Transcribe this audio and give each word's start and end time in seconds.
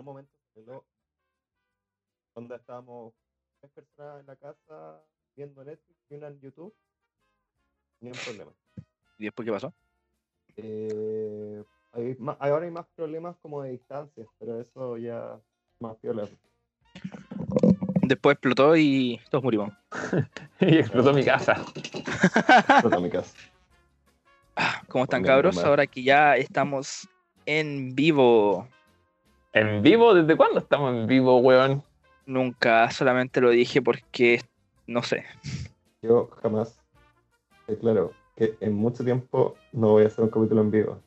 un 0.00 0.06
momento 0.06 0.32
pero 0.54 0.84
donde 2.34 2.56
estábamos 2.56 3.14
tres 3.60 3.72
personas 3.72 4.20
en 4.20 4.26
la 4.26 4.36
casa 4.36 5.02
viendo 5.36 5.64
Netflix 5.64 5.98
y 6.10 6.14
una 6.14 6.28
en 6.28 6.40
YouTube, 6.40 6.74
ni 8.00 8.10
un 8.10 8.16
problema. 8.24 8.52
¿Y 9.18 9.24
después 9.24 9.46
qué 9.46 9.52
pasó? 9.52 9.74
Eh, 10.56 11.62
hay 11.92 12.16
ahora 12.38 12.64
hay 12.64 12.70
más 12.70 12.86
problemas 12.94 13.36
como 13.38 13.62
de 13.62 13.70
distancia, 13.70 14.26
pero 14.38 14.60
eso 14.60 14.96
ya 14.96 15.40
más 15.80 15.96
piola. 15.96 16.28
Después 18.02 18.34
explotó 18.34 18.76
y 18.76 19.20
todos 19.30 19.44
murimos. 19.44 19.72
y 20.60 20.78
explotó 20.78 21.12
mi 21.12 21.24
casa. 21.24 21.64
Explota 22.02 23.00
mi 23.00 23.10
casa. 23.10 23.36
¿Cómo 24.88 25.04
están, 25.04 25.22
cabros? 25.22 25.58
Ahora 25.58 25.86
que 25.86 26.02
ya 26.02 26.36
estamos 26.36 27.08
en 27.46 27.94
vivo. 27.94 28.68
¿En 29.52 29.82
vivo? 29.82 30.14
¿Desde 30.14 30.36
cuándo 30.36 30.60
estamos 30.60 30.94
en 30.94 31.06
vivo, 31.06 31.38
weón? 31.38 31.82
Nunca, 32.26 32.90
solamente 32.90 33.40
lo 33.40 33.50
dije 33.50 33.82
porque, 33.82 34.40
no 34.86 35.02
sé. 35.02 35.24
Yo 36.02 36.30
jamás, 36.42 36.80
eh, 37.66 37.76
claro, 37.80 38.12
que 38.36 38.54
en 38.60 38.74
mucho 38.74 39.04
tiempo 39.04 39.56
no 39.72 39.88
voy 39.92 40.04
a 40.04 40.06
hacer 40.06 40.24
un 40.24 40.30
capítulo 40.30 40.60
en 40.60 40.70
vivo. 40.70 41.02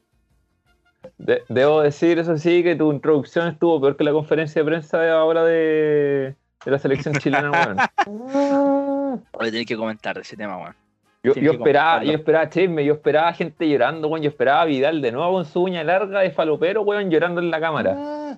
De- 1.17 1.43
debo 1.47 1.81
decir, 1.81 2.19
eso 2.19 2.37
sí, 2.37 2.63
que 2.63 2.75
tu 2.75 2.91
introducción 2.91 3.47
estuvo 3.47 3.79
peor 3.79 3.95
que 3.95 4.03
la 4.03 4.11
conferencia 4.11 4.61
de 4.61 4.65
prensa 4.69 4.99
de 4.99 5.09
ahora 5.11 5.43
de, 5.45 6.35
de 6.65 6.71
la 6.71 6.79
selección 6.79 7.17
chilena, 7.19 7.51
weón. 7.51 7.77
Voy 9.33 9.47
a 9.47 9.51
tener 9.51 9.65
que 9.65 9.77
comentar 9.77 10.15
de 10.15 10.21
ese 10.21 10.35
tema, 10.35 10.57
weón. 10.57 10.75
Yo, 11.23 11.31
esperaba, 11.31 12.03
yo 12.03 12.11
esperaba 12.11 12.49
chisme, 12.49 12.83
yo 12.83 12.95
esperaba 12.95 13.31
gente 13.33 13.69
llorando, 13.69 14.09
weón. 14.09 14.21
Yo 14.21 14.29
esperaba 14.29 14.61
a 14.63 14.65
Vidal 14.65 15.01
de 15.01 15.11
nuevo 15.13 15.31
con 15.33 15.45
su 15.45 15.63
uña 15.63 15.81
larga 15.83 16.19
de 16.19 16.31
falopero, 16.31 16.81
weón, 16.81 17.09
llorando 17.09 17.39
en 17.39 17.49
la 17.49 17.61
cámara. 17.61 17.95
Ah. 17.97 18.37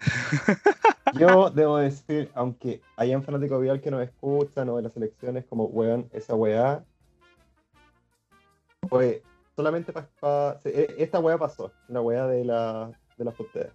Yo 1.18 1.50
debo 1.50 1.76
decir, 1.78 2.30
aunque 2.34 2.80
hayan 2.96 3.22
fanáticos 3.22 3.60
Vidal 3.60 3.80
que 3.80 3.90
nos 3.90 4.02
escuchan 4.02 4.68
o 4.70 4.76
de 4.76 4.82
las 4.82 4.96
elecciones, 4.96 5.44
como 5.44 5.64
weón, 5.64 6.08
esa 6.12 6.34
weá, 6.34 6.82
fue 8.88 9.22
solamente 9.56 9.92
para. 9.92 10.08
esta 10.64 11.20
weá 11.20 11.38
pasó, 11.38 11.72
la 11.88 12.00
weá 12.00 12.26
de 12.26 12.44
la, 12.44 12.90
de 13.16 13.24
la 13.24 13.32
frontera. 13.32 13.70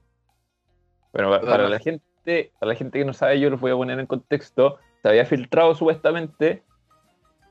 Bueno, 1.13 1.29
pa- 1.29 1.41
para 1.41 1.69
la 1.69 1.79
gente, 1.79 2.51
para 2.59 2.73
la 2.73 2.75
gente 2.75 2.99
que 2.99 3.05
no 3.05 3.13
sabe, 3.13 3.39
yo 3.39 3.49
los 3.49 3.59
voy 3.61 3.71
a 3.71 3.75
poner 3.75 3.99
en 3.99 4.07
contexto. 4.07 4.77
Se 5.01 5.09
había 5.09 5.25
filtrado 5.25 5.75
supuestamente 5.75 6.63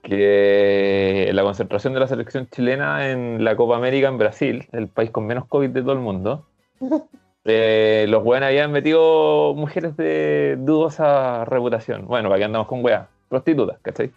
que 0.05 1.30
la 1.33 1.42
concentración 1.42 1.94
de 1.94 2.00
la 2.00 2.06
selección 2.06 2.47
chilena 2.48 3.10
en 3.10 3.42
la 3.42 3.56
Copa 3.56 3.77
América 3.77 4.08
en 4.08 4.19
Brasil, 4.19 4.69
el 4.72 4.88
país 4.88 5.10
con 5.10 5.27
menos 5.27 5.47
COVID 5.47 5.70
de 5.70 5.83
todo 5.83 5.92
el 5.92 5.98
mundo, 5.98 6.47
eh, 7.44 8.06
los 8.08 8.22
weones 8.25 8.48
habían 8.48 8.70
metido 8.70 9.55
mujeres 9.55 9.97
de 9.97 10.56
dudosa 10.58 11.44
reputación. 11.44 12.06
Bueno, 12.06 12.28
para 12.28 12.38
que 12.38 12.44
andamos 12.44 12.69
con 12.69 12.84
weas, 12.84 13.08
prostitutas, 13.28 13.78
¿cachai? 13.82 14.12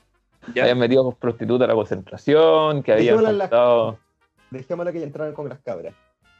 ¿Ya? 0.53 0.63
Habían 0.63 0.79
metido 0.79 1.11
prostitutas 1.11 1.65
a 1.65 1.69
la 1.69 1.75
concentración, 1.75 2.83
que 2.83 2.93
habían 2.93 3.19
faltado- 3.23 3.97
Dejémosla 4.51 4.93
que 4.93 4.99
ya 4.99 5.05
entraran 5.07 5.33
con 5.33 5.49
las 5.49 5.59
cabras. 5.59 5.93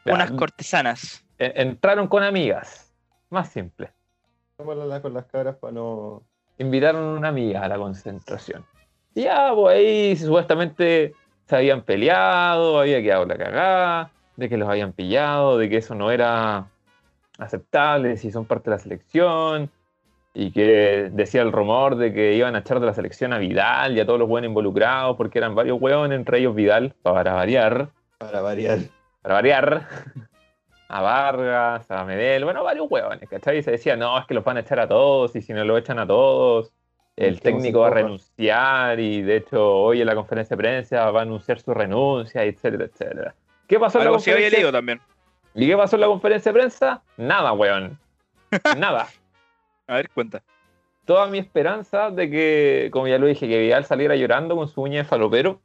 Unas 0.06 0.31
cortesanas. 0.31 1.25
en- 1.40 1.68
entraron 1.70 2.08
con 2.08 2.23
amigas, 2.23 2.94
más 3.30 3.50
simple. 3.50 3.92
Dejémosla 4.58 5.02
con 5.02 5.14
las 5.14 5.25
cabras 5.25 5.56
para 5.58 5.73
no. 5.73 6.23
invitaron 6.58 7.03
a 7.16 7.18
una 7.20 7.28
amiga 7.28 7.64
a 7.64 7.68
la 7.68 7.78
concentración. 7.78 8.66
Y 9.17 9.23
ya, 9.23 9.51
pues 9.55 9.75
ahí 9.75 10.16
supuestamente 10.16 11.16
se 11.47 11.55
habían 11.55 11.81
peleado, 11.81 12.79
había 12.79 13.01
quedado 13.01 13.25
la 13.25 13.35
cagada, 13.35 14.11
de 14.35 14.47
que 14.47 14.57
los 14.57 14.69
habían 14.69 14.94
pillado, 14.94 15.57
de 15.57 15.69
que 15.69 15.78
eso 15.78 15.95
no 15.95 16.11
era 16.11 16.67
aceptable 17.39 18.17
si 18.17 18.29
son 18.29 18.45
parte 18.45 18.69
de 18.69 18.75
la 18.75 18.79
selección, 18.79 19.72
y 20.35 20.51
que 20.51 21.09
decía 21.11 21.41
el 21.41 21.51
rumor 21.51 21.95
de 21.95 22.13
que 22.13 22.35
iban 22.35 22.55
a 22.55 22.59
echar 22.59 22.79
de 22.79 22.85
la 22.85 22.94
selección 22.94 23.33
a 23.33 23.39
Vidal 23.39 23.97
y 23.97 24.01
a 24.01 24.05
todos 24.05 24.19
los 24.19 24.28
buenos 24.28 24.50
involucrados, 24.50 25.17
porque 25.17 25.39
eran 25.39 25.55
varios 25.55 25.81
hueones, 25.81 26.16
entre 26.16 26.38
ellos 26.38 26.53
Vidal, 26.53 26.94
para 27.01 27.34
variar, 27.34 27.89
Para 28.19 28.41
variar. 28.41 28.78
para 29.23 29.34
variar, 29.34 29.88
a 30.89 31.01
Vargas, 31.01 31.89
a 31.89 32.03
Medel, 32.03 32.44
bueno, 32.44 32.63
varios 32.63 32.85
hueones, 32.88 33.28
¿cachai? 33.28 33.57
Y 33.57 33.63
se 33.63 33.72
decía, 33.72 33.95
no, 33.95 34.19
es 34.19 34.28
que 34.28 34.35
los 34.35 34.44
van 34.44 34.57
a 34.57 34.59
echar 34.59 34.79
a 34.79 34.88
todos, 34.88 35.35
y 35.35 35.41
si 35.41 35.53
no 35.53 35.66
lo 35.66 35.75
echan 35.75 35.97
a 35.97 36.05
todos, 36.05 36.72
el 37.17 37.41
técnico 37.41 37.79
va 37.81 37.88
a 37.88 37.91
renunciar, 37.91 39.00
y 39.00 39.22
de 39.23 39.38
hecho 39.38 39.75
hoy 39.75 40.01
en 40.01 40.07
la 40.07 40.16
conferencia 40.16 40.55
de 40.55 40.61
prensa 40.61 41.11
va 41.11 41.19
a 41.19 41.23
anunciar 41.23 41.59
su 41.59 41.73
renuncia, 41.73 42.44
etcétera, 42.44 42.85
etcétera. 42.85 43.35
¿Qué 43.67 43.79
pasó 43.79 43.97
en 43.97 44.05
la 44.05 44.09
había 44.11 44.17
conferencia? 44.17 44.57
leído 44.59 44.72
también. 44.72 45.01
¿Y 45.55 45.67
qué 45.67 45.75
pasó 45.75 45.95
en 45.95 46.01
la 46.01 46.07
conferencia 46.07 46.51
de 46.51 46.59
prensa? 46.59 47.01
Nada, 47.17 47.51
weón. 47.53 47.97
Nada. 48.78 49.07
A 49.88 49.95
ver, 49.95 50.09
cuenta. 50.11 50.41
Toda 51.05 51.28
mi 51.28 51.39
esperanza 51.39 52.11
de 52.11 52.29
que, 52.29 52.89
como 52.91 53.07
ya 53.07 53.17
lo 53.17 53.25
dije, 53.28 53.47
que 53.47 53.59
Vidal 53.59 53.85
saliera 53.85 54.16
llorando 54.16 54.55
con 54.55 54.67
su 54.67 54.81
uña 54.81 54.99
de 54.99 55.03
falopero, 55.05 55.59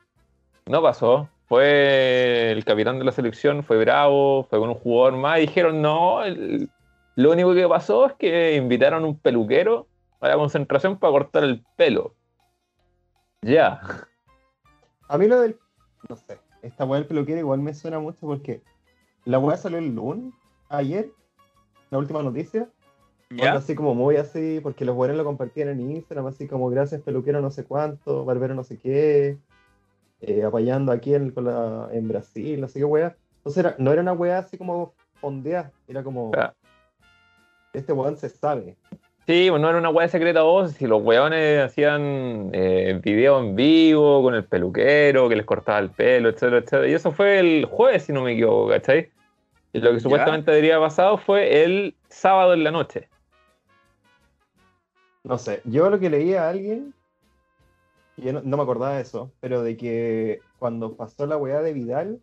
no 0.67 0.81
pasó. 0.83 1.29
Fue 1.49 2.51
el 2.53 2.65
capitán 2.65 2.99
de 2.99 3.05
la 3.05 3.13
selección, 3.13 3.63
fue 3.63 3.77
bravo, 3.79 4.45
fue 4.49 4.59
con 4.59 4.71
un 4.71 4.75
jugador 4.77 5.19
más, 5.19 5.39
y 5.39 5.43
dijeron, 5.43 5.83
no, 5.83 6.25
el- 6.25 6.71
lo 7.17 7.31
único 7.33 7.55
que 7.55 7.69
pasó 7.69 8.07
es 8.07 8.15
que 8.15 8.55
invitaron 8.55 9.05
a 9.05 9.07
un 9.07 9.19
peluquero 9.19 9.87
a 10.23 10.29
la 10.29 10.37
concentración 10.37 10.99
para 10.99 11.13
cortar 11.13 11.45
el 11.45 11.63
pelo. 11.77 12.15
Ya. 13.43 13.81
A 15.09 15.19
mí 15.19 15.27
lo 15.27 15.41
del. 15.41 15.59
No 16.09 16.17
sé. 16.17 16.39
Esta 16.63 16.85
weá 16.85 17.01
del 17.01 17.09
peluquero 17.09 17.39
igual 17.39 17.61
me 17.61 17.75
suena 17.75 17.99
mucho 17.99 18.21
porque 18.21 18.63
la 19.25 19.39
weá 19.39 19.57
salió 19.57 19.79
el 19.79 19.95
lunes, 19.95 20.33
ayer, 20.69 21.11
la 21.91 21.99
última 21.99 22.23
noticia. 22.23 22.69
¿Ya? 23.35 23.55
así 23.55 23.75
como 23.75 23.95
muy 23.95 24.17
así, 24.17 24.61
porque 24.63 24.85
los 24.85 24.95
buenos 24.95 25.17
lo 25.17 25.25
compartían 25.25 25.71
en 25.71 25.81
Instagram, 25.91 26.27
así 26.27 26.47
como 26.47 26.69
gracias 26.69 27.01
peluquero 27.01 27.41
no 27.41 27.51
sé 27.51 27.65
cuánto, 27.65 28.27
barbero 28.27 28.55
no 28.55 28.63
sé 28.63 28.77
qué, 28.79 29.39
eh, 30.21 30.45
apoyando 30.45 30.93
aquí 30.93 31.15
en, 31.15 31.31
con 31.31 31.45
la- 31.47 31.89
en 31.93 32.09
Brasil, 32.09 32.63
así 32.63 32.79
que 32.81 32.85
weá. 32.85 33.17
Entonces 33.39 33.65
era- 33.65 33.75
no 33.79 33.91
era 33.91 34.03
una 34.03 34.13
weá 34.13 34.37
así 34.39 34.59
como 34.59 34.93
fondeada, 35.15 35.73
era 35.89 36.05
como 36.05 36.31
Ya. 36.35 36.55
este 37.73 37.95
weón 37.95 38.19
se 38.19 38.29
sabe. 38.29 38.77
Sí, 39.27 39.47
pues 39.51 39.63
no 39.63 39.69
era 39.69 39.79
una 39.79 39.91
weá 39.91 40.09
secreta 40.09 40.43
voz, 40.43 40.73
si 40.73 40.87
los 40.87 41.01
weones 41.01 41.61
hacían 41.63 42.51
eh, 42.53 43.01
video 43.05 43.39
en 43.39 43.55
vivo 43.55 44.21
con 44.21 44.35
el 44.35 44.45
peluquero, 44.45 45.29
que 45.29 45.37
les 45.37 45.47
cortaba 45.47 45.79
el 45.79 45.91
pelo, 45.91 46.29
etcétera, 46.29 46.59
etcétera. 46.59 46.89
Y 46.89 46.95
eso 46.95 47.13
fue 47.13 47.39
el 47.39 47.65
jueves, 47.67 48.03
si 48.03 48.13
no 48.13 48.23
me 48.23 48.33
equivoco, 48.33 48.71
¿cachai? 48.71 49.11
Y 49.73 49.79
lo 49.79 49.93
que 49.93 50.01
supuestamente 50.01 50.51
habría 50.51 50.81
pasado 50.81 51.19
fue 51.19 51.63
el 51.63 51.95
sábado 52.09 52.53
en 52.55 52.65
la 52.65 52.73
noche. 52.73 53.09
No 55.23 55.39
sé, 55.39 55.63
yo 55.67 55.89
lo 55.89 56.01
que 56.01 56.11
leí 56.11 56.35
a 56.35 56.49
alguien, 56.49 56.93
yo 58.17 58.33
no, 58.33 58.43
no 58.43 58.57
me 58.57 58.63
acordaba 58.65 58.97
de 58.97 59.03
eso, 59.03 59.31
pero 59.39 59.63
de 59.63 59.77
que 59.77 60.41
cuando 60.59 60.97
pasó 60.97 61.27
la 61.29 61.37
weá 61.37 61.63
de 61.63 61.73
Vidal, 61.73 62.21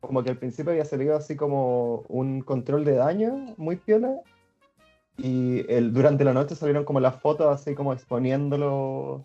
como 0.00 0.24
que 0.24 0.30
al 0.30 0.36
principio 0.36 0.72
había 0.72 0.84
salido 0.84 1.14
así 1.14 1.36
como 1.36 2.04
un 2.08 2.40
control 2.40 2.84
de 2.84 2.94
daño 2.94 3.54
muy 3.56 3.76
piola, 3.76 4.16
y 5.22 5.64
el, 5.68 5.92
durante 5.92 6.24
la 6.24 6.32
noche 6.32 6.54
salieron 6.54 6.84
como 6.84 7.00
las 7.00 7.16
fotos 7.20 7.46
así 7.48 7.74
como 7.74 7.92
exponiéndolo 7.92 9.24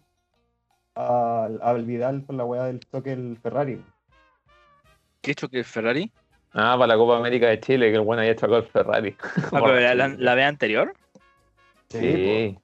al, 0.96 1.60
al 1.62 1.86
Vidal 1.86 2.22
por 2.24 2.36
la 2.36 2.46
weá 2.46 2.66
del 2.66 2.80
choque 2.80 3.12
del 3.12 3.38
Ferrari. 3.38 3.82
¿Qué 5.22 5.32
hecho 5.32 5.50
que 5.50 5.60
el 5.60 5.66
Ferrari? 5.66 6.12
Ah, 6.54 6.76
para 6.78 6.88
la 6.88 6.98
Copa 6.98 7.18
América 7.18 7.48
de 7.48 7.60
Chile, 7.60 7.90
que 7.90 7.98
el 7.98 8.02
bueno 8.02 8.22
había 8.22 8.36
chocado 8.36 8.58
el 8.58 8.68
Ferrari. 8.68 9.16
Ah, 9.52 9.62
pero 9.64 9.80
la, 9.80 9.96
la, 9.96 10.08
la 10.08 10.36
vez 10.36 10.46
anterior. 10.46 10.94
Sí. 11.90 12.58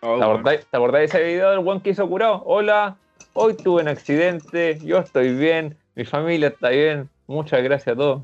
¿Te 0.00 0.06
bueno. 0.06 0.24
acordáis, 0.24 0.66
¿Te 0.66 0.76
acordáis 0.76 1.12
de 1.12 1.18
ese 1.18 1.26
video 1.28 1.50
del 1.50 1.60
buen 1.60 1.80
que 1.80 1.90
hizo 1.90 2.08
curado? 2.08 2.42
Hola, 2.44 2.96
hoy 3.32 3.54
tuve 3.54 3.82
un 3.82 3.88
accidente, 3.88 4.78
yo 4.84 4.98
estoy 4.98 5.34
bien, 5.34 5.76
mi 5.94 6.04
familia 6.04 6.48
está 6.48 6.68
bien, 6.68 7.08
muchas 7.26 7.62
gracias 7.62 7.94
a 7.94 7.98
todos. 7.98 8.22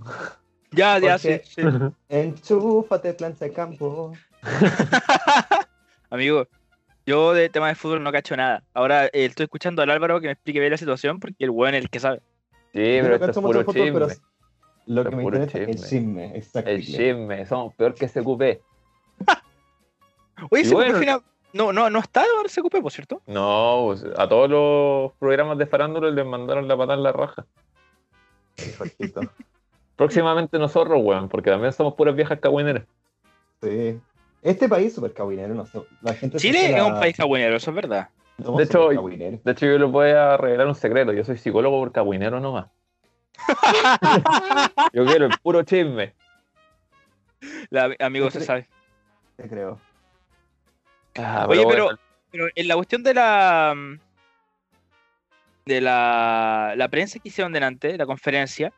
Ya, 0.72 0.98
ya, 0.98 1.18
sí, 1.18 1.28
Porque- 1.28 1.90
sí. 1.90 1.94
Enchúfate, 2.08 3.14
plancha 3.14 3.44
de 3.44 3.52
campo. 3.52 4.12
Amigo, 6.10 6.46
yo 7.06 7.32
de 7.34 7.48
tema 7.48 7.68
de 7.68 7.74
fútbol 7.74 8.02
no 8.02 8.12
cacho 8.12 8.36
nada. 8.36 8.62
Ahora 8.74 9.06
eh, 9.06 9.10
estoy 9.26 9.44
escuchando 9.44 9.82
al 9.82 9.90
Álvaro 9.90 10.20
que 10.20 10.26
me 10.26 10.32
explique 10.32 10.60
bien 10.60 10.72
la 10.72 10.78
situación 10.78 11.20
porque 11.20 11.44
el 11.44 11.50
weón 11.50 11.74
es 11.74 11.82
el 11.84 11.90
que 11.90 12.00
sabe. 12.00 12.18
Sí, 12.72 12.98
pero 13.02 13.08
no 13.08 13.14
esto 13.26 13.30
es 13.30 13.36
puro 13.38 13.64
fútbol, 13.64 13.92
pero 13.92 14.08
chisme. 14.08 14.24
lo 14.86 15.04
que 15.04 15.16
me 15.16 15.22
interesa 15.24 15.58
es 15.58 15.68
el 15.68 15.76
chisme. 15.76 16.36
exacto. 16.36 16.70
El 16.70 16.82
chisme, 16.84 17.46
somos 17.46 17.74
peor 17.74 17.94
que 17.94 18.08
SQP. 18.08 18.62
Oye, 20.50 20.62
ese 20.62 20.74
bueno. 20.74 20.98
final- 20.98 21.22
no, 21.52 21.70
no, 21.70 21.90
no 21.90 21.98
está 21.98 22.22
ahora 22.22 22.48
cupé, 22.62 22.80
por 22.80 22.90
cierto. 22.90 23.20
No, 23.26 23.82
pues, 23.88 24.04
a 24.16 24.26
todos 24.26 24.48
los 24.48 25.12
programas 25.18 25.58
de 25.58 25.66
farándula 25.66 26.10
les 26.10 26.24
mandaron 26.24 26.66
la 26.66 26.76
patada 26.76 26.94
en 26.96 27.02
la 27.02 27.12
raja. 27.12 27.46
Próximamente 29.96 30.58
nosotros, 30.58 30.98
weón, 31.02 31.28
porque 31.28 31.50
también 31.50 31.72
somos 31.72 31.94
puras 31.94 32.14
viejas 32.14 32.38
cagüineras. 32.40 32.84
Sí. 33.62 34.00
Este 34.42 34.68
país 34.68 34.88
es 34.88 34.94
súper 34.94 35.12
cabinero, 35.12 35.54
no 35.54 35.64
sé. 35.66 35.78
La 36.00 36.14
gente 36.14 36.38
se 36.38 36.46
Chile 36.48 36.66
es 36.66 36.72
la- 36.72 36.86
un 36.86 36.98
país 36.98 37.16
cagüinero, 37.16 37.56
eso 37.56 37.70
es 37.70 37.76
verdad. 37.76 38.08
somos 38.42 38.58
De 38.58 38.64
hecho. 38.64 38.88
De 38.88 39.52
hecho, 39.52 39.66
yo 39.66 39.78
les 39.78 39.90
voy 39.90 40.10
a 40.10 40.36
revelar 40.36 40.66
un 40.66 40.74
secreto. 40.74 41.12
Yo 41.12 41.22
soy 41.24 41.36
psicólogo 41.38 41.78
por 41.78 41.92
cagüinero 41.92 42.40
nomás. 42.40 42.66
Yo 44.92 45.04
quiero 45.06 45.26
el 45.26 45.38
puro 45.42 45.62
chisme. 45.62 46.14
La- 47.70 47.94
amigo 48.00 48.30
se 48.30 48.40
sabe. 48.40 48.68
Te 49.36 49.48
creo. 49.48 49.80
Ah, 51.16 51.46
Oye, 51.48 51.64
pero, 51.68 51.84
bueno, 51.84 51.98
pero 52.30 52.46
en 52.54 52.68
la 52.68 52.74
cuestión 52.76 53.02
de 53.02 53.14
la 53.14 53.74
mm, 53.76 53.98
de 55.66 55.80
la, 55.80 56.74
la 56.76 56.88
prensa 56.88 57.18
que 57.18 57.28
hicieron 57.28 57.52
delante, 57.52 57.96
la 57.96 58.06
conferencia, 58.06 58.72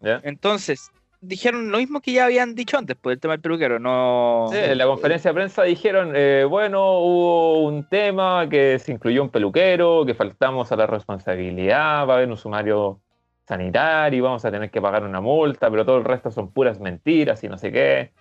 ¿ya? 0.00 0.20
entonces 0.24 0.90
dijeron 1.22 1.70
lo 1.70 1.78
mismo 1.78 2.00
que 2.00 2.12
ya 2.12 2.24
habían 2.24 2.54
dicho 2.54 2.78
antes, 2.78 2.96
por 2.96 3.12
el 3.12 3.20
tema 3.20 3.34
del 3.34 3.40
peluquero, 3.42 3.78
no... 3.78 4.46
Sí, 4.50 4.56
en 4.56 4.78
la 4.78 4.86
conferencia 4.86 5.30
de 5.30 5.34
prensa 5.34 5.62
dijeron, 5.64 6.12
eh, 6.14 6.46
bueno, 6.48 6.98
hubo 7.00 7.62
un 7.64 7.84
tema 7.88 8.48
que 8.48 8.78
se 8.78 8.92
incluyó 8.92 9.22
un 9.22 9.28
peluquero, 9.28 10.06
que 10.06 10.14
faltamos 10.14 10.72
a 10.72 10.76
la 10.76 10.86
responsabilidad, 10.86 12.06
va 12.08 12.14
a 12.14 12.16
haber 12.16 12.28
un 12.30 12.38
sumario 12.38 13.00
sanitario, 13.46 14.24
vamos 14.24 14.44
a 14.44 14.50
tener 14.50 14.70
que 14.70 14.80
pagar 14.80 15.04
una 15.04 15.20
multa, 15.20 15.70
pero 15.70 15.84
todo 15.84 15.98
el 15.98 16.04
resto 16.04 16.30
son 16.30 16.50
puras 16.52 16.80
mentiras 16.80 17.42
y 17.44 17.48
no 17.48 17.58
sé 17.58 17.70
qué. 17.70 18.12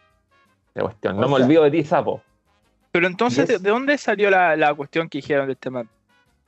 La 0.74 0.84
cuestión, 0.84 1.18
no 1.18 1.28
O 1.28 1.30
me 1.30 1.36
sea- 1.38 1.46
olvido 1.46 1.64
de 1.64 1.72
ti, 1.72 1.84
sapo. 1.84 2.22
Pero 2.92 3.08
entonces, 3.08 3.48
¿de, 3.48 3.54
Yes. 3.56 3.64
de 3.64 3.70
dónde 3.70 3.98
salió 3.98 4.30
la, 4.30 4.56
la 4.56 4.74
cuestión 4.74 5.08
que 5.08 5.20
dijeron 5.20 5.48
del 5.48 5.58
tema 5.58 5.84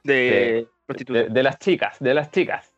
de 0.03 0.13
De- 0.13 0.67
prostitutas? 0.85 1.23
De, 1.27 1.29
de 1.29 1.43
las 1.43 1.59
chicas, 1.59 1.97
de 1.99 2.13
las 2.13 2.31
chicas. 2.31 2.70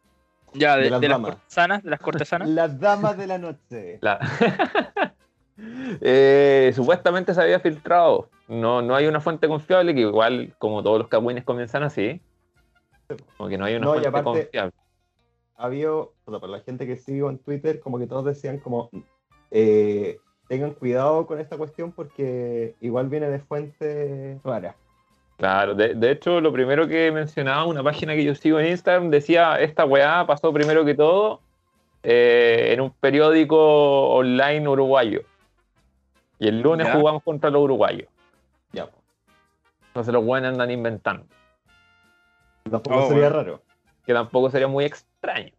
Ya, 0.54 0.76
de, 0.78 0.84
de 0.84 0.90
las 0.92 1.02
de 1.02 1.08
las 1.10 1.20
cortesanas, 1.20 1.84
de 1.84 1.90
las 1.90 2.00
cortesanas. 2.00 2.50
Las 2.50 2.80
damas 2.80 3.18
de 3.18 3.28
la 3.28 3.38
noche. 3.38 3.98
La- 4.02 4.20
Eh, 6.02 6.72
supuestamente 6.76 7.34
se 7.34 7.42
había 7.42 7.60
filtrado. 7.60 8.30
No, 8.48 8.82
no 8.82 8.96
hay 8.96 9.06
una 9.06 9.22
fuente 9.22 9.48
confiable, 9.48 9.94
que 9.94 10.02
igual, 10.02 10.56
como 10.58 10.82
todos 10.82 10.98
los 10.98 11.08
cagüines 11.08 11.44
comienzan 11.44 11.84
así. 11.84 12.22
Como 13.38 13.50
que 13.50 13.58
no 13.58 13.66
hay 13.66 13.76
una 13.76 13.86
No, 13.86 13.92
y 13.92 14.00
fuente 14.00 14.10
aparte- 14.10 14.24
confiable. 14.42 14.74
Había, 15.56 15.92
o 15.94 16.12
sea, 16.28 16.40
para 16.40 16.52
la 16.54 16.60
gente 16.62 16.88
que 16.88 16.98
sigo 16.98 17.30
en 17.30 17.38
Twitter, 17.38 17.80
como 17.80 18.00
que 18.00 18.08
todos 18.08 18.26
decían 18.26 18.58
como 18.60 18.90
eh, 19.52 20.18
tengan 20.50 20.72
cuidado 20.74 21.28
con 21.28 21.40
esta 21.40 21.56
cuestión 21.58 21.92
porque 21.92 22.76
igual 22.82 23.08
viene 23.08 23.30
de 23.30 23.40
fuentes 23.40 24.42
raras. 24.44 24.76
Claro, 25.44 25.76
de, 25.76 25.94
de 25.94 26.12
hecho, 26.12 26.40
lo 26.40 26.54
primero 26.54 26.88
que 26.88 27.12
mencionaba 27.12 27.66
una 27.66 27.84
página 27.84 28.14
que 28.16 28.24
yo 28.24 28.34
sigo 28.34 28.62
en 28.62 28.68
Instagram 28.68 29.10
decía: 29.10 29.60
Esta 29.60 29.84
weá 29.84 30.26
pasó 30.26 30.54
primero 30.54 30.86
que 30.86 30.96
todo 30.96 31.42
eh, 32.02 32.70
en 32.72 32.80
un 32.80 32.92
periódico 32.92 33.58
online 34.16 34.66
uruguayo. 34.70 35.24
Y 36.40 36.48
el 36.48 36.62
lunes 36.62 36.88
Ya. 36.88 36.94
jugamos 36.94 37.24
contra 37.24 37.50
los 37.50 37.62
uruguayos. 37.62 38.08
Ya. 38.72 38.88
Entonces 39.88 40.14
los 40.14 40.24
buenos 40.24 40.54
andan 40.54 40.72
inventando. 40.72 41.26
tampoco 42.72 42.96
Oh, 43.00 43.08
sería 43.10 43.24
bueno. 43.30 43.36
raro. 43.44 43.62
Que 44.06 44.14
tampoco 44.14 44.50
sería 44.50 44.68
muy 44.70 44.86
extraño. 44.86 45.52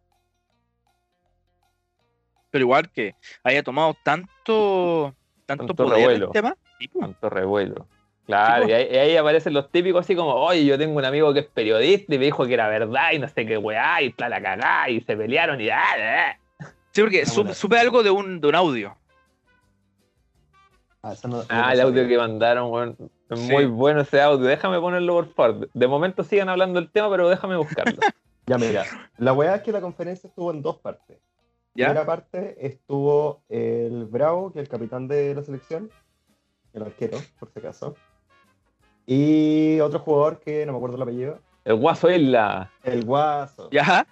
Pero 2.49 2.63
igual 2.63 2.89
que 2.89 3.13
haya 3.43 3.61
tomado 3.61 3.95
tanto, 4.03 5.13
tanto, 5.45 5.65
Tanto 5.67 5.75
poder 5.75 5.99
revuelo. 5.99 6.25
el 6.25 6.31
tema. 6.31 6.57
Tanto 6.99 7.29
revuelo. 7.29 7.85
Claro, 8.25 8.65
Sí, 8.65 8.71
y 8.71 8.73
ahí, 8.73 8.87
y 8.91 8.95
ahí 8.97 9.17
aparecen 9.17 9.53
los 9.53 9.69
típicos 9.71 10.01
así 10.01 10.15
como, 10.15 10.33
oye, 10.33 10.65
yo 10.65 10.77
tengo 10.77 10.97
un 10.97 11.05
amigo 11.05 11.31
que 11.33 11.41
es 11.41 11.45
periodista 11.45 12.15
y 12.15 12.17
me 12.17 12.25
dijo 12.25 12.45
que 12.45 12.53
era 12.55 12.67
verdad 12.67 13.11
y 13.13 13.19
no 13.19 13.27
sé 13.27 13.45
qué 13.45 13.57
weá, 13.57 14.01
y 14.01 14.07
está 14.07 14.27
la 14.29 14.41
cagá, 14.41 14.89
y 14.89 15.01
se 15.01 15.15
pelearon 15.15 15.61
y 15.61 15.69
ah, 15.69 15.81
ah. 15.97 16.37
Sí, 16.91 17.01
porque 17.01 17.21
Ah, 17.21 17.25
supe, 17.25 17.41
bueno. 17.41 17.53
supe 17.53 17.77
algo 17.79 18.01
de 18.03 18.09
un, 18.09 18.41
de 18.41 18.47
un 18.47 18.55
audio. 18.55 18.95
Ah, 21.03 21.13
eso 21.13 21.27
no- 21.27 21.37
no 21.37 21.43
Ah, 21.49 21.73
el 21.73 21.81
audio 21.81 22.07
que 22.07 22.17
mandaron, 22.17 22.71
weón. 22.71 22.97
Es 23.29 23.39
Sí. 23.39 23.51
muy 23.51 23.65
bueno 23.65 24.01
ese 24.01 24.21
audio. 24.21 24.45
Déjame 24.45 24.79
ponerlo 24.79 25.13
por 25.13 25.33
favor. 25.33 25.69
De 25.73 25.87
momento 25.87 26.23
sigan 26.23 26.49
hablando 26.49 26.79
del 26.79 26.89
tema, 26.91 27.09
pero 27.09 27.29
déjame 27.29 27.57
buscarlo. 27.57 27.97
Ya, 28.47 28.59
mira, 28.59 28.83
la 29.17 29.33
weá 29.33 29.55
es 29.55 29.63
que 29.63 29.71
la 29.71 29.81
conferencia 29.81 30.27
estuvo 30.27 30.51
en 30.51 30.61
dos 30.61 30.77
partes. 30.77 31.17
¿Ya? 31.73 31.87
primera 31.87 32.05
parte 32.05 32.55
estuvo 32.63 33.41
el 33.49 34.05
Bravo, 34.05 34.53
que 34.53 34.59
es 34.59 34.65
el 34.65 34.69
capitán 34.69 35.07
de 35.07 35.33
la 35.33 35.41
selección, 35.41 35.89
el 36.73 36.83
arquero, 36.83 37.17
por 37.39 37.49
si 37.51 37.57
acaso. 37.57 37.95
Y 39.05 39.79
otro 39.81 39.99
jugador 39.99 40.39
que 40.39 40.65
no 40.65 40.71
me 40.71 40.77
acuerdo 40.77 40.95
el 40.97 41.01
apellido, 41.03 41.39
El 41.63 41.75
guaso 41.75 42.09
Isla. 42.09 42.71
el 42.83 43.05
Guaso. 43.05 43.69
¿Ya? 43.71 44.07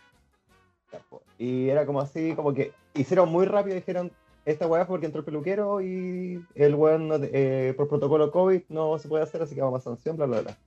Y 1.38 1.70
era 1.70 1.86
como 1.86 2.00
así, 2.02 2.36
como 2.36 2.54
que 2.54 2.72
hicieron 2.94 3.30
muy 3.30 3.46
rápido, 3.46 3.76
dijeron, 3.76 4.12
esta 4.46 4.68
weá 4.68 4.86
porque 4.86 5.06
entró 5.08 5.20
el 5.20 5.26
peluquero 5.26 5.82
y 5.82 6.46
el 6.56 6.76
weón 6.76 7.08
no 7.08 7.16
eh, 7.22 7.74
por 7.76 7.88
protocolo 7.88 8.30
COVID 8.32 8.64
no 8.70 8.98
se 9.00 9.08
puede 9.08 9.24
hacer, 9.24 9.42
así 9.42 9.56
que 9.56 9.62
vamos 9.62 9.82
a 9.82 9.84
sanción, 9.84 10.16
bla, 10.18 10.26
bla, 10.28 10.42
bla. 10.42 10.58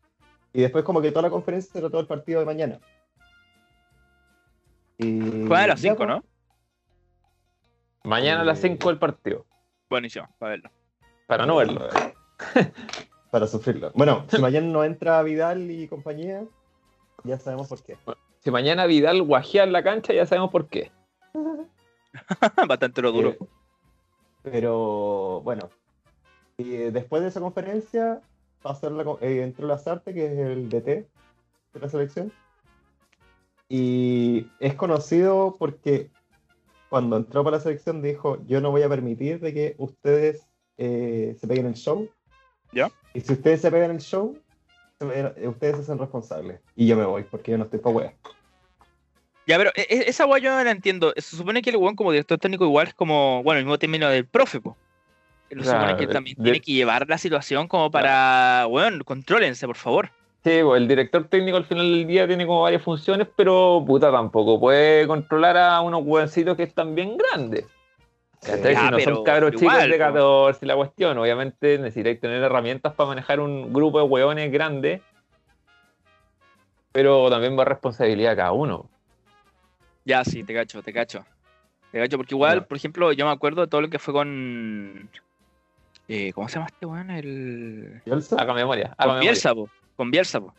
Y 0.52 0.62
después 0.62 0.82
como 0.84 1.00
que 1.02 1.11
toda 1.11 1.22
la 1.22 1.31
conferencia 1.31 1.72
se 1.72 1.81
trató 1.81 2.00
el 2.00 2.06
partido 2.06 2.40
de 2.40 2.46
mañana. 2.46 2.81
Y 4.99 5.44
Fue 5.46 5.58
a 5.61 5.67
las 5.67 5.81
ya, 5.82 5.90
5, 5.90 5.96
pues, 5.99 6.08
¿no? 6.08 6.25
Mañana 8.05 8.40
a 8.40 8.44
las 8.44 8.58
Eh. 8.64 8.69
5 8.69 8.88
del 8.88 8.99
partido. 8.99 9.44
Buenísimo, 9.90 10.26
para 10.38 10.50
verlo. 10.52 10.70
Para 11.26 11.46
no 11.46 11.56
verlo. 11.56 11.88
Para 13.31 13.46
sufrirlo. 13.46 13.93
Bueno, 13.94 14.25
si 14.28 14.38
mañana 14.40 14.67
no 14.67 14.84
entra 14.84 15.23
Vidal 15.23 15.70
y 15.70 15.88
compañía, 15.88 16.44
ya 17.25 17.38
sabemos 17.38 17.69
por 17.69 17.82
qué. 17.82 17.96
Si 18.40 18.50
mañana 18.50 18.87
Vidal 18.87 19.23
guajea 19.23 19.64
en 19.64 19.73
la 19.73 19.82
cancha, 19.82 20.12
ya 20.12 20.26
sabemos 20.26 20.50
por 20.50 20.69
qué. 20.69 20.90
Bastante 22.69 23.02
lo 23.02 23.12
duro. 23.12 23.31
Eh, 23.31 23.38
pero 24.43 25.40
bueno, 25.43 25.69
y, 26.56 26.76
después 26.90 27.23
de 27.23 27.28
esa 27.28 27.40
conferencia 27.40 28.20
pasó 28.62 28.88
la, 28.90 29.02
eh, 29.20 29.43
entró 29.43 29.67
Lazarte, 29.67 30.14
que 30.14 30.26
es 30.26 30.38
el 30.38 30.69
DT 30.69 30.87
de 30.87 31.81
la 31.81 31.88
selección. 31.88 32.32
Y 33.69 34.46
es 34.61 34.75
conocido 34.75 35.56
porque 35.58 36.11
cuando 36.88 37.17
entró 37.17 37.43
para 37.43 37.56
la 37.56 37.62
selección 37.62 38.00
dijo, 38.00 38.38
yo 38.46 38.61
no 38.61 38.70
voy 38.70 38.82
a 38.82 38.88
permitir 38.88 39.40
de 39.40 39.52
que 39.52 39.75
ustedes 39.79 40.46
eh, 40.79 41.37
se 41.38 41.46
peguen 41.46 41.67
el 41.67 41.75
show. 41.75 42.08
¿Ya? 42.72 42.90
Y 43.16 43.22
si 43.22 43.32
ustedes 43.32 43.62
se 43.62 43.70
pegan 43.70 43.92
el 43.92 43.98
show, 44.00 44.36
me- 45.00 45.14
eh, 45.20 45.48
ustedes 45.48 45.76
se 45.76 45.82
hacen 45.82 45.98
responsables. 45.98 46.60
Y 46.74 46.86
yo 46.86 46.96
me 46.98 47.06
voy, 47.06 47.22
porque 47.22 47.50
yo 47.52 47.56
no 47.56 47.64
estoy 47.64 47.78
para 47.78 47.96
wea. 47.96 48.12
Ya, 49.46 49.56
pero 49.56 49.70
e- 49.74 49.86
e- 49.88 50.10
esa 50.10 50.24
guay 50.26 50.42
yo 50.42 50.54
no 50.54 50.62
la 50.62 50.70
entiendo. 50.70 51.14
Se 51.16 51.34
supone 51.34 51.62
que 51.62 51.70
el 51.70 51.76
weón 51.78 51.96
como 51.96 52.12
director 52.12 52.38
técnico 52.38 52.64
igual 52.66 52.88
es 52.88 52.94
como, 52.94 53.42
bueno, 53.42 53.58
el 53.58 53.64
mismo 53.64 53.78
término 53.78 54.10
del 54.10 54.26
profe, 54.26 54.60
po. 54.60 54.76
Se 55.48 55.64
supone 55.64 55.96
que 55.96 56.06
también 56.08 56.36
de- 56.36 56.43
tiene 56.43 56.60
que 56.60 56.72
llevar 56.72 57.08
la 57.08 57.17
situación 57.17 57.69
como 57.69 57.91
para, 57.91 58.67
weón, 58.69 59.00
contrólense, 59.02 59.67
por 59.67 59.76
favor. 59.76 60.10
Sí, 60.44 60.58
pues, 60.62 60.79
el 60.82 60.86
director 60.86 61.26
técnico 61.29 61.56
al 61.56 61.64
final 61.64 61.91
del 61.91 62.06
día 62.06 62.26
tiene 62.26 62.46
como 62.46 62.62
varias 62.62 62.82
funciones, 62.82 63.29
pero 63.34 63.82
puta 63.86 64.12
tampoco 64.12 64.60
puede 64.60 65.06
controlar 65.06 65.56
a 65.56 65.81
unos 65.81 66.02
hueoncitos 66.05 66.55
que 66.55 66.64
están 66.64 66.94
bien 66.94 67.17
grandes. 67.17 67.64
¿Cachai? 68.43 68.74
Ya, 68.74 68.81
si 68.81 68.90
no 68.90 68.96
pero 68.96 69.14
son 69.16 69.24
cabros 69.24 69.55
igual, 69.55 69.76
chicos 69.76 69.90
de 69.90 69.98
po. 69.98 70.05
14 70.05 70.66
la 70.66 70.76
cuestión, 70.76 71.19
obviamente 71.19 71.78
necesitáis 71.78 72.20
tener 72.20 72.43
herramientas 72.43 72.94
para 72.94 73.08
manejar 73.08 73.40
un 73.40 73.72
grupo 73.72 73.98
de 73.98 74.05
hueones 74.05 74.52
grandes, 74.52 75.00
pero 76.93 77.28
también 77.31 77.58
va 77.58 77.62
a 77.62 77.66
responsabilidad 77.66 78.31
de 78.31 78.36
cada 78.36 78.52
uno. 78.52 78.88
Ya, 80.05 80.24
sí, 80.24 80.44
te 80.44 80.55
cacho, 80.55 80.82
te 80.82 80.93
cacho. 80.93 81.24
Te 81.90 81.98
cacho, 81.98 82.16
porque 82.16 82.34
igual, 82.34 82.66
por 82.66 82.76
ejemplo, 82.76 83.12
yo 83.12 83.26
me 83.26 83.32
acuerdo 83.32 83.62
de 83.62 83.69
todo 83.69 83.81
lo 83.81 83.90
que 83.90 83.98
fue 83.98 84.14
con. 84.14 85.08
eh, 86.08 86.32
¿Cómo 86.32 86.48
se 86.48 86.55
llama 86.55 86.66
este 86.66 86.86
weón? 86.86 87.10
El. 87.10 88.02
¿Bielsa? 88.05 88.36
Haga 88.36 88.55
memoria, 88.55 88.94
haga 88.96 89.14
Con. 89.14 89.20
Bielsa, 89.20 89.55
po. 89.55 89.69
Con 89.96 90.10
Bielsa, 90.10 90.40
po. 90.40 90.55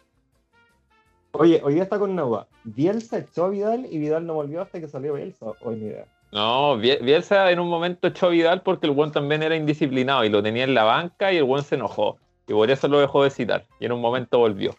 Oye, 1.32 1.62
hoy 1.64 1.76
día 1.76 1.84
está 1.84 2.00
con 2.00 2.10
una 2.12 2.24
duda. 2.24 2.48
Bielsa 2.64 3.20
echó 3.20 3.46
a 3.46 3.50
Vidal 3.50 3.86
y 3.90 3.98
Vidal 4.00 4.26
no 4.26 4.34
volvió 4.34 4.62
hasta 4.62 4.80
que 4.80 4.88
salió 4.88 5.14
Bielsa. 5.14 5.46
Hoy 5.62 5.76
ni 5.76 5.86
idea. 5.88 6.06
No, 6.38 6.78
Biel- 6.78 7.02
Bielsa 7.04 7.50
en 7.50 7.60
un 7.60 7.68
momento 7.68 8.08
echó 8.08 8.28
a 8.28 8.30
Vidal 8.30 8.62
porque 8.62 8.86
el 8.86 8.94
buen 8.94 9.12
también 9.12 9.42
era 9.42 9.56
indisciplinado 9.56 10.24
y 10.24 10.30
lo 10.30 10.44
tenía 10.44 10.66
en 10.66 10.76
la 10.76 10.84
banca 10.84 11.34
y 11.34 11.38
el 11.38 11.44
buen 11.46 11.64
se 11.64 11.74
enojó. 11.76 12.18
Y 12.48 12.54
por 12.54 12.70
eso 12.70 12.88
lo 12.88 13.00
dejó 13.00 13.24
de 13.24 13.32
citar. 13.32 13.66
Y 13.80 13.86
en 13.88 13.92
un 13.92 14.02
momento 14.02 14.38
volvió. 14.38 14.76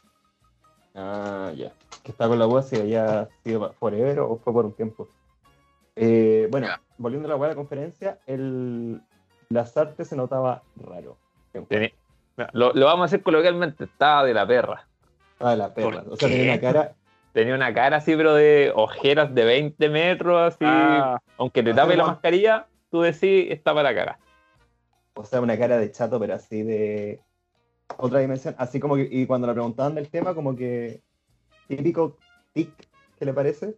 Ah, 0.94 1.50
ya. 1.56 1.72
Que 2.04 2.12
está 2.12 2.28
con 2.28 2.38
la 2.38 2.46
wea 2.46 2.62
si 2.62 2.76
había 2.76 3.28
sido 3.42 3.72
forever 3.72 4.20
o 4.20 4.36
fue 4.36 4.52
por 4.52 4.66
un 4.66 4.72
tiempo. 4.72 5.08
Eh, 5.96 6.46
bueno, 6.50 6.68
Ya. 6.68 6.80
volviendo 6.96 7.26
a 7.26 7.30
la 7.30 7.36
wea 7.36 7.48
de 7.48 7.54
la 7.54 7.58
conferencia, 7.60 8.18
el 8.26 9.00
Lazarte 9.48 10.04
se 10.04 10.14
notaba 10.14 10.62
raro. 10.76 11.16
Tenía- 11.68 11.90
Lo, 12.52 12.72
lo 12.72 12.86
vamos 12.86 13.02
a 13.02 13.04
hacer 13.06 13.22
coloquialmente. 13.22 13.82
Estaba 13.84 14.22
de 14.24 14.32
la 14.32 14.46
perra. 14.46 14.86
Ah, 15.40 15.56
la 15.56 15.74
perra. 15.74 16.02
¿Por 16.04 16.12
O 16.12 16.16
sea, 16.16 16.28
tenía 16.28 16.52
una 16.52 16.60
cara. 16.60 16.92
Tenía 17.32 17.54
una 17.54 17.72
cara 17.72 17.98
así, 17.98 18.16
pero 18.16 18.34
de 18.34 18.72
ojeras 18.74 19.34
de 19.34 19.44
20 19.44 19.88
metros, 19.88 20.54
así. 20.54 20.64
Ah, 20.66 21.18
Aunque 21.36 21.62
te 21.62 21.70
Así 21.70 21.76
tape 21.76 21.96
la 21.96 22.06
mascarilla, 22.06 22.66
tú 22.90 23.02
decís, 23.02 23.50
está 23.50 23.74
para 23.74 23.94
cagar. 23.94 24.18
O 25.14 25.24
sea, 25.24 25.40
una 25.40 25.58
cara 25.58 25.78
de 25.78 25.90
chato, 25.90 26.18
pero 26.18 26.34
así 26.34 26.62
de 26.62 27.20
otra 27.96 28.20
dimensión. 28.20 28.54
Así 28.58 28.80
como 28.80 28.96
que, 28.96 29.08
y 29.10 29.26
cuando 29.26 29.46
le 29.46 29.52
preguntaban 29.52 29.94
del 29.94 30.08
tema, 30.08 30.34
como 30.34 30.56
que 30.56 31.00
típico 31.66 32.16
tic 32.52 32.70
que 33.18 33.24
le 33.24 33.32
parece. 33.32 33.76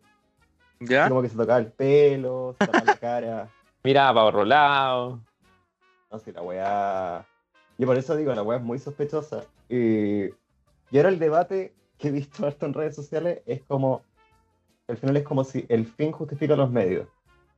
¿Ya? 0.81 1.09
Como 1.09 1.23
que 1.23 1.29
se 1.29 1.37
tocaba 1.37 1.59
el 1.59 1.73
pelo, 1.73 2.55
se 2.59 2.67
tocaba 2.67 2.85
la 2.85 2.97
cara. 2.97 3.49
Miraba 3.85 4.15
para 4.15 4.27
otro 4.27 4.45
lado. 4.45 5.21
No 6.11 6.19
sé, 6.19 6.33
la 6.33 6.43
weá. 6.43 7.27
Yo 7.79 7.87
por 7.87 7.97
eso 7.97 8.17
digo, 8.17 8.35
la 8.35 8.43
weá 8.43 8.59
es 8.59 8.65
muy 8.65 8.79
sospechosa. 8.79 9.45
Y, 9.69 10.27
y 10.27 10.97
ahora 10.97 11.09
el 11.09 11.19
debate 11.19 11.73
que 12.01 12.09
he 12.09 12.11
visto 12.11 12.47
harto 12.47 12.67
en 12.67 12.75
redes 12.75 12.97
sociales 12.97 13.41
es 13.47 13.63
como. 13.63 14.03
Al 14.89 14.97
final 14.97 15.17
es 15.17 15.23
como 15.23 15.45
si 15.45 15.65
el 15.69 15.87
fin 15.87 16.11
justifica 16.11 16.57
los 16.57 16.71
medios. 16.71 17.07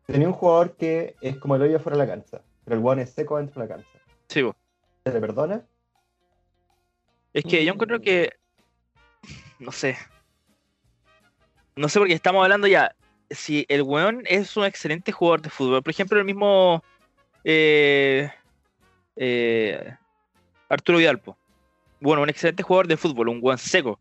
Tenía 0.07 0.29
un 0.29 0.35
jugador 0.35 0.77
que 0.77 1.17
es 1.23 1.39
como 1.39 1.57
el 1.57 1.63
hoyo 1.63 1.81
fuera 1.81 1.97
de 1.97 2.05
la 2.05 2.13
cancha. 2.13 2.43
Pero 2.65 2.77
el 2.77 2.83
weón 2.83 2.99
es 2.99 3.11
seco 3.11 3.39
dentro 3.39 3.63
de 3.63 3.69
la 3.69 3.75
cancha. 3.77 3.99
Sí. 4.29 4.43
¿Se 5.05 5.13
le 5.13 5.21
perdona? 5.21 5.65
Es 7.33 7.45
que 7.45 7.65
yo 7.65 7.73
encuentro 7.73 8.01
que. 8.01 8.35
No 9.59 9.73
sé. 9.73 9.97
No 11.77 11.89
sé 11.89 11.99
porque 11.99 12.13
estamos 12.13 12.43
hablando 12.43 12.67
ya. 12.67 12.95
Si 13.31 13.65
el 13.69 13.83
weón 13.83 14.25
es 14.27 14.55
un 14.59 14.65
excelente 14.65 15.11
jugador 15.11 15.41
de 15.41 15.49
fútbol, 15.49 15.83
por 15.83 15.91
ejemplo, 15.91 16.19
el 16.19 16.27
mismo. 16.27 16.85
eh, 17.45 18.31
eh, 19.17 19.97
Arturo 20.69 20.99
Vidal, 20.99 21.19
po. 21.19 21.37
Bueno, 22.01 22.23
un 22.23 22.29
excelente 22.29 22.63
jugador 22.63 22.89
de 22.89 22.97
fútbol, 22.97 23.29
un 23.29 23.39
weón 23.41 23.59
seco. 23.59 23.99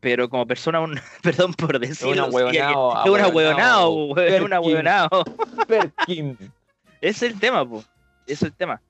Pero 0.00 0.28
como 0.28 0.46
persona, 0.46 0.80
un, 0.80 1.00
perdón 1.22 1.54
por 1.54 1.78
decirlo, 1.78 2.12
sí, 2.12 2.18
ahueonao, 2.18 3.04
es 3.04 3.10
un 3.10 3.20
ahueonado, 3.20 4.14
ahueonao, 4.14 5.24
weón, 5.68 6.38
es 7.00 7.22
el 7.22 7.38
tema, 7.38 7.68
po. 7.68 7.84
Ese 8.26 8.32
es 8.34 8.42
el 8.42 8.52
tema. 8.52 8.80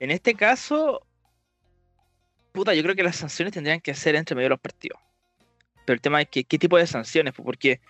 En 0.00 0.10
este 0.10 0.34
caso, 0.34 1.02
puta, 2.52 2.74
yo 2.74 2.82
creo 2.82 2.94
que 2.94 3.02
las 3.02 3.16
sanciones 3.16 3.54
tendrían 3.54 3.80
que 3.80 3.94
ser 3.94 4.14
entre 4.14 4.34
medio 4.34 4.46
de 4.46 4.50
los 4.50 4.60
partidos. 4.60 4.98
Pero 5.84 5.94
el 5.94 6.00
tema 6.00 6.20
es 6.20 6.28
que, 6.28 6.44
¿qué 6.44 6.58
tipo 6.58 6.76
de 6.76 6.86
sanciones? 6.86 7.32
po? 7.32 7.42
Porque 7.42 7.80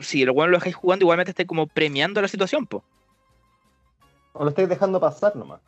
si 0.00 0.22
el 0.22 0.30
weón 0.30 0.50
lo 0.50 0.56
dejáis 0.56 0.74
jugando, 0.74 1.04
igualmente 1.04 1.30
estáis 1.30 1.46
como 1.46 1.66
premiando 1.66 2.20
la 2.20 2.28
situación, 2.28 2.66
po. 2.66 2.82
¿O 4.32 4.42
lo 4.42 4.50
estáis 4.50 4.68
dejando 4.68 4.98
pasar 4.98 5.36
nomás? 5.36 5.60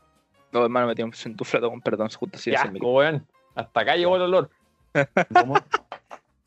No, 0.51 0.65
hermano, 0.65 0.87
me 0.87 0.95
tengo 0.95 1.11
un 1.27 1.37
tuflato 1.37 1.69
con 1.69 1.81
perdón, 1.81 2.09
justo 2.11 2.37
así 2.37 2.51
Ya, 2.51 2.71
weón. 2.81 3.27
Hasta 3.55 3.81
acá 3.81 3.97
llegó 3.97 4.17
el 4.17 4.23
olor. 4.23 4.51
¿Cómo? 5.33 5.55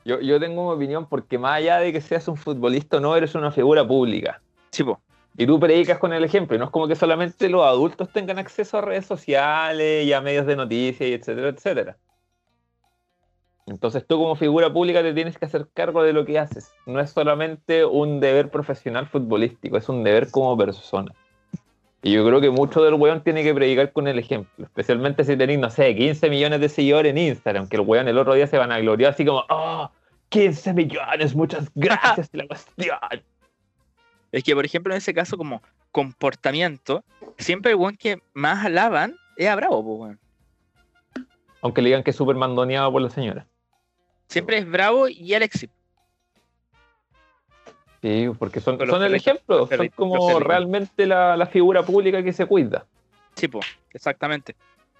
Yo, 0.07 0.21
yo 0.21 0.39
tengo 0.39 0.61
una 0.61 0.75
opinión 0.75 1.05
porque 1.05 1.37
más 1.37 1.57
allá 1.57 1.79
de 1.79 1.91
que 1.91 1.99
seas 1.99 2.29
un 2.29 2.37
futbolista 2.37 2.95
o 2.95 2.99
no, 3.01 3.13
eres 3.17 3.35
una 3.35 3.51
figura 3.51 3.85
pública. 3.85 4.41
Sí, 4.71 4.81
po. 4.85 5.01
Y 5.35 5.45
tú 5.45 5.59
predicas 5.59 5.97
con 5.97 6.13
el 6.13 6.23
ejemplo. 6.23 6.55
Y 6.55 6.59
no 6.59 6.63
es 6.63 6.71
como 6.71 6.87
que 6.87 6.95
solamente 6.95 7.49
los 7.49 7.65
adultos 7.65 8.07
tengan 8.13 8.39
acceso 8.39 8.77
a 8.77 8.81
redes 8.81 9.05
sociales 9.05 10.05
y 10.05 10.13
a 10.13 10.21
medios 10.21 10.45
de 10.45 10.55
noticias, 10.55 11.09
y 11.09 11.13
etcétera, 11.13 11.49
etcétera. 11.49 11.97
Entonces 13.65 14.07
tú 14.07 14.17
como 14.17 14.37
figura 14.37 14.71
pública 14.71 15.01
te 15.01 15.13
tienes 15.13 15.37
que 15.37 15.43
hacer 15.43 15.67
cargo 15.73 16.01
de 16.01 16.13
lo 16.13 16.23
que 16.23 16.39
haces. 16.39 16.71
No 16.85 17.01
es 17.01 17.09
solamente 17.09 17.83
un 17.83 18.21
deber 18.21 18.49
profesional 18.49 19.07
futbolístico, 19.07 19.75
es 19.75 19.89
un 19.89 20.05
deber 20.05 20.31
como 20.31 20.57
persona. 20.57 21.11
Y 22.01 22.13
yo 22.13 22.25
creo 22.25 22.39
que 22.39 22.49
mucho 22.49 22.81
del 22.81 22.93
weón 22.93 23.23
tiene 23.23 23.43
que 23.43 23.53
predicar 23.53 23.91
con 23.91 24.07
el 24.07 24.17
ejemplo. 24.19 24.63
Especialmente 24.63 25.25
si 25.25 25.35
tenéis, 25.35 25.59
no 25.59 25.69
sé, 25.69 25.93
15 25.93 26.29
millones 26.29 26.61
de 26.61 26.69
seguidores 26.69 27.09
en 27.09 27.17
Instagram, 27.17 27.67
que 27.67 27.75
el 27.75 27.81
weón 27.81 28.07
el 28.07 28.17
otro 28.17 28.35
día 28.35 28.47
se 28.47 28.57
van 28.57 28.71
a 28.71 28.79
gloriar 28.79 29.11
así 29.11 29.25
como, 29.25 29.43
¡oh! 29.49 29.91
15 30.29 30.73
millones, 30.73 31.35
muchas 31.35 31.71
gracias 31.75 32.29
la 32.33 32.47
cuestión. 32.47 32.97
Es 34.31 34.43
que, 34.43 34.55
por 34.55 34.65
ejemplo, 34.65 34.93
en 34.93 34.97
ese 34.97 35.13
caso, 35.13 35.37
como 35.37 35.61
comportamiento, 35.91 37.03
siempre 37.37 37.71
el 37.71 37.77
weón 37.77 37.97
que 37.97 38.19
más 38.33 38.65
alaban 38.65 39.15
es 39.37 39.47
a 39.47 39.55
Bravo, 39.55 39.83
po, 39.83 39.95
weón. 39.95 40.19
Aunque 41.61 41.81
le 41.81 41.89
digan 41.89 42.03
que 42.03 42.11
es 42.11 42.15
súper 42.15 42.35
mandoneado 42.35 42.91
por 42.91 43.01
la 43.01 43.09
señora. 43.09 43.45
Siempre 44.27 44.57
es 44.57 44.69
Bravo 44.69 45.07
y 45.07 45.33
Alexis. 45.33 45.69
Sí, 48.01 48.29
porque 48.37 48.59
son, 48.59 48.79
el 48.79 49.15
ejemplo, 49.15 49.67
son 49.67 49.87
como 49.89 50.39
realmente 50.39 51.07
la, 51.07 51.35
la 51.35 51.47
figura 51.47 51.81
pública 51.83 52.21
que 52.21 52.31
se 52.31 52.45
cuida. 52.45 52.85
Sí, 53.33 53.47
po, 53.47 53.59
exactamente. 53.91 54.55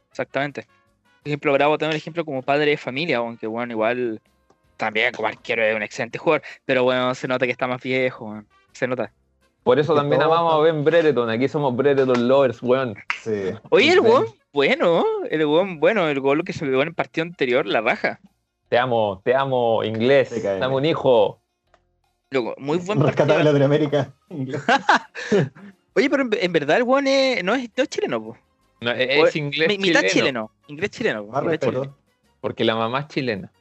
Exactamente. 0.10 0.63
Por 1.22 1.27
ejemplo, 1.27 1.53
Bravo 1.53 1.77
también 1.77 1.91
el 1.91 1.98
ejemplo 1.98 2.25
como 2.25 2.41
padre 2.41 2.72
de 2.72 2.77
familia, 2.77 3.17
aunque 3.17 3.46
bueno, 3.46 3.74
igual 3.74 4.19
también 4.77 5.12
como 5.13 5.27
arquero 5.27 5.63
es 5.63 5.75
un 5.75 5.84
excelente 5.84 6.17
jugador, 6.17 6.43
pero 6.65 6.84
bueno, 6.84 7.13
se 7.15 7.27
nota 7.27 7.46
que 7.46 7.51
está 7.51 7.67
más 7.67 7.81
viejo, 7.81 8.25
weón. 8.25 8.48
se 8.72 8.88
nota. 8.88 9.12
Por 9.63 9.79
eso 9.79 9.93
también 9.93 10.22
todo 10.22 10.31
amamos 10.34 10.53
a 10.53 10.57
Ben 10.60 10.84
Brereton, 10.86 11.29
aquí 11.29 11.48
somos 11.50 11.75
Brereton 11.75 12.27
lovers, 12.27 12.62
weón. 12.63 12.96
Sí. 13.22 13.51
Oye, 13.69 13.91
el 13.91 14.00
weón, 14.00 14.25
bueno, 14.53 15.03
el 15.29 15.46
weón, 15.46 15.79
bueno, 15.79 16.07
el 16.07 16.19
gol 16.22 16.43
que 16.46 16.53
se 16.53 16.65
pegó 16.65 16.81
en 16.84 16.89
el 16.89 16.93
partido 16.93 17.24
anterior, 17.24 17.65
la 17.65 17.81
raja. 17.81 18.19
Te 18.69 18.77
amo, 18.77 19.22
te 19.25 19.34
amo, 19.36 19.84
inglés, 19.84 20.29
TKM. 20.29 20.60
dame 20.60 20.75
un 20.75 20.86
hijo. 20.86 21.41
Loco, 22.29 22.53
muy 22.57 22.77
buen 22.79 23.00
en 23.01 23.43
Latinoamérica. 23.43 24.13
Oye, 25.96 26.10
pero 26.10 26.24
en, 26.24 26.29
en 26.39 26.53
verdad 26.53 26.77
el 26.77 26.84
weón 26.84 27.07
es- 27.07 27.43
no, 27.43 27.55
es, 27.55 27.69
no 27.75 27.84
es 27.84 27.89
chileno, 27.89 28.24
po. 28.24 28.38
No, 28.81 28.91
es, 28.91 29.36
inglés 29.36 29.67
Mi- 29.69 29.77
mitad 29.77 30.01
chileno, 30.01 30.10
chileno, 30.10 30.51
inglés 30.67 30.91
chileno. 30.91 31.25
po, 31.25 31.31
Más 31.31 31.41
inglés 31.43 31.60
respeto. 31.62 31.81
chileno. 31.84 31.98
Porque 32.41 32.63
la 32.63 32.75
mamá 32.75 33.00
es 33.01 33.07
chilena. 33.07 33.51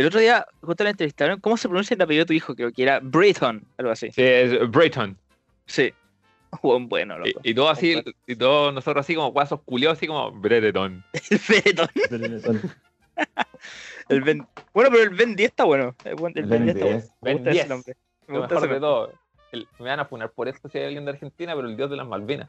El 0.00 0.06
otro 0.06 0.18
día, 0.20 0.46
justo 0.62 0.82
la 0.82 0.90
entrevistaron, 0.90 1.40
¿cómo 1.40 1.56
se 1.58 1.68
pronuncia 1.68 1.94
el 1.94 2.00
apellido 2.00 2.22
de 2.24 2.26
tu 2.28 2.32
hijo? 2.32 2.54
Creo 2.54 2.72
que 2.72 2.82
era 2.82 3.00
Brayton, 3.00 3.62
algo 3.76 3.92
así. 3.92 4.10
Sí, 4.12 4.22
es 4.22 4.70
Brereton. 4.70 5.16
Sí. 5.66 5.92
Weón 6.62 6.88
bueno, 6.88 7.18
loco. 7.18 7.40
Y, 7.42 7.50
y 7.50 7.54
todo 7.54 7.68
así, 7.68 8.02
y 8.26 8.34
todos 8.36 8.72
nosotros 8.72 9.04
así 9.04 9.14
como 9.14 9.30
guasos 9.32 9.60
culiados, 9.62 9.98
así 9.98 10.06
como 10.06 10.32
Brereton. 10.32 11.04
El 11.30 11.38
Brereton. 11.48 12.60
El 14.08 14.22
Ben... 14.22 14.46
Bueno, 14.72 14.90
pero 14.90 15.02
el 15.04 15.10
Ben 15.10 15.36
10 15.36 15.50
está 15.50 15.64
bueno. 15.64 15.94
El, 16.04 16.14
buen- 16.16 16.32
el 16.36 16.46
Ben 16.46 16.64
Ben 16.66 16.74
10 16.74 16.76
está 16.76 16.84
bueno. 16.86 17.00
10. 17.00 17.10
Me 17.20 17.28
Ben 17.30 17.36
gusta 17.36 17.50
ese 17.50 17.58
10. 17.60 17.68
nombre. 17.68 17.96
Me 18.26 18.34
Lo 18.34 18.40
gusta 18.40 18.54
mejor 18.54 18.68
ese 18.68 18.74
de 18.74 18.80
nombre. 18.80 19.12
todo. 19.12 19.12
el- 19.52 19.68
me 19.78 19.88
van 19.90 20.00
a 20.00 20.04
funar 20.06 20.30
por 20.30 20.48
esto 20.48 20.68
si 20.70 20.78
hay 20.78 20.84
alguien 20.86 21.04
de 21.04 21.10
Argentina, 21.10 21.54
pero 21.54 21.68
el 21.68 21.76
dios 21.76 21.90
de 21.90 21.96
las 21.96 22.06
Malvinas. 22.08 22.48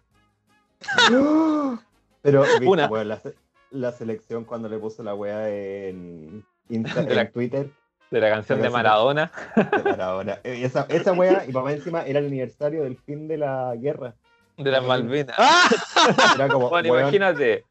Pero, 2.24 2.42
viste, 2.44 2.68
Una. 2.68 2.88
weón, 2.88 3.08
la, 3.10 3.20
la 3.72 3.92
selección 3.92 4.46
cuando 4.46 4.70
le 4.70 4.78
puso 4.78 5.02
la 5.04 5.16
weá 5.16 5.50
en, 5.50 6.46
Insta- 6.72 7.04
De 7.06 7.16
la- 7.16 7.22
en 7.22 7.32
Twitter 7.32 7.68
De 8.10 8.20
la 8.20 8.30
canción 8.30 8.62
de 8.62 8.70
Maradona. 8.70 9.32
de 9.56 9.84
Maradona. 9.84 10.40
Eh, 10.44 10.62
Esa, 10.64 10.86
esa 10.90 11.14
weá, 11.14 11.46
y 11.48 11.52
papá 11.52 11.72
encima 11.74 12.02
era 12.04 12.20
el 12.20 12.26
aniversario 12.28 12.84
del 12.84 12.98
fin 12.98 13.28
de 13.28 13.38
la 13.38 13.74
guerra. 13.78 14.14
De 14.58 14.70
las 14.72 14.84
Malvinas. 14.84 15.36
¡Ah! 15.38 15.70
Era 16.36 16.48
como, 16.50 16.70
Bueno, 16.70 16.90
weón, 16.90 17.02
imagínate, 17.04 17.64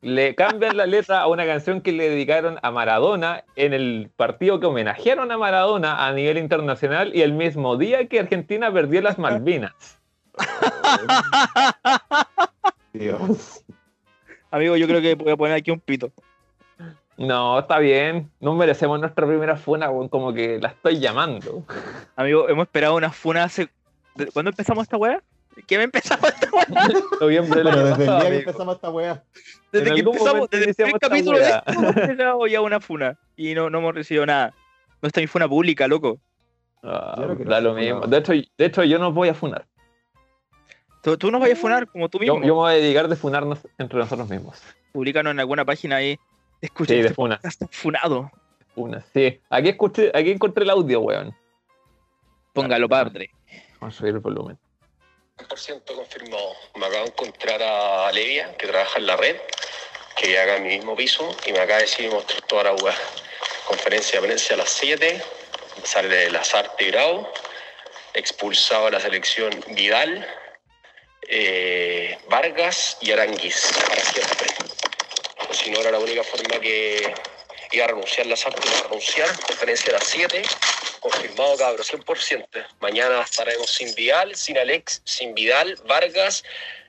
le 0.00 0.34
cambian 0.34 0.76
la 0.76 0.86
letra 0.86 1.20
a 1.20 1.26
una 1.28 1.44
canción 1.46 1.80
que 1.80 1.92
le 1.92 2.08
dedicaron 2.10 2.58
a 2.62 2.70
Maradona 2.70 3.44
en 3.56 3.72
el 3.72 4.10
partido 4.16 4.58
que 4.60 4.66
homenajearon 4.66 5.30
a 5.32 5.38
Maradona 5.38 6.06
a 6.06 6.12
nivel 6.12 6.38
internacional 6.38 7.14
y 7.14 7.22
el 7.22 7.32
mismo 7.32 7.76
día 7.76 8.06
que 8.08 8.20
Argentina 8.20 8.72
perdió 8.72 9.00
las 9.02 9.18
Malvinas. 9.18 9.72
Dios. 12.92 13.64
Amigo, 14.50 14.76
yo 14.76 14.86
creo 14.86 15.00
que 15.00 15.14
voy 15.14 15.32
a 15.32 15.36
poner 15.36 15.56
aquí 15.56 15.70
un 15.70 15.80
pito. 15.80 16.10
No, 17.16 17.60
está 17.60 17.78
bien, 17.78 18.30
no 18.40 18.54
merecemos 18.54 18.98
nuestra 18.98 19.26
primera 19.26 19.56
funa, 19.56 19.88
como 20.10 20.32
que 20.32 20.58
la 20.60 20.68
estoy 20.70 20.98
llamando. 20.98 21.64
Amigo, 22.16 22.48
hemos 22.48 22.66
esperado 22.66 22.96
una 22.96 23.10
funa 23.12 23.44
hace. 23.44 23.68
¿de- 24.16 24.26
¿Cuándo 24.26 24.50
empezamos 24.50 24.82
esta 24.82 24.96
weá? 24.96 25.22
¿Qué 25.68 25.78
me 25.78 25.84
empezamos 25.84 26.28
esta 26.28 26.50
weá? 26.50 26.66
Noviembre 27.20 27.62
Pero 27.62 27.84
desde 27.84 28.04
el 28.04 28.10
día 28.20 28.30
que 28.30 28.36
empezamos 28.38 28.74
esta 28.74 28.90
weá. 28.90 29.22
Desde 29.70 29.94
que 29.94 30.00
empezamos, 30.00 30.50
desde 30.50 30.68
el 30.70 30.74
primer 30.74 30.98
capítulo 30.98 31.38
de 31.38 31.44
esto, 31.48 31.62
hemos 31.72 31.96
esperado 31.96 32.46
ya 32.48 32.60
una 32.60 32.80
funa. 32.80 33.16
Y 33.36 33.54
no, 33.54 33.70
no 33.70 33.78
hemos 33.78 33.94
recibido 33.94 34.26
nada. 34.26 34.52
No 35.00 35.06
está 35.06 35.20
mi 35.20 35.26
funa 35.28 35.48
pública, 35.48 35.86
loco. 35.86 36.18
Ah, 36.82 37.14
no 37.18 37.36
quiero 37.36 37.50
da 37.50 37.60
lo 37.60 37.74
mismo. 37.74 38.00
De 38.00 38.18
hecho, 38.18 38.32
de 38.32 38.64
hecho, 38.64 38.82
yo 38.82 38.98
no 38.98 39.12
voy 39.12 39.28
a 39.28 39.34
funar. 39.34 39.66
Tú, 41.02 41.16
tú 41.16 41.30
nos 41.30 41.40
vayas 41.40 41.58
a 41.58 41.60
funar 41.60 41.86
como 41.86 42.08
tú 42.08 42.18
Yo, 42.18 42.34
mismo. 42.34 42.48
yo 42.48 42.54
me 42.54 42.60
voy 42.60 42.72
a 42.72 42.76
dedicar 42.76 43.06
de 43.08 43.14
funarnos 43.16 43.60
entre 43.78 43.98
nosotros 43.98 44.28
mismos. 44.28 44.60
Publícanos 44.92 45.30
en 45.32 45.40
alguna 45.40 45.64
página 45.64 45.96
ahí. 45.96 46.18
Escucha, 46.64 46.94
Sí, 46.94 47.02
de 47.02 47.08
este 47.08 47.48
está 47.48 47.68
funado. 47.70 48.30
Funas, 48.74 49.04
sí. 49.12 49.38
Aquí, 49.50 49.68
escuché, 49.68 50.10
aquí 50.14 50.30
encontré 50.30 50.64
el 50.64 50.70
audio, 50.70 51.00
weón. 51.00 51.36
Póngalo, 52.54 52.88
padre. 52.88 53.30
Vamos 53.80 53.94
a 53.94 53.98
subir 53.98 54.14
el 54.14 54.20
volumen. 54.20 54.58
100% 55.36 55.94
confirmado. 55.94 56.54
Me 56.76 56.86
acabo 56.86 57.04
de 57.04 57.10
encontrar 57.10 57.62
a 57.62 58.10
Levia, 58.12 58.56
que 58.56 58.66
trabaja 58.66 58.98
en 58.98 59.06
la 59.06 59.16
red, 59.16 59.36
que 60.16 60.28
vive 60.28 60.40
acá 60.40 60.56
en 60.56 60.62
mi 60.62 60.68
mismo 60.70 60.96
piso, 60.96 61.36
y 61.46 61.52
me 61.52 61.58
acaba 61.58 61.80
de 61.80 61.84
decir 61.84 62.10
mostrar 62.10 62.40
toda 62.42 62.64
la 62.64 62.72
web. 62.72 62.94
Conferencia 63.66 64.20
de 64.20 64.26
prensa 64.26 64.54
a 64.54 64.56
las 64.56 64.70
7, 64.70 65.22
sale 65.82 66.30
Lazarte 66.30 66.86
Grau, 66.86 67.28
expulsado 68.14 68.86
a 68.86 68.90
la 68.90 69.00
selección 69.00 69.52
Vidal, 69.68 70.26
eh, 71.28 72.18
Vargas 72.30 72.96
y 73.02 73.12
Aranguis, 73.12 73.70
para 73.86 74.00
siempre. 74.00 74.73
Si 75.54 75.70
no 75.70 75.80
era 75.80 75.92
la 75.92 76.00
única 76.00 76.24
forma 76.24 76.58
que 76.60 77.14
iba 77.70 77.84
a 77.84 77.88
renunciar 77.88 78.26
Lazarte, 78.26 78.60
iba 78.66 78.78
a 78.78 78.82
renunciar. 78.82 79.28
Conferencia 79.46 79.90
a 79.90 79.94
las 79.94 80.04
7, 80.04 80.42
confirmado 81.00 81.56
cabros, 81.56 81.92
100%. 81.92 82.46
Mañana 82.80 83.22
estaremos 83.22 83.70
sin 83.70 83.94
Vidal, 83.94 84.34
sin 84.34 84.58
Alex, 84.58 85.00
sin 85.04 85.32
Vidal, 85.34 85.76
Vargas 85.86 86.42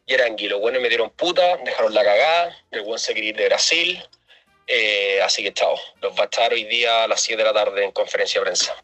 y 0.07 0.15
Arangui. 0.15 0.47
Los 0.47 0.59
buenos 0.59 0.81
metieron 0.81 1.11
puta, 1.11 1.57
dejaron 1.57 1.93
la 1.93 2.03
cagada, 2.03 2.57
el 2.71 2.81
buen 2.81 2.97
se 2.97 3.13
quería 3.13 3.29
ir 3.29 3.35
de 3.37 3.45
Brasil. 3.45 4.03
Eh, 4.67 5.21
así 5.21 5.43
que 5.43 5.53
chao, 5.53 5.75
los 6.01 6.13
va 6.13 6.23
a 6.23 6.25
estar 6.25 6.51
hoy 6.51 6.63
día 6.63 7.03
a 7.03 7.07
las 7.07 7.21
7 7.21 7.37
de 7.37 7.47
la 7.47 7.53
tarde 7.53 7.83
en 7.83 7.91
conferencia 7.91 8.41
de 8.41 8.45
prensa. 8.45 8.75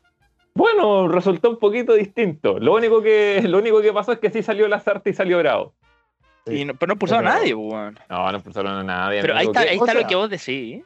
Bueno, 0.54 1.08
resultó 1.08 1.50
un 1.50 1.58
poquito 1.58 1.94
distinto. 1.96 2.60
Lo 2.60 2.74
único 2.74 3.02
que, 3.02 3.42
lo 3.44 3.58
único 3.58 3.82
que 3.82 3.92
pasó 3.92 4.12
es 4.12 4.20
que 4.20 4.30
sí 4.30 4.44
salió 4.44 4.68
Lazarte 4.68 5.10
y 5.10 5.14
salió 5.14 5.40
Bravo. 5.40 5.74
Sí. 6.48 6.54
Y 6.62 6.66
no- 6.66 6.74
pero 6.76 6.88
no 6.88 6.94
expulsaron 6.94 7.28
a 7.28 7.30
Pero- 7.30 7.40
nadie, 7.42 7.56
pues, 7.56 7.74
weón. 7.74 8.00
No, 8.10 8.32
no 8.32 8.38
expulsaron 8.38 8.72
a 8.74 8.84
nadie. 8.84 9.22
Pero 9.22 9.36
ahí 9.36 9.46
está, 9.46 9.60
ahí 9.62 9.78
está 9.78 9.94
lo 9.94 10.08
que 10.08 10.16
vos 10.16 10.30
decís. 10.30 10.84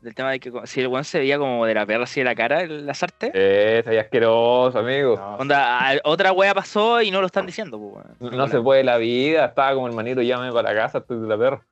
Del 0.00 0.14
tema 0.14 0.32
de 0.32 0.38
que 0.40 0.52
si 0.64 0.80
el 0.82 0.88
weón 0.88 1.04
se 1.04 1.18
veía 1.18 1.38
como 1.38 1.64
de 1.64 1.72
la 1.72 1.86
perra 1.86 2.04
así 2.04 2.20
de 2.20 2.24
la 2.24 2.34
cara, 2.34 2.60
el 2.62 2.84
Lazarte. 2.86 3.30
Eh, 3.34 3.78
está 3.78 3.98
asqueroso, 3.98 4.78
amigo. 4.78 5.16
No, 5.16 5.36
Onda, 5.36 5.90
a- 5.92 5.98
otra 6.04 6.30
wea 6.32 6.52
pasó 6.54 7.00
y 7.00 7.10
no 7.10 7.20
lo 7.20 7.26
están 7.26 7.46
diciendo, 7.46 7.78
pues, 7.78 8.04
weón. 8.20 8.36
No, 8.36 8.48
se 8.48 8.60
puede 8.60 8.84
la 8.84 8.98
vida, 8.98 9.46
estaba 9.46 9.72
como 9.74 9.86
el 9.88 9.94
manito, 9.94 10.20
llame 10.20 10.52
para 10.52 10.74
la 10.74 10.78
casa, 10.82 10.98
estoy 10.98 11.20
de 11.20 11.26
la 11.26 11.38
perra. 11.38 11.62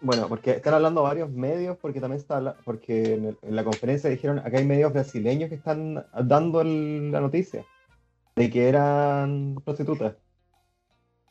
Bueno, 0.00 0.28
porque 0.28 0.50
están 0.50 0.74
hablando 0.74 1.02
varios 1.04 1.30
medios, 1.30 1.78
porque 1.80 2.00
también 2.00 2.20
está 2.20 2.56
porque 2.64 3.14
en, 3.14 3.26
el- 3.26 3.38
en 3.42 3.56
la 3.56 3.62
conferencia 3.64 4.10
dijeron, 4.10 4.40
acá 4.40 4.58
hay 4.58 4.64
medios 4.66 4.92
brasileños 4.92 5.48
que 5.48 5.54
están 5.54 6.04
dando 6.18 6.60
el- 6.60 7.12
la 7.12 7.20
noticia 7.20 7.64
de 8.34 8.50
que 8.50 8.68
eran 8.68 9.54
prostitutas. 9.64 10.14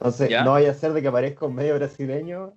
Entonces, 0.01 0.29
¿Ya? 0.29 0.43
no 0.43 0.53
vaya 0.53 0.71
a 0.71 0.73
ser 0.73 0.93
de 0.93 1.01
que 1.03 1.09
aparezca 1.09 1.45
un 1.45 1.53
medio 1.53 1.75
brasileño 1.75 2.53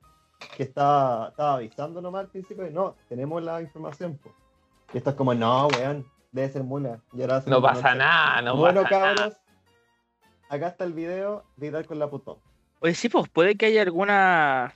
que 0.57 0.63
estaba, 0.63 1.29
estaba 1.29 1.57
avisando 1.57 2.01
nomás 2.01 2.23
al 2.23 2.29
principio, 2.31 2.67
y 2.67 2.73
no, 2.73 2.97
tenemos 3.07 3.43
la 3.43 3.61
información. 3.61 4.17
po". 4.17 4.31
Y 4.95 4.97
esto 4.97 5.11
es 5.11 5.17
como, 5.17 5.35
no, 5.35 5.69
weón, 5.69 6.07
debe 6.33 6.49
ser 6.49 6.63
mula. 6.65 7.01
Y 7.13 7.21
ahora 7.21 7.43
No 7.47 7.61
pasa 7.61 7.89
noche. 7.89 7.99
nada, 7.99 8.41
no 8.41 8.57
bueno, 8.57 8.83
pasa 8.85 8.99
nada. 8.99 9.15
cabros, 9.15 9.37
acá 10.49 10.69
está 10.69 10.85
el 10.85 10.95
video, 10.95 11.45
Vidal 11.57 11.85
con 11.85 11.99
la 11.99 12.09
putón. 12.09 12.39
Oye, 12.81 12.95
sí, 12.95 13.11
pues 13.11 13.29
puede 13.29 13.57
que 13.57 13.67
haya 13.67 13.83
alguna. 13.83 14.73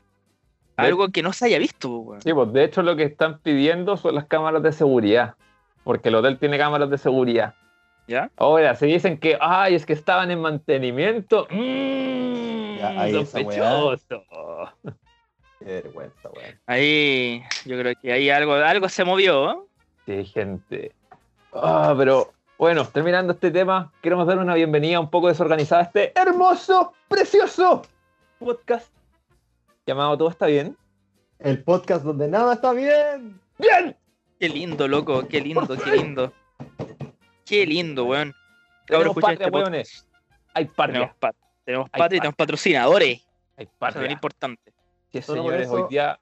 Algo 0.76 1.08
que 1.08 1.22
no 1.22 1.32
se 1.32 1.46
haya 1.46 1.58
visto, 1.58 1.88
pues, 1.88 2.06
weón. 2.06 2.20
Sí, 2.22 2.34
pues 2.34 2.52
de 2.52 2.64
hecho 2.64 2.82
lo 2.82 2.96
que 2.96 3.04
están 3.04 3.38
pidiendo 3.38 3.96
son 3.96 4.14
las 4.14 4.26
cámaras 4.26 4.62
de 4.62 4.72
seguridad, 4.72 5.36
porque 5.84 6.10
el 6.10 6.16
hotel 6.16 6.38
tiene 6.38 6.58
cámaras 6.58 6.90
de 6.90 6.98
seguridad. 6.98 7.54
¿Ya? 8.06 8.30
Ahora, 8.36 8.74
si 8.74 8.86
dicen 8.86 9.18
que, 9.18 9.38
ay, 9.40 9.74
es 9.74 9.86
que 9.86 9.92
estaban 9.94 10.30
en 10.30 10.40
mantenimiento, 10.40 11.46
mmm, 11.50 12.27
Ya, 12.78 12.88
ahí 13.00 13.12
weá. 13.12 13.24
sospechoso. 13.26 14.24
Qué 15.58 15.64
vergüenza, 15.64 16.28
weón. 16.30 16.60
Ahí, 16.66 17.42
yo 17.64 17.78
creo 17.78 17.94
que 18.00 18.12
ahí 18.12 18.30
algo, 18.30 18.54
algo 18.54 18.88
se 18.88 19.04
movió. 19.04 19.50
¿eh? 19.50 19.56
Sí, 20.06 20.24
gente. 20.26 20.92
Ah, 21.52 21.94
pero 21.96 22.32
bueno, 22.58 22.86
terminando 22.86 23.32
este 23.32 23.50
tema, 23.50 23.92
queremos 24.02 24.26
dar 24.26 24.38
una 24.38 24.54
bienvenida 24.54 25.00
un 25.00 25.10
poco 25.10 25.28
desorganizada 25.28 25.82
a 25.82 25.84
este 25.84 26.12
hermoso, 26.18 26.92
precioso 27.08 27.82
podcast 28.38 28.92
llamado 29.86 30.16
Todo 30.18 30.28
está 30.30 30.46
bien. 30.46 30.76
El 31.38 31.62
podcast 31.62 32.04
donde 32.04 32.28
nada 32.28 32.54
está 32.54 32.72
bien. 32.72 33.40
¡Bien! 33.58 33.96
Qué 34.38 34.48
lindo, 34.48 34.86
loco, 34.86 35.26
qué 35.26 35.40
lindo, 35.40 35.76
qué 35.76 35.90
lindo. 35.96 36.32
Qué 37.44 37.66
lindo, 37.66 38.04
weón. 38.04 38.34
Cabrón, 38.86 39.14
patria, 39.14 39.46
este 39.46 39.50
weones. 39.50 40.08
Hay 40.54 40.66
patria. 40.66 41.00
Tenemos, 41.00 41.16
pat- 41.18 41.36
tenemos 41.68 41.90
patria 41.90 42.16
y 42.16 42.20
tenemos 42.20 42.36
patrocinadores. 42.36 43.08
Hay 43.58 43.64
Eso 43.64 43.72
es 43.72 43.78
patria. 43.78 44.10
importante. 44.10 44.72
Sí, 45.12 45.20
señores, 45.20 45.66
eso- 45.66 45.74
hoy 45.74 45.82
día, 45.90 46.18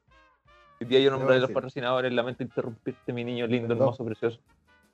hoy 0.81 0.87
día 0.89 0.99
yo 0.99 1.13
nombré 1.13 1.37
a 1.37 1.39
los 1.39 1.53
patrocinadores, 1.53 2.13
lamento 2.13 2.43
interrumpirte, 2.43 3.13
mi 3.13 3.23
niño 3.23 3.47
lindo, 3.47 3.69
Perdón. 3.69 3.85
hermoso, 3.85 4.05
precioso. 4.05 4.41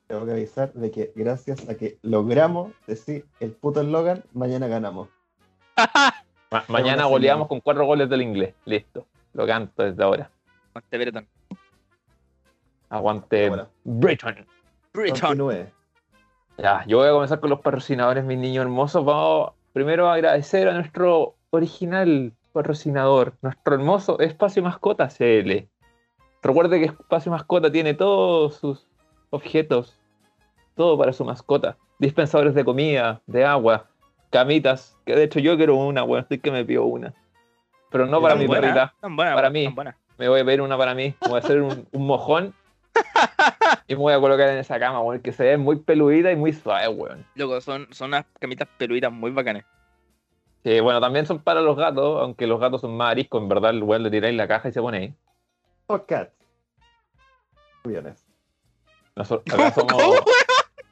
Tengo 0.05 0.23
que 0.27 0.31
avisar 0.33 0.71
de 0.73 0.91
que 0.91 1.11
gracias 1.15 1.67
a 1.67 1.75
que 1.75 1.97
logramos 2.03 2.71
decir 2.85 3.25
el 3.39 3.51
puto 3.53 3.81
eslogan, 3.81 4.23
mañana 4.33 4.67
ganamos. 4.67 5.09
Ma- 6.51 6.65
mañana 6.67 7.05
goleamos 7.05 7.47
con 7.47 7.59
cuatro 7.59 7.87
goles 7.87 8.07
del 8.07 8.21
inglés. 8.21 8.53
Listo. 8.65 9.07
Lo 9.33 9.47
canto 9.47 9.81
desde 9.81 10.03
ahora. 10.03 10.29
Monte 10.75 10.97
Breton. 10.99 11.27
Aguante 12.89 13.47
Bueno. 13.49 13.69
Breton. 13.85 14.45
Continúe. 14.93 15.65
Ya, 16.59 16.85
yo 16.85 16.99
voy 16.99 17.07
a 17.07 17.11
comenzar 17.11 17.39
con 17.39 17.49
los 17.49 17.61
patrocinadores, 17.61 18.23
mis 18.23 18.37
niños 18.37 18.61
hermosos. 18.61 19.03
Vamos 19.03 19.53
primero 19.73 20.09
agradecer 20.09 20.69
a 20.69 20.73
nuestro 20.73 21.35
original 21.49 22.31
patrocinador, 22.53 23.33
nuestro 23.41 23.75
hermoso 23.75 24.19
Espacio 24.19 24.63
Mascota 24.63 25.09
CL. 25.09 25.67
Recuerde 26.41 26.79
que 26.79 26.85
Espacio 26.85 27.31
Mascota 27.31 27.71
tiene 27.71 27.93
todos 27.93 28.55
sus 28.55 28.87
objetos, 29.31 29.99
todo 30.75 30.97
para 30.97 31.13
su 31.13 31.25
mascota. 31.25 31.77
Dispensadores 31.99 32.53
de 32.53 32.63
comida, 32.63 33.21
de 33.25 33.45
agua, 33.45 33.87
camitas, 34.29 34.97
que 35.05 35.15
de 35.15 35.23
hecho 35.23 35.39
yo 35.39 35.57
quiero 35.57 35.75
una, 35.75 36.03
bueno, 36.03 36.21
estoy 36.21 36.39
que 36.39 36.51
me 36.51 36.63
pido 36.63 36.85
una. 36.85 37.13
Pero 37.89 38.05
no 38.05 38.21
para 38.21 38.35
mi 38.35 38.45
buena, 38.45 38.61
perrita, 38.61 38.93
tan 38.99 39.15
buena, 39.15 39.35
para 39.35 39.49
mí. 39.49 39.65
tan 39.65 39.75
buena. 39.75 39.97
me 40.17 40.27
voy 40.27 40.41
a 40.41 40.45
pedir 40.45 40.61
una 40.61 40.77
para 40.77 40.93
mí, 40.93 41.15
voy 41.21 41.35
a 41.35 41.39
hacer 41.39 41.61
un, 41.61 41.87
un 41.91 42.05
mojón 42.05 42.53
y 43.87 43.95
me 43.95 44.01
voy 44.01 44.13
a 44.13 44.19
colocar 44.19 44.49
en 44.49 44.57
esa 44.57 44.79
cama, 44.79 45.01
weón, 45.01 45.21
que 45.21 45.31
se 45.31 45.43
ve 45.43 45.57
muy 45.57 45.77
peludita 45.77 46.31
y 46.31 46.35
muy 46.35 46.53
suave, 46.53 46.87
weón. 46.87 47.25
Loco, 47.35 47.59
son, 47.61 47.87
son 47.91 48.09
unas 48.09 48.25
camitas 48.39 48.67
peluditas 48.77 49.11
muy 49.11 49.31
bacanas. 49.31 49.65
Que 50.63 50.79
bueno, 50.79 51.01
también 51.01 51.25
son 51.25 51.39
para 51.39 51.61
los 51.61 51.75
gatos, 51.75 52.21
aunque 52.21 52.47
los 52.47 52.59
gatos 52.59 52.81
son 52.81 52.95
más 52.95 53.11
ariscos, 53.11 53.41
en 53.41 53.49
verdad, 53.49 53.71
el 53.71 53.83
weón 53.83 54.03
le 54.03 54.09
tiráis 54.09 54.35
la 54.35 54.47
caja 54.47 54.69
y 54.69 54.71
se 54.71 54.81
pone 54.81 54.97
ahí. 54.97 55.13
Podcast. 55.85 56.31
Millones. 57.83 58.25
Nosotros, 59.15 59.53
acá 59.53 59.73
¿Cómo, 59.75 59.89
somos, 59.89 60.21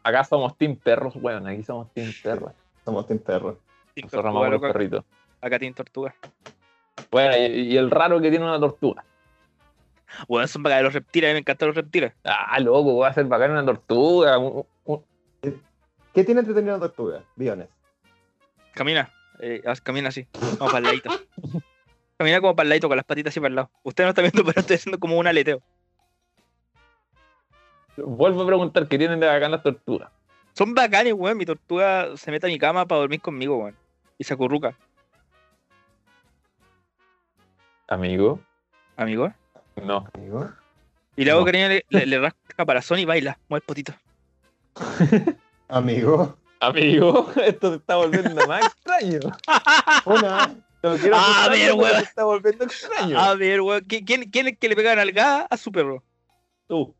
acá 0.03 0.23
somos 0.25 0.57
team 0.57 0.75
perros, 0.75 1.15
weón, 1.15 1.47
aquí 1.47 1.63
somos 1.63 1.91
team 1.93 2.11
perros. 2.21 2.51
Somos 2.83 3.07
team 3.07 3.19
perro. 3.19 3.57
Team 3.93 4.05
Nosotros 4.05 4.25
amamos 4.25 4.49
los 4.49 4.61
perritos. 4.61 5.05
Acá 5.39 5.57
tiene 5.57 5.73
tortuga. 5.73 6.13
Bueno, 7.09 7.35
y, 7.37 7.73
y 7.73 7.77
el 7.77 7.89
raro 7.89 8.19
que 8.19 8.29
tiene 8.29 8.45
una 8.45 8.59
tortuga. 8.59 9.03
Weón, 10.27 10.47
son 10.47 10.63
bacanas 10.63 10.83
los 10.85 10.93
reptiles, 10.93 11.27
a 11.27 11.31
mí 11.31 11.33
me 11.35 11.39
encantan 11.39 11.67
los 11.69 11.75
reptiles. 11.75 12.13
Ah, 12.23 12.59
loco, 12.59 12.97
va 12.97 13.07
a 13.09 13.13
ser 13.13 13.25
bacán 13.25 13.51
una 13.51 13.65
tortuga. 13.65 14.37
un- 14.37 14.65
un- 14.85 15.03
¿Qué 16.13 16.23
tiene 16.23 16.41
entretenido 16.41 16.73
la 16.75 16.79
tortuga? 16.81 17.23
Billones. 17.35 17.69
Camina, 18.73 19.09
eh, 19.39 19.61
camina 19.83 20.09
así, 20.09 20.25
como 20.57 20.69
para 20.71 20.79
el 20.79 20.83
ladito. 20.85 21.09
Camina 22.17 22.39
como 22.41 22.55
para 22.55 22.65
el 22.65 22.69
ladito, 22.69 22.87
con 22.87 22.97
las 22.97 23.05
patitas 23.05 23.31
así 23.31 23.39
para 23.39 23.49
el 23.49 23.55
lado. 23.55 23.71
Usted 23.83 24.03
no 24.03 24.09
está 24.09 24.21
viendo, 24.21 24.43
pero 24.45 24.59
estoy 24.59 24.75
haciendo 24.75 24.99
como 24.99 25.17
un 25.17 25.25
aleteo. 25.27 25.61
Vuelvo 27.97 28.43
a 28.43 28.45
preguntar, 28.45 28.87
¿qué 28.87 28.97
tienen 28.97 29.19
de 29.19 29.27
bacán 29.27 29.51
las 29.51 29.63
tortugas? 29.63 30.11
Son 30.53 30.73
bacanes, 30.73 31.13
weón. 31.13 31.37
Mi 31.37 31.45
tortuga 31.45 32.15
se 32.17 32.29
mete 32.31 32.45
a 32.47 32.49
mi 32.49 32.59
cama 32.59 32.85
para 32.85 32.99
dormir 33.01 33.21
conmigo, 33.21 33.57
weón. 33.57 33.75
Y 34.17 34.23
se 34.23 34.33
acurruca, 34.33 34.75
Amigo, 37.87 38.39
amigo. 38.95 39.33
No. 39.75 40.07
Amigo. 40.13 40.49
Y 41.15 41.25
le 41.25 41.31
hago 41.31 41.45
No. 41.45 41.51
le, 41.51 41.85
le, 41.89 42.05
le 42.05 42.19
rasco 42.19 42.39
el 42.49 42.55
caparazón 42.55 42.99
y 42.99 43.05
baila, 43.05 43.37
mueve 43.49 43.61
el 43.61 43.65
potito. 43.65 43.93
Amigo. 45.67 46.37
Amigo, 46.59 47.31
esto 47.43 47.71
se 47.71 47.75
está 47.77 47.95
volviendo 47.95 48.47
más 48.47 48.65
extraño. 48.65 49.19
No 50.83 50.95
quiero 50.97 51.15
Ah, 51.15 51.45
asustarlo, 51.45 51.51
ver, 51.57 51.73
weón. 51.73 51.95
se 51.97 52.03
está 52.03 52.23
volviendo 52.23 52.63
extraño. 52.65 53.19
A 53.19 53.35
ver, 53.35 53.61
weón. 53.61 53.81
¿qui- 53.81 54.03
¿Quién, 54.05 54.29
¿Quién 54.29 54.47
es 54.47 54.57
que 54.57 54.69
le 54.69 54.75
pega 54.75 54.95
nalgada 54.95 55.47
a 55.49 55.57
su 55.57 55.71
perro? 55.71 56.03
Tú. 56.67 56.95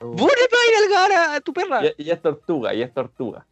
Vos 0.00 0.32
le 0.32 0.48
pegas 0.48 0.80
nalgada 0.90 1.34
a 1.36 1.40
tu 1.40 1.52
perra. 1.52 1.84
Y, 1.98 2.04
y 2.04 2.10
es 2.10 2.20
tortuga, 2.22 2.72
y 2.74 2.82
es 2.82 2.92
tortuga. 2.92 3.46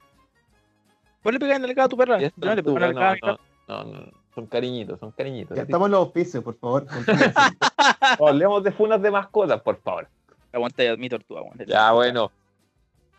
Vos 1.22 1.32
le 1.32 1.38
pegas 1.38 1.60
nalgada 1.60 1.86
a 1.86 1.88
tu 1.88 1.96
perra. 1.96 2.20
Y 2.20 2.24
es 2.24 2.32
Yo 2.36 2.46
no 2.48 2.54
le 2.54 2.62
pego 2.62 2.78
tortuga. 2.78 2.92
nalgada 2.94 3.10
a 3.10 3.14
mi 3.14 3.20
No, 3.20 3.36
perra. 3.36 3.42
no, 3.68 3.84
no, 3.84 4.00
no. 4.00 4.12
Son 4.38 4.46
cariñitos, 4.46 5.00
son 5.00 5.10
cariñitos. 5.10 5.56
Ya 5.56 5.64
estamos 5.64 5.86
en 5.86 5.90
los 5.90 5.98
auspicios, 5.98 6.44
por 6.44 6.56
favor. 6.60 6.86
Hablemos 8.24 8.62
de 8.62 8.70
funas 8.70 9.02
de 9.02 9.10
mascotas, 9.10 9.60
por 9.62 9.80
favor. 9.82 10.06
Aguanta 10.52 10.84
ya 10.84 10.96
mi 10.96 11.08
tortuga, 11.08 11.42
weón. 11.42 11.58
Ya, 11.66 11.90
bueno. 11.90 12.30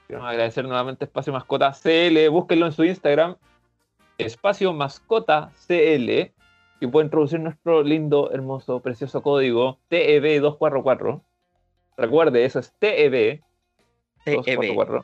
Queremos 0.07 0.29
agradecer 0.29 0.63
nuevamente 0.63 1.03
Espacio 1.03 1.33
Mascota 1.33 1.73
CL. 1.73 2.29
Búsquenlo 2.29 2.67
en 2.67 2.71
su 2.71 2.85
Instagram. 2.85 3.35
Espacio 4.17 4.71
Mascota 4.71 5.51
CL. 5.67 6.31
Y 6.79 6.87
pueden 6.87 7.07
introducir 7.07 7.41
nuestro 7.41 7.83
lindo, 7.83 8.31
hermoso, 8.31 8.79
precioso 8.79 9.21
código 9.21 9.77
E 9.89 10.21
TEB244. 10.21 11.21
Recuerde, 11.97 12.45
eso 12.45 12.59
es 12.59 12.73
E 12.79 13.41
TEB244. 14.25 15.03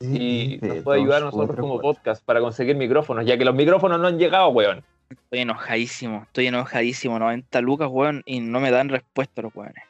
Y 0.00 0.58
nos 0.60 0.78
puede 0.78 1.00
ayudar 1.00 1.22
a 1.22 1.26
nosotros 1.26 1.56
como 1.58 1.80
podcast 1.80 2.24
para 2.24 2.40
conseguir 2.40 2.76
micrófonos, 2.76 3.24
ya 3.24 3.38
que 3.38 3.44
los 3.44 3.54
micrófonos 3.54 3.98
no 4.00 4.06
han 4.08 4.18
llegado, 4.18 4.48
weón. 4.48 4.82
Estoy 5.10 5.40
enojadísimo, 5.40 6.22
estoy 6.24 6.46
enojadísimo. 6.48 7.18
90 7.18 7.60
lucas, 7.60 7.88
weón, 7.90 8.22
y 8.26 8.40
no 8.40 8.60
me 8.60 8.70
dan 8.70 8.88
respuesta 8.88 9.42
los 9.42 9.54
weones. 9.54 9.82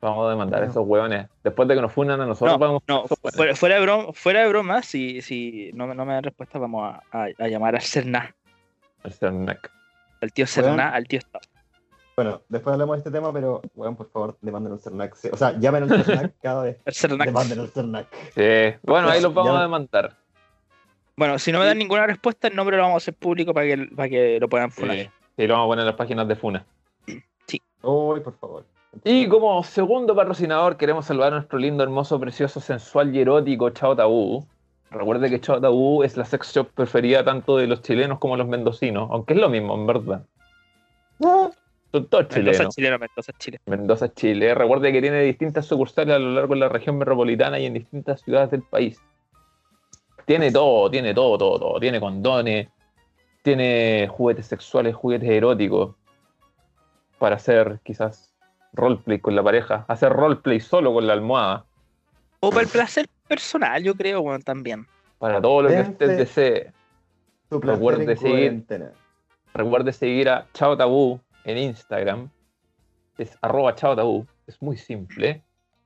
Vamos 0.00 0.26
a 0.26 0.30
demandar 0.30 0.62
a 0.62 0.66
esos 0.66 0.86
weones. 0.86 1.26
Después 1.44 1.68
de 1.68 1.74
que 1.74 1.82
nos 1.82 1.92
funan 1.92 2.20
a 2.22 2.26
nosotros, 2.26 2.58
vamos 2.58 2.82
No, 2.88 3.04
a 3.04 3.30
fuera, 3.32 3.54
fuera 3.54 3.74
de 3.74 3.80
broma, 3.82 4.12
fuera 4.14 4.40
de 4.40 4.48
broma 4.48 4.82
si, 4.82 5.20
si 5.20 5.70
no, 5.74 5.86
me- 5.86 5.94
no 5.94 6.06
me 6.06 6.14
dan 6.14 6.22
respuesta, 6.22 6.58
vamos 6.58 6.94
a, 6.94 7.02
a- 7.12 7.28
a 7.38 7.48
llamar 7.48 7.74
al 7.74 7.82
Cerná, 7.82 8.34
El 9.04 9.12
Cernac. 9.12 9.70
al 10.22 10.32
tío. 10.32 10.46
Cerná, 10.46 10.90
al 10.94 11.06
tío 11.06 11.18
Estado. 11.18 11.44
Bueno, 12.22 12.42
después 12.50 12.74
hablamos 12.74 12.96
de 12.96 12.98
este 12.98 13.10
tema, 13.10 13.32
pero, 13.32 13.62
weón, 13.74 13.96
por 13.96 14.10
favor, 14.10 14.36
demanden 14.42 14.74
un 14.74 14.78
Cernac. 14.78 15.16
O 15.32 15.36
sea, 15.38 15.58
llamen 15.58 15.84
al 15.90 16.04
Cernac 16.04 16.34
cada 16.42 16.64
vez. 16.64 16.78
El 16.84 16.92
Cernac. 16.92 17.26
Demanden 17.28 17.60
al 17.60 17.68
Cernac. 17.68 18.06
Sí. 18.34 18.76
Bueno, 18.82 19.08
ahí 19.08 19.22
los 19.22 19.32
vamos 19.32 19.52
Ya. 19.54 19.58
a 19.58 19.62
demandar. 19.62 20.16
Bueno, 21.16 21.38
si 21.38 21.50
no 21.50 21.60
me 21.60 21.64
dan 21.64 21.78
ninguna 21.78 22.06
respuesta, 22.06 22.48
el 22.48 22.56
nombre 22.56 22.76
lo 22.76 22.82
vamos 22.82 22.96
a 22.96 22.98
hacer 22.98 23.14
público 23.14 23.54
para 23.54 23.64
que, 23.68 23.88
para 23.96 24.08
que 24.10 24.38
lo 24.38 24.50
puedan 24.50 24.70
funar. 24.70 24.96
Sí. 24.96 25.08
Sí, 25.38 25.46
lo 25.46 25.54
vamos 25.54 25.64
a 25.64 25.68
poner 25.68 25.80
en 25.80 25.86
las 25.86 25.96
páginas 25.96 26.28
de 26.28 26.36
Funa. 26.36 26.66
Uy, 27.82 28.20
por 28.20 28.34
favor. 28.36 28.64
Y 29.02 29.26
como 29.26 29.62
segundo 29.64 30.14
patrocinador, 30.14 30.76
queremos 30.76 31.06
saludar 31.06 31.32
a 31.32 31.36
nuestro 31.36 31.58
lindo, 31.58 31.82
hermoso, 31.82 32.20
precioso, 32.20 32.60
sensual 32.60 33.16
y 33.16 33.20
erótico 33.22 33.70
Chao 33.70 33.96
Tabú. 33.96 34.46
Recuerde 34.90 35.30
que 35.30 35.40
Chao 35.40 35.58
Tabú 35.58 36.02
es 36.02 36.18
la 36.18 36.26
sex 36.26 36.52
shop 36.52 36.68
preferida 36.74 37.24
tanto 37.24 37.56
de 37.56 37.66
los 37.66 37.80
chilenos 37.80 38.18
como 38.18 38.36
los 38.36 38.46
mendocinos, 38.46 39.08
aunque 39.10 39.32
es 39.32 39.40
lo 39.40 39.48
mismo, 39.48 39.74
en 39.74 39.86
verdad. 39.86 40.26
Son 41.92 42.06
todos 42.06 42.26
Mendoza, 42.30 42.52
chilenos. 42.52 42.74
chileno, 42.76 42.98
Mendoza, 42.98 43.32
Chile. 43.38 43.60
Mendoza, 43.66 44.12
Chile. 44.14 44.54
Recuerde 44.54 44.92
que 44.92 45.00
tiene 45.00 45.22
distintas 45.22 45.66
sucursales 45.66 46.14
a 46.14 46.18
lo 46.18 46.30
largo 46.32 46.54
de 46.54 46.60
la 46.60 46.68
región 46.68 46.98
metropolitana 46.98 47.58
y 47.58 47.66
en 47.66 47.74
distintas 47.74 48.20
ciudades 48.22 48.50
del 48.50 48.62
país. 48.62 49.00
Tiene 50.24 50.52
todo, 50.52 50.88
tiene 50.90 51.12
todo, 51.14 51.36
todo, 51.36 51.58
todo. 51.58 51.80
Tiene 51.80 51.98
condones, 51.98 52.68
tiene 53.42 54.08
juguetes 54.08 54.46
sexuales, 54.46 54.94
juguetes 54.94 55.28
eróticos 55.28 55.96
para 57.18 57.36
hacer 57.36 57.80
quizás 57.82 58.32
roleplay 58.72 59.18
con 59.18 59.34
la 59.34 59.42
pareja, 59.42 59.84
hacer 59.88 60.12
roleplay 60.12 60.60
solo 60.60 60.92
con 60.94 61.06
la 61.06 61.12
almohada, 61.14 61.64
O 62.38 62.50
para 62.50 62.62
el 62.62 62.68
placer 62.68 63.06
personal, 63.26 63.82
yo 63.82 63.94
creo, 63.96 64.24
también. 64.44 64.86
para 65.18 65.40
todo 65.42 65.62
lo 65.62 65.68
que 65.68 65.80
usted 65.80 66.16
desee. 66.16 66.72
Recuerde 67.50 68.16
seguir. 68.16 68.64
Recuerde 69.52 69.92
seguir 69.92 70.28
a 70.28 70.46
Chao 70.54 70.76
Tabú 70.76 71.20
en 71.44 71.58
Instagram. 71.58 72.30
Es 73.18 73.36
arroba 73.42 73.74
Chao 73.74 73.96
Tabú. 73.96 74.26
Es 74.46 74.60
muy 74.62 74.76
simple. 74.76 75.42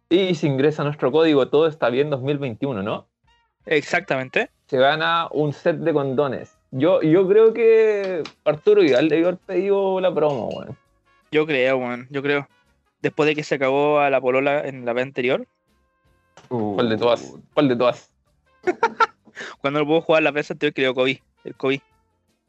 Y 0.09 0.35
si 0.35 0.47
ingresa 0.47 0.85
nuestro 0.85 1.11
código 1.11 1.49
Todo 1.49 1.67
está 1.67 1.88
bien 1.90 2.11
2021, 2.11 2.83
¿no? 2.83 3.07
Exactamente. 3.67 4.51
Se 4.67 4.79
gana 4.79 5.29
un 5.31 5.53
set 5.53 5.77
de 5.77 5.93
condones. 5.93 6.57
Yo, 6.71 7.03
yo 7.03 7.27
creo 7.29 7.55
que 7.55 8.23
Arturo 8.45 8.83
Vidal 8.83 9.09
debió 9.09 9.29
haber 9.29 9.38
pedido 9.38 10.01
la 10.01 10.14
promo, 10.14 10.49
weón. 10.49 10.77
Yo 11.31 11.47
creo, 11.47 11.79
weón, 11.79 12.07
yo 12.11 12.23
creo. 12.23 12.49
Después 13.01 13.27
de 13.27 13.35
que 13.35 13.43
se 13.43 13.57
acabó 13.57 14.01
a 14.01 14.11
la 14.11 14.21
polola 14.21 14.67
en 14.67 14.85
la 14.85 14.93
vez 14.93 15.05
anterior, 15.05 15.47
¿Cuál 16.49 16.88
de 16.88 16.97
todas? 16.97 17.35
¿Cuál 17.53 17.69
de 17.69 17.77
todas? 17.77 18.11
cuando 19.61 19.81
no 19.81 19.87
pudo 19.87 20.01
jugar 20.01 20.23
la 20.23 20.31
vez 20.31 20.51
anterior, 20.51 20.75
creo 20.75 20.95
COVID. 20.95 21.19
El 21.45 21.55
COVID. 21.55 21.81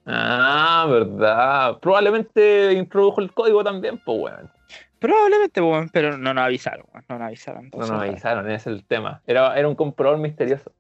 Ah, 0.06 0.86
verdad. 0.90 1.80
Probablemente 1.80 2.74
introdujo 2.74 3.22
el 3.22 3.34
código 3.34 3.64
también, 3.64 4.00
pues, 4.04 4.20
weón. 4.20 4.52
Probablemente, 5.00 5.62
weón, 5.62 5.90
pero 5.90 6.18
no 6.18 6.34
nos 6.34 6.44
avisaron, 6.46 6.86
weón, 6.94 7.06
no 7.10 7.18
nos 7.18 7.26
avisaron. 7.28 7.70
No 7.74 7.80
nos 7.80 7.92
avisaron, 7.92 8.46
ese 8.50 8.56
es 8.56 8.68
el 8.68 8.84
tema. 8.86 9.22
Era, 9.28 9.58
era 9.58 9.68
un 9.68 9.76
comprobador 9.76 10.20
misterioso. 10.22 10.72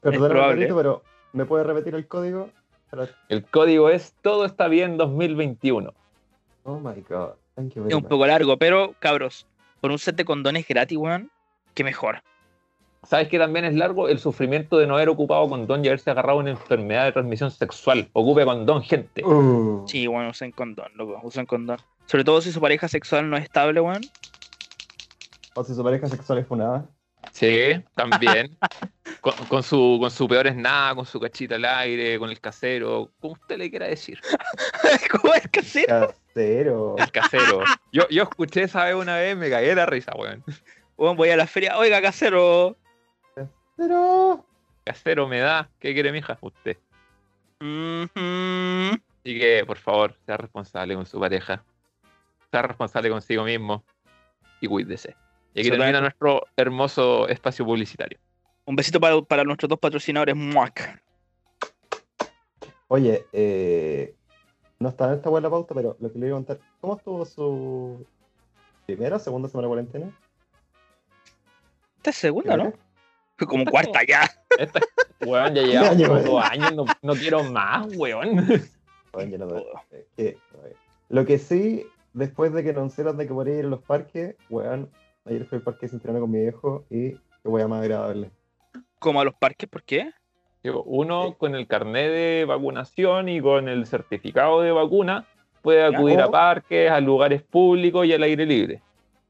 Carlito, 0.00 0.76
pero 0.76 1.02
¿me 1.32 1.44
puedes 1.44 1.66
repetir 1.66 1.94
el 1.94 2.06
código? 2.06 2.50
El 3.28 3.44
código 3.44 3.90
es 3.90 4.14
Todo 4.22 4.44
está 4.44 4.68
bien 4.68 4.96
2021. 4.96 5.92
Oh 6.64 6.78
my 6.78 7.02
god. 7.08 7.32
Thank 7.54 7.74
you 7.74 7.82
very 7.82 7.88
Es 7.88 7.96
un 7.96 8.02
much. 8.02 8.10
poco 8.10 8.26
largo, 8.26 8.56
pero 8.56 8.94
cabros, 9.00 9.46
por 9.80 9.90
un 9.90 9.98
set 9.98 10.16
de 10.16 10.24
condones 10.24 10.66
gratis, 10.66 10.96
weón, 10.96 11.30
que 11.74 11.84
mejor. 11.84 12.22
¿Sabes 13.04 13.28
qué 13.28 13.38
también 13.38 13.64
es 13.64 13.74
largo? 13.74 14.08
El 14.08 14.18
sufrimiento 14.18 14.78
de 14.78 14.86
no 14.86 14.96
haber 14.96 15.08
ocupado 15.08 15.48
condón 15.48 15.84
y 15.84 15.88
haberse 15.88 16.10
agarrado 16.10 16.38
una 16.38 16.50
enfermedad 16.50 17.04
de 17.04 17.12
transmisión 17.12 17.50
sexual. 17.50 18.08
Ocupe 18.12 18.44
condón, 18.44 18.82
gente. 18.82 19.24
Uh, 19.24 19.84
Sí, 19.86 20.06
bueno, 20.06 20.30
usen 20.30 20.52
condón, 20.52 20.90
loco, 20.94 21.20
usen 21.22 21.46
condón. 21.46 21.78
Sobre 22.06 22.24
todo 22.24 22.40
si 22.40 22.52
su 22.52 22.60
pareja 22.60 22.88
sexual 22.88 23.30
no 23.30 23.36
es 23.36 23.44
estable, 23.44 23.80
weón. 23.80 24.02
O 25.54 25.64
si 25.64 25.74
su 25.74 25.82
pareja 25.82 26.08
sexual 26.08 26.38
es 26.38 26.46
funada. 26.46 26.86
Sí, 27.32 27.82
también. 27.94 28.56
con, 29.20 29.34
con 29.48 29.62
su, 29.62 29.98
con 30.00 30.10
su 30.10 30.26
peor 30.28 30.46
es 30.46 30.56
nada, 30.56 30.94
con 30.94 31.06
su 31.06 31.20
cachita 31.20 31.56
al 31.56 31.64
aire, 31.64 32.18
con 32.18 32.30
el 32.30 32.40
casero, 32.40 33.10
como 33.20 33.34
usted 33.34 33.58
le 33.58 33.70
quiera 33.70 33.86
decir. 33.86 34.20
¿Cómo 35.10 35.34
es 35.34 35.46
que 35.48 35.60
hacer? 35.60 35.86
Casero. 35.86 36.96
El 36.98 37.10
casero. 37.10 37.62
Yo, 37.92 38.08
yo 38.08 38.22
escuché 38.24 38.62
esa 38.62 38.84
vez 38.84 38.94
una 38.94 39.16
vez, 39.16 39.36
me 39.36 39.50
cagué 39.50 39.68
de 39.68 39.74
la 39.76 39.86
risa, 39.86 40.12
weón. 40.16 40.44
Weón, 40.96 41.16
voy 41.16 41.30
a 41.30 41.36
la 41.36 41.46
feria. 41.46 41.78
Oiga, 41.78 42.02
casero. 42.02 42.76
Pero. 43.78 44.44
Casero 44.84 45.28
me 45.28 45.38
da. 45.38 45.70
¿Qué 45.78 45.94
quiere, 45.94 46.12
mija? 46.12 46.36
Usted. 46.40 46.76
Ujú. 47.60 49.00
Así 49.20 49.38
que, 49.38 49.64
por 49.66 49.78
favor, 49.78 50.14
sea 50.26 50.36
responsable 50.36 50.94
con 50.94 51.06
su 51.06 51.18
pareja. 51.20 51.64
Sea 52.50 52.62
responsable 52.62 53.08
consigo 53.08 53.44
mismo. 53.44 53.84
Y 54.60 54.66
cuídese. 54.66 55.16
Y 55.54 55.60
aquí 55.60 55.70
termina 55.70 56.00
nuestro 56.00 56.42
hermoso 56.56 57.28
espacio 57.28 57.64
publicitario. 57.64 58.18
Un 58.64 58.76
besito 58.76 59.00
para, 59.00 59.20
para 59.22 59.44
nuestros 59.44 59.68
dos 59.68 59.78
patrocinadores, 59.78 60.34
Muac. 60.34 61.02
Oye, 62.88 63.26
eh, 63.32 64.14
no 64.78 64.88
está 64.88 65.08
en 65.08 65.14
esta 65.14 65.30
buena 65.30 65.48
pauta, 65.48 65.74
pero 65.74 65.96
lo 66.00 66.12
que 66.12 66.18
le 66.18 66.26
iba 66.26 66.36
a 66.36 66.38
contar, 66.38 66.58
¿cómo 66.80 66.96
estuvo 66.96 67.24
su 67.24 68.06
primera 68.86 69.16
o 69.16 69.18
segunda 69.18 69.48
semana 69.48 69.66
de 69.66 69.68
cuarentena? 69.68 70.18
Esta 71.98 72.10
es 72.10 72.16
segunda, 72.16 72.56
¿no? 72.56 72.72
Como 73.46 73.64
cuarta 73.64 74.00
ya. 74.06 74.28
Esta, 74.58 74.80
weón, 75.20 75.54
ya 75.54 75.92
llevamos 75.94 76.24
dos 76.24 76.44
años, 76.44 76.74
no, 76.74 76.84
no 77.02 77.14
quiero 77.14 77.44
más, 77.44 77.86
weón. 77.96 78.46
yo 79.30 79.38
no 79.38 79.58
eh, 79.90 80.06
que- 80.16 80.38
oye. 80.62 80.76
Lo 81.08 81.24
que 81.24 81.38
sí, 81.38 81.86
después 82.12 82.52
de 82.52 82.62
que 82.62 82.70
anunciaron 82.70 83.16
de 83.16 83.26
que 83.26 83.32
podía 83.32 83.58
ir 83.58 83.64
a 83.64 83.68
los 83.68 83.82
parques, 83.82 84.36
weón, 84.50 84.90
ayer 85.24 85.44
fui 85.46 85.56
al 85.56 85.62
parque 85.62 85.88
Centenario 85.88 86.22
con 86.22 86.30
mi 86.30 86.40
viejo 86.40 86.84
y 86.90 87.12
qué 87.12 87.18
wea 87.44 87.66
más 87.68 87.82
agradable. 87.82 88.30
Como 88.98 89.20
a 89.20 89.24
los 89.24 89.34
parques, 89.34 89.68
¿por 89.68 89.82
qué? 89.82 90.12
Uno 90.84 91.34
con 91.38 91.54
el 91.54 91.66
carnet 91.66 92.10
de 92.10 92.44
vacunación 92.46 93.28
y 93.28 93.40
con 93.40 93.68
el 93.68 93.86
certificado 93.86 94.60
de 94.60 94.72
vacuna 94.72 95.26
puede 95.62 95.84
acudir 95.84 96.20
a 96.20 96.26
O- 96.26 96.30
parques, 96.30 96.90
a 96.90 97.00
lugares 97.00 97.42
públicos 97.42 98.04
y 98.06 98.12
al 98.12 98.22
aire 98.22 98.44
libre. 98.44 98.82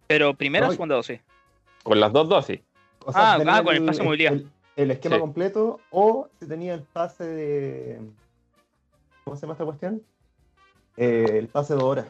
Pero 0.07 0.35
primera 0.35 0.69
o 0.69 0.73
segunda 0.73 0.97
dosis. 0.97 1.21
Con 1.85 2.01
las 2.01 2.13
dos 2.13 2.29
dosis. 2.29 2.61
O 3.09 3.13
Ah, 3.15 3.39
si 3.41 3.49
ah, 3.49 3.63
con 3.65 3.75
el 3.75 3.87
pase 3.87 3.99
de 4.01 4.05
movilidad. 4.05 4.33
El, 4.35 4.51
el 4.77 4.91
esquema 4.91 5.17
Sí. 5.17 5.21
completo 5.21 5.81
o 5.91 6.29
si 6.39 6.47
tenía 6.47 6.75
el 6.75 6.83
pase 6.83 7.25
de. 7.25 8.01
¿Cómo 9.25 9.35
se 9.37 9.43
llama 9.43 9.55
esta 9.55 9.65
cuestión? 9.65 10.03
Eh, 10.99 11.25
el 11.39 11.49
pase 11.49 11.75
de 11.75 11.83
horas. 11.83 12.07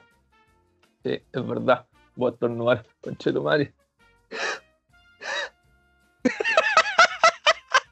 Sí, 1.05 1.23
es 1.33 1.47
verdad. 1.47 1.87
Voy 2.17 2.31
a 2.31 2.35
estornudar, 2.35 2.85
conchetumare. 3.01 3.73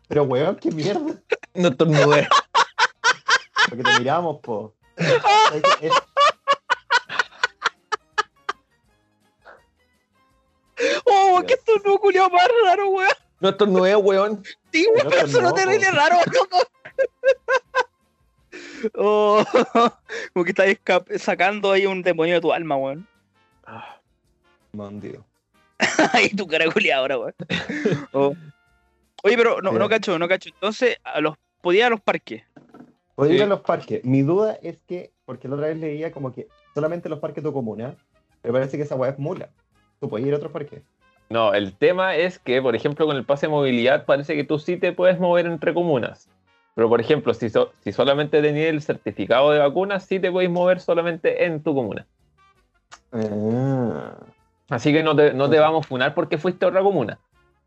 Pero 0.08 0.24
weón, 0.24 0.56
qué 0.56 0.70
mierda. 0.70 1.14
No 1.54 1.68
estornudé. 1.68 2.28
Porque 3.68 3.82
te 3.84 3.98
miramos, 3.98 4.40
po. 4.40 4.74
Es 4.96 5.62
que 5.80 5.86
es- 5.86 5.92
No 13.46 13.50
estornudé, 13.50 13.94
weón. 13.94 14.42
Sí, 14.72 14.88
Pero 14.96 15.08
weón, 15.08 15.24
eso 15.24 15.40
no 15.40 15.54
te 15.54 15.64
raro, 15.92 16.16
loco. 16.32 16.58
Oh, 18.94 19.44
como 20.32 20.44
que 20.44 20.50
estás 20.50 21.22
sacando 21.22 21.72
ahí 21.72 21.86
un 21.86 22.02
demonio 22.02 22.34
de 22.34 22.40
tu 22.40 22.52
alma, 22.52 22.76
weón. 22.76 23.06
Mandio. 24.72 25.24
Ahí 26.12 26.28
tu 26.36 26.46
cara 26.46 26.70
culiada 26.70 27.02
ahora, 27.02 27.18
weón. 27.18 27.34
Oh. 28.12 28.34
Oye, 29.22 29.36
pero 29.36 29.60
no, 29.60 29.72
no 29.72 29.88
cacho, 29.88 30.18
no 30.18 30.26
cacho. 30.26 30.50
Entonces, 30.50 30.96
a 31.04 31.20
los, 31.20 31.36
podía 31.60 31.80
ir 31.80 31.86
a 31.86 31.90
los 31.90 32.00
parques. 32.00 32.42
Podría 33.14 33.36
ir 33.36 33.42
a 33.42 33.46
los 33.46 33.60
parques. 33.60 34.04
Mi 34.04 34.22
duda 34.22 34.58
es 34.62 34.78
que, 34.88 35.12
porque 35.24 35.48
la 35.48 35.54
otra 35.54 35.68
vez 35.68 35.76
leía 35.76 36.10
como 36.10 36.32
que 36.32 36.48
solamente 36.74 37.08
los 37.08 37.20
parques 37.20 37.44
de 37.44 37.50
tu 37.50 37.54
comuna, 37.54 37.94
me 38.42 38.52
parece 38.52 38.76
que 38.76 38.82
esa 38.82 38.96
weá 38.96 39.10
es 39.10 39.18
mula. 39.18 39.50
Tú 40.00 40.08
puedes 40.08 40.26
ir 40.26 40.34
a 40.34 40.38
otros 40.38 40.52
parques. 40.52 40.82
No, 41.28 41.54
el 41.54 41.72
tema 41.72 42.14
es 42.16 42.38
que, 42.38 42.62
por 42.62 42.76
ejemplo, 42.76 43.06
con 43.06 43.16
el 43.16 43.24
pase 43.24 43.46
de 43.46 43.50
movilidad 43.50 44.04
parece 44.04 44.36
que 44.36 44.44
tú 44.44 44.58
sí 44.58 44.76
te 44.76 44.92
puedes 44.92 45.18
mover 45.18 45.46
entre 45.46 45.74
comunas. 45.74 46.28
Pero, 46.74 46.88
por 46.88 47.00
ejemplo, 47.00 47.32
si, 47.34 47.48
so- 47.50 47.72
si 47.82 47.90
solamente 47.92 48.40
tenías 48.42 48.68
el 48.68 48.82
certificado 48.82 49.50
de 49.50 49.58
vacuna, 49.58 49.98
sí 49.98 50.20
te 50.20 50.30
puedes 50.30 50.50
mover 50.50 50.78
solamente 50.80 51.44
en 51.46 51.62
tu 51.62 51.74
comuna. 51.74 52.06
Ah. 53.12 54.14
Así 54.68 54.92
que 54.92 55.02
no 55.02 55.14
te, 55.16 55.32
no 55.32 55.48
te 55.48 55.58
vamos 55.58 55.84
a 55.84 55.88
funar 55.88 56.14
porque 56.14 56.38
fuiste 56.38 56.64
a 56.64 56.68
otra 56.68 56.82
comuna. 56.82 57.18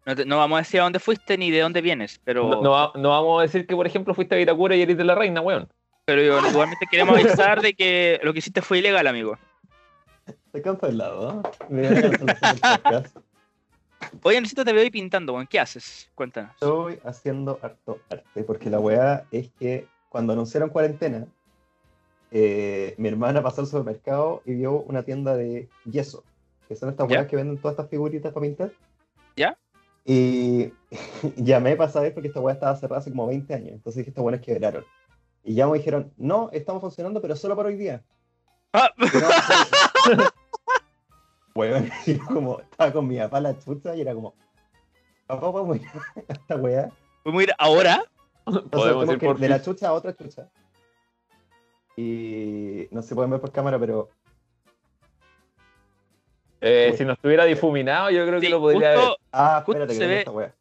No, 0.05 0.15
te- 0.15 0.25
no 0.25 0.37
vamos 0.37 0.57
a 0.57 0.61
decir 0.61 0.79
a 0.79 0.83
dónde 0.83 0.99
fuiste 0.99 1.37
ni 1.37 1.49
de 1.51 1.59
dónde 1.61 1.81
vienes, 1.81 2.19
pero, 2.23 2.47
No, 2.49 2.61
no 2.61 2.71
va- 2.71 2.91
no 2.95 3.09
vamos 3.09 3.39
a 3.39 3.41
decir 3.43 3.65
que, 3.67 3.75
por 3.75 3.85
ejemplo, 3.87 4.13
fuiste 4.13 4.35
a 4.35 4.37
Vitacura 4.37 4.75
y 4.75 4.81
eres 4.81 4.97
de 4.97 5.03
la 5.03 5.15
reina, 5.15 5.41
weón. 5.41 5.67
pero 6.05 6.21
yo- 6.23 6.39
igualmente 6.49 6.85
queremos 6.89 7.19
avisar 7.19 7.61
de 7.61 7.73
que 7.73 8.19
lo 8.23 8.33
que 8.33 8.39
hiciste 8.39 8.61
fue 8.61 8.79
ilegal, 8.79 9.05
amigo. 9.07 9.37
Estoy 10.25 10.61
cancelado. 10.61 11.41
¿no? 11.69 13.03
Oye, 14.23 14.41
necesito 14.41 14.65
te 14.65 14.73
veo 14.73 14.89
pintando, 14.91 15.33
weón. 15.33 15.47
¿Qué 15.47 15.59
haces? 15.59 16.09
Cuéntanos. 16.15 16.51
Estoy 16.53 16.99
haciendo 17.03 17.59
harto 17.61 17.99
arte, 18.09 18.43
porque 18.43 18.69
la 18.69 18.79
weá 18.79 19.25
es 19.31 19.49
que 19.59 19.87
cuando 20.09 20.33
anunciaron 20.33 20.69
cuarentena, 20.69 21.27
eh, 22.31 22.95
mi 22.97 23.07
hermana 23.07 23.41
pasó 23.41 23.61
al 23.61 23.67
supermercado 23.67 24.41
y 24.45 24.53
vio 24.53 24.81
una 24.81 25.03
tienda 25.03 25.35
de 25.35 25.69
yeso, 25.85 26.23
que 26.67 26.75
son 26.75 26.89
estas 26.89 27.09
weas 27.09 27.27
que 27.27 27.35
venden 27.35 27.57
todas 27.57 27.73
estas 27.73 27.89
figuritas 27.89 28.31
para 28.31 28.45
pintar. 28.45 28.71
¿Ya? 29.35 29.57
Y 30.05 30.73
llamé 31.35 31.75
para 31.75 31.91
saber 31.91 32.13
porque 32.13 32.29
esta 32.29 32.39
weá 32.39 32.53
estaba 32.53 32.75
cerrada 32.75 32.99
hace 32.99 33.11
como 33.11 33.27
20 33.27 33.53
años, 33.53 33.71
entonces 33.73 33.97
dije, 33.97 34.09
estos 34.09 34.23
buenos 34.23 34.41
quebraron. 34.41 34.85
Y 35.43 35.55
ya 35.55 35.67
me 35.67 35.77
dijeron, 35.77 36.11
no, 36.17 36.49
estamos 36.51 36.81
funcionando, 36.81 37.21
pero 37.21 37.35
solo 37.35 37.55
para 37.55 37.69
hoy 37.69 37.75
día. 37.75 38.03
Ah, 38.73 38.89
no, 38.97 39.07
Weón, 41.55 41.89
yo 42.05 42.17
como 42.25 42.59
estaba 42.59 42.91
con 42.93 43.07
mi 43.07 43.17
papá 43.17 43.39
la 43.41 43.57
chucha 43.59 43.95
y 43.95 44.01
era 44.01 44.13
como, 44.13 44.35
papá, 45.27 45.51
podemos 45.51 45.77
ir 45.77 45.87
a 46.27 46.33
esta 46.33 46.55
weá. 46.55 46.89
¿Podemos 47.23 47.43
ir 47.43 47.51
ahora? 47.57 48.03
Entonces, 48.45 48.69
Podemos 48.71 49.01
como 49.01 49.13
ir 49.13 49.19
que 49.19 49.25
por 49.27 49.37
de 49.39 49.49
la 49.49 49.61
chucha 49.61 49.87
a 49.89 49.93
otra 49.93 50.15
chucha. 50.15 50.49
Y 51.95 52.87
no 52.91 53.01
se 53.01 53.13
pueden 53.13 53.31
ver 53.31 53.41
por 53.41 53.51
cámara, 53.51 53.77
pero 53.77 54.09
Eh, 56.61 56.93
si 56.97 57.05
no 57.05 57.13
estuviera 57.13 57.45
difuminado, 57.45 58.09
yo 58.09 58.25
creo 58.27 58.39
que 58.41 58.49
lo 58.49 58.59
podría 58.59 58.95
justo- 58.95 59.17
Ah, 59.31 59.63
Justo 59.65 59.83
espérate, 59.83 59.93
que 59.93 59.99
se 59.99 60.07
ve- 60.07 60.19
esta 60.19 60.31
wea. 60.31 60.53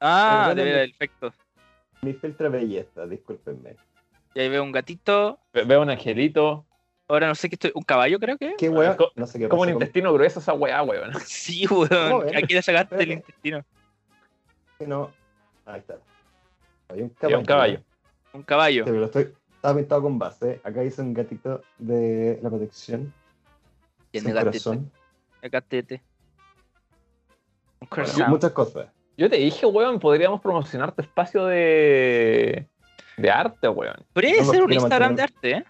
Ah, 0.00 0.52
de 0.54 0.64
ver 0.64 0.76
el 0.78 0.90
efecto. 0.90 1.32
Mi 2.02 2.12
filtro 2.14 2.50
de 2.50 2.58
belleza, 2.58 3.06
discúlpenme. 3.06 3.76
Y 4.34 4.40
ahí 4.40 4.48
veo 4.48 4.62
un 4.62 4.72
gatito. 4.72 5.38
ver. 5.52 5.66
Veo 5.66 5.82
un 5.82 5.90
angelito. 5.90 6.66
Ahora 7.06 7.28
no 7.28 7.34
sé 7.34 7.48
qué 7.50 7.56
estoy. 7.56 7.72
¿Un 7.74 7.82
caballo 7.82 8.18
creo 8.18 8.38
que? 8.38 8.54
¿Qué 8.56 8.70
co- 8.70 9.12
No 9.14 9.26
sé 9.26 9.38
qué 9.38 9.48
Como 9.48 9.62
un 9.62 9.68
con- 9.68 9.74
intestino 9.74 10.12
grueso 10.12 10.40
esa 10.40 10.54
weá, 10.54 10.82
weón. 10.82 11.12
Sí, 11.26 11.66
¿Cómo 11.66 11.80
weón. 11.82 12.36
Aquí 12.36 12.54
le 12.54 12.62
sacaste 12.62 13.02
el 13.02 13.12
intestino. 13.12 13.64
no. 14.86 15.10
Ahí 15.66 15.80
está. 15.80 15.96
Había 16.88 17.04
un 17.04 17.10
Sí, 17.10 17.16
caballo. 17.20 17.38
un 17.38 17.44
caballo. 17.44 17.80
Un 18.34 18.42
caballo. 18.42 18.84
Sí, 18.84 18.90
pero 18.90 19.00
lo 19.00 19.06
estoy... 19.06 19.32
Estaba 19.56 19.76
pintado 19.78 20.02
con 20.02 20.18
base. 20.18 20.60
Acá 20.62 20.84
hice 20.84 21.00
un 21.00 21.14
gatito 21.14 21.62
de 21.78 22.38
la 22.42 22.50
protección. 22.50 23.12
Tiene 24.10 24.32
gatete. 24.32 24.50
corazón. 24.50 24.90
El 25.40 25.50
gatete. 25.50 25.94
Un 27.80 27.88
Bueno, 27.88 27.90
corazón. 27.90 28.30
muchas 28.30 28.50
cosas. 28.52 28.86
Yo 29.16 29.30
te 29.30 29.36
dije, 29.36 29.64
weón, 29.64 29.98
podríamos 30.00 30.40
promocionar 30.42 30.92
tu 30.92 31.00
espacio 31.00 31.46
de, 31.46 32.66
de 33.16 33.30
arte, 33.30 33.68
weón. 33.68 33.96
Podría 34.12 34.42
no 34.42 34.50
ser 34.50 34.62
un 34.62 34.72
Instagram 34.72 35.16
de 35.16 35.22
arte, 35.22 35.50
¿eh? 35.50 35.64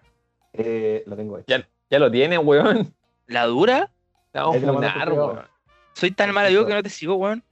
Eh, 0.55 1.03
lo 1.07 1.17
tengo 1.17 1.38
hecho. 1.38 1.47
Ya, 1.49 1.69
ya 1.90 1.99
lo 1.99 2.11
tienes, 2.11 2.38
weón. 2.43 2.95
La 3.27 3.47
dura. 3.47 3.90
A 4.33 4.40
Ahí 4.40 4.61
mando 4.61 4.75
funar, 4.75 5.12
weón. 5.12 5.40
Soy 5.95 6.11
tan 6.11 6.33
mal 6.33 6.47
amigo 6.47 6.67
que 6.67 6.75
no 6.75 6.83
te 6.83 6.88
sigo, 6.88 7.14
weón. 7.14 7.43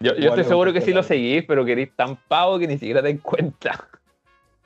Yo, 0.00 0.12
estoy 0.12 0.44
seguro 0.44 0.72
que 0.72 0.80
sí 0.80 0.94
lo 0.94 1.02
seguís, 1.02 1.44
pero 1.46 1.64
que 1.64 1.72
eres 1.72 1.94
tan 1.94 2.16
pavo 2.16 2.58
que 2.58 2.66
ni 2.66 2.78
siquiera 2.78 3.02
te 3.02 3.12
das 3.12 3.22
cuenta. 3.22 3.86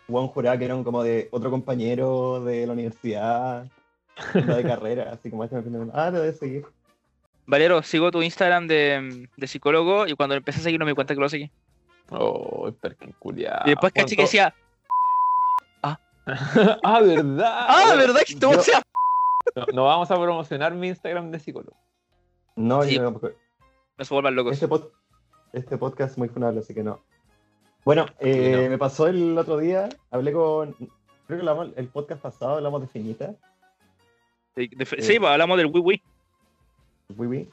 Juan 0.07 0.29
juraba 0.29 0.57
que 0.57 0.65
eran 0.65 0.85
como 0.85 1.03
de 1.03 1.29
otro 1.33 1.51
compañero 1.51 2.45
de 2.45 2.67
la 2.67 2.73
universidad, 2.73 3.67
no 4.35 4.57
de 4.57 4.63
carrera, 4.63 5.11
así 5.13 5.31
como 5.31 5.43
este 5.43 5.61
me 5.63 5.91
ah, 5.93 6.11
te 6.13 6.19
debes 6.19 6.39
seguir. 6.39 6.65
Valero, 7.47 7.83
sigo 7.83 8.11
tu 8.11 8.23
Instagram 8.23 8.69
de, 8.69 9.29
de 9.37 9.47
psicólogo 9.47 10.07
y 10.07 10.15
cuando 10.15 10.35
empecé 10.37 10.61
a 10.61 10.63
seguir 10.63 10.79
no 10.79 10.87
me 10.87 10.93
di 10.93 10.95
cuenta 10.95 11.15
que 11.15 11.21
lo 11.21 11.29
seguí. 11.29 11.51
Oh, 12.11 12.71
perkin 12.81 13.13
culiao. 13.19 13.63
Y 13.65 13.71
después 13.71 13.93
caché 13.93 14.15
que 14.15 14.23
decía, 14.23 14.55
ah, 16.85 17.01
¿verdad? 17.01 17.67
ah, 17.69 17.95
¿verdad 17.97 18.21
que 18.27 18.35
todo 18.37 18.53
yo- 18.55 18.63
sea? 18.63 18.83
No, 19.57 19.67
no 19.75 19.85
vamos 19.85 20.11
a 20.11 20.15
promocionar 20.21 20.75
mi 20.75 20.89
Instagram 20.89 21.31
de 21.31 21.39
psicólogo. 21.39 21.77
No, 22.57 22.83
Sí. 22.83 22.95
yo, 22.97 23.11
No 23.11 24.05
se 24.05 24.15
vuelvan 24.15 24.35
locos. 24.35 24.55
este, 24.55 24.67
pod- 24.69 24.91
este 25.53 25.77
podcast 25.77 26.13
es 26.13 26.19
muy 26.19 26.29
funable, 26.29 26.61
así 26.61 26.73
que 26.73 26.83
no. 26.83 27.03
Bueno, 27.85 28.07
eh, 28.21 28.63
no. 28.65 28.71
me 28.71 28.79
pasó 28.79 29.07
el 29.07 29.37
otro 29.37 29.59
día, 29.59 29.91
hablé 30.11 30.33
con, 30.33 30.73
creo 30.73 30.89
que 31.27 31.35
hablamos, 31.35 31.69
el 31.77 31.89
podcast 31.89 32.23
pasado 32.23 32.55
hablamos 32.57 32.81
de 32.81 32.89
Finita, 32.89 33.35
De- 34.57 34.71
de- 34.75 34.87
sí, 34.87 35.19
pues 35.19 35.31
hablamos 35.31 35.59
del 35.59 35.67
Wii 35.67 36.03
Wii. 37.17 37.51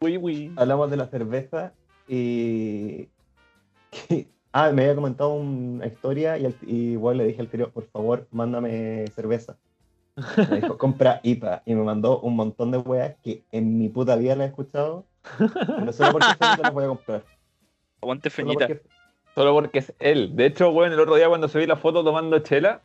Wii 0.00 0.16
Wii. 0.16 0.52
Hablamos 0.56 0.90
de 0.90 0.96
la 0.96 1.06
cerveza 1.08 1.72
y. 2.08 3.08
que- 4.08 4.26
Ah, 4.56 4.70
me 4.70 4.82
había 4.82 4.94
comentado 4.94 5.34
una 5.34 5.84
historia 5.84 6.38
y, 6.38 6.46
al- 6.46 6.54
y 6.64 6.92
igual 6.92 7.18
le 7.18 7.24
dije 7.26 7.40
al 7.40 7.48
tiro, 7.48 7.70
por 7.70 7.88
favor, 7.88 8.28
mándame 8.30 9.04
cerveza. 9.08 9.56
Me 10.48 10.60
dijo, 10.60 10.78
compra 10.78 11.18
IPA 11.24 11.62
y 11.66 11.74
me 11.74 11.82
mandó 11.82 12.20
un 12.20 12.36
montón 12.36 12.70
de 12.70 12.78
weas 12.78 13.16
que 13.24 13.42
en 13.50 13.76
mi 13.78 13.88
puta 13.88 14.14
vida 14.14 14.36
las 14.36 14.46
he 14.46 14.50
escuchado. 14.50 15.04
Pero 15.38 15.92
solo 15.92 16.12
porque 16.12 16.28
las 16.62 16.72
voy 16.72 16.84
a 16.84 16.88
comprar. 16.88 17.24
Aguante 18.00 18.30
Solo 18.30 18.48
Feñita. 18.48 18.68
porque- 18.68 18.82
Solo 19.34 19.52
porque 19.54 19.78
es 19.80 19.92
él. 19.98 20.36
De 20.36 20.46
hecho, 20.46 20.70
weón, 20.70 20.92
el 20.92 21.00
otro 21.00 21.16
día 21.16 21.26
cuando 21.28 21.48
subí 21.48 21.66
la 21.66 21.74
foto 21.74 22.04
tomando 22.04 22.38
chela, 22.38 22.80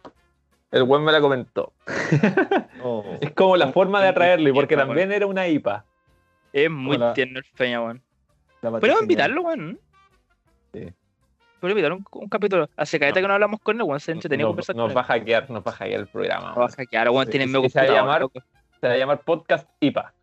el 0.71 0.81
weón 0.81 1.03
me 1.03 1.11
la 1.11 1.21
comentó. 1.21 1.73
Oh, 2.81 3.03
Es 3.19 3.31
como 3.33 3.57
la 3.57 3.73
forma 3.73 4.01
de 4.01 4.07
atraerlo, 4.07 4.47
y 4.49 4.53
porque 4.53 4.77
también 4.77 5.11
era 5.11 5.27
una 5.27 5.47
IPA. 5.49 5.83
Es 6.53 6.71
muy 6.71 6.95
Hola. 6.95 7.13
tierno 7.13 7.37
el 7.39 7.45
Feña, 7.45 7.81
weón. 7.83 8.01
patrocinio. 8.61 9.01
invitarlo, 9.01 9.41
weón. 9.43 9.79
Sí. 10.73 10.87
Invitar 11.61 11.91
un, 11.93 12.05
un 12.11 12.29
capítulo. 12.29 12.69
Hace 12.77 12.99
caleta 12.99 13.19
No. 13.19 13.23
que 13.23 13.27
no 13.27 13.33
hablamos 13.33 13.59
con 13.61 13.75
él, 13.75 13.83
weón. 13.83 13.99
Se 13.99 14.13
Nos, 14.15 14.23
conversar 14.23 14.75
nos 14.75 14.87
con 14.87 14.97
va 14.97 15.01
a 15.01 15.03
hackear, 15.03 15.49
nos 15.49 15.63
va 15.63 15.71
a 15.71 15.75
hackear 15.75 15.99
el 16.01 16.07
programa. 16.07 16.49
Nos 16.49 16.57
va 16.57 16.65
a 16.65 16.69
hackear, 16.69 17.09
weón. 17.09 17.25
Sí, 17.25 17.31
Tienen 17.31 17.49
y- 17.49 17.51
medio 17.51 17.69
se 17.69 17.79
va 17.79 17.85
a 17.85 17.87
llamar-. 17.89 18.29
Se 18.79 18.87
va 18.87 18.93
a 18.93 18.97
llamar 18.97 19.21
Podcast 19.21 19.69
IPA. 19.79 20.13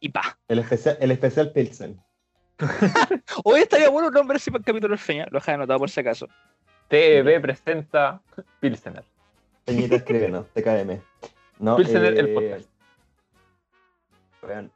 Y 0.00 0.08
pa. 0.10 0.36
El 0.48 0.58
especial, 0.58 0.96
el 1.00 1.10
especial 1.12 1.52
Pilsen. 1.52 2.00
Hoy 3.44 3.60
estaría 3.60 3.88
bueno 3.88 4.08
un 4.08 4.14
nombre 4.14 4.36
así 4.36 4.50
para 4.50 4.60
el 4.60 4.64
capítulo 4.64 4.96
Feña. 4.98 5.26
Lo 5.30 5.38
dejé 5.38 5.52
anotado 5.52 5.78
por 5.78 5.90
si 5.90 6.00
acaso. 6.00 6.28
TEB 6.88 7.40
presenta 7.40 8.20
Pilsener. 8.60 9.04
Peñita 9.64 9.96
escribe, 9.96 10.28
no, 10.28 10.42
TKM. 10.52 11.00
No, 11.58 11.76
Pilsener, 11.76 12.18
el 12.18 12.26
eh, 12.28 12.34
podcast. 12.34 12.68
Vean. 14.46 14.70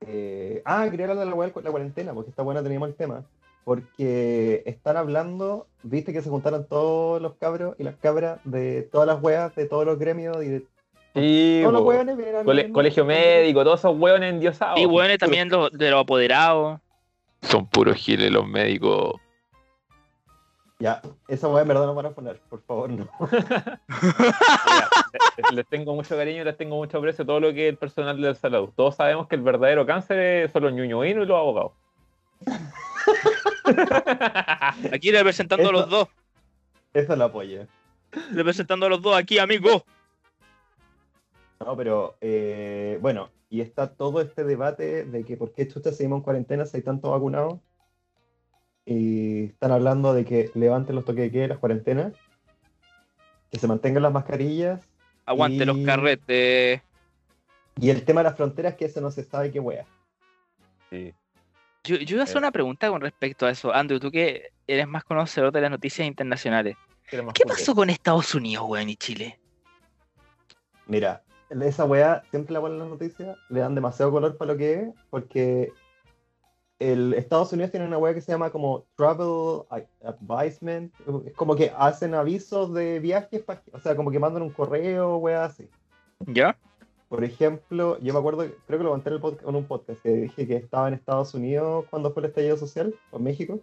Eh, 0.00 0.62
ah, 0.64 0.86
quería 0.90 1.06
hablar 1.06 1.26
de 1.26 1.30
la, 1.30 1.46
la 1.62 1.70
cuarentena, 1.70 2.12
porque 2.12 2.30
esta 2.30 2.42
buena 2.42 2.62
teníamos 2.62 2.88
el 2.88 2.94
tema. 2.94 3.22
Porque 3.64 4.62
están 4.66 4.96
hablando, 4.98 5.66
viste 5.82 6.12
que 6.12 6.20
se 6.22 6.28
juntaron 6.28 6.66
todos 6.68 7.20
los 7.22 7.34
cabros 7.34 7.74
y 7.78 7.82
las 7.84 7.96
cabras 7.96 8.38
de 8.44 8.82
todas 8.82 9.06
las 9.06 9.22
weas, 9.22 9.54
de 9.54 9.66
todos 9.66 9.86
los 9.86 9.98
gremios 9.98 10.36
y 10.44 10.48
de 10.48 10.66
Sí, 11.14 11.60
todos 11.62 11.72
los 11.74 11.82
weones. 11.84 12.16
Cole- 12.44 12.64
al- 12.66 12.72
colegio 12.72 13.04
médico, 13.04 13.62
todos 13.64 13.80
esos 13.80 13.96
hueones 13.96 14.32
endiosados. 14.34 14.78
Y 14.80 14.84
weón, 14.86 15.16
también 15.16 15.48
los, 15.48 15.70
de 15.72 15.90
los 15.90 16.00
apoderados. 16.02 16.80
Son 17.42 17.66
puros 17.66 17.96
giles 17.96 18.30
los 18.32 18.46
médicos. 18.46 19.14
Ya, 20.80 21.00
esa 21.28 21.46
wea 21.48 21.62
en 21.62 21.68
verdad 21.68 21.86
no 21.86 21.94
van 21.94 22.06
a 22.06 22.10
poner, 22.10 22.40
por 22.50 22.60
favor, 22.62 22.90
no. 22.90 23.08
Mira, 23.20 24.88
les- 25.52 25.66
tengo 25.68 25.94
mucho 25.94 26.16
cariño 26.16 26.42
y 26.42 26.44
les 26.44 26.56
tengo 26.56 26.74
mucho 26.76 26.98
aprecio 26.98 27.22
a 27.22 27.26
todo 27.26 27.38
lo 27.40 27.54
que 27.54 27.66
es 27.68 27.72
el 27.72 27.78
personal 27.78 28.20
de 28.20 28.28
la 28.28 28.34
salud. 28.34 28.70
Todos 28.74 28.96
sabemos 28.96 29.28
que 29.28 29.36
el 29.36 29.42
verdadero 29.42 29.86
cáncer 29.86 30.18
es- 30.18 30.52
son 30.52 30.64
los 30.64 30.72
ñuñuinos 30.72 31.24
y 31.24 31.26
los 31.28 31.38
abogados. 31.38 31.72
Aquí 34.92 35.10
representando 35.12 35.68
a 35.68 35.72
los 35.72 35.88
dos. 35.88 36.08
Eso 36.92 37.16
lo 37.16 37.24
apoyo. 37.24 37.66
Representando 38.32 38.86
a 38.86 38.88
los 38.88 39.02
dos 39.02 39.16
aquí, 39.16 39.38
amigo. 39.38 39.84
No, 41.60 41.76
pero 41.76 42.16
eh, 42.20 42.98
bueno, 43.00 43.30
y 43.48 43.60
está 43.60 43.94
todo 43.94 44.20
este 44.20 44.44
debate 44.44 45.04
de 45.04 45.24
que 45.24 45.36
por 45.36 45.52
qué 45.52 45.66
chucha 45.66 45.92
seguimos 45.92 46.18
en 46.18 46.22
cuarentena 46.24 46.66
si 46.66 46.76
hay 46.76 46.82
tanto 46.82 47.10
vacunados. 47.10 47.60
Y 48.86 49.44
están 49.46 49.72
hablando 49.72 50.12
de 50.12 50.24
que 50.26 50.50
levanten 50.54 50.94
los 50.94 51.04
toques 51.06 51.22
de 51.24 51.30
queda, 51.30 51.48
las 51.48 51.58
cuarentenas, 51.58 52.12
que 53.50 53.58
se 53.58 53.66
mantengan 53.66 54.02
las 54.02 54.12
mascarillas. 54.12 54.86
Aguante 55.24 55.62
Y- 55.62 55.66
los 55.66 55.78
carretes. 55.78 56.82
Y 57.80 57.90
el 57.90 58.04
tema 58.04 58.20
de 58.20 58.24
las 58.24 58.36
fronteras, 58.36 58.74
que 58.74 58.84
eso 58.84 59.00
no 59.00 59.10
se 59.10 59.24
sabe 59.24 59.50
qué 59.50 59.58
wea. 59.58 59.86
Sí. 60.90 61.12
Yo, 61.84 61.96
yo 61.96 62.16
iba 62.16 62.22
a 62.22 62.24
hacer 62.24 62.36
Eh. 62.36 62.38
una 62.38 62.50
pregunta 62.52 62.88
con 62.88 63.00
respecto 63.00 63.46
a 63.46 63.50
eso. 63.50 63.72
Andrew, 63.72 64.00
tú 64.00 64.10
que 64.10 64.50
eres 64.66 64.88
más 64.88 65.04
conocedor 65.04 65.52
de 65.52 65.60
las 65.60 65.70
noticias 65.70 66.06
internacionales. 66.08 66.76
¿Qué 67.10 67.44
pasó 67.46 67.74
con 67.74 67.90
Estados 67.90 68.34
Unidos, 68.34 68.64
weón, 68.66 68.88
y 68.88 68.96
Chile? 68.96 69.38
Mira, 70.86 71.22
esa 71.50 71.84
wea 71.84 72.22
siempre 72.30 72.54
la 72.54 72.60
ponen 72.60 72.76
en 72.76 72.80
las 72.80 72.88
noticias, 72.88 73.36
le 73.50 73.60
dan 73.60 73.74
demasiado 73.74 74.10
color 74.10 74.36
para 74.36 74.52
lo 74.52 74.58
que 74.58 74.74
es, 74.74 74.88
porque 75.10 75.72
el 76.78 77.14
Estados 77.14 77.52
Unidos 77.52 77.70
tiene 77.70 77.86
una 77.86 77.98
wea 77.98 78.14
que 78.14 78.20
se 78.20 78.32
llama 78.32 78.50
como 78.50 78.86
Travel 78.96 79.62
Advisement, 80.02 80.92
es 81.26 81.34
como 81.34 81.54
que 81.54 81.72
hacen 81.76 82.14
avisos 82.14 82.72
de 82.74 82.98
viajes, 83.00 83.44
o 83.72 83.80
sea, 83.80 83.94
como 83.94 84.10
que 84.10 84.18
mandan 84.18 84.42
un 84.42 84.50
correo, 84.50 85.18
wea 85.18 85.44
así. 85.44 85.68
¿Ya? 86.26 86.56
Por 87.08 87.22
ejemplo, 87.24 87.98
yo 88.00 88.12
me 88.12 88.18
acuerdo, 88.18 88.44
creo 88.66 88.78
que 88.78 88.84
lo 88.84 88.90
conté 88.90 89.10
en, 89.10 89.16
el 89.16 89.20
podcast- 89.22 89.48
en 89.48 89.54
un 89.54 89.64
podcast, 89.66 90.02
que 90.02 90.10
dije 90.10 90.46
que 90.46 90.56
estaba 90.56 90.88
en 90.88 90.94
Estados 90.94 91.34
Unidos 91.34 91.84
cuando 91.90 92.12
fue 92.12 92.22
el 92.22 92.28
estallido 92.30 92.56
social, 92.56 92.94
o 93.10 93.18
en 93.18 93.22
México, 93.24 93.60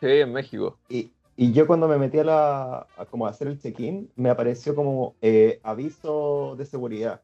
Sí, 0.00 0.08
en 0.08 0.32
México. 0.32 0.78
y, 0.88 1.12
y 1.36 1.52
yo 1.52 1.66
cuando 1.66 1.86
me 1.88 1.96
metí 1.98 2.18
a, 2.18 2.24
la, 2.24 2.86
a 2.96 3.06
como 3.06 3.26
hacer 3.26 3.48
el 3.48 3.60
check-in, 3.60 4.10
me 4.16 4.30
apareció 4.30 4.74
como 4.74 5.14
eh, 5.22 5.60
aviso 5.62 6.54
de 6.56 6.64
seguridad. 6.66 7.20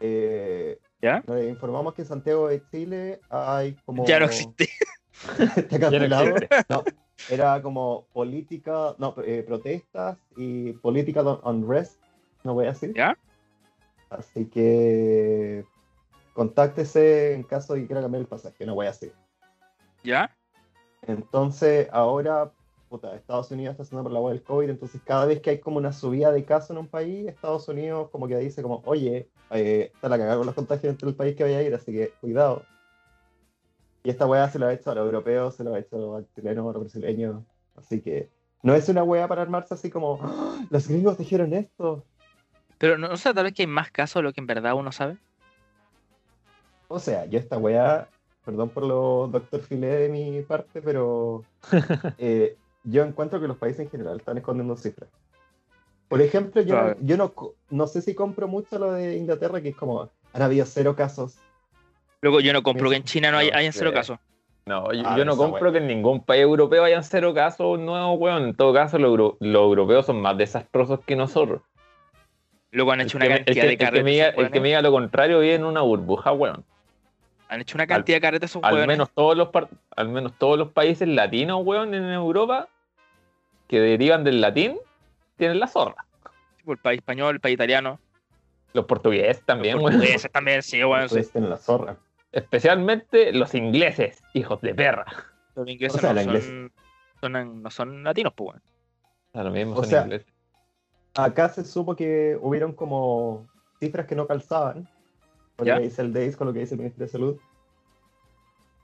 Eh, 0.00 0.78
¿Ya? 1.02 1.22
informamos 1.48 1.94
que 1.94 2.02
en 2.02 2.08
Santiago 2.08 2.48
de 2.48 2.62
Chile 2.70 3.20
hay 3.30 3.74
como... 3.84 4.04
Ya 4.06 4.18
no 4.20 4.26
existe. 4.26 4.68
Está 5.56 5.78
cancelado. 5.78 6.34
No, 6.68 6.82
era 7.28 7.60
como 7.62 8.06
política, 8.12 8.94
no, 8.98 9.14
eh, 9.24 9.42
protestas 9.46 10.18
y 10.36 10.72
política 10.74 11.22
unrest, 11.44 12.00
no 12.44 12.54
voy 12.54 12.66
a 12.66 12.70
decir. 12.70 12.94
¿Ya? 12.94 13.16
Así 14.10 14.46
que 14.46 15.64
contáctese 16.32 17.34
en 17.34 17.42
caso 17.42 17.74
de 17.74 17.80
que 17.80 17.86
quiera 17.86 18.02
cambiar 18.02 18.22
el 18.22 18.28
pasaje, 18.28 18.64
no 18.64 18.74
voy 18.74 18.86
a 18.86 18.90
decir. 18.90 19.12
¿Ya? 20.04 20.34
Entonces, 21.02 21.88
ahora, 21.92 22.52
puta, 22.88 23.14
Estados 23.14 23.50
Unidos 23.50 23.72
está 23.72 23.82
haciendo 23.82 24.02
por 24.02 24.12
la 24.12 24.20
web 24.20 24.34
del 24.34 24.42
COVID, 24.42 24.70
entonces 24.70 25.00
cada 25.04 25.26
vez 25.26 25.40
que 25.40 25.50
hay 25.50 25.58
como 25.58 25.78
una 25.78 25.92
subida 25.92 26.32
de 26.32 26.44
casos 26.44 26.70
en 26.70 26.78
un 26.78 26.88
país, 26.88 27.28
Estados 27.28 27.68
Unidos 27.68 28.08
como 28.10 28.28
que 28.28 28.36
dice 28.38 28.62
como, 28.62 28.82
oye, 28.86 29.28
eh, 29.50 29.90
está 29.94 30.08
la 30.08 30.18
cagada 30.18 30.36
con 30.36 30.46
los 30.46 30.54
contagios 30.54 30.84
dentro 30.92 31.06
del 31.06 31.16
país 31.16 31.36
que 31.36 31.44
vaya 31.44 31.58
a 31.58 31.62
ir, 31.62 31.74
así 31.74 31.92
que 31.92 32.12
cuidado. 32.20 32.62
Y 34.04 34.10
esta 34.10 34.26
weá 34.26 34.48
se 34.48 34.58
lo 34.58 34.66
ha 34.66 34.72
hecho 34.72 34.90
a 34.90 34.94
los 34.94 35.04
europeos, 35.04 35.54
se 35.54 35.64
lo 35.64 35.74
ha 35.74 35.78
hecho 35.78 36.16
al 36.16 36.26
chileno, 36.34 36.70
a 36.70 36.72
los 36.72 36.82
brasileños, 36.82 37.42
así 37.74 38.00
que 38.00 38.30
no 38.62 38.74
es 38.74 38.88
una 38.88 39.02
weá 39.02 39.28
para 39.28 39.42
armarse 39.42 39.74
así 39.74 39.90
como, 39.90 40.18
"Ah, 40.22 40.64
los 40.70 40.88
gringos 40.88 41.18
dijeron 41.18 41.52
esto. 41.52 42.04
Pero 42.78 42.96
no, 42.96 43.10
o 43.10 43.16
sea, 43.16 43.34
tal 43.34 43.44
vez 43.44 43.54
que 43.54 43.62
hay 43.62 43.66
más 43.66 43.90
casos 43.90 44.20
de 44.20 44.22
lo 44.24 44.32
que 44.32 44.40
en 44.40 44.46
verdad 44.46 44.74
uno 44.74 44.92
sabe. 44.92 45.16
O 46.88 46.98
sea, 46.98 47.26
yo 47.26 47.38
esta 47.38 47.58
weá, 47.58 48.08
perdón 48.44 48.70
por 48.70 48.84
lo 48.84 49.28
doctor 49.30 49.60
Filé 49.60 49.88
de 49.88 50.08
mi 50.08 50.40
parte, 50.42 50.80
pero 50.80 51.44
eh, 52.18 52.56
yo 52.84 53.04
encuentro 53.04 53.40
que 53.40 53.48
los 53.48 53.58
países 53.58 53.80
en 53.80 53.90
general 53.90 54.18
están 54.18 54.38
escondiendo 54.38 54.76
cifras. 54.76 55.10
Por 56.08 56.22
ejemplo, 56.22 56.62
yo, 56.62 56.74
Claro. 56.74 56.96
yo 57.00 57.16
no, 57.18 57.34
no 57.68 57.86
sé 57.86 58.00
si 58.00 58.14
compro 58.14 58.48
mucho 58.48 58.78
lo 58.78 58.92
de 58.92 59.16
Inglaterra, 59.18 59.60
que 59.60 59.70
es 59.70 59.76
como, 59.76 60.08
han 60.32 60.42
habido 60.42 60.64
cero 60.64 60.96
casos. 60.96 61.36
Luego 62.22 62.40
yo 62.40 62.52
no 62.52 62.62
compro 62.62 62.88
que 62.88 62.96
en 62.96 63.04
China 63.04 63.30
no 63.30 63.38
hay, 63.38 63.50
hayan 63.50 63.72
cero 63.72 63.92
casos. 63.92 64.18
No, 64.64 64.92
yo, 64.92 65.02
Ah, 65.04 65.16
yo 65.16 65.24
no 65.24 65.36
compro 65.36 65.70
que 65.72 65.78
en 65.78 65.86
ningún 65.86 66.24
país 66.24 66.42
europeo 66.42 66.84
hayan 66.84 67.04
cero 67.04 67.32
casos 67.34 67.78
nuevos, 67.78 68.18
weón. 68.18 68.44
En 68.44 68.54
todo 68.54 68.72
caso, 68.72 68.98
los, 68.98 69.16
los 69.16 69.62
europeos 69.62 70.06
son 70.06 70.20
más 70.20 70.36
desastrosos 70.36 71.00
que 71.06 71.16
nosotros. 71.16 71.62
Luego 72.70 72.92
han 72.92 73.00
hecho 73.00 73.16
una 73.16 73.28
cantidad 73.28 73.64
de 73.64 73.70
el 73.72 73.78
que 73.78 73.84
carretes. 73.84 74.34
el 74.36 74.50
que 74.50 74.60
me 74.60 74.68
diga 74.68 74.82
lo 74.82 74.90
contrario 74.92 75.40
vive 75.40 75.54
en 75.54 75.64
una 75.64 75.80
burbuja, 75.80 76.32
weón. 76.32 76.64
Han 77.48 77.62
hecho 77.62 77.78
una 77.78 77.86
cantidad 77.86 78.16
de 78.16 78.20
carretes 78.20 78.50
esos 78.50 78.62
Al 78.62 78.86
menos, 78.86 79.10
todos 79.10 79.34
los 79.36 79.48
al 79.96 80.08
menos 80.10 80.32
todos 80.36 80.58
los 80.58 80.70
países 80.72 81.08
latinos, 81.08 81.60
weón, 81.64 81.94
en 81.94 82.04
Europa, 82.04 82.68
que 83.68 83.80
derivan 83.80 84.22
del 84.22 84.40
latín, 84.42 84.78
tienen 85.36 85.58
la 85.58 85.66
zorra. 85.66 86.04
El 86.66 86.76
país 86.76 86.98
español, 86.98 87.36
el 87.36 87.40
país 87.40 87.54
italiano. 87.54 87.98
Los 88.74 88.84
portugueses 88.84 89.42
también, 89.46 89.76
los 89.76 89.84
weón. 89.84 89.94
portugueses 89.96 90.30
también, 90.30 90.62
sí, 90.62 90.82
bueno, 90.82 91.08
sí. 91.08 91.14
Entonces, 91.16 91.36
en 91.36 91.48
la 91.48 91.56
zorra. 91.56 91.96
Especialmente 92.32 93.32
los 93.32 93.54
ingleses, 93.54 94.22
hijos 94.34 94.60
de 94.60 94.74
perra. 94.74 95.06
Los 95.54 95.66
ingleses 95.66 95.96
O 95.96 96.00
sea, 96.00 96.12
no, 96.12 96.20
son, 96.20 96.28
inglesa. 96.28 96.52
son- 97.20 97.62
no 97.62 97.70
son 97.70 98.04
latinos, 98.04 98.34
pues, 98.36 98.50
weón. 98.50 98.62
A 99.32 99.42
lo 99.42 99.50
mismo 99.50 99.72
O 99.72 99.76
son 99.76 99.86
sea, 99.86 100.02
ingleses. 100.02 100.26
Acá 101.14 101.48
se 101.48 101.64
supo 101.64 101.96
que 101.96 102.38
hubieron 102.40 102.72
como 102.72 103.46
cifras 103.80 104.06
que 104.06 104.14
no 104.14 104.26
calzaban 104.26 104.88
con 105.56 105.66
¿Ya? 105.66 105.74
lo 105.74 105.80
que 105.80 105.88
dice 105.88 106.02
el 106.02 106.12
DEIS, 106.12 106.36
con 106.36 106.46
lo 106.46 106.52
que 106.52 106.60
dice 106.60 106.74
el 106.74 106.80
Ministerio 106.80 107.06
de 107.06 107.12
Salud. 107.12 107.36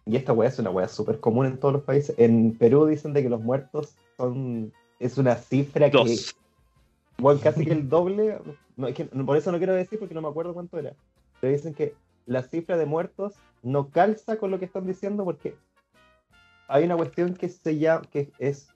Y 0.06 0.16
esta 0.16 0.32
weá 0.32 0.48
es 0.48 0.58
una 0.58 0.70
weá 0.70 0.88
súper 0.88 1.18
común 1.18 1.46
en 1.46 1.58
todos 1.58 1.74
los 1.74 1.82
países. 1.82 2.14
En 2.18 2.56
Perú 2.58 2.86
dicen 2.86 3.12
de 3.12 3.22
que 3.22 3.28
los 3.28 3.40
muertos 3.40 3.94
son. 4.16 4.72
Es 4.98 5.16
una 5.16 5.36
cifra 5.36 5.90
que. 5.90 5.96
Dos. 5.96 6.36
Bueno, 7.16 7.40
casi 7.42 7.64
que 7.64 7.72
el 7.72 7.88
doble. 7.88 8.38
No, 8.76 8.88
es 8.88 8.94
que, 8.94 9.04
por 9.04 9.36
eso 9.36 9.50
no 9.52 9.58
quiero 9.58 9.74
decir 9.74 9.98
porque 9.98 10.14
no 10.14 10.20
me 10.20 10.28
acuerdo 10.28 10.52
cuánto 10.52 10.78
era. 10.78 10.94
Pero 11.40 11.52
dicen 11.52 11.74
que 11.74 11.94
la 12.26 12.42
cifra 12.42 12.76
de 12.76 12.86
muertos 12.86 13.34
no 13.62 13.88
calza 13.88 14.36
con 14.36 14.50
lo 14.50 14.58
que 14.58 14.64
están 14.66 14.86
diciendo 14.86 15.24
porque 15.24 15.56
hay 16.68 16.84
una 16.84 16.96
cuestión 16.96 17.34
que 17.34 17.48
se 17.48 17.78
llama. 17.78 18.02
que 18.10 18.30
es. 18.38 18.73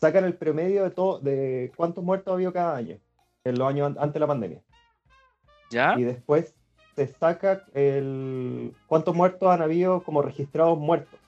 Sacan 0.00 0.24
el 0.24 0.34
promedio 0.34 0.84
de 0.84 0.90
todo. 0.90 1.18
de 1.18 1.72
cuántos 1.76 2.02
muertos 2.04 2.30
ha 2.32 2.34
habido 2.34 2.52
cada 2.52 2.76
año. 2.76 2.98
En 3.44 3.58
los 3.58 3.68
años 3.68 3.86
an- 3.88 3.96
antes 3.98 4.14
de 4.14 4.20
la 4.20 4.26
pandemia. 4.26 4.60
¿Ya? 5.70 5.94
Y 5.98 6.02
después 6.04 6.54
se 6.94 7.06
saca 7.08 7.64
el 7.74 8.72
cuántos 8.86 9.14
muertos 9.14 9.48
han 9.50 9.62
habido 9.62 10.02
como 10.02 10.22
registrados 10.22 10.78
muertos. 10.78 11.18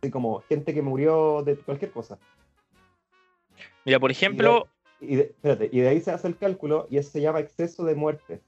Así 0.00 0.10
como 0.10 0.40
gente 0.48 0.72
que 0.72 0.80
murió 0.82 1.42
de 1.42 1.56
cualquier 1.56 1.90
cosa. 1.92 2.18
Mira, 3.84 3.98
por 4.00 4.10
ejemplo, 4.10 4.66
Y 5.00 5.16
de, 5.16 5.22
espérate, 5.22 5.68
y 5.72 5.80
de 5.80 5.88
ahí 5.88 6.00
se 6.00 6.10
hace 6.10 6.28
el 6.28 6.36
cálculo 6.36 6.86
y 6.90 6.98
eso 6.98 7.10
se 7.10 7.20
llama 7.20 7.40
exceso 7.40 7.84
de 7.84 7.94
muertes. 7.94 8.40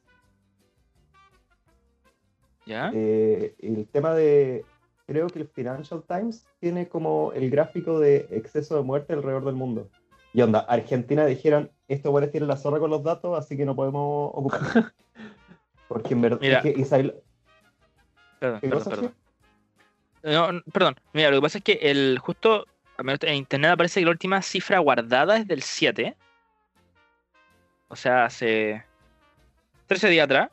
¿ya? 2.66 2.90
Eh, 2.94 3.54
el 3.58 3.86
tema 3.88 4.14
de, 4.14 4.64
creo 5.12 5.26
que 5.28 5.40
el 5.40 5.48
Financial 5.48 6.02
Times 6.08 6.46
tiene 6.58 6.88
como 6.88 7.32
el 7.34 7.50
gráfico 7.50 8.00
de 8.00 8.26
exceso 8.30 8.76
de 8.76 8.82
muerte 8.82 9.12
alrededor 9.12 9.44
del 9.44 9.54
mundo. 9.54 9.90
Y 10.32 10.40
onda, 10.40 10.60
Argentina 10.60 11.26
dijeron, 11.26 11.70
estos 11.86 12.10
buenos 12.10 12.30
tienen 12.30 12.48
la 12.48 12.56
zorra 12.56 12.78
con 12.78 12.90
los 12.90 13.04
datos, 13.04 13.38
así 13.38 13.56
que 13.56 13.66
no 13.66 13.76
podemos 13.76 14.30
ocupar. 14.32 14.60
Porque 15.88 16.14
en 16.14 16.22
verdad, 16.22 16.38
Mira. 16.40 16.58
es 16.58 16.62
que 16.62 16.80
Isabel, 16.80 17.22
Perdón, 18.38 18.60
¿qué 18.60 18.68
perdón, 18.68 18.90
perdón. 18.90 19.14
No, 20.22 20.62
perdón. 20.72 20.96
Mira, 21.12 21.30
lo 21.30 21.36
que 21.36 21.42
pasa 21.42 21.58
es 21.58 21.64
que 21.64 21.78
el 21.82 22.18
justo, 22.18 22.66
en 22.98 23.34
internet 23.34 23.72
aparece 23.72 24.00
que 24.00 24.06
la 24.06 24.12
última 24.12 24.40
cifra 24.40 24.78
guardada 24.78 25.36
es 25.36 25.46
del 25.46 25.62
7. 25.62 26.16
O 27.88 27.96
sea, 27.96 28.24
hace 28.24 28.82
13 29.86 30.08
días 30.08 30.24
atrás. 30.24 30.50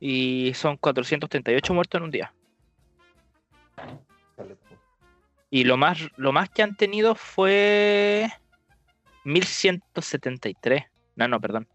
Y 0.00 0.52
son 0.54 0.78
438 0.78 1.74
muertos 1.74 1.98
en 1.98 2.04
un 2.04 2.10
día. 2.10 2.32
Y 5.54 5.62
lo 5.62 5.76
más, 5.76 6.00
lo 6.16 6.32
más 6.32 6.50
que 6.50 6.64
han 6.64 6.74
tenido 6.74 7.14
fue 7.14 8.28
1173. 9.22 10.82
No, 11.14 11.28
no, 11.28 11.40
perdón. 11.40 11.68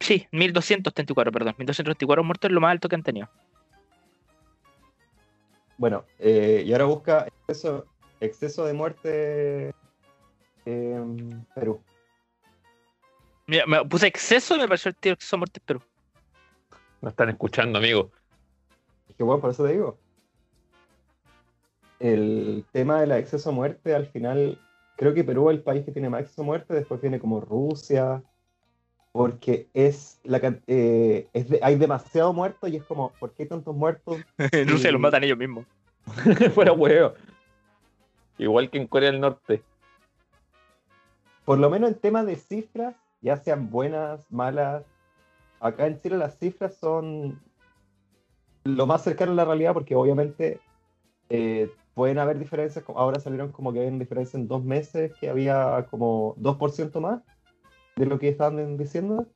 Sí, 0.00 0.26
1234, 0.32 1.30
perdón. 1.30 1.54
1234 1.58 2.24
muertos 2.24 2.48
es 2.48 2.54
lo 2.54 2.60
más 2.62 2.70
alto 2.70 2.88
que 2.88 2.94
han 2.94 3.02
tenido. 3.02 3.28
Bueno, 5.76 6.06
eh, 6.18 6.62
y 6.64 6.72
ahora 6.72 6.86
busca 6.86 7.26
exceso, 7.26 7.84
exceso 8.18 8.64
de 8.64 8.72
muerte 8.72 9.74
en 10.64 11.46
Perú. 11.54 11.82
Mira, 13.46 13.66
me 13.66 13.84
puse 13.84 14.06
exceso 14.06 14.56
y 14.56 14.60
me 14.60 14.68
pareció 14.68 14.88
el 14.88 14.96
tiro 14.96 15.12
exceso 15.12 15.36
de 15.36 15.40
muerte 15.40 15.60
en 15.60 15.66
Perú. 15.66 15.82
No 17.02 17.10
están 17.10 17.28
escuchando, 17.28 17.78
amigo. 17.78 18.10
Es 19.10 19.16
que 19.16 19.22
bueno, 19.22 19.38
por 19.38 19.50
eso 19.50 19.66
te 19.66 19.74
digo. 19.74 19.98
El 22.02 22.64
tema 22.72 23.00
del 23.00 23.12
exceso 23.12 23.50
de 23.50 23.54
muerte, 23.56 23.94
al 23.94 24.06
final, 24.06 24.58
creo 24.96 25.14
que 25.14 25.22
Perú 25.22 25.50
es 25.50 25.56
el 25.58 25.62
país 25.62 25.84
que 25.84 25.92
tiene 25.92 26.10
más 26.10 26.22
exceso 26.22 26.42
de 26.42 26.46
muerte, 26.46 26.74
después 26.74 27.00
viene 27.00 27.20
como 27.20 27.40
Rusia, 27.40 28.24
porque 29.12 29.68
es 29.72 30.18
la 30.24 30.40
eh, 30.66 31.28
es 31.32 31.48
de- 31.48 31.60
hay 31.62 31.76
demasiado 31.76 32.32
muertos 32.32 32.68
y 32.70 32.76
es 32.76 32.82
como, 32.82 33.12
¿por 33.20 33.32
qué 33.32 33.44
hay 33.44 33.48
tantos 33.50 33.76
muertos? 33.76 34.20
En 34.52 34.68
Rusia 34.68 34.90
los 34.90 35.00
matan 35.00 35.22
ellos 35.22 35.38
mismos. 35.38 35.64
Fuera 36.54 36.72
huevo. 36.72 37.14
Igual 38.36 38.68
que 38.68 38.78
en 38.78 38.88
Corea 38.88 39.12
del 39.12 39.20
Norte. 39.20 39.62
Por 41.44 41.58
lo 41.58 41.70
menos 41.70 41.90
en 41.90 42.00
tema 42.00 42.24
de 42.24 42.34
cifras, 42.34 42.96
ya 43.20 43.36
sean 43.36 43.70
buenas, 43.70 44.28
malas, 44.32 44.84
acá 45.60 45.86
en 45.86 46.00
Chile 46.00 46.16
las 46.16 46.36
cifras 46.36 46.76
son 46.76 47.40
lo 48.64 48.86
más 48.88 49.04
cercano 49.04 49.30
a 49.30 49.34
la 49.36 49.44
realidad 49.44 49.72
porque 49.72 49.94
obviamente 49.94 50.58
eh, 51.28 51.70
pueden 51.94 52.18
haber 52.18 52.38
diferencias, 52.38 52.84
ahora 52.94 53.20
salieron 53.20 53.52
como 53.52 53.72
que 53.72 53.80
había 53.80 53.90
diferencia 53.98 54.38
en 54.38 54.48
dos 54.48 54.64
meses, 54.64 55.12
que 55.20 55.28
había 55.28 55.86
como 55.90 56.34
2% 56.38 57.00
más 57.00 57.22
de 57.96 58.06
lo 58.06 58.18
que 58.18 58.28
estaban 58.28 58.76
diciendo, 58.76 59.26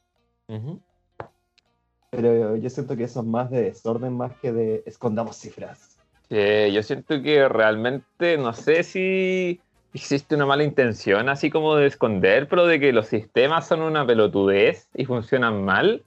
pero 2.11 2.57
yo 2.57 2.71
siento 2.71 2.97
que 2.97 3.05
eso 3.05 3.21
es 3.21 3.27
más 3.27 3.51
de 3.51 3.63
desorden 3.63 4.17
más 4.17 4.33
que 4.41 4.53
de 4.53 4.83
escondamos 4.87 5.37
cifras. 5.37 5.99
Sí, 6.29 6.73
yo 6.73 6.83
siento 6.83 7.23
que 7.23 7.49
realmente 7.49 8.39
no 8.39 8.53
sé 8.53 8.83
si 8.83 9.61
existe 9.93 10.35
una 10.35 10.47
mala 10.47 10.65
intención 10.65 11.29
así 11.29 11.51
como 11.51 11.77
de 11.77 11.87
esconder, 11.87 12.49
pero 12.49 12.67
de 12.67 12.81
que 12.81 12.93
los 12.93 13.07
sistemas 13.07 13.69
son 13.69 13.83
una 13.83 14.07
pelotudez 14.07 14.89
y 14.95 15.05
funcionan 15.05 15.65
mal, 15.65 16.03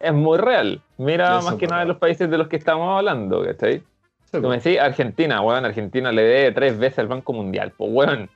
es 0.00 0.12
muy 0.12 0.38
real. 0.38 0.82
Mira 0.98 1.38
Eso 1.38 1.50
más 1.50 1.54
que 1.56 1.66
nada 1.66 1.80
verdad. 1.80 1.92
los 1.92 1.98
países 1.98 2.30
de 2.30 2.38
los 2.38 2.48
que 2.48 2.56
estamos 2.56 2.98
hablando, 2.98 3.44
¿cachai? 3.44 3.82
Sí, 4.32 4.40
Como 4.40 4.52
decís, 4.52 4.78
Argentina, 4.78 5.40
weón, 5.42 5.64
Argentina 5.64 6.10
le 6.10 6.22
debe 6.22 6.52
tres 6.52 6.78
veces 6.78 6.98
al 7.00 7.08
Banco 7.08 7.32
Mundial, 7.34 7.72
pues 7.76 7.90
weón. 7.92 8.30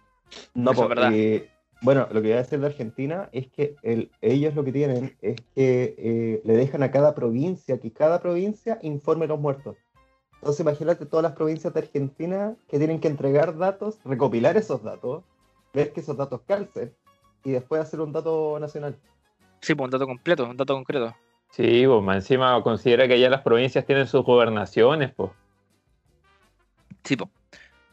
No, 0.55 0.73
Eso 0.73 0.81
po, 0.81 0.83
es 0.85 0.89
verdad. 0.91 1.11
eh, 1.15 1.49
bueno, 1.81 2.03
lo 2.11 2.21
que 2.21 2.29
voy 2.29 2.33
a 2.33 2.37
decir 2.37 2.61
de 2.61 2.67
Argentina 2.67 3.29
es 3.33 3.49
que 3.49 3.77
el- 3.83 4.11
ellos 4.21 4.55
lo 4.55 4.63
que 4.65 4.73
tienen 4.73 5.17
es 5.23 5.41
que 5.55 5.95
eh, 5.97 6.43
le 6.45 6.55
dejan 6.57 6.83
a 6.83 6.91
cada 6.91 7.15
provincia 7.15 7.79
que 7.81 7.93
cada 7.93 8.21
provincia 8.21 8.79
informe 8.83 9.27
los 9.27 9.41
muertos. 9.41 9.77
Entonces 10.35 10.61
imagínate 10.61 11.07
todas 11.07 11.23
las 11.23 11.33
provincias 11.33 11.73
de 11.73 11.81
Argentina 11.81 12.55
que 12.69 12.79
tienen 12.79 13.01
que 13.01 13.09
entregar 13.09 13.57
datos, 13.57 13.99
recopilar 14.05 14.57
esos 14.59 14.83
datos, 14.83 15.25
ver 15.73 15.93
que 15.93 16.01
esos 16.01 16.17
datos 16.17 16.43
calcen 16.47 16.93
y 17.43 17.53
después 17.53 17.81
hacer 17.81 18.01
un 18.01 18.13
dato 18.13 18.59
nacional. 18.61 18.97
Sí, 19.63 19.75
pues 19.75 19.87
un 19.87 19.91
dato 19.93 20.07
completo, 20.07 20.45
un 20.45 20.57
dato 20.57 20.75
concreto. 20.75 21.15
Sí, 21.53 21.85
pues 21.87 22.03
más 22.03 22.17
encima 22.17 22.63
considera 22.63 23.09
que 23.09 23.19
ya 23.19 23.31
las 23.31 23.41
provincias 23.41 23.87
tienen 23.87 24.07
sus 24.07 24.25
gobernaciones, 24.25 25.13
pues. 25.15 25.31
Sí, 27.07 27.17
po. 27.17 27.31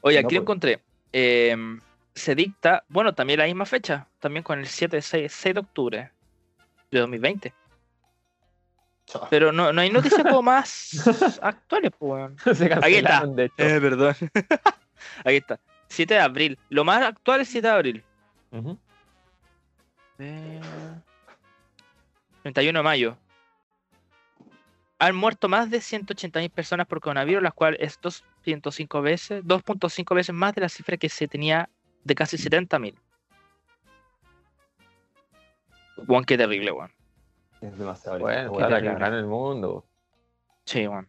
Oye, 0.01 0.21
No, 0.21 0.27
aquí 0.27 0.35
lo 0.35 0.41
pues. 0.41 0.43
encontré. 0.45 0.81
Em, 1.11 1.79
se 2.15 2.35
dicta, 2.35 2.83
bueno, 2.89 3.13
también 3.13 3.39
la 3.39 3.45
misma 3.45 3.65
fecha, 3.65 4.07
también 4.19 4.43
con 4.43 4.59
el 4.59 4.67
7, 4.67 5.01
6, 5.01 5.31
6 5.31 5.53
de 5.55 5.59
octubre 5.61 6.11
de 6.91 6.99
2020. 6.99 7.53
Pero 9.29 9.51
no, 9.51 9.71
no 9.73 9.81
hay 9.81 9.89
noticias 9.89 10.23
como 10.23 10.41
más 10.41 11.07
actuales, 11.41 11.91
pues. 11.97 12.31
Se 12.57 12.69
cancelaron, 12.69 13.35
de 13.35 13.45
hecho. 13.45 13.55
Eh, 13.57 13.79
perdón. 13.81 14.15
Ahí 15.25 15.37
está. 15.37 15.59
7 15.89 16.13
de 16.15 16.19
abril. 16.19 16.57
Lo 16.69 16.83
más 16.83 17.03
actual 17.03 17.41
es 17.41 17.49
7 17.49 17.67
de 17.67 17.73
abril. 17.73 18.03
Ujú. 18.51 18.77
Eh, 20.19 20.61
31 22.43 22.79
de 22.79 22.83
mayo. 22.83 23.17
Han 25.03 25.17
muerto 25.17 25.49
más 25.49 25.69
de 25.69 25.79
180.000 25.79 26.49
personas 26.49 26.87
por 26.87 27.01
coronavirus, 27.01 27.43
las 27.43 27.53
cuales 27.53 27.77
es 27.81 27.99
205 28.01 29.01
veces, 29.01 29.43
2.5 29.43 30.15
veces 30.15 30.33
más 30.33 30.55
de 30.55 30.61
la 30.61 30.69
cifra 30.69 30.95
que 30.95 31.09
se 31.09 31.27
tenía 31.27 31.69
de 32.05 32.15
casi 32.15 32.37
70.000. 32.37 32.95
Juan, 36.07 36.23
qué 36.23 36.37
terrible, 36.37 36.71
weón. 36.71 36.89
Es 37.59 37.77
demasiado. 37.77 38.19
Bueno, 38.19 38.51
weón. 38.53 38.69
cagada 38.69 39.07
en 39.07 39.13
el 39.15 39.25
mundo. 39.25 39.83
Sí, 40.63 40.87
otro 40.87 41.03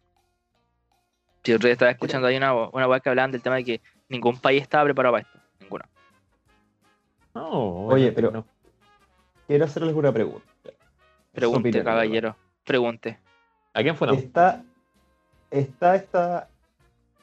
día 1.55 1.71
estaba 1.71 1.91
escuchando 1.91 2.27
ahí 2.27 2.35
una, 2.35 2.53
una 2.53 2.89
weá 2.89 2.99
que 2.99 3.07
hablaban 3.07 3.31
del 3.31 3.41
tema 3.41 3.55
de 3.55 3.63
que 3.63 3.81
ningún 4.09 4.37
país 4.41 4.61
estaba 4.61 4.83
preparado 4.83 5.13
para 5.13 5.25
esto. 5.25 5.39
Ninguno. 5.61 5.85
No, 7.33 7.49
Oye, 7.85 8.11
bueno, 8.11 8.11
pero- 8.13 8.31
no. 8.31 8.45
Quiero 9.47 9.63
hacerles 9.63 9.95
una 9.95 10.11
pregunta. 10.11 10.45
Pregunte, 11.31 11.69
opinión, 11.69 11.85
caballero. 11.85 12.35
Pregunte. 12.65 13.24
¿A 13.75 13.83
quién 13.83 13.95
fue? 13.95 14.07
No? 14.07 14.13
Está, 14.13 14.63
está 15.51 15.95
esta 15.95 16.49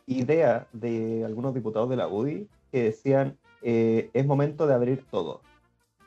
idea 0.07 0.66
de 0.72 1.24
algunos 1.24 1.55
diputados 1.55 1.88
de 1.90 1.96
la 1.96 2.07
UDI 2.09 2.46
que 2.70 2.82
decían 2.84 3.36
eh, 3.62 4.11
es 4.12 4.26
momento 4.26 4.66
de 4.66 4.74
abrir 4.74 5.05
todo. 5.11 5.40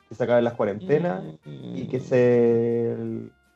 Que 0.08 0.14
se 0.14 0.22
acaben 0.24 0.44
las 0.44 0.54
cuarentenas 0.54 1.24
y 1.44 1.88
que 1.88 1.98
se, 2.00 2.96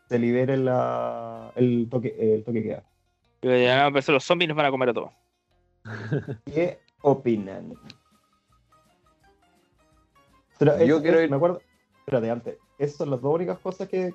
se 0.08 0.18
libere 0.18 0.56
la, 0.56 1.52
el, 1.54 1.88
toque, 1.88 2.16
el 2.18 2.42
toque 2.44 2.62
queda. 2.62 2.82
Pero 3.40 3.56
ya 3.56 3.84
no, 3.88 3.92
pero 3.94 4.12
los 4.14 4.24
zombies 4.24 4.48
nos 4.48 4.56
van 4.56 4.66
a 4.66 4.70
comer 4.70 4.88
a 4.88 4.94
todos. 4.94 5.10
¿Qué 6.44 6.80
opinan? 7.02 7.72
Pero 10.58 10.84
Yo 10.84 11.00
quiero 11.00 11.20
ir- 11.22 11.30
Me 11.30 11.36
acuerdo. 11.36 11.60
Espérate, 12.00 12.30
antes. 12.30 12.58
Esas 12.78 12.96
son 12.96 13.10
las 13.10 13.20
dos 13.20 13.34
únicas 13.34 13.58
cosas 13.58 13.88
que 13.88 14.12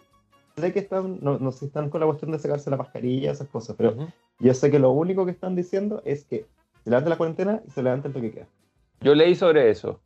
sé 0.58 0.74
que 0.74 0.80
están. 0.80 1.20
No, 1.22 1.38
no 1.40 1.52
sé 1.52 1.60
si 1.60 1.66
están 1.66 1.90
con 1.90 2.02
la 2.02 2.08
cuestión 2.08 2.32
de 2.32 2.40
sacarse 2.40 2.70
la 2.70 2.78
mascarilla, 2.78 3.32
esas 3.32 3.48
cosas. 3.48 3.76
Pero 3.78 3.92
Ujú. 3.92 4.08
yo 4.40 4.54
sé 4.54 4.72
que 4.72 4.80
lo 4.80 4.92
único 4.92 5.26
que 5.26 5.32
están 5.32 5.56
diciendo 5.56 6.02
es 6.06 6.26
que 6.26 6.46
se 6.84 6.90
levanta 6.90 7.10
la 7.10 7.18
cuarentena 7.18 7.62
y 7.68 7.72
se 7.72 7.84
levanta 7.84 8.08
el 8.08 8.14
toque 8.14 8.32
queda. 8.32 8.48
Yo 9.02 9.16
leí 9.16 9.36
sobre 9.36 9.70
eso. 9.70 10.00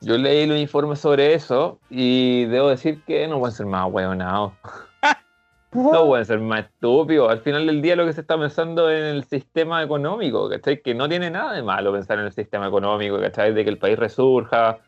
Yo 0.00 0.16
leí 0.18 0.46
los 0.46 0.58
informes 0.58 0.98
sobre 0.98 1.34
eso 1.34 1.78
y 1.88 2.44
debo 2.46 2.68
decir 2.68 3.02
que 3.06 3.26
no 3.28 3.38
pueden 3.38 3.56
ser 3.56 3.66
más 3.66 3.90
hueonados. 3.90 4.52
No 5.72 6.06
pueden 6.06 6.24
ser 6.24 6.40
más 6.40 6.64
estúpidos. 6.64 7.30
Al 7.30 7.40
final 7.40 7.66
del 7.66 7.82
día 7.82 7.96
lo 7.96 8.06
que 8.06 8.14
se 8.14 8.22
está 8.22 8.38
pensando 8.38 8.90
en 8.90 9.04
el 9.04 9.24
sistema 9.24 9.82
económico, 9.82 10.48
¿cachai? 10.48 10.80
Que 10.80 10.94
no 10.94 11.06
tiene 11.06 11.30
nada 11.30 11.52
de 11.52 11.62
malo 11.62 11.92
pensar 11.92 12.18
en 12.18 12.24
el 12.24 12.32
sistema 12.32 12.68
económico, 12.68 13.20
¿cachai? 13.20 13.52
De 13.52 13.62
que 13.62 13.68
el 13.68 13.76
país 13.76 13.98
resurja, 13.98 14.78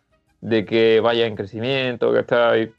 de 0.40 0.64
que 0.64 1.00
vaya 1.00 1.26
en 1.26 1.36
crecimiento, 1.36 2.10
¿cachai? 2.14 2.72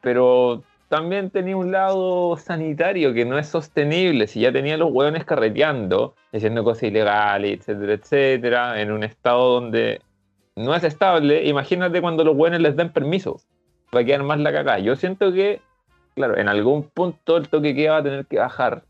Pero 0.00 0.64
también 0.88 1.30
tenía 1.30 1.56
un 1.56 1.72
lado 1.72 2.36
sanitario 2.36 3.12
que 3.12 3.24
no 3.24 3.38
es 3.38 3.48
sostenible. 3.48 4.26
Si 4.26 4.40
ya 4.40 4.52
tenía 4.52 4.76
los 4.76 4.90
hueones 4.92 5.24
carreteando, 5.24 6.14
haciendo 6.32 6.64
cosas 6.64 6.84
ilegales, 6.84 7.60
etcétera, 7.60 7.92
etcétera, 7.94 8.80
en 8.80 8.92
un 8.92 9.02
estado 9.02 9.60
donde 9.60 10.00
no 10.54 10.74
es 10.74 10.84
estable, 10.84 11.44
imagínate 11.44 12.00
cuando 12.00 12.24
los 12.24 12.36
hueones 12.36 12.60
les 12.60 12.76
den 12.76 12.92
permiso. 12.92 13.40
Va 13.94 14.00
a 14.00 14.04
quedar 14.04 14.22
más 14.22 14.38
la 14.38 14.52
cagada. 14.52 14.78
Yo 14.78 14.96
siento 14.96 15.32
que 15.32 15.60
claro, 16.16 16.36
en 16.38 16.48
algún 16.48 16.84
punto 16.84 17.36
el 17.36 17.48
toque 17.48 17.74
queda 17.74 17.92
va 17.92 17.98
a 17.98 18.02
tener 18.02 18.26
que 18.26 18.38
bajar. 18.38 18.82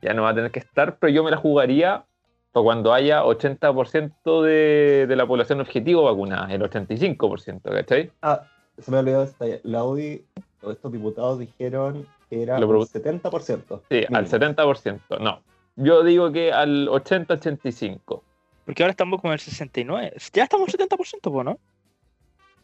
Ya 0.00 0.14
no 0.14 0.22
va 0.22 0.30
a 0.30 0.34
tener 0.34 0.50
que 0.50 0.60
estar, 0.60 0.96
pero 0.98 1.12
yo 1.12 1.22
me 1.22 1.30
la 1.30 1.36
jugaría 1.36 2.04
para 2.52 2.64
cuando 2.64 2.92
haya 2.92 3.22
80% 3.24 4.42
de, 4.42 5.06
de 5.08 5.16
la 5.16 5.26
población 5.26 5.60
objetivo 5.60 6.04
vacunada, 6.04 6.52
el 6.52 6.62
85%, 6.62 7.62
¿cachai? 7.62 8.10
Ah, 8.20 8.42
se 8.78 8.90
me 8.90 8.98
olvidó 8.98 9.22
esta. 9.22 9.44
La 9.64 9.84
UDI, 9.84 10.24
o 10.62 10.70
estos 10.70 10.92
diputados 10.92 11.38
dijeron 11.38 12.06
que 12.30 12.42
era 12.42 12.58
Lo 12.58 12.68
un 12.68 12.76
produ- 12.76 12.88
70%. 13.20 13.82
Sí, 13.90 14.04
al 14.12 14.22
mínimo. 14.24 14.28
70%. 14.28 15.18
No, 15.20 15.42
yo 15.76 16.02
digo 16.04 16.32
que 16.32 16.52
al 16.52 16.88
80-85%. 16.88 18.22
Porque 18.64 18.82
ahora 18.82 18.92
estamos 18.92 19.20
con 19.20 19.32
el 19.32 19.38
69. 19.40 20.12
Ya 20.32 20.44
estamos 20.44 20.68
al 20.68 20.72
70%, 20.88 21.20
po, 21.32 21.42
¿no? 21.44 21.58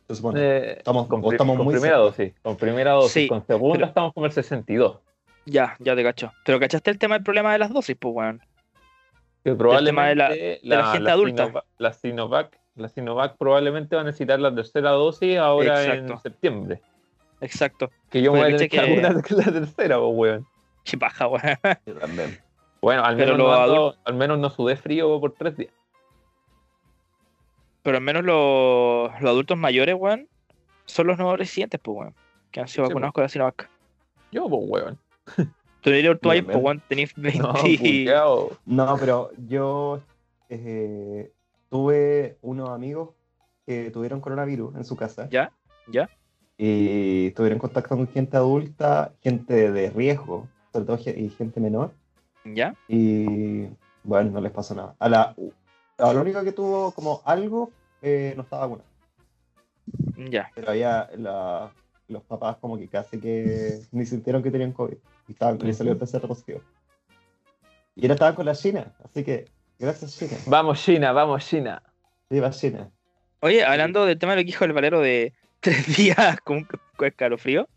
Se 0.07 0.15
supone. 0.15 0.41
Eh, 0.41 0.73
Estamos- 0.79 1.07
con, 1.07 1.23
estamos 1.33 1.57
con 1.57 1.65
muy 1.67 1.75
primera 1.75 1.97
cerca. 1.97 2.05
dosis, 2.05 2.35
con 2.43 2.57
primera 2.57 2.93
dosis, 2.93 3.13
Sí, 3.13 3.29
con 3.29 3.45
segunda 3.47 3.75
pero- 3.79 3.87
estamos 3.89 4.15
como 4.15 4.27
el 4.27 4.33
62. 4.33 4.99
Ya, 5.45 5.77
ya 5.81 5.95
te 5.97 6.03
cacho. 6.03 6.33
Pero 6.45 6.61
cachaste 6.61 6.91
el 6.91 6.99
tema 6.99 7.15
del 7.17 7.25
problema 7.25 7.53
de 7.53 7.59
las 7.59 7.73
dosis, 7.73 7.97
pues, 7.99 8.15
weón. 8.15 8.39
Que 9.45 9.55
tema 9.55 10.07
de 10.09 10.15
la- 10.15 10.29
probablemente 10.29 10.39
de 10.39 10.61
la 10.63 10.93
gente 10.93 11.11
adulta. 11.11 11.45
Sinovac, 11.47 11.65
la 11.79 11.93
Sinovac, 11.93 12.59
la 12.79 12.89
Sinovac 12.89 13.37
probablemente 13.37 13.95
va 13.97 14.03
a 14.03 14.05
necesitar 14.05 14.39
la 14.41 14.55
tercera 14.55 14.91
dosis 14.91 15.37
ahora 15.39 15.85
en 15.95 16.19
septiembre. 16.21 16.81
Exacto. 17.41 17.91
Que 18.11 18.21
yo 18.23 18.33
me 18.33 18.39
voy 18.41 18.53
a 18.55 18.57
tener 18.57 18.71
que 19.23 19.35
la 19.35 19.45
tercera, 19.45 19.99
pues, 19.99 20.11
weón. 20.15 20.47
Qué 20.85 20.97
paja, 20.99 21.27
weón. 21.29 21.43
Yo 21.87 21.95
también. 21.97 22.39
Bueno, 22.81 23.05
al 23.05 23.17
menos, 23.17 23.37
no 23.39 23.47
ando- 23.53 23.97
al 24.05 24.15
menos 24.15 24.39
no 24.39 24.51
sudé 24.51 24.77
frío 24.77 25.21
por 25.21 25.33
tres 25.35 25.57
días. 25.57 25.73
Pero 27.83 27.97
al 27.97 28.03
menos 28.03 28.25
los, 28.25 29.11
los 29.21 29.31
adultos 29.31 29.57
mayores, 29.57 29.95
weón, 29.99 30.29
son 30.85 31.07
los 31.07 31.19
nuevos 31.19 31.39
residentes, 31.39 31.81
pues, 31.81 31.99
weón. 31.99 32.15
Que 32.51 32.61
han 32.61 32.69
sido 32.69 32.87
Sí, 32.87 32.91
vacunados 32.91 33.13
con 33.15 33.23
la 33.23 33.29
Sinovac. 33.29 33.69
Yo, 34.33 34.49
pues, 34.49 34.63
weón. 34.67 34.99
Tú 35.81 35.91
eres 35.91 36.21
tú 36.21 36.31
ahí, 36.31 36.43
pues, 36.43 36.57
weón, 36.57 36.83
tenés 36.89 37.15
20. 37.15 38.05
No. 38.07 38.49
No, 38.67 38.97
pero 38.99 39.31
yo 39.47 40.01
eh, 40.49 41.31
tuve 41.71 42.39
unos 42.43 42.71
amigos 42.71 43.11
que 43.67 43.91
tuvieron 43.91 44.21
coronavirus 44.21 44.77
en 44.77 44.85
su 44.85 44.97
casa. 44.97 45.29
¿Ya? 45.31 45.53
¿Ya? 45.87 46.09
Y 46.57 47.31
tuvieron 47.33 47.59
contacto 47.59 47.97
con 47.97 48.09
gente 48.09 48.37
adulta, 48.37 49.13
gente 49.23 49.71
de 49.71 49.91
riesgo, 49.91 50.49
sobre 50.73 50.87
todo 50.87 50.99
y 51.17 51.29
gente 51.31 51.61
menor. 51.61 51.93
¿Ya? 52.45 52.75
Y 52.89 53.67
bueno, 54.03 54.31
no 54.31 54.41
les 54.41 54.53
pasó 54.53 54.75
nada. 54.75 54.97
A 54.99 55.09
la, 55.09 55.35
a 55.99 56.13
la 56.13 56.21
única 56.21 56.43
que 56.43 56.53
tuvo 56.53 56.93
como 56.93 57.21
algo 57.25 57.71
eh, 58.03 58.33
no 58.37 58.43
estaba 58.43 58.63
vacunada. 58.67 58.89
Ya. 60.31 60.51
Pero 60.55 60.71
había 60.71 61.11
la- 61.17 61.71
los 62.09 62.23
papás 62.23 62.57
como 62.57 62.79
que 62.79 62.89
casi 62.89 63.21
que 63.21 63.81
ni 63.93 64.07
sintieron 64.07 64.43
que 64.43 64.51
tenían 64.51 64.73
COVID. 64.73 64.97
Y 65.29 65.33
estaban, 65.33 65.59
les 65.59 65.77
salió 65.77 65.93
el 65.93 65.99
PCR 65.99 66.27
positivo. 66.27 66.61
Y 67.95 68.03
ahora 68.03 68.15
estaban 68.15 68.35
con 68.35 68.47
la 68.47 68.55
China, 68.55 68.95
así 69.05 69.25
que 69.25 69.45
gracias 69.79 70.19
China. 70.19 70.33
Vamos, 70.47 70.83
China, 70.83 71.13
vamos, 71.13 71.47
China. 71.47 71.83
Viva 72.31 72.51
China. 72.51 72.91
Oye, 73.41 73.65
hablando 73.65 74.05
del 74.07 74.19
tema 74.19 74.33
de 74.33 74.37
lo 74.39 74.41
que 74.43 74.47
dijo 74.47 74.65
el 74.65 74.73
Valero 74.73 75.01
de 75.01 75.33
tres 75.61 75.97
días 75.97 76.41
con, 76.43 76.65
con 76.97 77.09
escalofrío. 77.09 77.69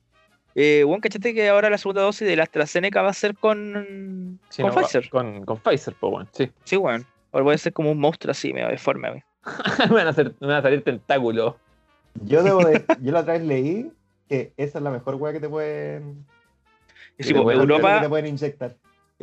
Eh, 0.53 0.83
weón, 0.83 0.99
¿cachaste 0.99 1.33
que 1.33 1.47
ahora 1.47 1.69
la 1.69 1.77
segunda 1.77 2.01
dosis 2.01 2.27
de 2.27 2.35
la 2.35 2.43
AstraZeneca 2.43 3.01
va 3.01 3.09
a 3.09 3.13
ser 3.13 3.35
con, 3.35 4.39
Sí, 4.49 4.61
con 4.61 4.71
no, 4.71 4.75
va- 4.75 4.81
Pfizer? 4.81 5.09
Con, 5.09 5.45
con 5.45 5.57
Pfizer, 5.59 5.95
pues, 5.99 6.13
weón, 6.13 6.27
sí. 6.33 6.51
Sí, 6.65 6.75
weón. 6.77 7.05
Ahora 7.31 7.43
voy 7.45 7.55
a 7.55 7.57
ser 7.57 7.71
como 7.71 7.89
un 7.91 7.97
monstruo 7.99 8.31
así, 8.31 8.51
medio 8.51 8.67
deforme, 8.67 9.23
me, 9.79 9.87
van 9.95 10.07
a 10.07 10.09
hacer- 10.09 10.33
me 10.41 10.47
van 10.47 10.57
a 10.57 10.61
salir 10.61 10.83
tentáculos. 10.83 11.55
Yo 12.25 12.43
debo 12.43 12.59
de, 12.65 12.83
yo 13.01 13.11
la 13.13 13.21
otra 13.21 13.33
vez 13.33 13.43
leí 13.43 13.89
que 14.27 14.51
esa 14.57 14.79
es 14.79 14.83
la 14.83 14.91
mejor 14.91 15.15
weá 15.15 15.31
que 15.31 15.39
te 15.39 15.47
pueden, 15.47 16.25
Y 17.17 17.23
que 17.23 17.33
te 17.33 17.41
pueden- 17.41 17.59
que 17.59 17.63
Europa, 17.73 18.01
te 18.01 18.09
pueden 18.09 18.27
inyectar. 18.27 18.75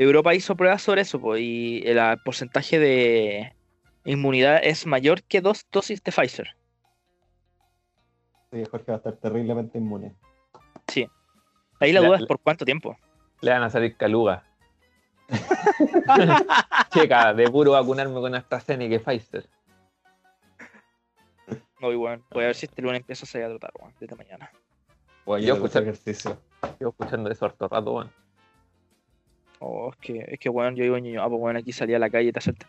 Europa 0.04 0.34
hizo 0.34 0.56
pruebas 0.56 0.82
sobre 0.82 1.02
eso, 1.02 1.20
po, 1.20 1.36
y 1.36 1.82
el 1.84 1.98
ah, 1.98 2.16
porcentaje 2.24 2.78
de 2.78 3.54
inmunidad 4.04 4.60
es 4.62 4.86
mayor 4.86 5.22
que 5.24 5.40
dos 5.40 5.66
dosis 5.72 6.02
de 6.02 6.12
Pfizer. 6.12 6.56
Sí, 8.52 8.62
Jorge 8.70 8.86
va 8.92 8.94
a 8.94 8.98
estar 8.98 9.16
terriblemente 9.16 9.78
inmune. 9.78 10.14
Ahí 11.80 11.92
la 11.92 12.00
La- 12.00 12.08
duda 12.08 12.18
es 12.18 12.26
por 12.26 12.40
cuánto 12.40 12.64
tiempo. 12.64 12.96
Le 13.40 13.50
van 13.52 13.62
a 13.62 13.70
salir 13.70 13.96
calugas. 13.96 14.42
Checa, 16.90 17.34
de 17.34 17.50
puro 17.50 17.72
vacunarme 17.72 18.14
con 18.14 18.34
AstraZeneca 18.34 18.94
y 18.94 18.98
Pfizer. 18.98 19.48
No, 21.80 21.92
igual. 21.92 22.22
Voy 22.32 22.44
a 22.44 22.46
ver 22.48 22.56
si 22.56 22.66
este 22.66 22.82
lunes 22.82 23.00
empiezo 23.00 23.24
a 23.24 23.28
salir 23.28 23.46
a 23.46 23.50
trotar, 23.50 23.70
weón, 23.78 23.94
desde 24.00 24.16
mañana. 24.16 24.50
Bueno, 25.24 25.46
Yo 25.46 25.54
yo 25.56 25.64
escuché- 25.66 25.82
ejercicio. 25.82 26.40
Sigo 26.78 26.90
escuchando 26.90 27.30
eso 27.30 27.44
harto 27.44 27.68
rato, 27.68 27.92
weón. 27.92 28.12
Oh, 29.60 29.90
es 29.90 29.96
que, 29.96 30.24
es 30.28 30.38
que, 30.38 30.48
weón, 30.48 30.76
yo 30.76 30.84
digo, 30.84 30.98
ñoño, 30.98 31.22
ah, 31.22 31.28
pues, 31.28 31.40
weón, 31.40 31.56
aquí 31.56 31.72
salí 31.72 31.94
a 31.94 31.98
la 31.98 32.10
calle 32.10 32.28
y 32.28 32.32
te 32.32 32.38
asalté. 32.38 32.66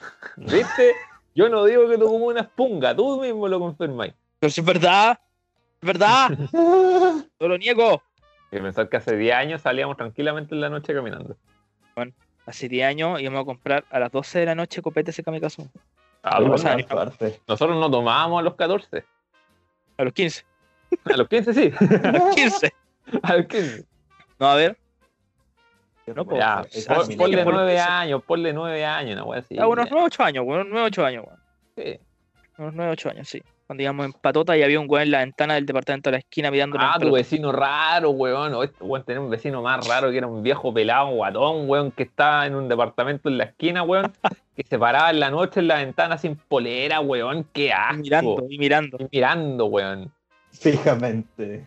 ¿Viste? 0.36 0.94
Yo 1.34 1.48
no 1.48 1.64
digo 1.64 1.88
que 1.88 1.98
tú 1.98 2.06
como 2.06 2.26
una 2.26 2.40
espunga, 2.40 2.94
tú 2.94 3.20
mismo 3.20 3.48
lo 3.48 3.58
confirmáis. 3.60 4.14
Pero 4.40 4.50
si 4.50 4.60
es 4.60 4.66
verdad, 4.66 5.18
es 5.80 5.86
verdad, 5.86 6.30
no 6.52 7.48
lo 7.48 7.58
niego. 7.58 8.02
Que 8.50 8.60
pensar 8.60 8.88
que 8.88 8.96
hace 8.96 9.16
10 9.16 9.34
años 9.34 9.62
salíamos 9.62 9.96
tranquilamente 9.96 10.54
en 10.54 10.60
la 10.60 10.70
noche 10.70 10.94
caminando. 10.94 11.36
Hace 12.46 12.66
10 12.68 12.86
años 12.86 13.20
íbamos 13.20 13.42
a 13.42 13.44
comprar 13.44 13.84
a 13.90 13.98
las 13.98 14.10
12 14.10 14.38
de 14.38 14.46
la 14.46 14.54
noche 14.54 14.80
copetes. 14.80 15.20
Ah, 15.20 15.22
no 15.26 16.46
bueno, 16.46 16.52
pasa 16.52 16.74
no, 16.74 16.78
nada. 16.78 17.12
suerte. 17.12 17.40
nosotros 17.46 17.78
no 17.78 17.90
tomábamos 17.90 18.40
a 18.40 18.42
los 18.42 18.54
14. 18.54 19.04
A 19.98 20.04
los 20.04 20.12
15. 20.14 20.44
A 21.04 21.16
los 21.18 21.28
15 21.28 21.54
sí. 21.54 21.72
A 22.02 22.12
los 22.12 22.34
15. 22.34 22.74
A 23.22 23.36
los 23.36 23.46
15. 23.46 23.84
No, 24.38 24.46
a 24.46 24.54
ver. 24.54 24.78
No, 26.14 26.36
Ya, 26.36 26.62
ponle 27.16 27.44
9 27.44 27.78
años, 27.80 28.22
ponle 28.26 28.52
9 28.52 28.84
años, 28.84 29.12
una 29.14 29.24
wea 29.24 29.40
así. 29.40 29.58
Ah, 29.58 29.66
unos 29.66 29.84
ya. 29.86 29.90
9, 29.92 30.06
8 30.06 30.22
años, 30.24 30.44
weón, 30.46 30.60
unos 30.62 30.72
9, 30.72 30.86
8 30.86 31.04
años, 31.06 31.24
weón. 31.26 31.38
Sí. 31.76 32.00
Unos 32.58 32.74
9, 32.74 32.92
8 32.92 33.10
años, 33.10 33.28
sí. 33.28 33.42
Cuando 33.66 33.82
íbamos 33.82 34.06
en 34.06 34.12
patota 34.14 34.56
y 34.56 34.62
había 34.62 34.80
un 34.80 34.86
weón 34.88 35.02
en 35.02 35.10
la 35.10 35.18
ventana 35.18 35.54
del 35.54 35.66
departamento 35.66 36.08
de 36.08 36.12
la 36.12 36.18
esquina 36.20 36.50
mirándonos. 36.50 36.90
Ah, 36.90 36.98
tu 36.98 37.12
vecino 37.12 37.52
raro, 37.52 38.10
weón. 38.10 38.54
O 38.54 38.62
este 38.64 38.82
weón 38.82 39.04
tenía 39.04 39.20
un 39.20 39.28
vecino 39.28 39.60
más 39.60 39.86
raro 39.86 40.10
que 40.10 40.16
era 40.16 40.26
un 40.26 40.42
viejo 40.42 40.72
pelado, 40.72 41.08
guatón, 41.10 41.68
weón, 41.68 41.90
que 41.90 42.04
estaba 42.04 42.46
en 42.46 42.54
un 42.54 42.66
departamento 42.66 43.28
en 43.28 43.36
la 43.36 43.44
esquina, 43.44 43.82
weón, 43.82 44.10
que 44.56 44.62
se 44.64 44.78
paraba 44.78 45.10
en 45.10 45.20
la 45.20 45.30
noche 45.30 45.60
en 45.60 45.68
la 45.68 45.76
ventana 45.76 46.16
sin 46.16 46.36
polera, 46.36 47.00
weón. 47.00 47.44
Qué 47.52 47.66
Y 47.66 47.70
asco. 47.70 47.98
mirando, 47.98 48.46
y 48.48 48.58
mirando. 48.58 48.96
Y 49.00 49.08
mirando, 49.12 49.66
weón. 49.66 50.12
Fijamente. 50.50 51.66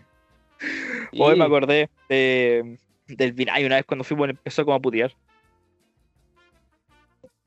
Hoy 1.20 1.34
Sí. 1.34 1.40
me 1.40 1.46
acordé 1.46 1.90
de, 2.10 2.78
Del 3.16 3.34
Vinay, 3.34 3.66
una 3.66 3.76
vez 3.76 3.86
cuando 3.86 4.04
fuimos 4.04 4.30
empezó 4.30 4.64
como 4.66 4.76
a 4.76 4.80
putear. 4.80 5.14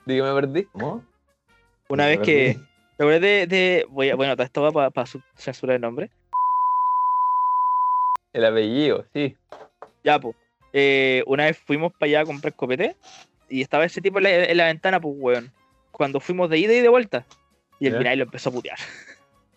Digo, 0.06 0.26
me 0.26 0.40
perdí. 0.40 0.64
¿Cómo? 0.72 1.04
Una 1.88 2.04
Me 2.04 2.16
vez 2.16 2.20
que. 2.26 2.58
¿Te 2.96 3.02
acuerdas 3.02 3.22
de, 3.22 3.46
de- 3.46 3.86
voy 3.90 4.10
a- 4.10 4.14
bueno, 4.14 4.34
esto 4.40 4.62
va 4.62 4.90
para 4.90 5.10
censurar 5.36 5.76
el 5.76 5.82
nombre. 5.82 6.10
El 8.32 8.44
apellido, 8.44 9.04
sí. 9.12 9.36
Ya, 10.02 10.18
pues. 10.20 10.34
una 11.26 11.44
vez 11.44 11.58
fuimos 11.58 11.92
para 11.92 12.06
allá 12.08 12.20
a 12.20 12.24
comprar 12.24 12.54
copete 12.54 12.96
y 13.48 13.62
estaba 13.62 13.84
ese 13.84 14.00
tipo 14.00 14.18
en 14.18 14.24
la, 14.24 14.30
en 14.44 14.56
la 14.56 14.66
ventana, 14.66 15.00
pues, 15.00 15.14
weón. 15.18 15.52
Cuando 15.90 16.20
fuimos 16.20 16.50
de 16.50 16.58
ida 16.58 16.72
y 16.72 16.80
de 16.80 16.88
vuelta. 16.88 17.26
Y 17.80 17.86
el. 17.86 17.98
Vinay 17.98 18.16
lo 18.16 18.24
empezó 18.24 18.50
a 18.50 18.52
putear. 18.52 18.78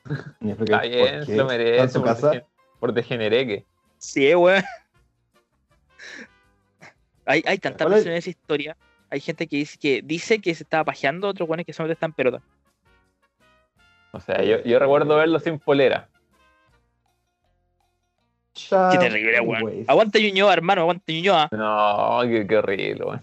Está 0.42 0.82
¿por 0.82 0.82
bien, 0.88 1.26
se 1.26 1.36
lo 1.36 1.42
¿Está 1.42 1.42
en 1.42 1.48
merece. 1.48 2.00
Por, 2.00 2.46
por 2.80 2.94
degenereque. 2.94 3.66
Sí, 3.98 4.34
weón. 4.36 4.64
Hay, 7.28 7.44
hay 7.46 7.58
tanta 7.60 7.86
presión 7.86 8.14
en 8.14 8.18
esa 8.18 8.30
historia. 8.30 8.78
Hay 9.10 9.20
gente 9.20 9.48
que 9.48 9.58
dice 9.58 9.78
que, 9.78 10.02
dice 10.04 10.40
que 10.40 10.56
se 10.56 10.64
estaba 10.64 10.86
pajeando, 10.86 11.28
otros 11.28 11.48
weones 11.48 11.66
que 11.66 11.74
solamente 11.74 11.94
están 11.94 12.14
pelota. 12.14 12.42
O 14.12 14.20
sea, 14.20 14.42
yo, 14.42 14.64
yo 14.64 14.80
recuerdo 14.80 15.16
verlo 15.16 15.40
sin 15.40 15.60
polera. 15.60 16.10
Qué 18.54 18.98
terrible, 18.98 19.40
weón. 19.42 19.86
Aguanta 19.88 20.20
Ñuñoa, 20.20 20.54
hermano, 20.54 20.82
aguanta 20.82 21.12
Ñuñoa. 21.12 21.50
No, 21.52 22.22
qué, 22.24 22.48
qué 22.48 22.58
horrible, 22.58 23.04
weón. 23.04 23.22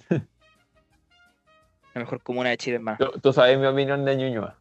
La 1.94 2.00
mejor 2.00 2.22
comuna 2.22 2.50
de 2.50 2.56
Chile, 2.56 2.76
hermano. 2.76 2.98
Tú, 2.98 3.20
tú 3.20 3.32
sabes 3.32 3.58
mi 3.58 3.66
opinión 3.66 4.04
de 4.04 4.16
Ñuñoa. 4.16 4.56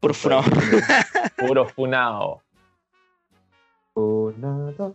Por 0.00 0.14
funado. 0.14 0.44
Puro 1.36 1.68
funado. 1.68 2.42
Una, 3.94 4.72
dos. 4.72 4.94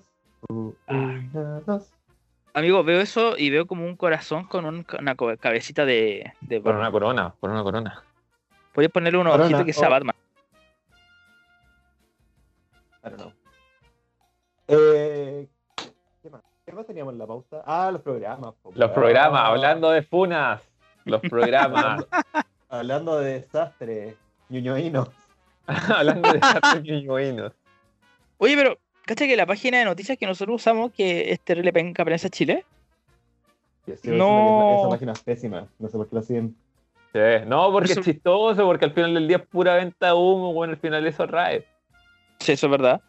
Ah. 0.87 0.93
Una, 0.93 1.59
dos. 1.65 1.91
Amigo, 2.53 2.83
veo 2.83 3.01
eso 3.01 3.35
y 3.37 3.49
veo 3.49 3.65
como 3.65 3.85
un 3.85 3.95
corazón 3.95 4.45
con 4.45 4.65
un- 4.65 4.85
una 4.99 5.15
cabecita 5.37 5.85
de. 5.85 6.33
de 6.41 6.61
Por 6.61 6.75
una 6.75 6.91
corona, 6.91 7.33
por 7.39 7.49
una 7.49 7.63
corona. 7.63 8.03
Podrías 8.73 8.91
ponerle 8.91 9.19
unos 9.19 9.31
Corona, 9.33 9.45
ojitos 9.47 9.65
que 9.65 9.73
sea 9.73 9.87
oh. 9.87 9.91
Batman. 9.91 10.15
I 13.03 13.09
don't 13.09 13.15
know. 13.17 13.31
Eh, 14.67 15.47
¿qué 16.21 16.29
más? 16.29 16.41
¿Qué 16.65 16.71
más 16.71 16.85
teníamos 16.87 17.13
en 17.13 17.19
la 17.19 17.27
pauta? 17.27 17.63
Ah, 17.65 17.89
los 17.91 18.01
programas. 18.01 18.53
po. 18.61 18.71
Los 18.75 18.91
programas, 18.91 19.41
Ah, 19.41 19.47
hablando 19.47 19.89
de 19.91 20.01
funas. 20.03 20.61
Los 21.05 21.21
programas. 21.21 22.05
Hablando 22.69 23.19
de 23.19 23.33
desastre. 23.41 24.15
Ñuñoíno. 24.49 25.07
hablando 25.67 26.31
de 26.31 26.39
estos 26.39 26.81
ñuñoínos. 26.81 27.51
Oye, 28.39 28.55
pero, 28.55 28.79
¿cacha 29.05 29.25
que 29.27 29.35
la 29.35 29.45
página 29.45 29.79
de 29.79 29.85
noticias 29.85 30.17
que 30.17 30.25
nosotros 30.25 30.55
usamos, 30.55 30.91
que 30.91 31.31
es 31.31 31.39
Terrible 31.41 31.73
Penca 31.73 32.03
Prensa 32.05 32.29
Chile? 32.29 32.65
Sigo 34.01 34.15
No. 34.15 34.79
esa, 34.79 34.89
página 34.89 35.11
es 35.13 35.19
pésima. 35.21 35.67
No 35.79 35.89
sé 35.89 35.97
por 35.97 36.09
qué 36.09 36.15
la 36.15 36.21
siguen. 36.21 36.55
Sí, 37.11 37.19
No, 37.45 37.71
porque 37.71 37.91
Eso- 37.91 37.99
es 37.99 38.05
chistoso, 38.05 38.65
porque 38.65 38.85
al 38.85 38.93
final 38.93 39.13
del 39.13 39.27
día 39.27 39.37
es 39.37 39.45
pura 39.45 39.75
venta 39.75 40.07
de 40.07 40.13
humo, 40.13 40.53
bueno, 40.53 40.73
al 40.73 40.79
final 40.79 41.05
eso 41.05 41.25
rae. 41.27 41.65
Sí, 42.39 42.53
eso 42.53 42.67
es 42.67 42.71
verdad. 42.71 43.01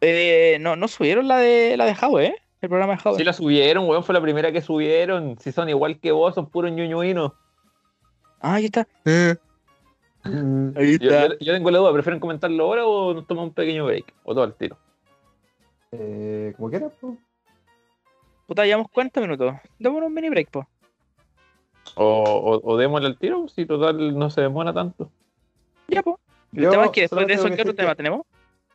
Eh, 0.00 0.56
no, 0.60 0.74
no 0.76 0.88
subieron 0.88 1.28
la 1.28 1.36
de 1.38 1.76
la 1.76 1.84
de 1.84 1.94
Howe, 2.00 2.24
¿eh? 2.24 2.34
El 2.60 2.68
programa 2.68 2.94
de 2.96 3.00
Howe. 3.04 3.16
Sí 3.18 3.24
la 3.24 3.32
subieron, 3.32 3.88
weón, 3.88 4.02
fue 4.04 4.14
la 4.14 4.20
primera 4.20 4.50
que 4.52 4.60
subieron. 4.62 5.36
Si 5.38 5.52
son 5.52 5.68
igual 5.68 5.98
que 6.00 6.12
vos, 6.12 6.34
son 6.34 6.48
puros 6.48 6.72
ñuñuinos. 6.72 7.32
Ah, 8.40 8.54
ahí 8.54 8.64
está. 8.66 8.86
Ahí 10.24 10.98
Yo, 10.98 11.10
está. 11.10 11.28
yo- 11.28 11.38
yo 11.40 11.52
tengo 11.52 11.70
la 11.70 11.78
duda, 11.78 11.92
¿prefieren 11.92 12.20
comentarlo 12.20 12.64
ahora 12.64 12.86
o 12.86 13.12
nos 13.14 13.26
tomamos 13.26 13.48
un 13.50 13.54
pequeño 13.54 13.84
break? 13.86 14.12
O 14.24 14.34
todo 14.34 14.44
al 14.44 14.54
tiro. 14.54 14.76
Eh, 15.92 16.54
como 16.56 16.70
quieras, 16.70 16.92
po. 17.00 17.16
Puta, 18.46 18.64
llevamos 18.64 18.88
cuántos 18.90 19.22
minutos. 19.22 19.54
Démonos 19.78 20.08
un 20.08 20.14
mini 20.14 20.30
break, 20.30 20.50
po. 20.50 20.66
O, 21.94 22.04
o, 22.04 22.72
o 22.72 22.76
démosle 22.76 23.08
al 23.08 23.18
tiro, 23.18 23.46
si 23.48 23.66
total 23.66 24.18
no 24.18 24.30
se 24.30 24.40
demora 24.40 24.72
tanto. 24.72 25.10
Ya, 25.88 26.02
po. 26.02 26.18
El 26.52 26.64
Yo 26.64 26.70
tema 26.70 26.84
es 26.86 26.90
que 26.90 27.00
después 27.02 27.26
de 27.26 27.34
eso, 27.34 27.48
¿qué 27.50 27.62
otro 27.62 27.74
tema 27.74 27.90
que 27.90 27.96
tenemos? 27.96 28.26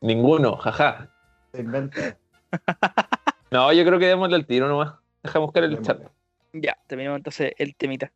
Ninguno, 0.02 0.56
jaja. 0.58 1.10
Se 1.52 1.62
inventa. 1.62 2.18
No, 3.50 3.72
yo 3.72 3.86
creo 3.86 3.98
que 3.98 4.08
démosle 4.08 4.36
al 4.36 4.46
tiro 4.46 4.68
nomás. 4.68 4.96
Deja 5.24 5.40
buscar 5.40 5.64
el 5.64 5.82
chat. 5.82 6.02
Ya, 6.52 6.78
terminamos 6.86 7.20
entonces 7.20 7.54
el 7.58 7.78
temita. 7.78 8.12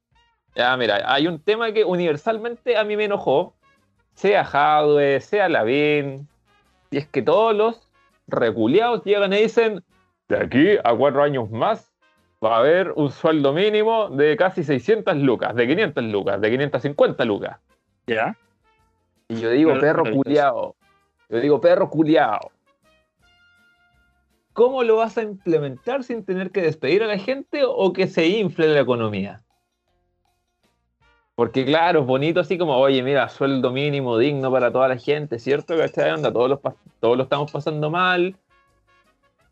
Ya, 0.56 0.76
mira, 0.76 1.02
hay 1.06 1.26
un 1.28 1.40
tema 1.40 1.72
que 1.72 1.86
universalmente 1.86 2.76
a 2.76 2.84
mí 2.84 2.98
me 2.98 3.06
enojó. 3.06 3.56
Sea 4.14 4.44
Hadwe, 4.44 5.22
sea 5.22 5.48
Lavín. 5.48 6.28
Y 6.90 6.98
es 6.98 7.08
que 7.08 7.22
todos 7.22 7.56
los 7.56 7.90
reculeados 8.32 9.04
llegan 9.04 9.34
y 9.34 9.44
dicen: 9.44 9.84
De 10.28 10.38
aquí 10.38 10.78
a 10.84 10.96
cuatro 10.96 11.24
años 11.24 11.50
más 11.52 11.92
va 12.44 12.56
a 12.56 12.60
haber 12.60 12.92
un 12.96 13.12
sueldo 13.12 13.54
mínimo 13.54 14.10
de 14.10 14.36
casi 14.36 14.64
600 14.64 15.16
lucas, 15.18 15.56
de 15.56 15.68
500 15.68 16.04
lucas, 16.06 16.42
de 16.42 16.50
550 16.50 17.26
lucas. 17.26 17.60
Ya. 18.08 18.36
Y 19.28 19.40
yo 19.40 19.50
digo, 19.52 19.78
perro 19.80 20.04
culiao. 20.12 20.76
Yo 21.30 21.40
digo, 21.40 21.62
perro 21.62 21.90
culiao. 21.90 22.52
¿Cómo 24.54 24.84
lo 24.84 24.98
vas 24.98 25.18
a 25.18 25.22
implementar 25.22 26.04
sin 26.04 26.26
tener 26.26 26.52
que 26.52 26.62
despedir 26.62 27.04
a 27.04 27.08
la 27.08 27.18
gente 27.18 27.62
o 27.66 27.94
que 27.94 28.08
se 28.08 28.28
infle 28.28 28.68
la 28.68 28.82
economía? 28.82 29.42
Porque 31.36 31.66
claro, 31.66 32.02
es 32.02 32.06
bonito 32.06 32.40
así 32.40 32.58
como, 32.58 32.76
oye, 32.78 33.02
mira, 33.02 33.28
sueldo 33.30 33.72
mínimo 33.72 34.18
digno 34.18 34.52
para 34.52 34.72
toda 34.72 34.88
la 34.88 34.98
gente, 34.98 35.40
¿cierto? 35.40 35.78
¿Cachai? 35.78 36.12
Onda, 36.12 36.32
todos, 36.32 36.50
los, 36.50 36.60
todos 37.00 37.18
lo 37.18 37.24
estamos 37.24 37.52
pasando 37.52 37.90
mal. 37.90 38.36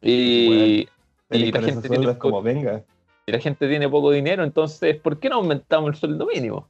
Y, 0.02 0.88
la 1.30 1.62
gente 1.62 1.90
tiene 1.90 2.12
es 2.12 2.18
como, 2.18 2.42
venga. 2.42 2.84
y 3.26 3.32
la 3.32 3.40
gente 3.40 3.68
tiene 3.68 3.88
poco 3.90 4.12
dinero, 4.12 4.44
entonces, 4.44 4.98
¿por 4.98 5.20
qué 5.20 5.30
no 5.30 5.38
aumentamos 5.38 5.90
el 5.92 5.96
sueldo 5.96 6.26
mínimo? 6.26 6.68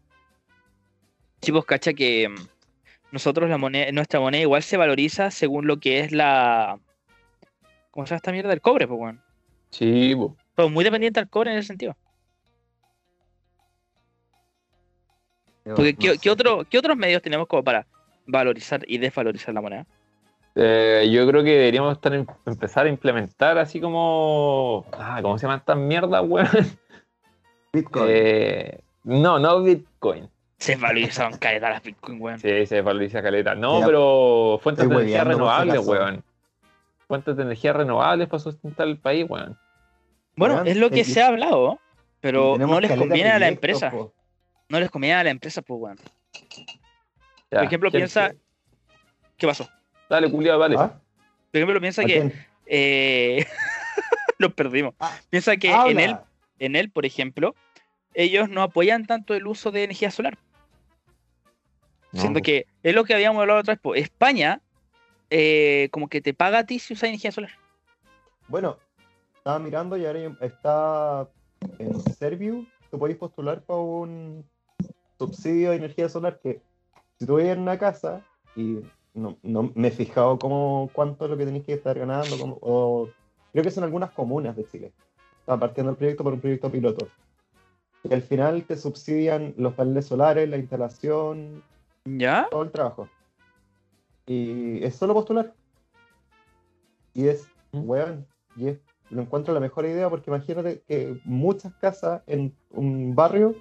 Chicos, 1.42 1.66
cacha 1.66 1.94
que 1.94 2.30
mm, 2.30 2.36
nosotros 3.12 3.50
la 3.50 3.58
moneda, 3.58 3.92
nuestra 3.92 4.20
moneda 4.20 4.42
igual 4.42 4.64
se 4.64 4.78
valoriza 4.78 5.32
según 5.32 5.68
lo 5.68 5.80
que 5.80 6.00
es 6.00 6.12
la. 6.12 6.80
¿Cómo 7.92 8.06
se 8.06 8.12
llama 8.12 8.18
esta 8.18 8.32
mierda? 8.32 8.54
El 8.54 8.62
cobre, 8.62 8.88
pues, 8.88 9.00
weón. 9.00 9.22
Sí, 9.72 10.16
po. 10.16 10.36
Todo 10.56 10.70
muy 10.70 10.84
dependiente 10.84 11.20
del 11.20 11.30
cobre 11.30 11.52
en 11.52 11.58
ese 11.58 11.68
sentido. 11.68 11.96
Porque, 15.76 15.96
¿qué, 15.96 16.12
sé. 16.14 16.20
qué 16.20 16.30
otro, 16.30 16.66
¿qué 16.70 16.78
otros 16.78 16.98
medios 16.98 17.22
tenemos 17.22 17.48
como 17.48 17.64
para 17.64 17.86
valorizar 18.26 18.82
y 18.88 18.98
desvalorizar 18.98 19.54
la 19.54 19.62
moneda? 19.62 19.86
Eh, 20.56 21.10
yo 21.12 21.28
creo 21.28 21.44
que 21.44 21.52
deberíamos 21.52 21.94
estar 21.94 22.14
en- 22.14 22.28
empezar 22.46 22.86
a 22.86 22.90
implementar 22.90 23.58
así 23.58 23.80
como. 23.80 24.86
Ah, 24.94 25.20
¿Cómo 25.22 25.38
se 25.38 25.46
llama 25.46 25.58
esta 25.58 25.76
mierda, 25.76 26.22
weón? 26.22 26.48
Bitcoin. 27.74 28.06
Eh, 28.10 28.80
no, 29.04 29.40
no 29.40 29.62
Bitcoin. 29.64 30.30
Se 30.58 30.76
valorizaron 30.76 31.38
caleta 31.38 31.70
las 31.70 31.84
Bitcoin, 31.84 32.22
weón. 32.22 32.40
Sí, 32.40 32.66
se 32.66 32.82
valoriza 32.82 33.22
caleta. 33.22 33.56
No, 33.56 33.80
Ya, 33.80 33.86
pero 33.86 34.60
fuentes 34.62 34.90
de 34.90 34.96
energía 34.96 35.24
renovables, 35.24 35.80
weón. 35.88 36.24
Fuentes 37.08 37.36
de 37.38 37.44
energía 37.44 37.74
renovables 37.74 38.28
para 38.28 38.40
sustentar 38.40 38.88
el 38.88 38.98
país, 38.98 39.26
weón. 39.30 39.58
Bueno, 40.36 40.56
Weón, 40.56 40.68
es 40.68 40.78
lo 40.78 40.90
que 40.90 41.02
el- 41.02 41.06
se 41.06 41.22
ha 41.22 41.28
hablado, 41.28 41.80
pero 42.22 42.58
no 42.58 42.80
les 42.80 42.92
conviene 42.92 43.30
a 43.32 43.40
la 43.40 43.48
empresa. 43.48 43.92
po. 43.92 44.14
No 44.70 44.80
les 44.80 44.90
conviene 44.92 45.16
a 45.16 45.24
la 45.24 45.32
empresa, 45.32 45.62
pues, 45.62 45.80
weón. 45.82 45.98
Ya, 47.52 47.60
Por 47.60 47.64
ejemplo, 47.64 47.90
¿quién- 47.90 48.02
piensa. 48.02 48.32
¿Qué 49.38 49.48
pasó? 49.48 49.68
Dale, 50.10 50.30
culiado, 50.30 50.60
dale. 50.60 50.76
¿Ah? 50.78 51.00
Por 51.52 51.58
ejemplo, 51.58 51.82
piensa 51.82 52.04
¿A 52.04 52.06
que. 52.06 52.32
eh, 52.66 53.46
Nos 54.40 54.54
perdimos. 54.54 54.94
Ah, 55.00 55.18
Piensa 55.30 55.58
que 55.58 55.72
habla. 55.74 55.92
en 55.92 56.00
él, 56.00 56.18
en 56.60 56.76
él, 56.76 56.92
por 56.92 57.06
ejemplo, 57.06 57.56
ellos 58.14 58.50
no 58.50 58.62
apoyan 58.62 59.06
tanto 59.06 59.34
el 59.34 59.48
uso 59.48 59.72
de 59.72 59.84
energía 59.84 60.12
solar. 60.12 60.38
No, 62.12 62.22
Siendo 62.22 62.40
po. 62.40 62.44
que 62.44 62.66
es 62.84 62.96
lo 62.96 63.04
que 63.04 63.14
habíamos 63.14 63.42
hablado 63.42 63.60
otra 63.60 63.74
vez. 63.74 63.82
po, 63.82 63.96
España, 63.96 64.62
eh, 65.30 65.90
como 65.92 66.08
que 66.10 66.22
te 66.22 66.34
paga 66.34 66.60
a 66.60 66.66
ti 66.66 66.80
si 66.80 66.94
usas 66.94 67.10
energía 67.10 67.32
solar. 67.32 67.52
Bueno, 68.48 68.78
estaba 69.38 69.60
mirando 69.60 69.98
y 69.98 70.06
ahora 70.06 70.20
está 70.42 71.28
en 71.80 72.00
Serviu. 72.14 72.68
Tú 72.90 72.98
podéis 72.98 73.18
postular 73.20 73.62
para 73.64 73.80
un 73.80 74.44
subsidio 75.20 75.72
de 75.72 75.76
energía 75.78 76.10
solar 76.10 76.40
que 76.40 76.62
si 77.20 77.26
tú 77.26 77.36
vives 77.36 77.54
en 77.54 77.60
una 77.60 77.78
casa 77.78 78.26
y 78.56 78.80
no, 79.14 79.38
no 79.44 79.72
me 79.76 79.90
he 79.90 79.92
fijado 79.92 80.40
cómo, 80.40 80.90
cuánto 80.94 81.26
es 81.26 81.32
lo 81.32 81.38
que 81.38 81.46
tenéis 81.46 81.66
que 81.66 81.74
estar 81.74 82.00
ganando, 82.00 82.38
cómo- 82.40 82.58
o 82.62 83.10
creo 83.52 83.64
que 83.64 83.72
son 83.72 83.84
algunas 83.84 84.12
comunas 84.12 84.56
de 84.56 84.66
Chile. 84.66 84.94
Están 85.42 85.60
partiendo 85.60 85.92
el 85.92 85.98
proyecto 85.98 86.24
por 86.24 86.34
un 86.34 86.40
proyecto 86.40 86.72
piloto. 86.72 87.08
Y 88.04 88.14
al 88.14 88.22
final 88.22 88.64
te 88.64 88.78
subsidian 88.78 89.54
los 89.58 89.74
paneles 89.74 90.06
solares, 90.06 90.48
la 90.48 90.58
instalación, 90.58 91.62
¿Ya? 92.06 92.48
todo 92.50 92.64
el 92.64 92.72
trabajo. 92.72 93.10
Y 94.26 94.82
es 94.84 94.96
solo 94.96 95.14
postular. 95.14 95.54
Y 97.14 97.28
es, 97.28 97.48
weón, 97.74 98.26
y 98.56 98.70
es, 98.70 98.80
lo 99.10 99.24
encuentro 99.24 99.54
la 99.54 99.60
mejor 99.60 99.86
idea 99.86 100.10
porque 100.10 100.30
imagínate 100.30 100.82
que 100.88 101.20
muchas 101.26 101.74
casas 101.76 102.22
en 102.28 102.56
un 102.70 103.16
barrio 103.16 103.56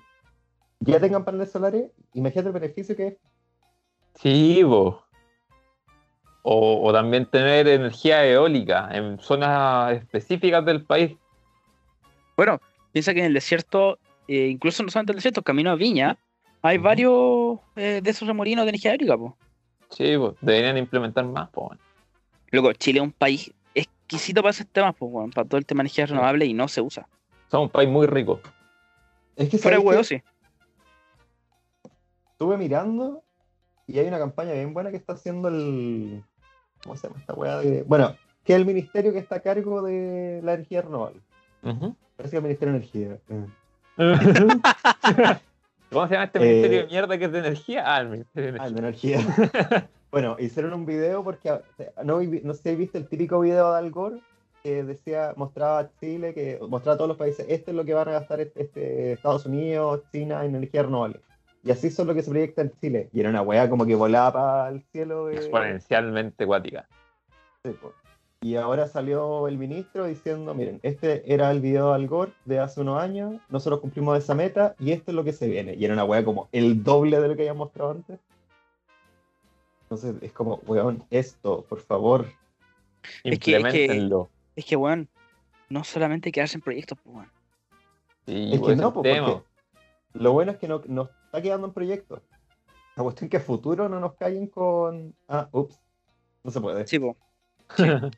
ya 0.81 1.01
tengan 1.01 1.25
paneles 1.25 1.51
solares, 1.51 1.91
imagínate 2.15 2.49
el 2.49 2.55
beneficio 2.55 2.97
que 2.97 3.07
es. 3.09 3.17
Sí, 4.15 4.61
po. 4.65 5.05
O, 6.43 6.89
o 6.89 6.93
también 6.93 7.27
tener 7.27 7.69
energía 7.69 8.27
eólica 8.27 8.89
en 8.93 9.19
zonas 9.19 9.93
específicas 9.97 10.65
del 10.65 10.85
país. 10.85 11.17
Bueno, 12.37 12.61
piensa 12.93 13.13
que 13.13 13.21
en 13.21 13.27
el 13.27 13.35
desierto, 13.35 13.99
eh, 14.29 14.47
incluso 14.47 14.83
no 14.83 14.91
solamente 14.91 15.13
en 15.13 15.15
el 15.15 15.19
desierto, 15.19 15.43
camino 15.43 15.71
a 15.71 15.75
Viña, 15.75 16.17
hay 16.63 16.79
varios 16.79 17.59
eh, 17.77 18.01
de 18.03 18.11
esos 18.11 18.27
remolinos 18.27 18.65
de 18.65 18.71
energía 18.71 18.93
eólica, 18.93 19.17
po. 19.17 19.37
Sí, 19.91 20.17
pues, 20.17 20.35
deberían 20.41 20.77
implementar 20.79 21.25
más, 21.27 21.49
pues. 21.51 21.69
bueno. 21.69 21.83
Luego, 22.51 22.73
Chile 22.73 23.01
es 23.01 23.05
un 23.05 23.13
país 23.13 23.53
exquisito 23.75 24.43
para 24.43 24.51
esos 24.51 24.67
temas, 24.69 24.95
pues, 24.99 25.13
weón, 25.13 25.31
para 25.31 25.47
todo 25.47 25.59
el 25.59 25.67
tema 25.67 25.83
de 25.83 25.89
energía 25.89 26.07
renovable 26.07 26.47
y 26.47 26.55
no 26.55 26.69
se 26.69 26.81
usa. 26.81 27.07
Somos 27.51 27.67
un 27.67 27.73
país 27.73 27.89
muy 27.89 28.07
rico. 28.07 28.41
Es 29.37 29.49
que 29.49 29.59
Fuera 29.59 29.77
de 29.77 29.83
¿sabes 29.83 29.87
huevo, 29.87 30.05
sí. 30.05 30.23
Estuve 32.39 32.57
mirando 32.57 33.25
y 33.89 33.99
hay 33.99 34.07
una 34.07 34.21
campaña 34.21 34.53
bien 34.53 34.73
buena 34.73 34.91
que 34.93 34.97
está 34.97 35.15
haciendo 35.15 35.49
el. 35.49 36.23
¿Cómo 36.85 36.95
se 36.97 37.09
llama 37.09 37.19
esta 37.19 37.35
weá? 37.35 37.59
De... 37.59 37.83
Bueno, 37.83 38.15
que 38.45 38.53
es 38.53 38.61
el 38.61 38.65
ministerio 38.65 39.13
que 39.13 39.19
está 39.19 39.37
a 39.37 39.41
cargo 39.41 39.83
de 39.83 40.41
la 40.45 40.55
energía 40.55 40.83
renovable. 40.83 41.21
Parece 42.17 42.31
que 42.31 42.37
el 42.37 42.43
Ministerio 42.45 42.73
de 42.75 42.79
Energía. 42.79 43.19
eh. 43.29 43.47
¿Cómo 45.91 46.07
se 46.07 46.15
llama 46.15 46.25
este 46.27 46.39
Eh, 46.39 46.43
ministerio 46.43 46.79
de 46.83 46.87
mierda 46.87 47.19
que 47.19 47.25
es 47.25 47.33
de 47.33 47.39
energía? 47.41 47.83
Ah, 47.85 48.01
el 48.03 48.09
ministerio 48.11 48.53
de 48.53 48.61
Ah, 48.61 48.67
el 48.67 48.79
energía. 48.79 49.19
de 49.19 49.25
energía. 49.25 49.89
bueno, 50.13 50.37
hicieron 50.39 50.73
un 50.75 50.87
video 50.87 51.25
porque 51.25 51.51
ah, 51.51 51.61
no, 52.05 52.21
no 52.23 52.55
sé 52.55 52.71
si 52.71 52.77
viste 52.77 52.99
el 52.99 53.09
típico 53.09 53.41
video 53.41 53.73
de 53.73 53.79
Al 53.79 53.91
Gore 53.91 54.21
que 54.63 54.85
decía, 54.85 55.33
mostraba 55.37 55.79
a 55.81 55.91
Chile, 55.99 56.35
que 56.35 56.59
mostraba 56.69 56.95
a 56.95 56.99
todos 56.99 57.09
los 57.09 57.17
países, 57.17 57.47
esto 57.49 57.71
es 57.73 57.77
lo 57.77 57.85
que 57.85 57.95
van 57.95 58.09
a 58.09 58.13
gastar 58.13 58.41
este, 58.41 58.63
este 58.63 59.13
Estados 59.13 59.47
Unidos, 59.47 60.03
China 60.13 60.45
en 60.45 60.55
energía 60.55 60.83
renovable. 60.85 61.21
Y 61.65 61.71
así 61.71 61.91
son 61.91 62.07
lo 62.07 62.15
que 62.15 62.23
se 62.23 62.31
proyecta 62.31 62.63
en 62.63 62.73
Chile. 62.81 63.09
Y 63.13 63.21
era 63.21 63.31
una 63.31 63.43
weá 63.43 63.69
como 63.69 63.85
que 63.85 63.95
volaba 63.95 64.33
para 64.33 64.69
el 64.71 64.83
cielo. 64.93 65.27
de- 65.27 65.37
Exponencialmente 65.37 66.47
cuática. 66.47 66.89
Sí. 67.65 67.73
Y 68.41 68.55
ahora 68.55 68.87
salió 68.87 69.49
el 69.49 69.59
ministro 69.59 70.07
diciendo, 70.07 70.55
miren, 70.55 70.79
este 70.85 71.33
era 71.33 71.51
el 71.51 71.61
video 71.61 71.89
de 71.89 71.95
Al 71.97 72.07
Gore 72.07 72.33
de 72.45 72.61
hace 72.61 72.81
unos 72.81 73.03
años, 73.03 73.41
nosotros 73.49 73.81
cumplimos 73.81 74.17
esa 74.17 74.35
meta 74.37 74.77
y 74.79 74.93
esto 74.93 75.11
es 75.11 75.17
lo 75.17 75.25
que 75.25 75.33
se 75.33 75.49
viene. 75.49 75.75
Y 75.75 75.85
era 75.85 75.95
una 75.95 76.05
weá 76.05 76.25
como 76.25 76.49
el 76.53 76.85
doble 76.85 77.21
de 77.21 77.27
lo 77.29 77.35
que 77.35 77.43
habían 77.43 77.57
mostrado 77.57 77.91
antes. 77.91 78.21
Entonces 79.83 80.15
es 80.23 80.33
como, 80.33 80.57
weón, 80.67 81.03
esto, 81.11 81.65
por 81.69 81.81
favor. 81.81 82.27
Es 83.03 83.23
que- 83.23 83.31
es 83.31 83.39
que- 83.41 83.51
Implementenlo. 83.57 84.29
Es 84.55 84.65
que, 84.65 84.77
weón, 84.77 85.09
no 85.69 85.83
solamente 85.85 86.31
quedarse 86.31 86.57
en 86.59 86.63
proyectos, 86.63 86.99
pues, 87.03 87.17
weón. 87.17 87.31
Sí, 88.27 88.51
Es 88.55 88.61
que 88.61 88.77
no, 88.77 88.93
porque 88.93 89.41
lo 90.13 90.33
bueno 90.33 90.53
es 90.53 90.59
que 90.59 90.69
no, 90.69 90.83
nos 90.87 91.09
está 91.29 91.43
quedando 91.43 91.67
en 91.67 91.73
proyectos. 91.75 92.23
La 92.97 93.03
cuestión 93.03 93.27
es 93.27 93.31
que 93.31 93.37
a 93.37 93.41
futuro 93.41 93.89
no 93.89 94.01
nos 94.01 94.15
callen 94.15 94.49
con, 94.49 95.15
ah, 95.29 95.49
ups, 95.53 95.79
no 96.43 96.51
se 96.51 96.61
puede. 96.61 96.87
Sí, 96.87 96.99
po. 96.99 97.17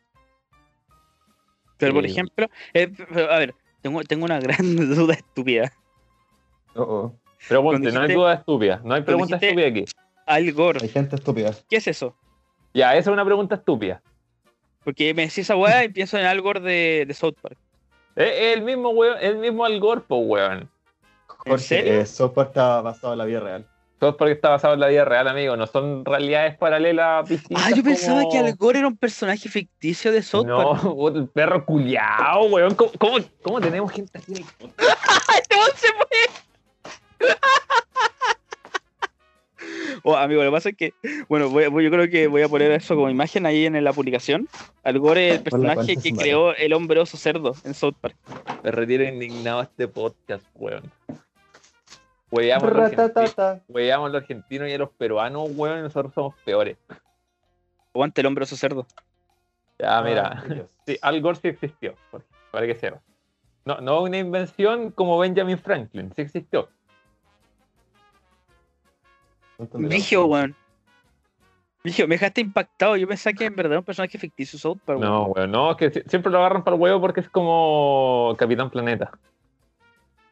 Pero, 1.76 1.94
por 1.94 2.06
ejemplo, 2.06 2.46
eh, 2.74 2.92
a 3.30 3.38
ver, 3.38 3.54
tengo, 3.80 4.02
tengo 4.04 4.24
una 4.24 4.38
gran 4.38 4.76
duda 4.76 5.14
estúpida. 5.14 5.72
Oh, 6.74 6.82
oh. 6.82 7.14
Pregunte, 7.48 7.90
no 7.90 8.00
hay 8.02 8.14
duda 8.14 8.34
estúpida. 8.34 8.80
No 8.84 8.94
hay 8.94 9.02
pregunta 9.02 9.36
estúpida 9.36 9.66
aquí. 9.66 9.84
Al 10.26 10.52
Gore, 10.52 10.80
Hay 10.82 10.88
gente 10.88 11.16
estúpida. 11.16 11.52
¿qué 11.68 11.76
es 11.76 11.88
eso? 11.88 12.14
Ya, 12.74 12.92
esa 12.92 13.10
es 13.10 13.14
una 13.14 13.24
pregunta 13.24 13.56
estúpida. 13.56 14.02
Porque 14.84 15.12
me 15.14 15.22
decís 15.22 15.38
esa 15.38 15.56
weá 15.56 15.84
y 15.84 15.88
pienso 15.88 16.18
en 16.18 16.26
Al 16.26 16.40
Gore 16.40 16.60
de, 16.60 17.04
de 17.06 17.14
South 17.14 17.34
Park. 17.40 17.58
Es 18.14 18.30
es 18.30 18.56
el 18.56 18.62
mismo 18.62 18.90
weón, 18.90 19.16
el 19.20 19.38
mismo 19.38 19.64
Al 19.64 19.80
Gore, 19.80 20.02
po, 20.02 20.18
weón. 20.18 20.70
Jorge, 21.48 21.64
serio? 21.64 22.00
eh, 22.00 22.06
software 22.06 22.48
está 22.48 22.80
basado 22.82 23.12
en 23.14 23.18
la 23.18 23.24
vida 23.24 23.40
real. 23.40 23.66
Todo 23.98 24.10
es 24.10 24.16
porque 24.16 24.32
está 24.32 24.48
basado 24.48 24.72
en 24.74 24.80
la 24.80 24.88
vida 24.88 25.04
real, 25.04 25.28
amigo. 25.28 25.56
No 25.58 25.66
son 25.66 26.04
realidades 26.06 26.56
paralelas 26.56 27.28
distintas. 27.28 27.66
Ah, 27.66 27.70
yo 27.76 27.82
pensaba 27.82 28.20
como- 28.22 28.32
que 28.32 28.38
Al 28.38 28.54
Gore 28.56 28.78
era 28.78 28.88
un 28.88 28.96
personaje 28.96 29.48
ficticio 29.50 30.10
de 30.10 30.22
South 30.22 30.46
No, 30.46 31.08
el 31.14 31.28
perro 31.28 31.66
culiao, 31.66 32.46
weón. 32.46 32.74
¿Cómo, 32.74 32.90
cómo, 32.98 33.18
cómo 33.42 33.60
tenemos 33.60 33.92
gente 33.92 34.16
así 34.18 34.32
en 34.32 34.38
el 34.38 34.44
podcast? 34.58 34.98
¡Ay, 35.28 35.40
no 35.50 35.66
se 35.76 35.86
fue! 35.88 37.26
Oh, 40.02 40.16
amigo, 40.16 40.42
lo 40.42 40.50
que 40.50 40.54
pasa 40.54 40.68
es 40.70 40.76
que, 40.76 40.94
bueno, 41.28 41.50
voy- 41.50 41.66
voy- 41.66 41.84
yo 41.84 41.90
creo 41.90 42.08
que 42.08 42.26
voy 42.26 42.40
a 42.40 42.48
poner 42.48 42.72
eso 42.72 42.94
como 42.94 43.10
imagen 43.10 43.44
ahí 43.44 43.66
en 43.66 43.84
la 43.84 43.92
publicación. 43.92 44.48
Al 44.82 44.98
Gore 44.98 45.28
es 45.28 45.34
el 45.36 45.42
personaje 45.42 45.74
cuenta 45.84 46.02
que 46.02 46.12
creó 46.14 46.54
el 46.56 46.72
hombre 46.72 47.00
oso 47.00 47.18
cerdo 47.18 47.54
en 47.64 47.74
South 47.74 47.94
Park. 48.00 48.16
Me 48.64 48.70
retiro 48.70 49.04
indignado 49.04 49.60
a 49.60 49.64
este 49.64 49.86
podcast, 49.88 50.44
weón. 50.54 50.90
A 52.32 52.58
los 52.58 54.12
los 54.12 54.14
argentinos 54.22 54.68
y 54.68 54.72
a 54.72 54.78
los 54.78 54.90
peruanos, 54.90 55.50
weón, 55.54 55.80
y 55.80 55.82
nosotros 55.82 56.14
somos 56.14 56.34
peores. 56.44 56.76
Aguante 57.92 58.20
el 58.20 58.26
hombre 58.28 58.44
oso 58.44 58.56
cerdo. 58.56 58.86
Ya, 59.78 60.00
mira. 60.02 60.40
Ay, 60.42 60.54
Dios. 60.54 60.66
Sí, 60.86 60.98
Al 61.02 61.20
Gore 61.20 61.38
sí 61.40 61.48
existió, 61.48 61.94
para 62.50 62.66
que 62.66 62.74
sepas. 62.74 63.00
No, 63.64 63.80
no 63.80 64.02
una 64.02 64.18
invención 64.18 64.90
como 64.90 65.18
Benjamin 65.18 65.58
Franklin, 65.58 66.12
sí 66.16 66.22
existió. 66.22 66.68
Vigio, 69.74 70.26
weón. 70.26 70.56
Vigio, 71.84 72.08
me 72.08 72.14
dejaste 72.16 72.40
impactado. 72.40 72.96
Yo 72.96 73.06
pensaba 73.06 73.34
que 73.34 73.44
en 73.44 73.54
verdad 73.56 73.72
era 73.72 73.78
un 73.80 73.84
personaje 73.84 74.18
ficticio 74.18 74.58
South 74.58 74.78
Park. 74.84 74.98
weón. 75.00 75.10
No, 75.12 75.24
weón, 75.26 75.50
no, 75.50 75.76
que 75.76 75.90
si- 75.90 76.02
siempre 76.06 76.30
lo 76.32 76.38
agarran 76.38 76.64
para 76.64 76.76
el 76.76 76.82
huevo 76.82 77.00
porque 77.00 77.20
es 77.20 77.28
como 77.28 78.34
Capitán 78.38 78.70
Planeta. 78.70 79.10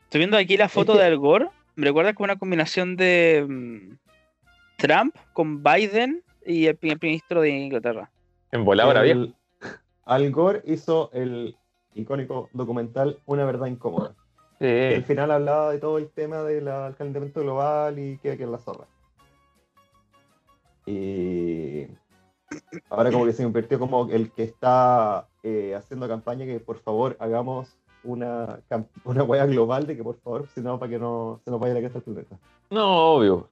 Estoy 0.05 0.19
viendo 0.21 0.37
aquí 0.39 0.57
la 0.57 0.69
foto 0.69 0.95
que- 0.95 0.99
de 1.01 1.05
Al 1.05 1.19
Gore. 1.19 1.51
Me 1.79 1.85
recuerda 1.87 2.13
como 2.13 2.25
una 2.25 2.37
combinación 2.37 2.97
de 2.97 3.47
mm, 3.49 3.99
Trump 4.79 5.15
con 5.33 5.63
Biden 5.63 6.25
y 6.45 6.67
el 6.67 6.77
primer 6.77 6.99
ministro 7.01 7.41
de 7.41 7.51
Inglaterra. 7.51 8.11
En 8.51 8.65
voladora 8.65 9.03
vieja. 9.03 9.21
El- 9.21 9.35
Al 10.05 10.29
Gore 10.33 10.63
hizo 10.65 11.09
el 11.13 11.57
icónico 11.95 12.51
documental 12.53 13.21
Una 13.27 13.45
verdad 13.45 13.67
incómoda. 13.67 14.17
que 14.59 14.97
Al 14.97 15.03
Sí. 15.03 15.07
final 15.07 15.31
hablaba 15.31 15.71
de 15.71 15.79
todo 15.79 15.99
el 15.99 16.09
tema 16.11 16.43
del 16.43 16.65
calentamiento 16.97 17.43
global 17.43 17.97
y 18.01 18.19
que 18.19 18.37
que 18.37 18.43
es 18.43 18.49
la 18.51 18.59
zorra. 18.59 18.87
Y 20.85 21.87
ahora 22.91 23.13
como 23.13 23.25
que 23.25 23.33
se 23.35 23.45
convirtió 23.45 23.79
como 23.79 24.11
el 24.11 24.33
que 24.33 24.43
está 24.43 25.29
eh, 25.45 25.77
haciendo 25.77 26.09
campaña 26.09 26.45
que 26.45 26.59
por 26.59 26.81
favor 26.81 27.17
hagamos 27.21 27.77
una, 28.05 28.61
una 29.05 29.23
hueá 29.23 29.47
global 29.47 29.87
de 29.87 29.97
que 29.97 30.03
por 30.03 30.19
favor, 30.21 30.47
si 30.55 30.61
no, 30.61 30.79
para 30.79 30.91
que 30.91 30.99
no 30.99 31.41
se 31.45 31.51
nos 31.51 31.61
vaya 31.61 31.75
la 31.75 31.81
casa 31.83 31.95
del 31.95 32.03
planeta. 32.03 32.37
No, 32.71 33.15
obvio. 33.15 33.49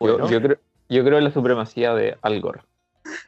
Yo, 0.00 0.12
Bueno. 0.16 0.28
yo 0.30 0.40
creo, 0.40 0.58
yo 0.88 1.04
creo 1.04 1.18
en 1.18 1.24
la 1.24 1.30
supremacía 1.30 1.94
de 1.94 2.16
Al 2.22 2.40
Gore. 2.40 2.60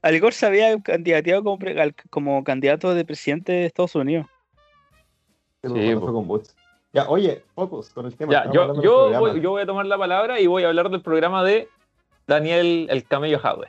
Al 0.03 0.21
Gore 0.21 0.33
se 0.35 0.47
había 0.47 0.81
candidateado 0.81 1.43
como, 1.43 1.59
pre- 1.59 1.81
al- 1.81 1.95
como 2.11 2.45
candidato 2.45 2.95
de 2.95 3.05
presidente 3.05 3.53
de 3.53 3.67
Estados 3.67 3.95
Unidos. 3.95 4.27
Sí, 5.63 5.95
con 5.95 6.27
Bush. 6.27 6.49
Ya, 6.93 7.09
oye, 7.09 7.45
focus 7.55 7.91
con 7.91 8.07
el 8.07 8.15
tema. 8.17 8.33
Ya, 8.33 8.51
yo, 8.51 8.81
yo, 8.83 9.19
voy, 9.19 9.41
yo 9.41 9.51
voy 9.51 9.63
a 9.63 9.67
tomar 9.67 9.87
la 9.87 9.97
palabra 9.99 10.41
y 10.41 10.47
voy 10.47 10.65
a 10.65 10.69
hablar 10.69 10.91
del 10.91 11.03
programa 11.03 11.45
de 11.45 11.69
Daniel 12.27 12.89
el 12.91 13.05
Camello 13.05 13.39
Jadwe. 13.39 13.69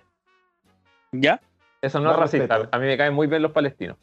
¿Ya? 1.11 1.39
Eso 1.81 1.99
no 1.99 2.11
es 2.11 2.17
racista. 2.17 2.55
respeto. 2.55 2.75
A 2.75 2.79
mí 2.79 2.85
me 2.87 2.97
caen 2.97 3.13
muy 3.13 3.27
bien 3.27 3.41
los 3.41 3.51
palestinos. 3.51 3.97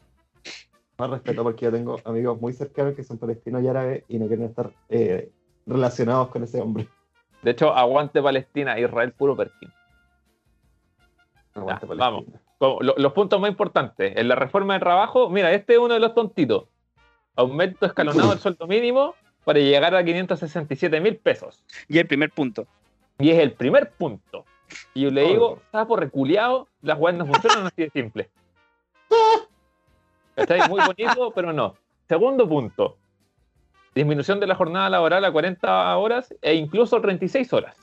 Más 0.99 1.09
respeto 1.09 1.43
porque 1.43 1.65
yo 1.65 1.71
tengo 1.71 1.97
amigos 2.03 2.39
muy 2.41 2.51
cercanos 2.53 2.93
que 2.93 3.03
son 3.03 3.17
palestinos 3.17 3.63
y 3.63 3.67
árabes 3.67 4.03
y 4.09 4.19
no 4.19 4.27
quieren 4.27 4.45
estar 4.47 4.71
eh, 4.89 5.31
relacionados 5.65 6.27
con 6.27 6.43
ese 6.43 6.59
hombre. 6.61 6.87
De 7.41 7.51
hecho, 7.51 7.73
aguante 7.73 8.21
Palestina, 8.21 8.77
Israel 8.77 9.13
puro 9.13 9.35
Perkin. 9.35 9.71
Aguante 11.53 11.85
Ya, 11.85 11.87
Palestina. 11.87 12.09
vamos. 12.09 12.25
Como 12.57 12.81
lo- 12.81 12.95
los 12.97 13.13
puntos 13.13 13.39
más 13.39 13.49
importantes. 13.49 14.13
En 14.17 14.27
la 14.27 14.35
reforma 14.35 14.73
de 14.73 14.81
trabajo, 14.81 15.29
mira, 15.29 15.53
este 15.53 15.73
es 15.73 15.79
uno 15.79 15.93
de 15.93 15.99
los 16.01 16.13
tontitos. 16.13 16.65
Aumento 17.37 17.85
escalonado 17.85 18.31
del 18.31 18.39
sueldo 18.39 18.67
mínimo 18.67 19.15
para 19.45 19.59
llegar 19.59 19.95
a 19.95 20.03
567 20.03 20.99
mil 20.99 21.15
pesos. 21.15 21.63
Y 21.87 21.97
el 21.99 22.07
primer 22.07 22.31
punto. 22.31 22.67
Y 23.17 23.29
es 23.29 23.39
el 23.39 23.53
primer 23.53 23.91
punto. 23.91 24.43
Y 24.93 25.03
yo 25.03 25.11
le 25.11 25.23
Oh. 25.23 25.27
digo, 25.29 25.61
sapo 25.71 25.95
reculeado, 25.95 26.67
las 26.81 26.99
weas 26.99 27.15
no 27.17 27.25
funcionan 27.25 27.65
así 27.67 27.83
de 27.83 27.89
simple. 27.91 28.29
¿Cachai? 30.39 30.69
Muy 30.69 30.81
bonito, 30.85 31.31
pero 31.35 31.53
no. 31.53 31.75
Segundo 32.07 32.47
punto. 32.47 32.97
Disminución 33.93 34.39
de 34.39 34.47
la 34.47 34.55
jornada 34.55 34.89
laboral 34.89 35.25
a 35.25 35.31
40 35.31 35.97
horas 35.97 36.33
e 36.41 36.53
incluso 36.55 37.01
36 37.01 37.51
horas. 37.53 37.77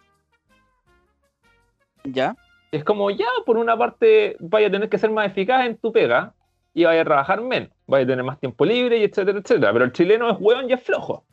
¿Ya? 2.04 2.36
Es 2.72 2.84
como 2.84 3.10
ya, 3.10 3.28
por 3.44 3.56
una 3.56 3.76
parte, 3.76 4.36
vaya 4.40 4.68
a 4.68 4.70
tener 4.70 4.88
que 4.88 4.98
ser 4.98 5.10
más 5.10 5.26
eficaz 5.26 5.66
en 5.66 5.76
tu 5.76 5.92
pega 5.92 6.32
y 6.74 6.84
vaya 6.84 7.02
a 7.02 7.04
trabajar 7.04 7.40
menos. 7.40 7.70
Vaya 7.86 8.04
a 8.04 8.06
tener 8.06 8.24
más 8.24 8.38
tiempo 8.38 8.64
libre 8.64 8.98
y 8.98 9.04
etcétera, 9.04 9.38
etcétera. 9.38 9.72
Pero 9.72 9.84
el 9.84 9.92
chileno 9.92 10.30
es 10.30 10.36
hueón 10.40 10.70
y 10.70 10.72
es 10.72 10.82
flojo. 10.82 11.24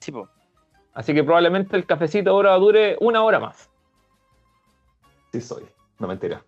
Sí, 0.00 0.12
po. 0.12 0.28
Así 0.94 1.14
que 1.14 1.22
probablemente 1.22 1.76
el 1.76 1.86
cafecito 1.86 2.30
ahora 2.30 2.54
dure 2.54 2.96
una 3.00 3.22
hora 3.22 3.38
más. 3.38 3.70
Sí 5.32 5.40
soy. 5.40 5.64
No, 5.98 6.08
mentira. 6.08 6.42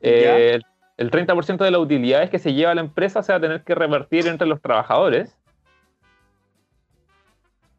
Eh, 0.00 0.58
el, 1.00 1.06
el 1.06 1.10
30% 1.10 1.64
de 1.64 1.70
las 1.70 1.80
utilidades 1.80 2.30
que 2.30 2.38
se 2.38 2.52
lleva 2.52 2.74
la 2.74 2.82
empresa 2.82 3.22
se 3.22 3.32
va 3.32 3.38
a 3.38 3.40
tener 3.40 3.64
que 3.64 3.74
repartir 3.74 4.26
entre 4.26 4.46
los 4.46 4.60
trabajadores. 4.60 5.36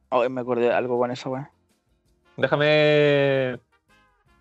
Oh, 0.10 0.28
me 0.30 0.42
acordé 0.42 0.66
de 0.66 0.74
algo 0.74 0.98
con 0.98 1.12
esa 1.12 1.30
weá. 1.30 1.52
Déjame 2.36 3.60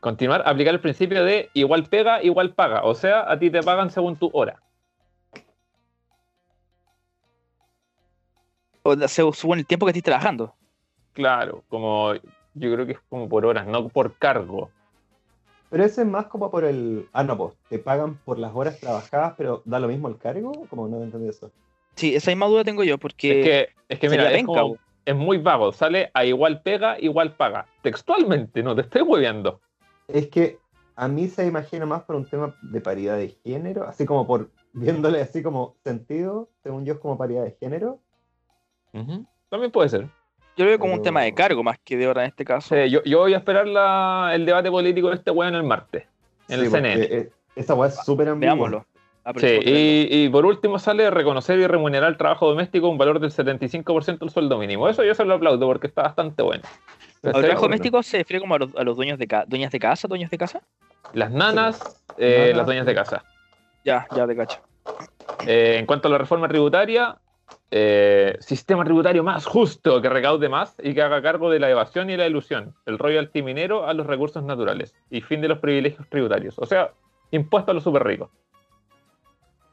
continuar. 0.01 0.43
Aplicar 0.47 0.74
el 0.74 0.81
principio 0.81 1.24
de 1.24 1.51
igual 1.55 1.85
pega, 1.85 2.22
igual 2.22 2.55
paga. 2.55 2.83
O 2.83 2.95
sea, 2.95 3.31
a 3.31 3.39
ti 3.39 3.51
te 3.51 3.62
pagan 3.62 3.91
según 3.91 4.16
tu 4.16 4.31
hora. 4.33 4.61
O 8.83 8.97
sea, 8.97 9.09
se 9.09 9.22
supone 9.33 9.61
el 9.61 9.66
tiempo 9.66 9.87
que 9.87 9.91
estés 9.91 10.03
trabajando. 10.03 10.55
Claro, 11.12 11.62
como 11.68 12.14
yo 12.55 12.72
creo 12.72 12.87
que 12.87 12.93
es 12.93 13.01
como 13.09 13.28
por 13.28 13.45
horas, 13.45 13.66
no 13.66 13.89
por 13.89 14.14
cargo. 14.16 14.70
Pero 15.70 15.84
ese 15.84 16.02
es 16.02 16.06
más 16.08 16.26
como 16.26 16.50
por 16.50 16.64
el. 16.64 17.08
Ah, 17.12 17.22
no, 17.22 17.38
pues 17.38 17.54
te 17.68 17.78
pagan 17.78 18.16
por 18.24 18.38
las 18.38 18.54
horas 18.54 18.78
trabajadas, 18.80 19.34
pero 19.38 19.62
da 19.64 19.78
lo 19.78 19.88
mismo 19.88 20.08
el 20.08 20.18
cargo. 20.18 20.52
Como 20.68 20.88
no 20.88 21.02
entendí 21.02 21.28
eso. 21.28 21.50
Sí, 21.94 22.14
esa 22.14 22.30
misma 22.32 22.46
duda 22.46 22.64
tengo 22.64 22.82
yo, 22.82 22.98
porque 22.98 23.30
Es 23.40 23.44
que, 23.44 23.68
es 23.88 23.98
que 24.00 24.08
mira, 24.08 24.30
como- 24.44 24.76
es 25.04 25.14
muy 25.14 25.38
vago. 25.38 25.72
Sale 25.72 26.10
a 26.12 26.24
igual 26.24 26.62
pega, 26.62 26.98
igual 27.00 27.36
paga. 27.36 27.66
Textualmente, 27.82 28.62
no 28.62 28.74
te 28.74 28.82
estoy 28.82 29.02
hueveando. 29.02 29.60
Es 30.08 30.28
que 30.28 30.58
a 30.96 31.08
mí 31.08 31.28
se 31.28 31.46
imagina 31.46 31.86
más 31.86 32.02
por 32.02 32.16
un 32.16 32.26
tema 32.28 32.54
de 32.62 32.80
paridad 32.80 33.16
de 33.16 33.28
género, 33.44 33.84
así 33.86 34.04
como 34.06 34.26
por 34.26 34.50
viéndole 34.72 35.20
así 35.20 35.42
como 35.42 35.76
sentido, 35.84 36.48
según 36.62 36.84
yo 36.84 36.94
es 36.94 36.98
como 37.00 37.16
paridad 37.16 37.44
de 37.44 37.52
género. 37.52 37.98
También 39.48 39.72
puede 39.72 39.88
ser. 39.88 40.08
Yo 40.61 40.64
lo 40.66 40.70
veo 40.72 40.78
como 40.78 40.92
un 40.92 41.02
tema 41.02 41.22
de 41.22 41.32
cargo 41.34 41.62
más 41.62 41.78
que 41.82 41.96
de 41.96 42.06
hora 42.06 42.22
en 42.22 42.28
este 42.28 42.44
caso. 42.44 42.74
Sí, 42.74 42.90
yo, 42.90 43.02
yo 43.04 43.20
voy 43.20 43.32
a 43.32 43.38
esperar 43.38 43.66
la- 43.66 44.32
el 44.34 44.44
debate 44.44 44.70
político 44.70 45.08
de 45.08 45.14
este 45.14 45.30
weón 45.30 45.54
el 45.54 45.62
martes. 45.62 46.04
En 46.48 46.58
Sí, 46.61 46.64
el 46.66 46.70
CNN. 46.70 47.04
eh, 47.04 47.30
esa 47.56 47.72
weá 47.74 47.88
es 47.88 48.04
súper 48.04 48.28
ambigua. 48.28 48.54
Veámoslo. 48.54 48.86
Ah, 49.24 49.32
Sí, 49.38 49.46
y, 49.64 50.24
y 50.24 50.28
por 50.28 50.44
último 50.44 50.78
sale 50.78 51.08
reconocer 51.11 51.58
y 51.58 51.66
remunerar 51.66 52.11
el 52.11 52.16
trabajo 52.18 52.46
doméstico 52.48 52.88
un 52.88 52.98
valor 52.98 53.20
del 53.20 53.30
75% 53.30 54.18
del 54.26 54.30
sueldo 54.30 54.58
mínimo. 54.58 54.86
Eso 54.88 55.02
yo 55.02 55.14
se 55.14 55.24
lo 55.24 55.34
aplaudo 55.34 55.66
porque 55.66 55.86
está 55.86 56.02
bastante 56.02 56.42
bueno. 56.42 56.62
¿Al 57.22 57.32
trabajo 57.32 57.42
bueno. 57.42 57.61
doméstico 57.62 58.02
se 58.02 58.18
refiere 58.18 58.40
como 58.40 58.54
a 58.54 58.58
los, 58.58 58.74
a 58.76 58.82
los 58.82 58.96
dueños 58.96 59.18
de 59.18 59.26
ca- 59.26 59.44
dueñas 59.46 59.72
de 59.72 59.78
casa, 59.78 60.08
dueños 60.08 60.30
de 60.30 60.36
casa? 60.38 60.61
Las 61.14 61.30
nanas, 61.30 62.02
eh, 62.18 62.38
Nanas, 62.38 62.56
las 62.56 62.66
dueñas 62.66 62.86
de 62.86 62.94
casa. 62.94 63.24
Ya, 63.84 64.06
ya 64.14 64.26
te 64.26 64.36
cacho. 64.36 64.58
Eh, 65.46 65.76
en 65.78 65.86
cuanto 65.86 66.08
a 66.08 66.11
la 66.11 66.18
reforma 66.18 66.48
tributaria, 66.48 67.16
eh, 67.70 68.36
sistema 68.40 68.84
tributario 68.84 69.22
más 69.22 69.46
justo 69.46 70.02
que 70.02 70.08
recaude 70.08 70.48
más 70.48 70.74
y 70.82 70.92
que 70.92 71.02
haga 71.02 71.22
cargo 71.22 71.50
de 71.50 71.60
la 71.60 71.70
evasión 71.70 72.10
y 72.10 72.16
la 72.16 72.26
ilusión, 72.26 72.74
el 72.86 72.98
royalty 72.98 73.42
minero 73.42 73.86
a 73.86 73.94
los 73.94 74.06
recursos 74.06 74.42
naturales 74.42 74.94
y 75.08 75.20
fin 75.20 75.40
de 75.40 75.48
los 75.48 75.58
privilegios 75.58 76.08
tributarios. 76.08 76.58
O 76.58 76.66
sea, 76.66 76.92
impuesto 77.30 77.70
a 77.70 77.74
los 77.74 77.84
super 77.84 78.02
ricos. 78.04 78.30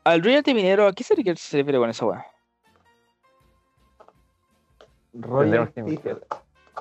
Al 0.04 0.24
royalty 0.24 0.54
minero, 0.54 0.88
¿a 0.88 0.94
qué 0.94 1.04
se 1.04 1.16
refiere, 1.16 1.78
con 1.78 1.90
esa 1.90 2.06
weá? 2.06 2.26
Royalty, 5.14 5.82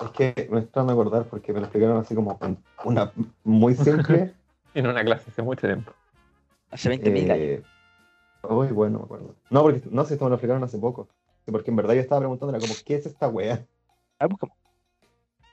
es 0.02 0.10
que 0.10 0.48
me 0.50 0.60
estoy 0.60 0.86
de 0.86 0.92
acordar 0.92 1.24
porque 1.24 1.52
me 1.52 1.60
lo 1.60 1.66
explicaron 1.66 1.96
así 1.98 2.14
como 2.14 2.38
una 2.84 3.10
muy 3.44 3.74
simple. 3.74 4.34
En 4.74 4.86
una 4.86 5.02
clase 5.02 5.30
hace 5.30 5.40
mucho 5.40 5.66
tiempo. 5.66 5.90
Hace 6.70 6.90
20.000 6.90 7.30
años. 7.30 7.75
Uy, 8.48 8.68
bueno, 8.68 8.98
me 8.98 9.04
acuerdo. 9.04 9.34
No, 9.50 9.62
porque 9.62 9.82
no 9.90 10.04
sé, 10.04 10.14
esto 10.14 10.24
me 10.24 10.30
lo 10.30 10.36
explicaron 10.36 10.62
hace 10.64 10.78
poco. 10.78 11.08
Porque 11.44 11.70
en 11.70 11.76
verdad 11.76 11.94
yo 11.94 12.00
estaba 12.00 12.20
preguntando, 12.20 12.56
era 12.56 12.60
como, 12.60 12.74
¿qué 12.84 12.96
es 12.96 13.06
esta 13.06 13.28
wea? 13.28 13.64
Ah, 14.18 14.26
buscamos. 14.26 14.56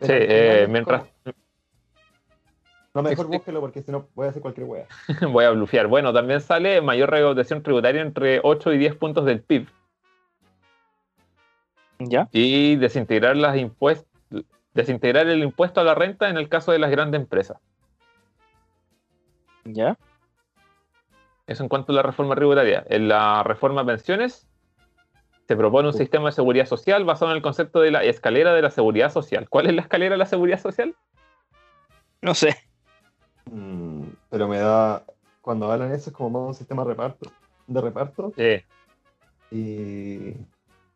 Sí, 0.02 0.12
eh, 0.12 0.68
mientras 0.70 1.04
No, 2.94 3.04
mejor 3.04 3.28
búsquelo 3.28 3.62
porque 3.62 3.82
si 3.82 3.91
no 3.91 4.08
voy 4.16 4.28
a 4.28 4.30
hacer 4.30 4.41
cualquier 4.41 4.68
wea. 4.68 4.88
voy 5.32 5.46
a 5.46 5.52
blufear. 5.52 5.88
Bueno, 5.88 6.12
también 6.12 6.41
sale 6.41 6.82
mayor 6.82 7.12
recaudación 7.12 7.62
tributaria 7.62 8.02
entre 8.02 8.41
8 8.44 8.74
y 8.74 8.78
10 8.78 8.96
puntos 8.96 9.26
del 9.26 9.41
PIB 9.41 9.68
¿Ya? 12.00 12.28
y 12.32 12.76
desintegrar 12.76 13.38
las 13.38 13.58
impuestos 13.58 14.08
desintegrar 14.74 15.28
el 15.28 15.44
impuesto 15.44 15.82
a 15.82 15.84
la 15.84 15.96
renta 15.96 16.30
en 16.30 16.38
el 16.38 16.50
caso 16.50 16.72
de 16.72 16.80
las 16.80 16.91
grandes 16.91 17.22
empresas. 17.22 17.58
¿Ya? 19.66 19.98
Eso 21.48 21.64
en 21.64 21.70
cuanto 21.70 21.91
a 21.91 21.96
la 21.96 22.02
reforma 22.04 22.36
tributaria. 22.36 22.86
En 22.88 23.08
la 23.08 23.44
reforma 23.44 23.82
a 23.82 23.86
pensiones 23.86 24.48
se 25.48 25.56
propone 25.58 25.89
un 25.89 25.94
sistema 25.94 26.28
de 26.30 26.32
seguridad 26.32 26.66
social 26.66 27.04
basado 27.04 27.32
en 27.32 27.38
el 27.38 27.44
concepto 27.44 27.82
de 27.82 27.91
la 27.91 28.04
escalera 28.04 28.54
de 28.54 28.62
la 28.62 28.72
seguridad 28.72 29.12
social. 29.12 29.50
¿Cuál 29.50 29.68
es 29.68 29.76
la 29.76 29.82
escalera 29.82 30.14
de 30.14 30.18
la 30.20 30.26
seguridad 30.26 30.60
social? 30.62 30.96
No 32.22 32.34
sé. 32.34 32.56
Mm, 33.52 34.04
pero 34.30 34.48
me 34.48 34.60
da. 34.60 35.04
Cuando 35.41 35.70
hablan 35.70 35.91
eso 35.91 36.10
es 36.10 36.16
como 36.16 36.30
más 36.30 36.48
un 36.48 36.56
sistema 36.56 36.84
de 36.84 36.89
reparto. 36.89 37.32
De 37.68 37.82
reparto. 37.82 38.32
Eh, 38.38 38.64
Y. 39.52 40.36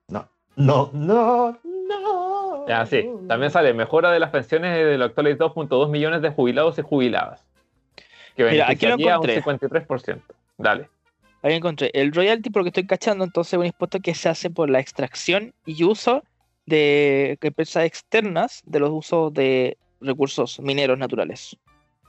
No. 0.07 0.29
No, 0.55 0.89
no, 0.93 1.59
no. 1.63 2.67
ya, 2.67 2.85
sí. 2.85 3.07
También 3.27 3.51
sale 3.51 3.73
mejora 3.73 4.11
de 4.11 4.19
las 4.19 4.31
pensiones 4.31 4.73
de 4.75 4.97
los 4.97 5.09
actuales 5.09 5.37
2.2 5.37 5.89
millones 5.89 6.21
de 6.21 6.31
jubilados 6.31 6.79
y 6.79 6.81
jubiladas. 6.81 7.45
Que 8.35 8.45
Mira, 8.45 8.69
aquí 8.69 8.85
lo 8.85 8.93
a 8.93 8.95
un 8.95 9.01
encontré. 9.01 9.43
53%. 9.43 10.21
Dale. 10.57 10.89
Ahí 11.43 11.53
encontré. 11.53 11.91
El 11.93 12.11
royalty, 12.11 12.49
porque 12.49 12.69
estoy 12.69 12.87
cachando, 12.87 13.23
entonces 13.23 13.53
es 13.53 13.59
un 13.59 13.65
impuesto 13.65 13.99
que 13.99 14.15
se 14.15 14.27
hace 14.29 14.49
por 14.49 14.69
la 14.69 14.79
extracción 14.79 15.53
y 15.65 15.83
uso 15.83 16.23
de 16.65 17.37
empresas 17.41 17.85
externas 17.85 18.61
de 18.65 18.79
los 18.79 18.89
usos 18.91 19.33
de 19.33 19.77
recursos 20.01 20.59
mineros 20.59 20.97
naturales. 20.97 21.55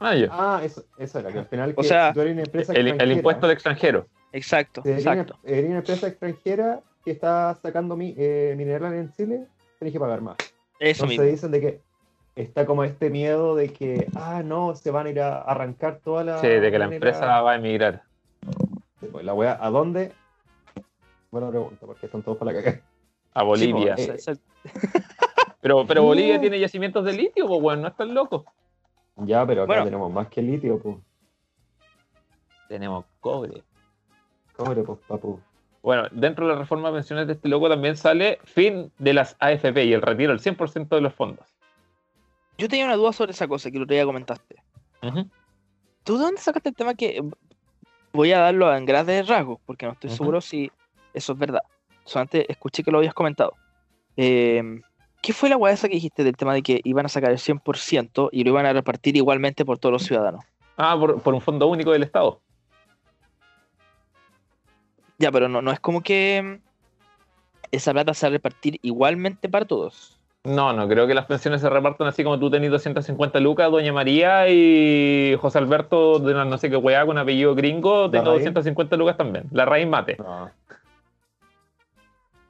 Ah, 0.00 0.14
ya. 0.14 0.28
Ah, 0.30 0.60
eso, 0.64 0.84
eso 0.98 1.18
era, 1.18 1.32
que 1.32 1.38
al 1.40 1.46
final 1.46 1.74
O 1.76 1.82
que 1.82 1.88
sea, 1.88 2.08
si 2.08 2.14
tú 2.14 2.20
eres 2.20 2.32
una 2.32 2.42
empresa 2.42 2.72
El, 2.72 3.12
impuesto 3.12 3.46
de 3.46 3.52
extranjero. 3.54 4.06
Exacto, 4.32 4.82
si 4.82 4.90
eres 4.90 5.04
una- 5.04 5.12
exacto. 5.14 5.38
eres 5.44 5.70
una 5.70 5.78
empresa 5.78 6.08
extranjera 6.08 6.80
que 7.04 7.10
está 7.12 7.54
sacando 7.62 7.96
mi, 7.96 8.14
eh, 8.16 8.54
mineral 8.56 8.94
en 8.94 9.12
Chile, 9.12 9.46
tienes 9.78 9.92
que 9.92 10.00
pagar 10.00 10.20
más. 10.20 10.36
Eso 10.78 11.04
Entonces 11.04 11.08
mismo. 11.08 11.24
dicen 11.24 11.50
de 11.50 11.60
que 11.60 11.80
está 12.36 12.66
como 12.66 12.84
este 12.84 13.10
miedo 13.10 13.56
de 13.56 13.72
que, 13.72 14.06
ah, 14.14 14.42
no, 14.44 14.74
se 14.74 14.90
van 14.90 15.06
a 15.06 15.10
ir 15.10 15.20
a 15.20 15.40
arrancar 15.42 16.00
toda 16.00 16.24
la. 16.24 16.38
Sí, 16.38 16.48
de 16.48 16.70
que 16.70 16.78
la 16.78 16.84
empresa 16.86 17.40
va 17.40 17.52
a 17.52 17.56
emigrar. 17.56 18.07
Pues, 19.12 19.24
la 19.24 19.34
wea, 19.34 19.58
¿a 19.60 19.70
dónde? 19.70 20.12
Buena 21.30 21.48
pregunta, 21.50 21.86
porque 21.86 22.06
están 22.06 22.22
todos 22.22 22.38
para 22.38 22.52
la 22.52 22.62
caca. 22.62 22.82
A 23.34 23.42
Bolivia. 23.42 23.96
Sí, 23.96 24.10
Eh, 24.10 24.36
pero, 25.60 25.86
pero. 25.86 26.02
Bolivia 26.02 26.40
tiene 26.40 26.58
yacimientos 26.58 27.04
de 27.04 27.12
litio, 27.12 27.46
pues 27.46 27.60
bueno, 27.60 27.82
no 27.82 27.88
es 27.88 27.96
tan 27.96 28.14
loco. 28.14 28.44
Ya, 29.16 29.44
pero 29.46 29.62
acá 29.62 29.66
Bueno. 29.72 29.84
tenemos 29.84 30.12
más 30.12 30.28
que 30.28 30.42
litio, 30.42 30.78
pues. 30.78 30.96
Tenemos 32.68 33.04
cobre. 33.20 33.62
Cobre, 34.56 34.82
pues, 34.82 34.98
papu. 35.06 35.40
Bueno, 35.82 36.04
dentro 36.10 36.46
de 36.46 36.52
la 36.54 36.58
reforma 36.58 36.88
de 36.88 36.94
pensiones 36.94 37.26
de 37.26 37.34
este 37.34 37.48
loco 37.48 37.68
también 37.68 37.96
sale 37.96 38.38
fin 38.44 38.92
de 38.98 39.14
las 39.14 39.36
AFP 39.38 39.84
y 39.84 39.92
el 39.92 40.02
retiro 40.02 40.32
del 40.32 40.40
100% 40.40 40.88
de 40.88 41.00
los 41.00 41.14
fondos. 41.14 41.46
Yo 42.58 42.68
tenía 42.68 42.84
una 42.86 42.96
duda 42.96 43.12
sobre 43.12 43.30
esa 43.32 43.46
cosa 43.46 43.70
que 43.70 43.76
el 43.76 43.84
otro 43.84 43.94
día 43.94 44.04
comentaste. 44.04 44.56
¿Tú 46.02 46.18
de 46.18 46.24
dónde 46.24 46.40
sacaste 46.40 46.70
el 46.70 46.74
tema 46.74 46.94
que 46.94 47.22
voy 48.12 48.32
a 48.32 48.38
darlo 48.38 48.74
en 48.74 48.84
grandes 48.84 49.26
rasgos? 49.26 49.58
Porque 49.66 49.86
no 49.86 49.92
estoy 49.92 50.10
seguro 50.10 50.40
si 50.40 50.70
eso 51.14 51.32
es 51.32 51.38
verdad. 51.38 51.62
Solamente 52.04 52.50
escuché 52.50 52.82
que 52.82 52.90
lo 52.90 52.98
habías 52.98 53.14
comentado. 53.14 53.54
Eh, 54.16 54.80
¿Qué 55.20 55.32
fue 55.32 55.48
la 55.48 55.58
esa 55.70 55.88
que 55.88 55.94
dijiste 55.94 56.24
del 56.24 56.36
tema 56.36 56.54
de 56.54 56.62
que 56.62 56.80
iban 56.84 57.06
a 57.06 57.08
sacar 57.08 57.30
el 57.30 57.38
100% 57.38 58.28
y 58.32 58.44
lo 58.44 58.50
iban 58.50 58.66
a 58.66 58.72
repartir 58.72 59.16
igualmente 59.16 59.64
por 59.64 59.78
todos 59.78 59.92
los 59.92 60.04
ciudadanos? 60.04 60.44
Ah, 60.76 60.96
por, 60.98 61.20
por 61.20 61.34
un 61.34 61.40
fondo 61.40 61.66
único 61.66 61.90
del 61.90 62.04
Estado. 62.04 62.40
Ya, 65.18 65.32
pero 65.32 65.48
no, 65.48 65.60
no 65.60 65.72
es 65.72 65.80
como 65.80 66.02
que 66.02 66.60
mm, 66.60 66.68
esa 67.72 67.92
plata 67.92 68.14
se 68.14 68.26
va 68.26 68.28
a 68.28 68.32
repartir 68.32 68.78
igualmente 68.82 69.48
para 69.48 69.66
todos. 69.66 70.17
No, 70.48 70.72
no 70.72 70.88
creo 70.88 71.06
que 71.06 71.14
las 71.14 71.26
pensiones 71.26 71.60
se 71.60 71.68
repartan 71.68 72.06
así 72.08 72.24
como 72.24 72.38
tú 72.38 72.50
tenés 72.50 72.70
250 72.70 73.38
lucas, 73.40 73.70
Doña 73.70 73.92
María 73.92 74.48
y 74.48 75.36
José 75.40 75.58
Alberto 75.58 76.18
de 76.18 76.32
una 76.32 76.44
no 76.44 76.56
sé 76.58 76.70
qué 76.70 76.76
weá 76.76 77.04
con 77.04 77.18
apellido 77.18 77.54
gringo, 77.54 78.10
tengo 78.10 78.30
raíz? 78.32 78.44
250 78.44 78.96
lucas 78.96 79.16
también. 79.16 79.44
La 79.52 79.64
raíz 79.64 79.86
mate. 79.86 80.16
No. 80.18 80.50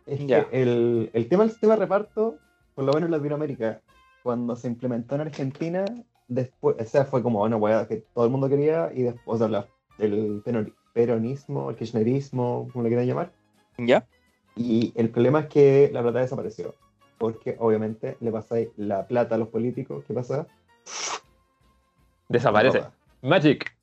Es 0.07 0.26
Ya. 0.26 0.44
que 0.49 0.62
el, 0.62 1.11
el 1.12 1.28
tema 1.28 1.42
del 1.42 1.51
sistema 1.51 1.74
de 1.74 1.80
reparto, 1.80 2.36
por 2.74 2.84
lo 2.84 2.92
menos 2.92 3.09
en 3.09 3.12
Latinoamérica, 3.12 3.80
cuando 4.22 4.57
se 4.57 4.68
implementó 4.68 5.14
en 5.16 5.22
Argentina, 5.22 5.84
después, 6.28 6.76
o 6.80 6.84
sea, 6.84 7.05
fue 7.05 7.22
como 7.22 7.42
una 7.42 7.57
weá 7.57 7.86
que 7.86 8.05
todo 8.14 8.24
el 8.24 8.30
mundo 8.30 8.49
quería, 8.49 8.90
y 8.94 9.03
después, 9.03 9.36
o 9.36 9.38
sea, 9.38 9.49
la- 9.49 9.66
el 9.99 10.42
peronismo, 10.94 11.70
el 11.70 11.76
kirchnerismo, 11.76 12.68
como 12.72 12.84
le 12.84 12.90
quieran 12.90 13.07
llamar, 13.07 13.32
¿Ya? 13.76 14.07
y 14.57 14.92
el 14.96 15.11
problema 15.11 15.40
es 15.40 15.46
que 15.46 15.90
la 15.92 16.03
plata 16.03 16.20
desapareció, 16.20 16.74
porque 17.19 17.57
obviamente 17.59 18.16
le 18.21 18.31
pasáis 18.33 18.69
la 18.77 19.07
plata 19.07 19.35
a 19.35 19.39
los 19.39 19.49
políticos, 19.49 20.05
¿qué 20.07 20.14
pasa? 20.14 20.47
Desaparece. 22.29 22.79
Roba. 22.79 22.93
Magic. 23.23 23.75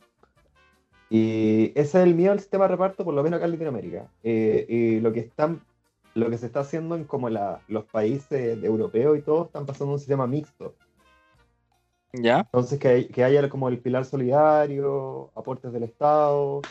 Y 1.09 1.71
ese 1.75 1.99
es 1.99 2.07
el 2.07 2.15
miedo 2.15 2.31
al 2.31 2.39
sistema 2.39 2.65
de 2.65 2.69
reparto, 2.69 3.03
por 3.05 3.13
lo 3.13 3.23
menos 3.23 3.37
acá 3.37 3.45
en 3.45 3.51
Latinoamérica. 3.51 4.07
Eh, 4.23 4.65
y 4.67 4.99
lo 4.99 5.13
que 5.13 5.19
están, 5.19 5.61
lo 6.13 6.29
que 6.29 6.37
se 6.37 6.45
está 6.47 6.61
haciendo 6.61 6.95
en 6.95 7.03
como 7.05 7.29
la, 7.29 7.61
los 7.67 7.85
países 7.85 8.63
europeos 8.63 9.17
y 9.17 9.21
todo, 9.21 9.45
están 9.45 9.65
pasando 9.65 9.91
a 9.91 9.93
un 9.95 9.99
sistema 9.99 10.27
mixto. 10.27 10.73
¿Ya? 12.13 12.39
Entonces 12.39 12.79
que, 12.79 12.87
hay- 12.87 13.07
que 13.07 13.23
haya 13.23 13.47
como 13.49 13.67
el 13.69 13.79
pilar 13.79 14.05
solidario, 14.05 15.31
aportes 15.35 15.73
del 15.73 15.83
Estado, 15.83 16.61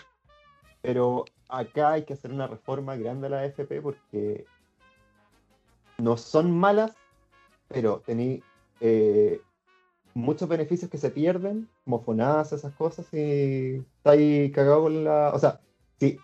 pero 0.80 1.24
acá 1.48 1.92
hay 1.92 2.04
que 2.04 2.14
hacer 2.14 2.32
una 2.32 2.46
reforma 2.46 2.96
grande 2.96 3.26
a 3.26 3.30
la 3.30 3.40
AFP 3.40 3.82
porque 3.82 4.46
no 5.98 6.16
son 6.16 6.50
malas, 6.56 6.94
pero 7.68 8.02
tenéis 8.04 8.42
eh, 8.80 9.40
muchos 10.14 10.48
beneficios 10.48 10.90
que 10.90 10.98
se 10.98 11.10
pierden, 11.10 11.68
como 11.84 12.02
FONASA, 12.02 12.56
esas 12.56 12.74
cosas, 12.74 13.06
y 13.12 13.76
está 13.76 14.10
ahí 14.10 14.50
cagado 14.50 14.82
con 14.82 15.04
la... 15.04 15.32
O 15.34 15.38
sea, 15.38 15.60
si 15.98 16.18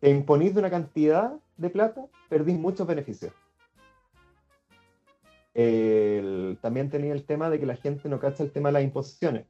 te 0.00 0.10
imponís 0.10 0.54
de 0.54 0.60
una 0.60 0.70
cantidad 0.70 1.32
de 1.56 1.70
plata, 1.70 2.06
perdís 2.28 2.58
muchos 2.58 2.86
beneficios. 2.86 3.32
también 6.60 6.90
tenía 6.90 7.12
el 7.12 7.24
tema 7.24 7.48
de 7.50 7.58
que 7.58 7.66
la 7.66 7.76
gente 7.76 8.08
no 8.08 8.20
cacha 8.20 8.42
el 8.42 8.50
tema 8.50 8.68
de 8.68 8.74
las 8.74 8.82
imposiciones. 8.84 9.46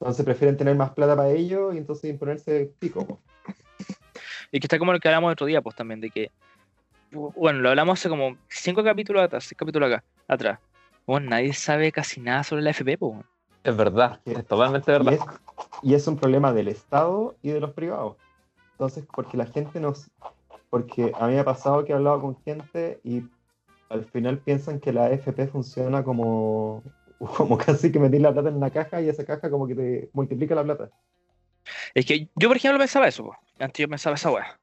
Entonces 0.00 0.24
prefieren 0.24 0.56
tener 0.56 0.74
más 0.74 0.90
plata 0.90 1.14
para 1.14 1.30
ellos 1.30 1.74
y 1.74 1.78
entonces 1.78 2.10
imponerse 2.10 2.72
pico. 2.78 3.20
Y 4.50 4.60
que 4.60 4.66
está 4.66 4.78
como 4.78 4.92
lo 4.92 5.00
que 5.00 5.08
hablamos 5.08 5.32
otro 5.32 5.46
día, 5.46 5.62
pues 5.62 5.74
también, 5.74 6.00
de 6.00 6.10
que. 6.10 6.30
Bueno, 7.12 7.60
lo 7.60 7.68
hablamos 7.70 7.98
hace 7.98 8.08
como 8.08 8.36
cinco 8.48 8.82
capítulos 8.82 9.22
atrás, 9.22 9.44
seis 9.44 9.56
capítulos 9.58 9.90
acá, 9.92 10.04
atrás. 10.28 10.58
Bueno, 11.06 11.30
nadie 11.30 11.52
sabe 11.52 11.92
casi 11.92 12.20
nada 12.20 12.42
sobre 12.44 12.62
la 12.62 12.70
FP, 12.70 12.96
pues. 12.98 13.18
Es 13.64 13.76
verdad, 13.76 14.20
es 14.24 14.46
totalmente 14.46 14.90
Y 14.90 14.94
verdad. 14.94 15.12
es, 15.14 15.20
y 15.82 15.94
es 15.94 16.06
un 16.06 16.16
problema 16.16 16.52
del 16.52 16.68
Estado 16.68 17.36
y 17.42 17.50
de 17.50 17.60
los 17.60 17.72
privados. 17.72 18.16
Entonces, 18.72 19.04
porque 19.14 19.36
la 19.36 19.46
gente 19.46 19.78
nos... 19.80 20.10
Porque 20.70 21.12
a 21.20 21.26
mí 21.26 21.34
me 21.34 21.40
ha 21.40 21.44
pasado 21.44 21.84
que 21.84 21.92
he 21.92 21.94
hablado 21.94 22.20
con 22.20 22.36
gente 22.44 22.98
y 23.04 23.22
al 23.90 24.04
final 24.06 24.38
piensan 24.38 24.80
que 24.80 24.92
la 24.92 25.04
AFP 25.06 25.46
funciona 25.48 26.02
como, 26.02 26.82
como 27.36 27.58
casi 27.58 27.92
que 27.92 27.98
meter 27.98 28.22
la 28.22 28.32
plata 28.32 28.48
en 28.48 28.56
una 28.56 28.70
caja 28.70 29.00
y 29.02 29.08
esa 29.08 29.24
caja 29.24 29.50
como 29.50 29.66
que 29.68 29.74
te 29.74 30.10
multiplica 30.14 30.54
la 30.54 30.64
plata. 30.64 30.88
Es 31.94 32.06
que 32.06 32.28
yo, 32.34 32.48
por 32.48 32.56
ejemplo, 32.56 32.78
pensaba 32.78 33.06
eso, 33.06 33.24
pues. 33.24 33.38
Antes 33.60 33.82
yo 33.82 33.88
pensaba 33.88 34.16
esa 34.16 34.30
weá. 34.30 34.58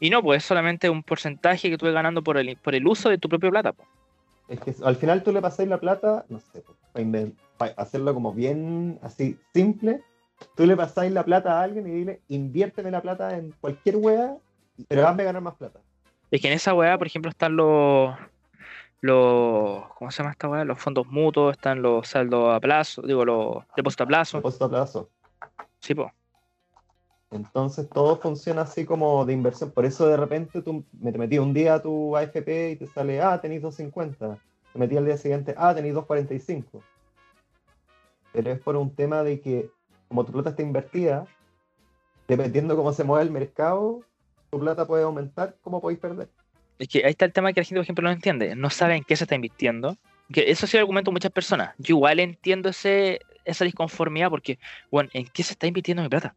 Y 0.00 0.10
no, 0.10 0.22
pues 0.22 0.38
es 0.38 0.44
solamente 0.44 0.90
un 0.90 1.02
porcentaje 1.02 1.70
que 1.70 1.78
tú 1.78 1.86
vas 1.86 1.94
ganando 1.94 2.22
por 2.22 2.36
el, 2.36 2.56
por 2.56 2.74
el 2.74 2.86
uso 2.86 3.08
de 3.08 3.18
tu 3.18 3.28
propia 3.28 3.50
plata, 3.50 3.72
pues. 3.72 3.88
Es 4.48 4.60
que 4.60 4.74
al 4.84 4.96
final 4.96 5.22
tú 5.22 5.32
le 5.32 5.40
pasáis 5.40 5.68
la 5.68 5.80
plata, 5.80 6.24
no 6.28 6.38
sé, 6.38 6.62
para, 7.56 7.72
hacerlo 7.72 8.14
como 8.14 8.32
bien 8.32 8.98
así 9.02 9.38
simple, 9.52 10.02
tú 10.54 10.66
le 10.66 10.76
pasáis 10.76 11.10
la 11.10 11.24
plata 11.24 11.58
a 11.58 11.62
alguien 11.62 11.86
y 11.86 11.90
dile, 11.90 12.20
inviérteme 12.28 12.90
la 12.90 13.02
plata 13.02 13.36
en 13.36 13.52
cualquier 13.60 13.96
wea, 13.96 14.36
pero 14.88 15.08
hazme 15.08 15.24
ganar 15.24 15.42
más 15.42 15.54
plata. 15.54 15.80
Es 16.30 16.40
que 16.40 16.48
en 16.48 16.54
esa 16.54 16.74
weá, 16.74 16.96
por 16.98 17.06
ejemplo, 17.06 17.30
están 17.30 17.56
los. 17.56 18.14
los 19.00 19.84
¿Cómo 19.94 20.10
se 20.10 20.18
llama 20.18 20.32
esta 20.32 20.48
weá? 20.48 20.64
Los 20.64 20.78
fondos 20.78 21.06
mutuos, 21.06 21.56
están 21.56 21.82
los 21.82 22.06
saldos 22.06 22.54
a 22.54 22.60
plazo, 22.60 23.02
digo, 23.02 23.24
los 23.24 23.64
depósitos 23.76 24.04
a 24.04 24.08
plazo. 24.08 24.38
Depósito 24.38 24.64
a 24.66 24.68
plazo. 24.68 25.10
Sí, 25.80 25.94
pues. 25.94 26.12
Entonces 27.30 27.88
todo 27.88 28.16
funciona 28.18 28.62
así 28.62 28.84
como 28.84 29.24
de 29.24 29.32
inversión. 29.32 29.70
Por 29.70 29.84
eso 29.84 30.06
de 30.06 30.16
repente 30.16 30.62
tú 30.62 30.84
me 31.00 31.12
te 31.12 31.18
metí 31.18 31.38
un 31.38 31.52
día 31.52 31.74
a 31.74 31.82
tu 31.82 32.16
AFP 32.16 32.70
y 32.70 32.76
te 32.76 32.86
sale, 32.86 33.20
ah, 33.20 33.40
tenéis 33.40 33.62
250. 33.62 34.38
Te 34.72 34.78
metí 34.78 34.96
al 34.96 35.06
día 35.06 35.16
siguiente, 35.16 35.54
ah, 35.56 35.74
tenéis 35.74 35.94
245. 35.94 36.82
Pero 38.32 38.50
es 38.50 38.60
por 38.60 38.76
un 38.76 38.94
tema 38.94 39.22
de 39.22 39.40
que 39.40 39.70
como 40.08 40.24
tu 40.24 40.32
plata 40.32 40.50
está 40.50 40.62
invertida, 40.62 41.26
dependiendo 42.28 42.76
cómo 42.76 42.92
se 42.92 43.04
mueve 43.04 43.24
el 43.24 43.30
mercado, 43.30 44.02
tu 44.50 44.60
plata 44.60 44.86
puede 44.86 45.02
aumentar, 45.02 45.56
como 45.62 45.80
podéis 45.80 46.00
perder. 46.00 46.28
Es 46.78 46.88
que 46.88 47.04
ahí 47.04 47.10
está 47.10 47.24
el 47.24 47.32
tema 47.32 47.52
que 47.52 47.60
la 47.60 47.64
gente, 47.64 47.78
por 47.78 47.84
ejemplo, 47.84 48.04
no 48.04 48.10
entiende. 48.10 48.54
No 48.54 48.70
sabe 48.70 49.02
qué 49.06 49.16
se 49.16 49.24
está 49.24 49.34
invirtiendo. 49.34 49.96
Que 50.32 50.50
eso 50.50 50.66
sí 50.66 50.76
lo 50.76 50.82
argumento 50.82 51.10
muchas 51.10 51.32
personas. 51.32 51.74
Yo 51.78 51.96
igual 51.96 52.20
entiendo 52.20 52.68
ese, 52.68 53.20
esa 53.44 53.64
disconformidad 53.64 54.28
porque, 54.28 54.58
bueno, 54.90 55.08
¿en 55.12 55.26
qué 55.26 55.42
se 55.42 55.54
está 55.54 55.66
invirtiendo 55.66 56.02
mi 56.02 56.08
plata? 56.08 56.34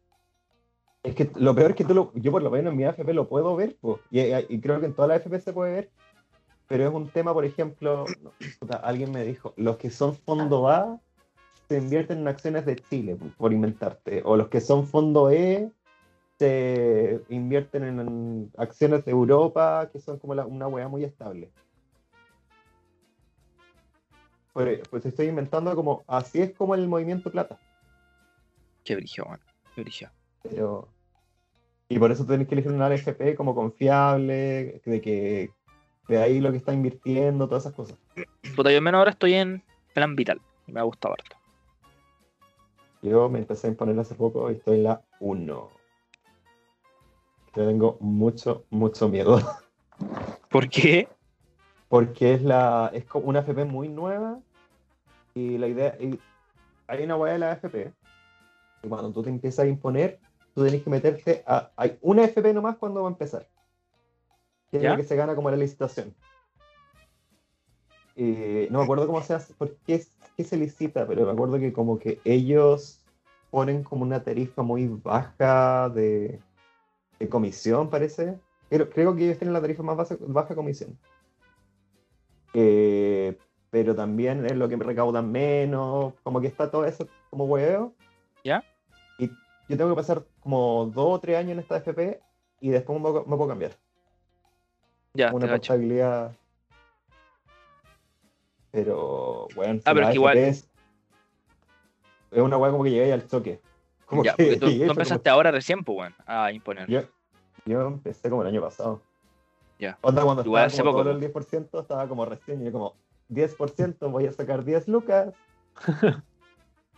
Es 1.02 1.14
que 1.14 1.30
lo 1.36 1.54
peor 1.54 1.70
es 1.70 1.76
que 1.76 1.84
tú 1.84 1.94
lo, 1.94 2.12
yo 2.14 2.30
por 2.30 2.42
lo 2.42 2.50
menos 2.50 2.72
en 2.72 2.76
mi 2.76 2.84
AFP 2.84 3.14
lo 3.14 3.28
puedo 3.28 3.56
ver, 3.56 3.76
po, 3.80 4.00
y, 4.10 4.60
creo 4.60 4.80
que 4.80 4.86
en 4.86 4.94
toda 4.94 5.08
la 5.08 5.14
AFP 5.14 5.40
se 5.40 5.52
puede 5.52 5.72
ver, 5.72 5.90
pero 6.68 6.86
es 6.86 6.94
un 6.94 7.08
tema, 7.08 7.32
por 7.32 7.44
ejemplo, 7.44 8.04
alguien 8.82 9.10
me 9.10 9.24
dijo, 9.24 9.54
los 9.56 9.78
que 9.78 9.90
son 9.90 10.14
fondo 10.14 10.68
A 10.68 11.00
se 11.68 11.78
invierten 11.78 12.18
en 12.18 12.28
acciones 12.28 12.66
de 12.66 12.76
Chile, 12.76 13.16
por, 13.38 13.52
inventarte, 13.52 14.22
o 14.24 14.36
los 14.36 14.48
que 14.48 14.60
son 14.60 14.86
fondo 14.86 15.30
E 15.30 15.72
se 16.38 17.22
invierten 17.28 17.84
en, 17.84 18.50
acciones 18.56 19.04
de 19.04 19.12
Europa, 19.12 19.88
que 19.92 20.00
son 20.00 20.18
como 20.18 20.32
una 20.32 20.68
weá 20.68 20.88
muy 20.88 21.04
estable. 21.04 21.50
Pues, 24.52 24.80
pues 24.90 25.06
estoy 25.06 25.28
inventando 25.28 25.74
como, 25.74 26.02
así 26.06 26.42
es 26.42 26.52
como 26.52 26.74
el 26.74 26.88
movimiento 26.88 27.30
plata. 27.30 27.58
Qué 28.84 28.96
brillo, 28.96 29.24
bueno. 29.26 29.44
Qué 29.74 29.82
brillo. 29.82 30.08
Pero. 30.42 30.88
Y 31.88 31.98
por 31.98 32.12
eso 32.12 32.24
tenés 32.24 32.46
que 32.46 32.54
elegir 32.54 32.72
una 32.72 32.86
AFP 32.86 33.34
como 33.34 33.54
confiable, 33.54 34.80
de 34.84 35.00
que 35.00 35.50
de 36.06 36.18
ahí 36.18 36.40
lo 36.40 36.50
que 36.50 36.58
está 36.58 36.72
invirtiendo, 36.72 37.48
todas 37.48 37.64
esas 37.64 37.74
cosas. 37.74 37.98
Puta, 38.54 38.70
yo 38.70 38.78
al 38.78 38.82
menos 38.82 38.98
ahora 38.98 39.10
estoy 39.10 39.34
en 39.34 39.62
plan 39.94 40.14
vital. 40.14 40.40
Y 40.66 40.72
me 40.72 40.80
ha 40.80 40.84
gustado 40.84 41.14
harto. 41.14 41.36
Yo 43.02 43.28
me 43.28 43.38
empecé 43.38 43.66
a 43.66 43.70
imponer 43.70 43.98
hace 43.98 44.14
poco 44.14 44.50
y 44.50 44.54
estoy 44.54 44.78
en 44.78 44.84
la 44.84 45.02
1. 45.20 45.70
Yo 47.56 47.66
tengo 47.66 47.96
mucho, 48.00 48.64
mucho 48.70 49.08
miedo. 49.08 49.40
¿Por 50.50 50.68
qué? 50.68 51.08
Porque 51.88 52.34
es 52.34 52.42
la. 52.42 52.90
es 52.92 53.04
como 53.04 53.26
una 53.26 53.40
AFP 53.40 53.64
muy 53.64 53.88
nueva. 53.88 54.38
Y 55.34 55.58
la 55.58 55.68
idea. 55.68 55.96
y 56.00 56.18
hay 56.86 57.04
una 57.04 57.16
weá 57.16 57.32
de 57.32 57.38
la 57.38 57.52
AFP. 57.52 57.92
Y 58.82 58.88
cuando 58.88 59.12
tú 59.12 59.22
te 59.22 59.30
empiezas 59.30 59.64
a 59.64 59.68
imponer, 59.68 60.18
tú 60.54 60.64
tenés 60.64 60.82
que 60.82 60.90
meterte 60.90 61.42
a. 61.46 61.70
Hay 61.76 61.98
una 62.00 62.24
AFP 62.24 62.52
nomás 62.52 62.76
cuando 62.76 63.02
va 63.02 63.08
a 63.08 63.12
empezar. 63.12 63.46
Que 64.70 64.78
es 64.78 64.82
¿Ya? 64.82 64.90
la 64.90 64.96
que 64.96 65.04
se 65.04 65.16
gana 65.16 65.34
como 65.34 65.50
la 65.50 65.56
licitación. 65.56 66.14
No 68.16 68.78
me 68.78 68.84
acuerdo 68.84 69.06
cómo 69.06 69.22
se 69.22 69.32
hace, 69.32 69.54
por 69.54 69.74
qué, 69.78 70.04
qué 70.36 70.44
se 70.44 70.56
licita, 70.56 71.06
pero 71.06 71.24
me 71.24 71.32
acuerdo 71.32 71.58
que 71.58 71.72
como 71.72 71.98
que 71.98 72.20
ellos 72.24 73.02
ponen 73.50 73.82
como 73.82 74.02
una 74.02 74.22
tarifa 74.22 74.62
muy 74.62 74.86
baja 74.86 75.88
de, 75.88 76.38
de 77.18 77.28
comisión, 77.28 77.88
parece. 77.88 78.38
Creo, 78.68 78.90
creo 78.90 79.16
que 79.16 79.24
ellos 79.24 79.38
tienen 79.38 79.54
la 79.54 79.60
tarifa 79.60 79.82
más 79.82 79.96
baja, 79.96 80.16
baja 80.20 80.54
comisión. 80.54 80.98
Eh, 82.52 83.38
pero 83.70 83.94
también 83.94 84.44
es 84.44 84.56
lo 84.56 84.68
que 84.68 84.76
recaudan 84.76 85.30
menos, 85.30 86.14
como 86.22 86.40
que 86.40 86.48
está 86.48 86.70
todo 86.70 86.84
eso 86.84 87.08
como 87.30 87.44
hueveo. 87.46 87.94
¿Ya? 88.44 88.64
Yo 89.70 89.76
tengo 89.76 89.90
que 89.90 89.96
pasar 89.96 90.24
como 90.40 90.86
dos 90.92 91.14
o 91.14 91.20
tres 91.20 91.36
años 91.38 91.52
en 91.52 91.60
esta 91.60 91.76
FP 91.76 92.20
y 92.60 92.70
después 92.70 92.98
me 92.98 93.02
puedo, 93.08 93.24
me 93.24 93.36
puedo 93.36 93.48
cambiar. 93.48 93.70
Ya, 95.14 95.32
una 95.32 95.46
portabilidad. 95.46 96.32
Pero, 98.72 99.46
bueno, 99.54 99.80
Ah, 99.84 99.92
pero 99.94 100.02
es 100.06 100.08
que 100.08 100.14
igual- 100.16 100.38
Es, 100.38 100.68
es 102.32 102.42
una 102.42 102.56
weá 102.56 102.72
como 102.72 102.82
que 102.82 102.90
llegué 102.90 103.12
al 103.12 103.28
choque. 103.28 103.60
Como 104.06 104.24
Ya, 104.24 104.34
que 104.34 104.56
tú, 104.56 104.66
llegué, 104.66 104.66
tú 104.66 104.66
fue 104.66 104.78
como- 104.88 104.90
empezaste 104.90 105.30
ahora 105.30 105.52
recién, 105.52 105.84
pues, 105.84 105.98
weón, 105.98 106.14
a 106.26 106.50
imponer. 106.50 106.88
Yo, 106.90 107.02
yo 107.64 107.86
empecé 107.86 108.28
como 108.28 108.42
el 108.42 108.48
año 108.48 108.60
pasado. 108.60 109.00
Ya. 109.78 109.96
Onda 110.00 110.24
cuando 110.24 110.42
Igual 110.44 110.66
estaba 110.66 110.66
hace 110.66 110.82
como 110.82 110.90
poco, 110.90 111.02
todo 111.04 111.12
el 111.12 111.20
10%, 111.20 111.80
estaba 111.80 112.08
como 112.08 112.24
recién, 112.24 112.60
y 112.60 112.64
yo 112.64 112.72
como 112.72 112.96
10%, 113.28 114.10
voy 114.10 114.26
a 114.26 114.32
sacar 114.32 114.64
10 114.64 114.88
lucas. 114.88 115.32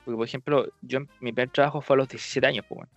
Porque, 0.04 0.16
por 0.16 0.26
ejemplo, 0.26 0.66
yo 0.82 1.00
mi 1.20 1.32
primer 1.32 1.50
trabajo 1.50 1.80
fue 1.80 1.94
a 1.94 1.98
los 1.98 2.08
17 2.08 2.46
años, 2.46 2.64
pues, 2.68 2.78
weón. 2.78 2.88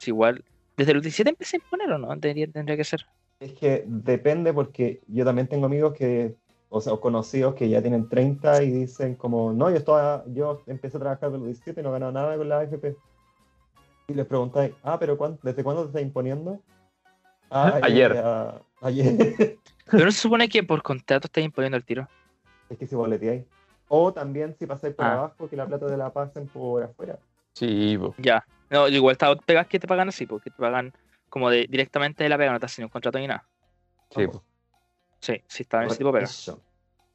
Es 0.00 0.08
igual. 0.08 0.44
¿Desde 0.76 0.94
los 0.94 1.02
17 1.02 1.30
empecé 1.30 1.56
a 1.56 1.60
imponer 1.60 1.90
o 1.92 1.98
no? 1.98 2.08
Tendría, 2.18 2.46
tendría 2.48 2.76
que 2.76 2.84
ser. 2.84 3.04
Es 3.38 3.52
que 3.52 3.84
depende 3.86 4.52
porque 4.52 5.00
yo 5.08 5.24
también 5.24 5.46
tengo 5.46 5.66
amigos 5.66 5.94
que, 5.94 6.34
o 6.68 6.80
sea, 6.80 6.92
o 6.94 7.00
conocidos 7.00 7.54
que 7.54 7.68
ya 7.68 7.80
tienen 7.80 8.08
30 8.08 8.62
y 8.62 8.70
dicen 8.70 9.14
como, 9.14 9.52
no, 9.52 9.70
yo 9.70 9.76
estaba, 9.76 10.24
yo 10.28 10.62
empecé 10.66 10.96
a 10.96 11.00
trabajar 11.00 11.30
de 11.30 11.38
los 11.38 11.46
17 11.46 11.80
y 11.80 11.84
no 11.84 11.90
he 11.90 11.92
ganado 11.92 12.12
nada 12.12 12.36
con 12.36 12.48
la 12.48 12.58
AFP. 12.60 12.96
Y 14.08 14.14
les 14.14 14.26
preguntáis, 14.26 14.72
ah, 14.82 14.98
pero 14.98 15.16
¿cuán- 15.16 15.38
¿desde 15.42 15.62
cuándo 15.62 15.82
te 15.82 15.88
estás 15.88 16.02
imponiendo? 16.02 16.60
"Ah, 17.50 17.78
Ayer. 17.82 18.14
ya- 18.14 18.60
ayer. 18.82 19.58
Pero 19.90 20.04
no 20.04 20.12
se 20.12 20.20
supone 20.20 20.48
que 20.48 20.62
por 20.62 20.82
contrato 20.82 21.26
estás 21.26 21.44
imponiendo 21.44 21.76
el 21.76 21.84
tiro. 21.84 22.08
es 22.68 22.78
que 22.78 22.86
si 22.86 22.94
boleteáis. 22.94 23.44
O 23.92 24.12
también 24.12 24.54
si 24.56 24.66
pasáis 24.66 24.94
por 24.94 25.04
Ah. 25.04 25.14
abajo, 25.14 25.48
que 25.48 25.56
la 25.56 25.66
plata 25.66 25.86
te 25.88 25.96
la 25.96 26.10
pasen 26.10 26.46
por 26.46 26.80
afuera. 26.82 27.18
Sí, 27.54 27.98
po. 27.98 28.14
Ya. 28.18 28.46
No, 28.70 28.86
igual 28.86 29.12
está 29.12 29.34
pegas 29.34 29.66
que 29.66 29.80
te 29.80 29.88
pagan 29.88 30.08
así, 30.08 30.26
porque 30.26 30.48
te 30.50 30.56
pagan 30.56 30.92
como 31.28 31.50
de 31.50 31.66
directamente 31.68 32.22
de 32.22 32.30
la 32.30 32.38
pega, 32.38 32.52
no 32.52 32.60
te 32.60 32.66
hacen 32.66 32.84
un 32.84 32.88
contrato 32.90 33.18
ni 33.18 33.26
nada. 33.26 33.44
sí. 34.14 34.26
Sí, 35.22 35.42
sí 35.48 35.64
está 35.64 35.82
en 35.82 35.88
ese 35.88 35.98
tipo 35.98 36.12
de 36.12 36.20
pega. 36.20 36.30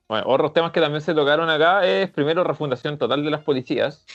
Bueno, 0.08 0.28
otros 0.28 0.54
temas 0.54 0.72
que 0.72 0.80
también 0.82 1.02
se 1.02 1.16
tocaron 1.16 1.50
acá 1.50 1.84
es 1.88 2.12
primero 2.12 2.44
refundación 2.44 2.98
total 3.00 3.24
de 3.24 3.32
las 3.32 3.42
policías, 3.42 4.06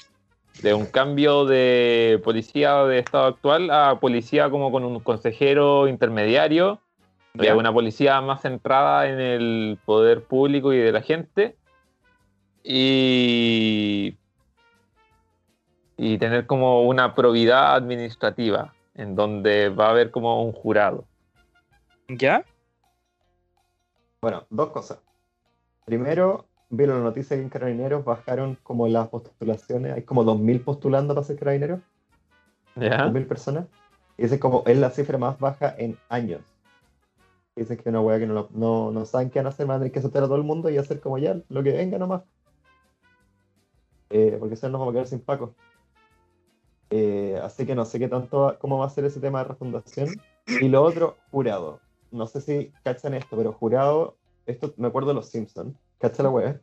de 0.62 0.74
un 0.74 0.86
cambio 0.86 1.44
de 1.46 2.20
policía 2.22 2.84
de 2.84 2.98
estado 3.00 3.24
actual 3.26 3.70
a 3.70 3.98
policía 3.98 4.48
como 4.50 4.70
con 4.70 4.84
un 4.84 5.00
consejero 5.00 5.88
intermediario, 5.88 6.80
de 7.34 7.52
una 7.52 7.72
policía 7.72 8.20
más 8.20 8.42
centrada 8.42 9.08
en 9.08 9.18
el 9.18 9.78
poder 9.84 10.22
público 10.22 10.72
y 10.72 10.78
de 10.78 10.92
la 10.92 11.00
gente, 11.02 11.56
y, 12.62 14.16
y 15.96 16.18
tener 16.18 16.46
como 16.46 16.82
una 16.82 17.14
probidad 17.14 17.74
administrativa, 17.74 18.74
en 18.94 19.14
donde 19.14 19.68
va 19.68 19.86
a 19.86 19.90
haber 19.90 20.10
como 20.10 20.44
un 20.44 20.52
jurado. 20.52 21.04
¿Ya? 22.08 22.44
Bueno, 24.22 24.46
dos 24.50 24.70
cosas. 24.70 24.98
Primero, 25.84 26.46
vi 26.68 26.86
la 26.86 26.98
noticia 26.98 27.36
que 27.36 27.42
en 27.42 27.48
Carabineros 27.48 28.04
bajaron 28.04 28.56
como 28.62 28.86
las 28.88 29.08
postulaciones. 29.08 29.94
Hay 29.94 30.02
como 30.02 30.24
2.000 30.24 30.60
postulando 30.62 31.14
para 31.14 31.26
ser 31.26 31.38
carabineros. 31.38 31.80
¿Ya? 32.76 33.04
2.000 33.06 33.26
personas. 33.26 33.66
Y 34.18 34.24
es 34.24 34.38
como, 34.38 34.62
es 34.66 34.76
la 34.76 34.90
cifra 34.90 35.16
más 35.18 35.38
baja 35.38 35.74
en 35.78 35.96
años. 36.10 36.42
Dicen 37.56 37.76
que 37.76 37.82
es 37.82 37.86
una 37.86 38.00
weá 38.00 38.18
que 38.18 38.26
no, 38.26 38.34
lo- 38.34 38.48
no, 38.52 38.90
no 38.90 39.04
saben 39.06 39.30
qué 39.30 39.38
van 39.38 39.46
a 39.46 39.48
hacer, 39.48 39.66
van 39.66 39.76
a 39.76 39.78
tener 39.80 39.92
que 39.92 39.98
aceptar 39.98 40.22
a 40.22 40.26
todo 40.26 40.36
el 40.36 40.42
mundo 40.44 40.68
y 40.70 40.76
hacer 40.78 41.00
como 41.00 41.18
ya, 41.18 41.36
lo 41.48 41.62
que 41.62 41.72
venga 41.72 41.98
nomás. 41.98 42.22
Eh, 44.10 44.36
porque 44.38 44.56
si 44.56 44.66
no 44.66 44.72
nos 44.72 44.80
vamos 44.80 44.92
a 44.92 44.94
quedar 44.94 45.06
sin 45.06 45.20
Paco. 45.20 45.54
Eh, 46.90 47.40
así 47.42 47.64
que 47.64 47.76
no 47.76 47.84
sé 47.84 47.98
qué 47.98 48.08
tanto, 48.08 48.56
cómo 48.60 48.78
va 48.78 48.86
a 48.86 48.90
ser 48.90 49.04
ese 49.04 49.20
tema 49.20 49.42
de 49.42 49.48
refundación. 49.48 50.08
Y 50.46 50.68
lo 50.68 50.82
otro, 50.82 51.16
jurado. 51.30 51.80
No 52.10 52.26
sé 52.26 52.40
si 52.40 52.72
cachan 52.82 53.14
esto, 53.14 53.36
pero 53.36 53.52
jurado, 53.52 54.16
esto 54.46 54.74
me 54.76 54.88
acuerdo 54.88 55.10
de 55.10 55.14
los 55.14 55.28
Simpsons, 55.28 55.76
cacha 55.98 56.24
la 56.24 56.30
web, 56.30 56.60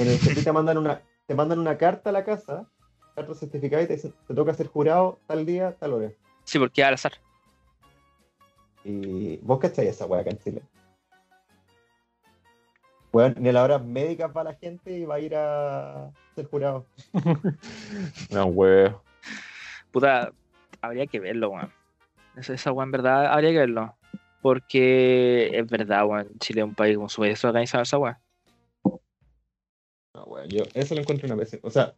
en 0.00 0.08
el 0.08 0.18
que 0.18 0.42
te 0.42 0.52
mandan 0.52 0.78
una, 0.78 1.02
te 1.26 1.34
mandan 1.34 1.58
una 1.58 1.76
carta 1.76 2.08
a 2.08 2.12
la 2.14 2.24
casa, 2.24 2.66
carta 3.14 3.34
certificada 3.34 3.82
y 3.82 3.86
te 3.86 3.96
dicen, 3.96 4.14
te 4.26 4.34
toca 4.34 4.54
ser 4.54 4.68
jurado 4.68 5.18
tal 5.26 5.44
día, 5.44 5.76
tal 5.78 5.92
hora. 5.92 6.12
Sí, 6.44 6.58
porque 6.58 6.82
al 6.82 6.94
azar. 6.94 7.12
Y 8.84 9.36
vos 9.38 9.58
cacháis 9.58 9.90
esa 9.90 10.06
weá 10.06 10.22
acá 10.22 10.30
en 10.30 10.38
Chile. 10.38 10.62
Weón, 13.14 13.36
ni 13.38 13.48
a 13.48 13.52
las 13.52 13.62
horas 13.62 13.84
médicas 13.84 14.28
va 14.36 14.42
la 14.42 14.54
gente 14.54 14.90
y 14.90 15.04
va 15.04 15.14
a 15.14 15.20
ir 15.20 15.36
a 15.36 16.10
ser 16.34 16.46
jurado. 16.46 16.84
No, 18.30 18.46
huevo. 18.46 19.04
Puta, 19.92 20.32
habría 20.80 21.06
que 21.06 21.20
verlo, 21.20 21.50
weón. 21.50 21.72
Esa, 22.36 22.54
esa 22.54 22.72
weón, 22.72 22.88
en 22.88 22.90
verdad, 22.90 23.26
habría 23.26 23.52
que 23.52 23.58
verlo. 23.58 23.94
Porque 24.42 25.48
es 25.56 25.66
verdad, 25.68 26.04
weón. 26.06 26.28
Chile 26.40 26.62
es 26.62 26.66
un 26.66 26.74
país 26.74 26.96
como 26.96 27.08
súper 27.08 27.30
desorganizado 27.30 27.84
esa 27.84 27.98
weón. 27.98 28.16
No, 30.12 30.24
weón, 30.24 30.48
yo 30.48 30.64
eso 30.74 30.96
lo 30.96 31.02
encuentro 31.02 31.28
una 31.28 31.36
pésima. 31.36 31.60
O 31.62 31.70
sea, 31.70 31.94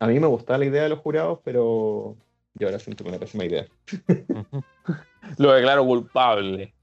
a 0.00 0.06
mí 0.06 0.20
me 0.20 0.26
gustaba 0.26 0.58
la 0.58 0.66
idea 0.66 0.82
de 0.82 0.90
los 0.90 0.98
jurados, 0.98 1.38
pero 1.42 2.14
yo 2.54 2.66
ahora 2.66 2.78
siento 2.78 3.04
que 3.04 3.10
una 3.10 3.18
pésima 3.18 3.46
idea. 3.46 3.66
Lo 5.38 5.52
declaro 5.52 5.86
culpable. 5.86 6.74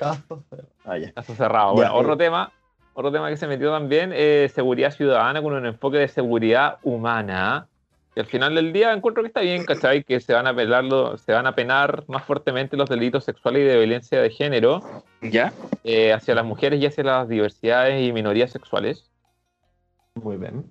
Ah, 0.00 0.98
ya. 0.98 1.12
Caso 1.12 1.34
cerrado. 1.34 1.70
Ya, 1.70 1.74
Bueno, 1.74 1.94
eh. 1.94 2.00
otro 2.00 2.16
tema, 2.16 2.52
otro 2.94 3.12
tema 3.12 3.28
que 3.28 3.36
se 3.36 3.46
metió 3.46 3.70
también 3.70 4.12
es 4.12 4.52
seguridad 4.52 4.90
ciudadana 4.90 5.42
con 5.42 5.52
un 5.52 5.66
enfoque 5.66 5.98
de 5.98 6.08
seguridad 6.08 6.78
humana. 6.82 7.68
Y 8.14 8.20
al 8.20 8.26
final 8.26 8.54
del 8.54 8.74
día 8.74 8.92
encuentro 8.92 9.22
que 9.22 9.28
está 9.28 9.40
bien, 9.40 9.64
¿cachai? 9.64 10.04
Que 10.04 10.20
se 10.20 10.34
van 10.34 10.46
a 10.46 10.50
apelarlo, 10.50 11.16
se 11.16 11.32
van 11.32 11.46
a 11.46 11.54
penar 11.54 12.04
más 12.08 12.22
fuertemente 12.24 12.76
los 12.76 12.90
delitos 12.90 13.24
sexuales 13.24 13.62
y 13.62 13.64
de 13.64 13.78
violencia 13.78 14.20
de 14.20 14.28
género 14.28 14.82
¿Ya? 15.22 15.50
eh, 15.82 16.12
hacia 16.12 16.34
las 16.34 16.44
mujeres 16.44 16.78
y 16.80 16.86
hacia 16.86 17.04
las 17.04 17.28
diversidades 17.28 18.06
y 18.06 18.12
minorías 18.12 18.50
sexuales. 18.50 19.10
Muy 20.14 20.36
bien. 20.36 20.70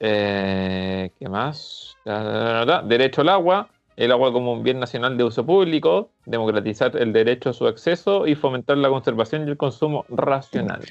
Eh, 0.00 1.10
¿Qué 1.18 1.28
más? 1.28 1.96
Da, 2.04 2.22
da, 2.22 2.32
da, 2.32 2.64
da. 2.64 2.82
Derecho 2.82 3.20
al 3.20 3.28
agua, 3.28 3.68
el 3.96 4.10
agua 4.12 4.32
como 4.32 4.52
un 4.52 4.62
bien 4.62 4.80
nacional 4.80 5.16
de 5.16 5.24
uso 5.24 5.44
público, 5.46 6.10
democratizar 6.26 6.96
el 6.96 7.12
derecho 7.12 7.50
a 7.50 7.52
su 7.52 7.66
acceso 7.66 8.26
y 8.26 8.34
fomentar 8.34 8.76
la 8.78 8.88
conservación 8.88 9.46
y 9.46 9.50
el 9.50 9.56
consumo 9.56 10.04
racional. 10.08 10.82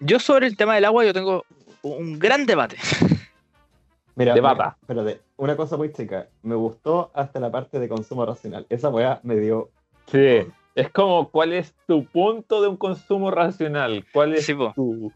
Yo 0.00 0.20
sobre 0.20 0.46
el 0.46 0.56
tema 0.56 0.74
del 0.74 0.84
agua 0.84 1.04
yo 1.04 1.12
tengo 1.12 1.44
un 1.82 2.18
gran 2.18 2.46
debate. 2.46 2.76
Mira, 4.16 4.34
Debata. 4.34 4.76
mira, 4.88 5.02
espérate, 5.04 5.22
una 5.36 5.56
cosa 5.56 5.76
muy 5.76 5.92
chica. 5.92 6.26
Me 6.42 6.56
gustó 6.56 7.12
hasta 7.14 7.38
la 7.38 7.52
parte 7.52 7.78
de 7.78 7.88
consumo 7.88 8.26
racional. 8.26 8.66
Esa 8.68 8.88
weá 8.88 9.20
me 9.22 9.36
dio. 9.36 9.70
Sí, 10.06 10.40
es 10.74 10.90
como 10.90 11.30
cuál 11.30 11.52
es 11.52 11.72
tu 11.86 12.04
punto 12.04 12.60
de 12.60 12.66
un 12.66 12.76
consumo 12.76 13.30
racional, 13.30 14.04
cuál 14.12 14.34
es 14.34 14.44
Sí, 14.44 14.54
tu 14.74 15.12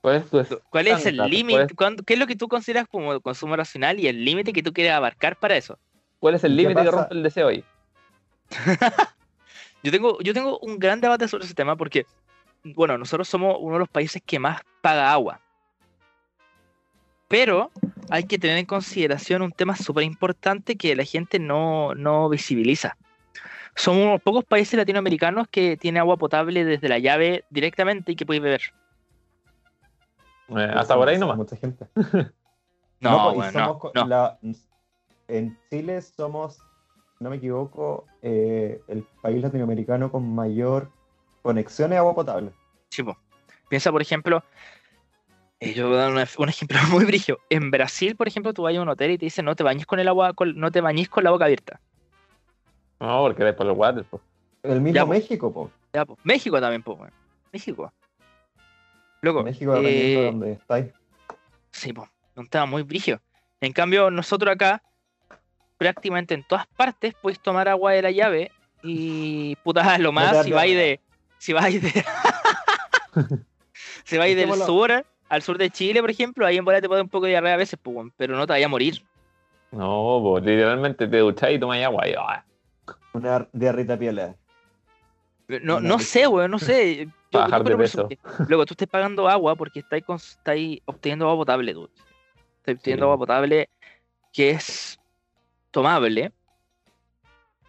cuál 0.00 0.16
es 0.16 0.30
tu 0.30 0.60
¿Cuál 0.70 0.86
es 0.86 1.04
el 1.04 1.16
límite? 1.16 1.62
es- 1.62 1.72
¿Cuándo- 1.74 2.04
¿Qué 2.04 2.12
es 2.14 2.20
lo 2.20 2.28
que 2.28 2.36
tú 2.36 2.46
consideras 2.46 2.86
como 2.88 3.20
consumo 3.20 3.56
racional 3.56 3.98
y 3.98 4.06
el 4.06 4.24
límite 4.24 4.52
que 4.52 4.62
tú 4.62 4.72
quieres 4.72 4.92
abarcar 4.92 5.36
para 5.36 5.56
eso? 5.56 5.76
¿Cuál 6.20 6.34
es 6.36 6.44
el 6.44 6.52
¿Y 6.52 6.56
qué 6.56 6.62
límite 6.68 6.84
que 6.84 6.90
rompe 6.90 7.14
el 7.14 7.22
deseo 7.22 7.48
ahí? 7.48 7.64
Yo 9.82 9.90
tengo, 9.90 10.20
yo 10.20 10.34
tengo 10.34 10.58
un 10.58 10.78
gran 10.78 11.00
debate 11.00 11.26
sobre 11.26 11.46
ese 11.46 11.54
tema 11.54 11.74
porque, 11.74 12.04
bueno, 12.62 12.98
nosotros 12.98 13.26
somos 13.26 13.56
uno 13.60 13.74
de 13.76 13.78
los 13.78 13.88
países 13.88 14.20
que 14.24 14.38
más 14.38 14.60
paga 14.82 15.10
agua. 15.10 15.40
Pero 17.28 17.70
hay 18.10 18.24
que 18.24 18.38
tener 18.38 18.58
en 18.58 18.66
consideración 18.66 19.40
un 19.40 19.52
tema 19.52 19.74
súper 19.76 20.04
importante 20.04 20.76
que 20.76 20.94
la 20.94 21.04
gente 21.04 21.38
no, 21.38 21.94
no 21.94 22.28
visibiliza. 22.28 22.98
Somos 23.74 24.00
uno 24.00 24.06
de 24.08 24.12
los 24.16 24.22
pocos 24.22 24.44
países 24.44 24.76
latinoamericanos 24.76 25.48
que 25.48 25.78
tiene 25.78 25.98
agua 25.98 26.18
potable 26.18 26.62
desde 26.66 26.88
la 26.90 26.98
llave 26.98 27.44
directamente 27.48 28.12
y 28.12 28.16
que 28.16 28.26
puedes 28.26 28.42
beber. 28.42 28.60
Eh, 30.48 30.70
hasta 30.74 30.94
por 30.94 31.08
ahí 31.08 31.14
no 31.16 31.20
nomás. 31.20 31.38
Mucha 31.38 31.56
gente. 31.56 31.86
No, 33.00 33.32
bueno, 33.32 33.50
somos 33.52 33.66
no, 33.68 33.78
co- 33.78 33.92
no. 33.94 34.06
la- 34.06 34.38
en 35.30 35.56
Chile 35.70 36.00
somos, 36.02 36.56
si 37.18 37.24
no 37.24 37.30
me 37.30 37.36
equivoco, 37.36 38.04
eh, 38.22 38.80
el 38.88 39.04
país 39.22 39.42
latinoamericano 39.42 40.10
con 40.10 40.34
mayor 40.34 40.90
conexión 41.42 41.92
a 41.92 41.98
agua 41.98 42.14
potable. 42.14 42.50
Sí, 42.90 43.02
po. 43.02 43.16
Piensa, 43.68 43.92
por 43.92 44.02
ejemplo, 44.02 44.42
eh, 45.60 45.74
yo 45.74 45.88
voy 45.88 45.96
a 45.98 46.00
dar 46.02 46.12
una- 46.12 46.28
un 46.38 46.48
ejemplo 46.48 46.78
muy 46.90 47.04
brillo. 47.04 47.38
En 47.50 47.70
Brasil, 47.70 48.16
por 48.16 48.26
ejemplo, 48.28 48.52
tú 48.52 48.62
vas 48.62 48.76
a 48.76 48.80
un 48.82 48.88
hotel 48.88 49.12
y 49.12 49.18
te 49.18 49.26
dicen 49.26 49.44
no 49.44 49.54
te 49.54 49.62
bañes 49.62 49.86
con 49.86 49.98
el 50.00 50.08
agua, 50.08 50.32
con- 50.34 50.56
no 50.58 50.70
te 50.70 50.80
bañes 50.80 51.08
con 51.08 51.24
la 51.24 51.30
boca 51.30 51.44
abierta. 51.44 51.80
No, 52.98 53.22
porque 53.22 53.42
eres 53.42 53.54
por 53.54 53.66
los 53.66 53.76
water, 53.76 54.04
po. 54.04 54.20
El 54.62 54.80
mismo 54.80 54.94
Ya, 54.96 55.04
po. 55.04 55.10
México, 55.12 55.52
po. 55.52 55.70
Ya, 55.92 56.04
po. 56.04 56.18
México 56.24 56.60
también, 56.60 56.82
po. 56.82 56.98
México. 57.52 57.92
Loco, 59.22 59.42
México, 59.42 59.76
eh, 59.76 59.80
de 60.16 60.24
donde 60.26 60.52
estáis. 60.52 60.86
sí, 61.72 61.92
po, 61.92 62.08
un 62.36 62.48
tema 62.48 62.66
muy 62.66 62.82
brillo. 62.82 63.20
En 63.60 63.72
cambio, 63.72 64.10
nosotros 64.10 64.52
acá, 64.54 64.82
prácticamente 65.80 66.34
en 66.34 66.44
todas 66.44 66.66
partes, 66.66 67.14
podéis 67.14 67.40
tomar 67.40 67.66
agua 67.66 67.92
de 67.92 68.02
la 68.02 68.10
llave 68.10 68.52
y 68.82 69.56
puta, 69.64 69.96
lo 69.98 70.12
más, 70.12 70.44
si 70.44 70.52
vais 70.52 70.76
de. 70.76 71.00
Si 71.38 71.54
vais 71.54 71.80
de. 71.82 72.04
si 74.04 74.18
vais 74.18 74.36
del 74.36 74.52
sur 74.54 74.90
al 75.30 75.42
sur 75.42 75.56
de 75.56 75.70
Chile, 75.70 76.00
por 76.02 76.10
ejemplo, 76.10 76.44
ahí 76.44 76.56
en 76.58 76.64
bola 76.64 76.80
te 76.82 76.88
puede 76.88 77.00
un 77.02 77.08
poco 77.08 77.24
de 77.24 77.30
diarrea 77.30 77.54
a 77.54 77.56
veces, 77.56 77.78
pues, 77.82 77.96
pero 78.16 78.36
no 78.36 78.46
te 78.46 78.52
vaya 78.52 78.66
a 78.66 78.68
morir. 78.68 79.02
No, 79.70 80.18
po, 80.22 80.38
literalmente 80.40 81.06
te 81.08 81.18
ducháis 81.18 81.56
y 81.56 81.60
tomáis 81.60 81.84
agua 81.86 82.06
y 82.08 82.14
ah, 82.18 82.44
Una 83.14 83.48
diarrita 83.52 83.96
piola. 83.96 84.34
No, 85.48 85.76
Una 85.78 85.88
no 85.88 85.96
rica. 85.96 86.04
sé, 86.10 86.26
weón, 86.26 86.50
no 86.50 86.58
sé. 86.58 87.06
Yo- 87.32 87.38
bajar 87.38 87.62
de 87.64 87.76
peso. 87.76 88.08
Luego, 88.48 88.66
tú 88.66 88.74
estás 88.74 88.88
pagando 88.88 89.28
agua 89.28 89.54
porque 89.56 89.78
estás, 89.80 90.00
cons- 90.02 90.36
estáis 90.36 90.80
obteniendo 90.84 91.26
agua 91.30 91.38
potable, 91.44 91.72
tú. 91.72 91.88
Estás 92.58 92.74
obteniendo 92.74 93.04
Sí. 93.04 93.06
agua 93.06 93.18
potable 93.18 93.68
que 94.32 94.50
es 94.50 94.99
tomable. 95.70 96.32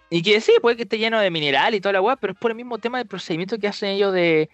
Y 0.10 0.22
que 0.24 0.42
sí, 0.42 0.54
puede 0.62 0.76
que 0.76 0.84
esté 0.84 0.98
lleno 0.98 1.20
de 1.20 1.32
mineral 1.32 1.74
y 1.74 1.80
toda 1.82 1.94
la 1.94 2.00
agua, 2.00 2.16
pero 2.18 2.34
es 2.34 2.40
por 2.40 2.52
el 2.52 2.58
mismo 2.58 2.78
tema 2.78 2.98
del 2.98 3.08
procedimiento 3.08 3.58
que 3.58 3.68
hacen 3.68 3.90
ellos 3.92 4.12
de 4.14 4.50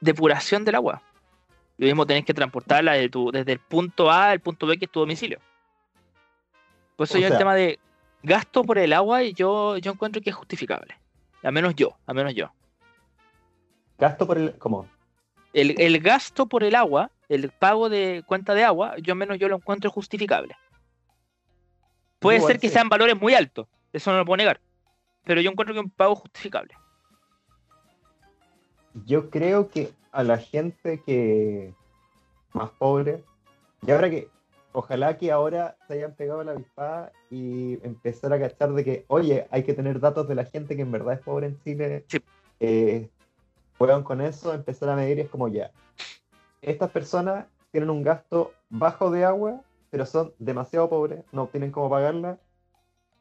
depuración 0.00 0.64
del 0.64 0.76
agua. 0.76 1.02
Lo 1.76 1.86
mismo 1.86 2.06
tenés 2.06 2.24
que 2.24 2.32
transportarla 2.34 2.92
desde, 2.92 3.08
tu- 3.10 3.30
desde 3.30 3.52
el 3.52 3.58
punto 3.58 4.10
A 4.10 4.30
al 4.30 4.40
punto 4.40 4.66
B, 4.66 4.78
que 4.78 4.86
es 4.86 4.90
tu 4.90 5.00
domicilio. 5.00 5.38
Por 6.96 7.04
eso 7.06 7.18
O 7.18 7.20
yo 7.20 7.26
el 7.26 7.36
tema 7.38 7.54
de 7.54 7.78
gasto 8.22 8.62
por 8.64 8.78
el 8.78 8.92
agua, 8.92 9.22
yo, 9.22 9.76
yo 9.78 9.92
encuentro 9.92 10.22
que 10.22 10.30
es 10.30 10.36
justificable. 10.36 10.96
Al 11.42 11.52
menos 11.52 11.74
yo, 11.74 11.96
al 12.06 12.14
menos 12.14 12.34
yo. 12.34 12.50
Gasto 13.98 14.26
por 14.26 14.38
el. 14.38 14.56
¿Cómo? 14.58 14.86
el, 15.52 15.78
el 15.78 15.98
gasto 16.00 16.46
por 16.46 16.64
el 16.64 16.74
agua, 16.74 17.10
el 17.28 17.50
pago 17.50 17.88
de 17.90 18.22
cuenta 18.26 18.54
de 18.54 18.64
agua, 18.64 18.94
yo 18.98 19.12
al 19.12 19.18
menos 19.18 19.38
yo 19.38 19.48
lo 19.48 19.56
encuentro 19.56 19.90
justificable. 19.90 20.56
Puede 22.22 22.38
Igual 22.38 22.52
ser 22.52 22.60
que 22.60 22.68
sí. 22.68 22.72
sean 22.74 22.88
valores 22.88 23.20
muy 23.20 23.34
altos, 23.34 23.66
eso 23.92 24.10
no 24.12 24.18
lo 24.18 24.24
puedo 24.24 24.36
negar, 24.38 24.60
pero 25.24 25.40
yo 25.40 25.50
encuentro 25.50 25.74
que 25.74 25.80
es 25.80 25.84
un 25.84 25.90
pago 25.90 26.14
justificable. 26.16 26.72
Yo 29.06 29.30
creo 29.30 29.68
que 29.70 29.92
a 30.12 30.22
la 30.22 30.38
gente 30.38 31.02
que 31.04 31.74
más 32.52 32.70
pobre, 32.70 33.24
y 33.86 33.90
ahora 33.90 34.10
que 34.10 34.28
ojalá 34.72 35.16
que 35.18 35.32
ahora 35.32 35.76
se 35.86 35.94
hayan 35.94 36.14
pegado 36.14 36.44
la 36.44 36.52
avispada 36.52 37.12
y 37.30 37.78
empezar 37.84 38.32
a 38.32 38.38
cachar 38.40 38.72
de 38.72 38.84
que, 38.84 39.04
oye, 39.08 39.46
hay 39.50 39.62
que 39.64 39.72
tener 39.74 39.98
datos 40.00 40.28
de 40.28 40.34
la 40.34 40.44
gente 40.44 40.76
que 40.76 40.82
en 40.82 40.92
verdad 40.92 41.14
es 41.14 41.20
pobre 41.20 41.46
en 41.46 41.58
Chile, 41.62 42.04
Sí. 42.08 42.22
eh, 42.60 43.08
juegan 43.78 44.02
con 44.02 44.20
eso, 44.20 44.52
empezar 44.52 44.88
a 44.90 44.96
medir 44.96 45.18
y 45.18 45.22
es 45.22 45.28
como 45.30 45.48
ya. 45.48 45.70
Estas 46.60 46.90
personas 46.90 47.46
tienen 47.70 47.90
un 47.90 48.02
gasto 48.02 48.52
bajo 48.68 49.10
de 49.10 49.24
agua, 49.24 49.62
pero 49.92 50.06
son 50.06 50.32
demasiado 50.38 50.88
pobres, 50.88 51.22
no 51.32 51.46
tienen 51.48 51.70
cómo 51.70 51.90
pagarla. 51.90 52.38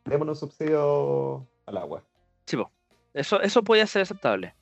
Démonos 0.05 0.41
un 0.41 0.49
subsidio 0.49 1.45
al 1.65 1.77
agua. 1.77 2.01
Sí, 2.45 2.55
po. 2.55 2.71
Eso, 3.13 3.41
eso 3.41 3.61
podría 3.61 3.85
ser 3.85 4.03
aceptable. 4.03 4.55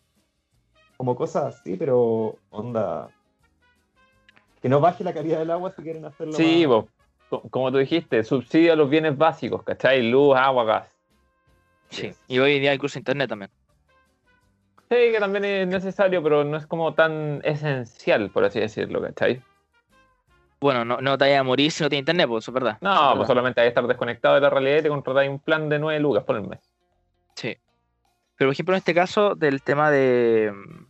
como 0.98 1.16
cosas 1.16 1.56
así, 1.56 1.78
pero 1.78 2.36
onda. 2.50 3.10
Que 4.62 4.68
no 4.68 4.82
baje 4.82 5.04
la 5.04 5.14
calidad 5.14 5.38
del 5.40 5.52
agua 5.52 5.72
si 5.74 5.84
quieren 5.84 6.04
hacerlo. 6.04 6.34
Sí, 6.34 6.66
más- 6.68 6.86
po. 7.30 7.42
Como 7.52 7.72
tú 7.72 7.78
dijiste, 7.78 8.24
subsidia 8.24 8.76
los 8.76 8.90
bienes 8.90 9.16
básicos, 9.16 9.62
¿cachai? 9.64 10.02
Luz, 10.02 10.36
agua, 10.36 10.64
gas. 10.66 10.88
Sí. 11.92 12.08
Yes. 12.08 12.20
Y 12.28 12.40
hoy 12.40 12.56
en 12.56 12.62
día 12.64 12.74
incluso 12.74 12.98
internet 12.98 13.30
también. 13.30 13.52
Sí, 14.90 14.96
que 15.12 15.18
también 15.20 15.46
es 15.46 15.68
necesario, 15.68 16.24
pero 16.24 16.44
no 16.44 16.58
es 16.58 16.66
como 16.66 16.96
tan 16.96 17.40
esencial, 17.44 18.32
por 18.32 18.44
así 18.46 18.60
decirlo, 18.60 19.00
¿cachai? 19.00 19.44
Bueno, 20.62 20.84
no, 20.84 20.98
no 21.00 21.18
te 21.18 21.26
vayas 21.26 21.40
a 21.40 21.44
morir 21.44 21.72
si 21.72 21.84
no 21.84 21.90
tienes 21.90 22.02
internet, 22.02 22.28
pues 22.28 22.44
eso 22.44 22.52
es 22.52 22.54
verdad. 22.54 22.78
No, 22.82 22.92
es 22.92 23.00
pues 23.00 23.14
verdad. 23.14 23.28
solamente 23.28 23.62
hay 23.62 23.66
que 23.66 23.70
estar 23.70 23.88
desconectado 23.88 24.36
de 24.36 24.42
la 24.42 24.50
realidad 24.50 24.80
y 24.80 24.82
te 24.84 24.90
contratáis 24.90 25.30
un 25.30 25.40
plan 25.40 25.70
de 25.70 25.80
9 25.80 26.00
lucas 26.00 26.24
por 26.24 26.36
el 26.36 26.48
mes. 26.48 26.60
Sí. 27.36 27.58
Pero 28.36 28.50
por 28.50 28.54
ejemplo, 28.54 28.76
en 28.76 28.80
este 28.80 28.94
caso 28.94 29.36
del 29.36 29.62
tema 29.62 29.90
de. 29.90 30.54
mm, 30.54 30.86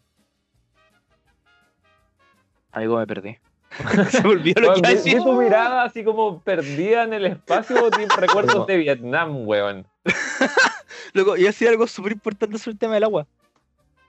Algo 2.71 2.97
me 2.97 3.07
perdí. 3.07 3.37
Se 4.09 4.23
me 4.23 4.29
olvidó 4.29 4.61
lo 4.61 4.73
que 4.73 4.79
iba 4.79 4.89
a 4.89 4.91
decir. 4.91 5.17
vi 5.17 5.23
tu 5.23 5.33
mirada 5.33 5.83
así 5.83 6.03
como 6.03 6.41
perdida 6.41 7.03
en 7.03 7.13
el 7.13 7.25
espacio, 7.25 7.89
recuerdos 8.17 8.65
de 8.65 8.77
Vietnam, 8.77 9.47
weón. 9.47 9.85
Loco, 11.13 11.37
iba 11.37 11.49
a 11.49 11.51
decir 11.51 11.67
algo 11.67 11.85
súper 11.87 12.13
importante 12.13 12.57
sobre 12.57 12.73
el 12.73 12.79
tema 12.79 12.95
del 12.95 13.03
agua. 13.03 13.27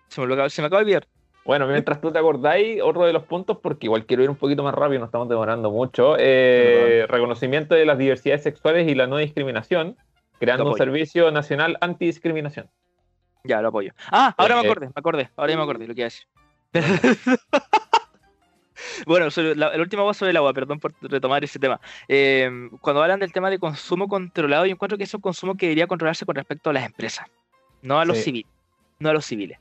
Se 0.09 0.21
me, 0.21 0.27
lo 0.27 0.51
se 0.51 0.63
me 0.63 0.67
acaba 0.67 0.81
de 0.81 0.85
olvidar. 0.85 1.07
Bueno, 1.45 1.67
mientras 1.67 2.01
tú 2.01 2.13
te 2.13 2.19
acordáis, 2.19 2.81
otro 2.83 3.05
de 3.07 3.13
los 3.13 3.25
puntos, 3.25 3.59
porque 3.63 3.87
igual 3.87 4.05
quiero 4.07 4.23
ir 4.23 4.31
un 4.31 4.37
poquito 4.37 4.63
más 4.63 4.75
rápido, 4.75 5.01
no 5.01 5.07
estamos 5.07 5.29
demorando 5.29 5.71
mucho, 5.71 6.17
eh, 6.19 7.07
reconocimiento 7.09 7.75
de 7.75 7.87
las 7.87 7.99
diversidades 7.99 8.43
sexuales 8.43 8.87
y 8.89 8.95
la 8.95 9.07
no 9.07 9.17
discriminación, 9.17 9.97
creando 10.39 10.71
un 10.71 10.77
servicio 10.77 11.31
nacional 11.31 11.79
antidiscriminación. 11.81 12.69
Ya, 13.45 13.63
lo 13.63 13.69
apoyo. 13.69 13.93
Ah, 14.13 14.35
ahora 14.37 14.57
me 14.57 14.63
Eh, 14.63 14.65
acordé, 14.67 14.87
me 14.87 14.93
acordé. 14.95 15.31
Ahora 15.37 15.51
ya 15.53 15.57
me 15.57 15.63
acordé 15.63 15.87
lo 15.89 15.95
que 15.95 16.01
iba 16.03 16.07
a 16.07 16.11
decir. 16.11 16.27
bueno, 19.07 19.31
sobre 19.31 19.57
la, 19.57 19.75
la 19.75 19.83
última 19.83 20.03
voz 20.03 20.19
sobre 20.19 20.31
el 20.31 20.37
agua, 20.37 20.53
perdón 20.53 20.79
por 20.79 20.93
retomar 21.01 21.43
ese 21.43 21.59
tema. 21.59 21.81
Eh, 22.07 22.51
cuando 22.83 23.03
hablan 23.03 23.19
del 23.21 23.33
tema 23.33 23.49
de 23.51 23.59
consumo 23.59 24.09
controlado, 24.09 24.67
yo 24.67 24.73
encuentro 24.73 24.99
que 24.99 25.05
es 25.05 25.15
un 25.15 25.21
consumo 25.23 25.55
que 25.57 25.67
debería 25.67 25.87
controlarse 25.87 26.27
con 26.27 26.37
respecto 26.37 26.69
a 26.69 26.75
las 26.75 26.85
empresas, 26.85 27.27
no 27.83 27.99
a 27.99 28.05
los 28.05 28.19
Sí. 28.19 28.25
civiles. 28.25 28.53
No 28.99 29.09
a 29.09 29.15
los 29.15 29.25
civiles. 29.25 29.59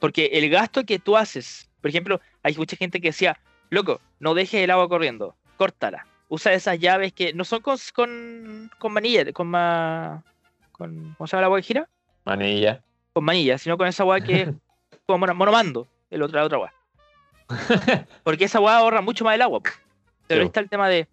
Porque 0.00 0.26
el 0.32 0.48
gasto 0.50 0.84
que 0.84 0.98
tú 0.98 1.16
haces, 1.16 1.70
por 1.80 1.90
ejemplo, 1.90 2.20
hay 2.42 2.54
mucha 2.56 2.76
gente 2.76 3.00
que 3.00 3.08
decía, 3.08 3.38
loco, 3.68 4.00
no 4.18 4.34
dejes 4.34 4.62
el 4.64 4.70
agua 4.70 4.88
corriendo, 4.88 5.36
córtala. 5.56 6.06
Usa 6.28 6.52
esas 6.52 6.78
llaves 6.78 7.12
que 7.12 7.32
no 7.34 7.44
son 7.44 7.60
con, 7.60 7.76
con, 7.94 8.70
con 8.78 8.92
manilla, 8.92 9.30
con 9.32 9.46
ma, 9.48 10.22
con, 10.72 11.14
¿cómo 11.18 11.26
se 11.26 11.32
llama 11.36 11.40
el 11.42 11.44
agua 11.44 11.58
que 11.58 11.66
gira? 11.66 11.88
Manilla. 12.24 12.82
con 13.12 13.24
manilla, 13.24 13.58
sino 13.58 13.76
con 13.76 13.86
esa 13.88 14.04
weá 14.04 14.20
que 14.20 14.42
es 14.42 14.48
como 15.06 15.18
mono- 15.18 15.34
monomando, 15.34 15.86
el 16.10 16.22
otro, 16.22 16.38
la 16.38 16.44
otra 16.46 16.58
weá. 16.58 16.72
Porque 18.24 18.44
esa 18.44 18.60
weá 18.60 18.76
ahorra 18.78 19.00
mucho 19.00 19.24
más 19.24 19.34
el 19.34 19.42
agua. 19.42 19.60
Pero 20.26 20.42
Sí, 20.42 20.46
está 20.46 20.60
el 20.60 20.68
tema 20.68 20.88
de 20.88 21.08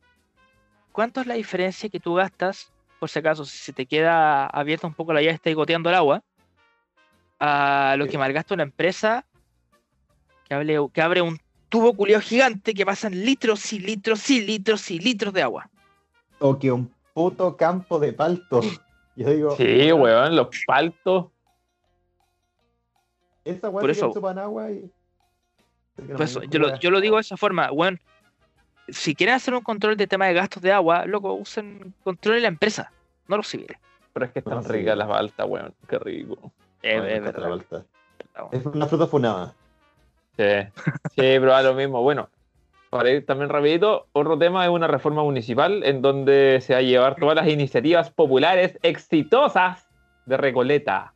cuánto 0.92 1.22
es 1.22 1.28
la 1.28 1.34
diferencia 1.34 1.90
que 1.90 2.00
tú 2.00 2.14
gastas, 2.16 2.72
por 3.00 3.10
si 3.10 3.20
acaso, 3.20 3.44
si 3.46 3.58
se 3.58 3.74
te 3.74 3.86
queda 3.86 4.46
abierta 4.48 4.88
un 4.88 4.94
poco 4.94 5.14
la 5.14 5.22
llave 5.22 5.32
y 5.34 5.36
está 5.36 5.52
goteando 5.54 5.90
el 5.90 5.96
agua, 5.96 6.24
a 7.40 7.96
lo 7.98 8.08
que 8.08 8.18
malgasta 8.18 8.54
una 8.54 8.64
empresa 8.64 9.26
que, 10.48 10.56
hable- 10.56 10.92
que 10.92 11.02
abre 11.02 11.22
un 11.22 11.40
tubo 11.70 11.94
culiao 11.94 12.22
gigante 12.22 12.74
que 12.74 12.86
pasan 12.86 13.14
litros 13.26 13.72
y 13.74 13.80
litros 13.80 14.30
y 14.30 14.42
litros 14.42 14.90
y 14.92 15.00
litros 15.00 15.34
de 15.34 15.42
agua. 15.44 15.70
O 16.40 16.58
que 16.58 16.72
un 16.72 16.92
puto 17.14 17.56
campo 17.58 18.00
de 18.00 18.14
palto. 18.14 18.62
Yo 19.16 19.30
digo, 19.32 19.56
Sí, 19.58 19.92
weón, 19.92 20.36
los 20.36 20.48
paltos. 20.68 21.28
esa 23.44 23.72
que 23.72 23.92
eso- 23.92 24.12
chupan 24.14 24.38
agua 24.40 24.72
y. 24.72 24.92
Por 25.96 26.22
eso, 26.22 26.44
yo, 26.44 26.60
lo, 26.60 26.78
yo 26.80 26.92
lo 26.92 27.02
digo 27.02 27.16
de 27.16 27.22
esa 27.22 27.38
forma, 27.38 27.72
weón. 27.72 28.00
Si 28.90 29.16
quieren 29.16 29.34
hacer 29.36 29.56
un 29.56 29.62
control 29.64 29.98
de 29.98 30.06
tema 30.06 30.28
de 30.28 30.34
gastos 30.36 30.62
de 30.62 30.72
agua, 30.72 31.06
loco, 31.08 31.34
usen 31.34 31.94
control 32.04 32.36
de 32.36 32.42
la 32.42 32.48
empresa, 32.50 32.92
no 33.28 33.36
los 33.38 33.48
civiles. 33.48 33.78
Pero 34.14 34.28
es 34.28 34.32
que 34.32 34.40
están 34.40 34.54
No, 34.58 34.62
sí. 34.64 34.70
ricas 34.70 34.96
las 34.96 35.08
paltas, 35.08 35.48
weón. 35.50 35.74
Qué 35.90 35.98
rico. 35.98 36.54
Es, 36.82 37.02
Bueno, 37.02 37.06
es 37.08 37.22
la 37.22 37.32
verdad. 37.32 37.64
verdad, 37.72 37.86
Es 38.52 38.66
una 38.66 38.86
fruta 38.88 39.08
funada. 39.08 39.54
Sí, 40.38 40.44
sí, 41.10 41.16
pero 41.16 41.56
a 41.56 41.64
lo 41.64 41.74
mismo. 41.74 42.02
Bueno, 42.04 42.30
para 42.90 43.10
ir 43.12 43.26
también 43.26 43.50
rapidito, 43.50 44.08
otro 44.14 44.38
tema 44.38 44.64
es 44.64 44.70
una 44.72 44.88
reforma 44.88 45.24
municipal 45.24 45.84
en 45.84 46.02
donde 46.02 46.60
se 46.62 46.74
va 46.74 46.80
a 46.80 46.84
llevar 46.84 47.16
todas 47.16 47.36
las 47.36 47.48
iniciativas 47.48 48.12
populares 48.12 48.78
exitosas 48.84 49.88
de 50.26 50.38
Recoleta. 50.38 51.14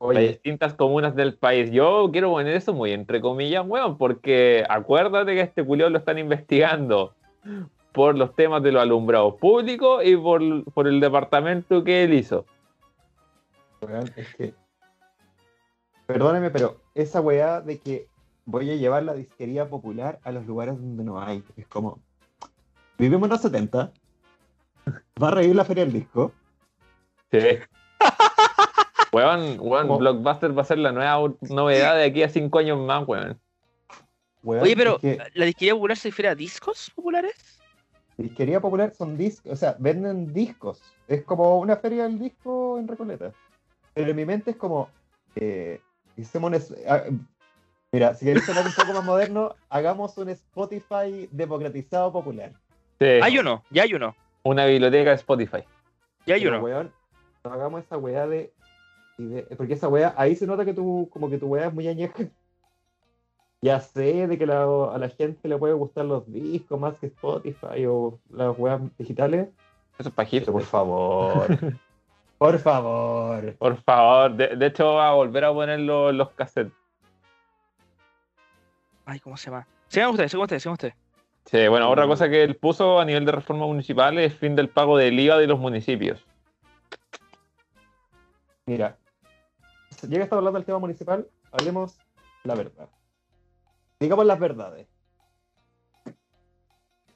de 0.00 0.06
Oye, 0.06 0.28
distintas 0.28 0.74
comunas 0.74 1.16
del 1.16 1.34
país. 1.34 1.70
Yo 1.72 2.08
quiero 2.12 2.30
poner 2.30 2.54
eso 2.54 2.72
muy 2.72 2.92
entre 2.92 3.20
comillas, 3.20 3.64
weón, 3.66 3.98
porque 3.98 4.64
acuérdate 4.68 5.34
que 5.34 5.40
este 5.40 5.64
culiao 5.64 5.90
lo 5.90 5.98
están 5.98 6.18
investigando 6.18 7.14
por 7.92 8.16
los 8.16 8.34
temas 8.36 8.62
de 8.62 8.70
los 8.70 8.80
alumbrados 8.80 9.34
públicos 9.34 10.04
y 10.04 10.16
por, 10.16 10.40
por 10.72 10.86
el 10.86 11.00
departamento 11.00 11.82
que 11.82 12.04
él 12.04 12.14
hizo. 12.14 12.46
Weón, 13.80 14.10
es 14.16 14.34
que. 14.34 14.54
Perdóname, 16.06 16.50
pero 16.50 16.80
esa 16.94 17.20
weá 17.20 17.60
de 17.60 17.78
que 17.78 18.08
voy 18.44 18.70
a 18.70 18.76
llevar 18.76 19.02
la 19.02 19.14
disquería 19.14 19.68
popular 19.68 20.18
a 20.24 20.32
los 20.32 20.46
lugares 20.46 20.76
donde 20.76 21.04
no 21.04 21.20
hay. 21.20 21.44
Es 21.56 21.66
como. 21.66 22.00
Vivimos 22.98 23.26
en 23.26 23.30
los 23.30 23.42
70. 23.42 23.92
Va 25.22 25.28
a 25.28 25.30
reír 25.30 25.54
la 25.54 25.64
feria 25.64 25.84
del 25.84 25.92
disco. 25.92 26.32
Sí. 27.30 27.38
Weón, 29.12 29.56
weón, 29.58 29.98
Blockbuster 29.98 30.56
va 30.56 30.62
a 30.62 30.66
ser 30.66 30.78
la 30.78 30.92
nueva 30.92 31.34
novedad 31.48 31.96
de 31.96 32.04
aquí 32.04 32.22
a 32.22 32.28
cinco 32.28 32.58
años 32.58 32.78
más, 32.78 33.08
weón. 33.08 33.40
weón, 34.42 34.62
Oye, 34.62 34.76
pero 34.76 34.96
es 34.96 35.00
que 35.00 35.18
¿la 35.32 35.46
disquería 35.46 35.74
popular 35.74 35.96
se 35.96 36.08
refiere 36.08 36.28
a 36.28 36.34
discos 36.34 36.90
populares? 36.94 37.58
disquería 38.18 38.60
popular 38.60 38.92
son 38.94 39.16
discos. 39.16 39.52
O 39.52 39.56
sea, 39.56 39.76
venden 39.78 40.32
discos. 40.32 40.82
Es 41.06 41.22
como 41.22 41.58
una 41.58 41.76
feria 41.76 42.02
del 42.02 42.18
disco 42.18 42.78
en 42.78 42.88
Recoleta. 42.88 43.32
Pero 43.98 44.10
en 44.10 44.16
mi 44.16 44.24
mente 44.24 44.52
es 44.52 44.56
como. 44.56 44.88
Eh, 45.34 45.80
hicimos 46.16 46.52
un 46.52 46.76
ah, 46.88 47.02
mira, 47.90 48.14
si 48.14 48.24
queréis 48.26 48.46
sonar 48.46 48.64
un 48.64 48.72
poco 48.72 48.92
más 48.92 49.04
moderno, 49.04 49.56
hagamos 49.68 50.16
un 50.18 50.28
Spotify 50.28 51.28
democratizado 51.32 52.12
popular. 52.12 52.52
Sí, 53.00 53.06
Hay 53.20 53.38
uno, 53.40 53.64
ya 53.70 53.82
hay 53.82 53.94
uno, 53.94 54.14
una 54.44 54.66
biblioteca 54.66 55.10
de 55.10 55.16
Spotify. 55.16 55.64
ya 56.26 56.36
hay 56.36 56.42
Pero, 56.44 56.58
uno. 56.58 56.64
weón, 56.64 56.92
no 57.42 57.52
hagamos 57.52 57.82
esa 57.82 57.98
weá 57.98 58.28
de, 58.28 58.52
Porque 59.56 59.72
esa 59.74 59.88
weá, 59.88 60.14
ahí 60.16 60.36
se 60.36 60.46
nota 60.46 60.64
que 60.64 60.74
tu, 60.74 61.08
como 61.12 61.28
que 61.28 61.38
tu 61.38 61.48
weá 61.48 61.66
es 61.66 61.74
muy 61.74 61.88
añeja. 61.88 62.22
Ya 63.60 63.80
sé 63.80 64.28
de 64.28 64.38
que 64.38 64.46
la- 64.46 64.94
a 64.94 64.98
la 64.98 65.08
gente 65.08 65.48
le 65.48 65.58
puede 65.58 65.74
gustar 65.74 66.04
los 66.04 66.24
discos 66.32 66.78
más 66.78 66.94
que 66.98 67.06
Spotify 67.06 67.84
o 67.88 68.20
las 68.30 68.56
weas 68.56 68.80
digitales. 68.96 69.48
Eso 69.98 70.08
es 70.10 70.14
pajito. 70.14 70.52
Por 70.52 70.62
favor. 70.62 71.48
por 72.38 72.58
favor. 72.58 73.54
Por 73.56 73.76
favor, 73.82 74.34
de, 74.34 74.56
de 74.56 74.66
hecho 74.66 74.94
va 74.94 75.10
a 75.10 75.14
volver 75.14 75.44
a 75.44 75.52
poner 75.52 75.80
los, 75.80 76.14
los 76.14 76.30
cassettes. 76.30 76.72
Ay, 79.04 79.20
¿cómo 79.20 79.36
se 79.36 79.50
llama? 79.50 79.66
Sigan 79.88 80.10
ustedes, 80.10 80.30
sigan 80.30 80.42
ustedes, 80.42 80.62
sigan 80.62 80.72
ustedes. 80.74 80.94
Sí, 81.46 81.66
bueno, 81.66 81.90
otra 81.90 82.06
cosa 82.06 82.28
que 82.28 82.42
él 82.42 82.56
puso 82.56 83.00
a 83.00 83.06
nivel 83.06 83.24
de 83.24 83.32
reforma 83.32 83.66
municipal 83.66 84.18
es 84.18 84.34
fin 84.34 84.54
del 84.54 84.68
pago 84.68 84.98
del 84.98 85.18
IVA 85.18 85.38
de 85.38 85.46
los 85.46 85.58
municipios. 85.58 86.22
Mira, 88.66 88.98
ya 90.02 90.08
que 90.08 90.22
estamos 90.22 90.40
hablando 90.40 90.58
del 90.58 90.66
tema 90.66 90.78
municipal, 90.78 91.26
hablemos 91.50 91.98
la 92.44 92.54
verdad. 92.54 92.88
Digamos 93.98 94.26
las 94.26 94.38
verdades. 94.38 94.86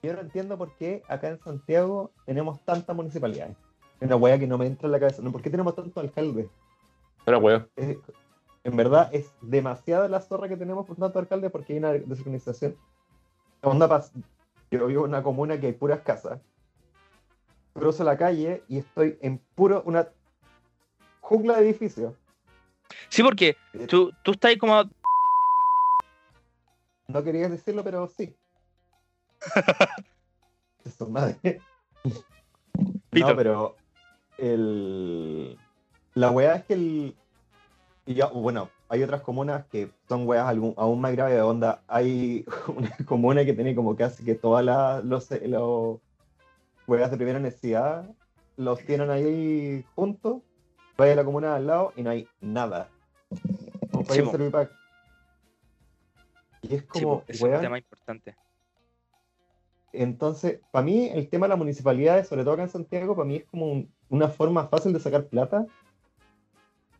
Yo 0.02 0.14
no 0.14 0.20
entiendo 0.20 0.56
por 0.56 0.74
qué 0.76 1.02
acá 1.08 1.28
en 1.28 1.38
Santiago 1.38 2.10
tenemos 2.24 2.64
tantas 2.64 2.96
municipalidades. 2.96 3.56
Una 4.02 4.16
wea 4.16 4.38
que 4.38 4.46
no 4.46 4.58
me 4.58 4.66
entra 4.66 4.86
en 4.86 4.92
la 4.92 5.00
cabeza. 5.00 5.22
No, 5.22 5.30
¿Por 5.30 5.42
qué 5.42 5.50
tenemos 5.50 5.74
tantos 5.76 6.02
alcaldes? 6.02 6.48
Pero, 7.24 7.38
weón, 7.38 7.68
Es- 7.76 7.98
en 8.64 8.76
verdad 8.76 9.08
es 9.12 9.32
demasiada 9.40 10.08
la 10.08 10.20
zorra 10.20 10.48
que 10.48 10.56
tenemos 10.56 10.86
por 10.86 10.96
tanto 10.96 11.18
alcalde 11.18 11.50
porque 11.50 11.72
hay 11.72 11.78
una 11.78 11.92
desorganización. 11.92 12.76
Onda 13.62 14.04
Yo 14.70 14.86
vivo 14.86 15.04
en 15.04 15.10
una 15.10 15.22
comuna 15.22 15.60
que 15.60 15.66
hay 15.66 15.72
puras 15.72 16.00
casas. 16.00 16.40
Cruzo 17.74 18.04
la 18.04 18.16
calle 18.16 18.64
y 18.68 18.78
estoy 18.78 19.18
en 19.22 19.38
puro 19.54 19.82
una 19.86 20.08
jungla 21.20 21.56
de 21.58 21.68
edificios. 21.68 22.14
Sí, 23.08 23.22
porque 23.22 23.56
tú, 23.88 24.10
tú 24.24 24.32
estás 24.32 24.50
ahí 24.50 24.58
como. 24.58 24.82
No 27.08 27.22
querías 27.22 27.50
decirlo, 27.50 27.82
pero 27.84 28.06
sí. 28.08 28.34
Eso, 30.84 31.08
madre. 31.08 31.60
Pito. 33.10 33.28
No, 33.28 33.36
pero 33.36 33.76
el... 34.43 35.59
la 36.14 36.31
weá 36.31 36.56
es 36.56 36.64
que 36.64 36.74
el... 36.74 37.16
ya, 38.06 38.27
bueno, 38.27 38.69
hay 38.89 39.02
otras 39.02 39.23
comunas 39.23 39.64
que 39.66 39.90
son 40.09 40.27
weas 40.27 40.47
algún- 40.47 40.74
aún 40.77 41.01
más 41.01 41.12
graves 41.12 41.35
de 41.35 41.43
onda. 41.43 41.82
Hay 41.89 42.44
una 42.69 42.94
comuna 43.06 43.44
que 43.44 43.52
tiene 43.55 43.74
como 43.74 43.97
casi 43.97 44.24
que 44.24 44.35
todas 44.35 44.64
las 44.64 45.05
los, 45.05 45.31
los 45.43 45.98
weas 46.86 47.10
de 47.10 47.16
primera 47.16 47.39
necesidad 47.39 48.09
los 48.56 48.85
tienen 48.85 49.10
ahí 49.10 49.85
juntos. 49.94 50.43
Vaya 50.98 51.12
a 51.14 51.16
la 51.16 51.24
comuna 51.24 51.51
de 51.51 51.56
al 51.56 51.66
lado 51.66 51.93
y 51.97 52.02
no 52.02 52.10
hay 52.10 52.28
nada. 52.40 52.90
Sí. 54.10 54.23
Y 56.62 56.74
es 56.77 56.82
como, 56.85 57.24
es 57.27 57.40
un 57.40 57.60
tema 57.60 57.78
importante. 57.78 58.36
Entonces, 59.93 60.60
para 60.70 60.85
mí 60.85 61.09
el 61.12 61.28
tema 61.28 61.47
de 61.47 61.51
las 61.51 61.59
municipalidades, 61.59 62.28
sobre 62.28 62.43
todo 62.43 62.55
acá 62.55 62.62
en 62.62 62.69
Santiago, 62.70 63.14
para 63.14 63.27
mí 63.27 63.36
es 63.36 63.44
como 63.44 63.66
un- 63.66 63.93
una 64.09 64.28
forma 64.28 64.69
fácil 64.69 64.93
de 64.93 65.01
sacar 65.01 65.27
plata, 65.27 65.66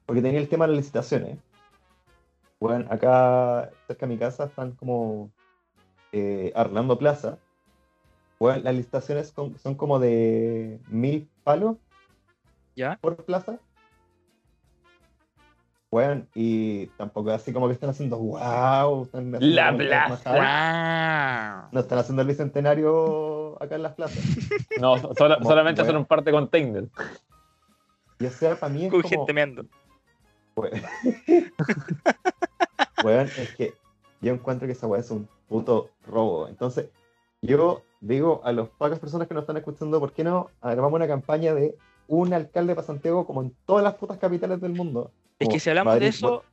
porque 0.07 0.23
tenía 0.23 0.41
el 0.41 0.49
tema 0.49 0.67
de 0.67 0.73
las 0.73 0.79
licitaciones. 0.79 1.39
Bueno, 2.61 2.87
acá 2.91 3.71
cerca 3.87 4.07
de 4.07 4.13
mi 4.13 4.19
casa 4.19 4.45
están 4.45 4.73
como 4.73 5.31
eh, 6.13 6.53
Arlando 6.55 6.99
Plaza. 6.99 7.39
Bueno, 8.39 8.63
las 8.63 8.75
licitaciones 8.75 9.29
son, 9.29 9.59
son 9.59 9.75
como 9.75 9.99
de 9.99 10.79
mil 10.89 11.29
palos 11.45 11.77
¿Ya? 12.77 12.99
por 13.01 13.17
plaza. 13.25 13.59
Weón, 15.93 16.27
y 16.35 16.87
tampoco 16.97 17.31
es 17.31 17.37
así 17.37 17.53
como 17.53 17.69
que 17.69 17.75
están 17.75 17.91
haciendo 17.91 18.17
wow. 18.19 19.03
están 19.05 19.35
haciendo 19.35 19.55
La 19.55 19.77
plaza. 19.77 21.69
No 21.71 21.81
están 21.81 21.99
haciendo 21.99 22.23
el 22.23 22.29
bicentenario 22.29 23.63
acá 23.63 23.75
en 23.77 23.83
las 23.83 23.93
plazas. 23.93 24.19
No, 24.81 24.97
sola- 25.15 25.37
Como, 25.37 25.51
solamente 25.51 25.83
bueno. 25.83 25.93
son 25.93 25.97
un 26.01 26.07
par 26.07 26.25
de 26.25 26.33
containers. 26.33 26.89
Y 28.19 28.27
o 28.27 28.31
sea, 28.31 28.57
para 28.57 28.73
mí 28.73 28.87
es 28.87 28.91
Con 28.91 29.03
como, 29.03 29.11
gente 29.11 29.33
meando. 29.35 29.65
weón, 30.57 30.81
Weón, 33.05 33.27
es 33.27 33.55
que 33.57 33.75
yo 34.23 34.33
encuentro 34.33 34.67
que 34.67 34.73
esa 34.73 34.87
weá 34.87 35.01
es 35.01 35.11
un 35.11 35.29
puto 35.49 35.91
robo. 36.07 36.49
Entonces, 36.49 36.89
yo 37.43 37.83
digo 38.01 38.41
a 38.45 38.53
las 38.53 38.69
pocas 38.69 38.99
personas 38.99 39.29
que 39.29 39.35
nos 39.35 39.43
están 39.43 39.59
escuchando, 39.59 40.01
¿por 40.01 40.13
qué 40.13 40.25
no 40.25 40.49
armamos 40.63 40.95
una 40.95 41.07
campaña 41.07 41.53
de 41.55 41.77
un 42.09 42.33
alcalde 42.33 42.75
para 42.75 42.87
Santiago 42.87 43.27
como 43.27 43.43
en 43.43 43.55
todas 43.67 43.85
las 43.85 43.95
putas 43.95 44.17
capitales 44.19 44.61
del 44.61 44.73
mundo? 44.73 45.11
Es 45.43 45.49
que 45.49 45.61
si 45.61 45.71
hablamos 45.71 45.99
de 45.99 46.07
eso, 46.07 46.45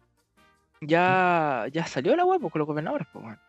ya, 0.82 1.66
ya 1.72 1.86
salió 1.86 2.16
la 2.16 2.26
web 2.26 2.42
con 2.42 2.60
los 2.60 2.68
gobernadores, 2.68 3.08
pues, 3.12 3.26
weón. 3.26 3.40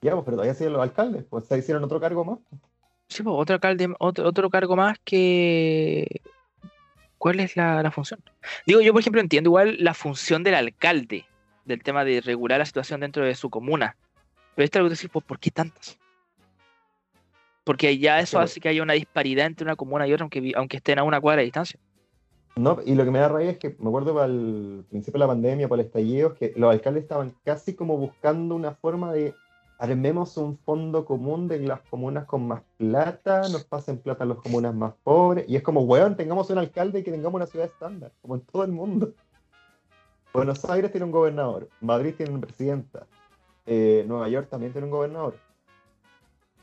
Ya, 0.00 0.12
pues, 0.12 0.24
pero 0.24 0.36
todavía 0.36 0.54
siguen 0.54 0.74
los 0.74 0.82
alcaldes, 0.82 1.24
pues 1.28 1.44
se 1.46 1.58
hicieron 1.58 1.82
otro 1.84 2.00
cargo 2.00 2.24
más. 2.24 2.38
Sí, 3.08 3.22
pues, 3.22 3.34
otro 3.36 3.54
alcalde, 3.54 3.94
otro, 3.98 4.26
otro 4.26 4.50
cargo 4.50 4.76
más 4.76 4.98
que. 5.04 6.22
¿Cuál 7.18 7.40
es 7.40 7.56
la, 7.56 7.82
la 7.82 7.90
función? 7.90 8.22
Digo, 8.64 8.80
yo 8.80 8.92
por 8.92 9.00
ejemplo 9.00 9.20
entiendo 9.20 9.48
igual 9.48 9.76
la 9.80 9.92
función 9.92 10.44
del 10.44 10.54
alcalde, 10.54 11.26
del 11.64 11.82
tema 11.82 12.04
de 12.04 12.20
regular 12.20 12.60
la 12.60 12.66
situación 12.66 13.00
dentro 13.00 13.24
de 13.24 13.34
su 13.34 13.50
comuna. 13.50 13.96
Pero 14.54 14.64
esta 14.64 14.80
es 14.80 14.90
decir, 14.90 15.10
pues, 15.10 15.24
¿por 15.24 15.38
qué 15.38 15.50
tantas? 15.50 15.98
Porque 17.64 17.98
ya 17.98 18.20
eso 18.20 18.38
hace 18.38 18.60
que 18.60 18.68
haya 18.68 18.82
una 18.82 18.94
disparidad 18.94 19.46
entre 19.46 19.64
una 19.64 19.76
comuna 19.76 20.06
y 20.06 20.12
otra, 20.12 20.24
aunque, 20.24 20.52
aunque 20.56 20.78
estén 20.78 20.98
a 20.98 21.02
una 21.02 21.20
cuadra 21.20 21.40
de 21.40 21.46
distancia. 21.46 21.78
No, 22.58 22.78
y 22.84 22.96
lo 22.96 23.04
que 23.04 23.12
me 23.12 23.20
da 23.20 23.28
rabia 23.28 23.50
es 23.50 23.58
que 23.58 23.76
me 23.78 23.86
acuerdo 23.88 24.14
para 24.14 24.26
el 24.26 24.84
principio 24.90 25.20
de 25.20 25.20
la 25.20 25.28
pandemia, 25.28 25.68
para 25.68 25.80
el 25.80 25.86
estallido, 25.86 26.34
que 26.34 26.52
los 26.56 26.72
alcaldes 26.72 27.04
estaban 27.04 27.32
casi 27.44 27.74
como 27.74 27.96
buscando 27.96 28.56
una 28.56 28.72
forma 28.74 29.12
de 29.12 29.32
armemos 29.78 30.36
un 30.36 30.58
fondo 30.58 31.04
común 31.04 31.46
de 31.46 31.60
las 31.60 31.80
comunas 31.82 32.24
con 32.24 32.48
más 32.48 32.62
plata, 32.76 33.48
nos 33.48 33.62
pasen 33.62 33.98
plata 33.98 34.24
a 34.24 34.26
las 34.26 34.38
comunas 34.38 34.74
más 34.74 34.92
pobres, 35.04 35.44
y 35.46 35.54
es 35.54 35.62
como, 35.62 35.82
weón, 35.82 36.16
tengamos 36.16 36.50
un 36.50 36.58
alcalde 36.58 36.98
y 36.98 37.04
que 37.04 37.12
tengamos 37.12 37.36
una 37.36 37.46
ciudad 37.46 37.68
estándar, 37.68 38.10
como 38.20 38.34
en 38.34 38.40
todo 38.40 38.64
el 38.64 38.72
mundo. 38.72 39.12
Buenos 40.34 40.64
Aires 40.64 40.90
tiene 40.90 41.04
un 41.04 41.12
gobernador, 41.12 41.68
Madrid 41.80 42.14
tiene 42.16 42.32
una 42.32 42.40
presidenta, 42.40 43.06
eh, 43.66 44.04
Nueva 44.08 44.28
York 44.28 44.48
también 44.50 44.72
tiene 44.72 44.86
un 44.86 44.90
gobernador, 44.90 45.36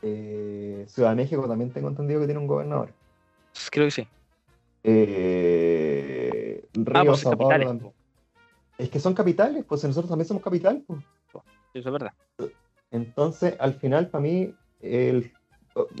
eh, 0.02 0.84
Ciudad 0.88 1.08
de 1.08 1.16
México 1.16 1.48
también 1.48 1.70
tengo 1.70 1.88
entendido 1.88 2.20
que 2.20 2.26
tiene 2.26 2.40
un 2.40 2.46
gobernador. 2.46 2.90
Creo 3.70 3.86
que 3.86 3.92
sí. 3.92 4.08
Eh, 4.88 6.64
Ah, 6.94 7.00
Río, 7.02 7.12
pues 7.12 7.20
Sao 7.20 7.32
capitales. 7.32 7.66
también. 7.68 7.92
Es 8.78 8.90
que 8.90 9.00
son 9.00 9.14
capitales, 9.14 9.64
pues 9.66 9.82
nosotros 9.84 10.08
también 10.08 10.28
somos 10.28 10.42
capital. 10.42 10.84
pues. 10.86 11.00
Eso 11.74 11.88
es 11.88 11.92
verdad. 11.92 12.12
Entonces, 12.90 13.56
al 13.58 13.74
final, 13.74 14.08
para 14.08 14.22
mí, 14.22 14.54
el, 14.80 15.32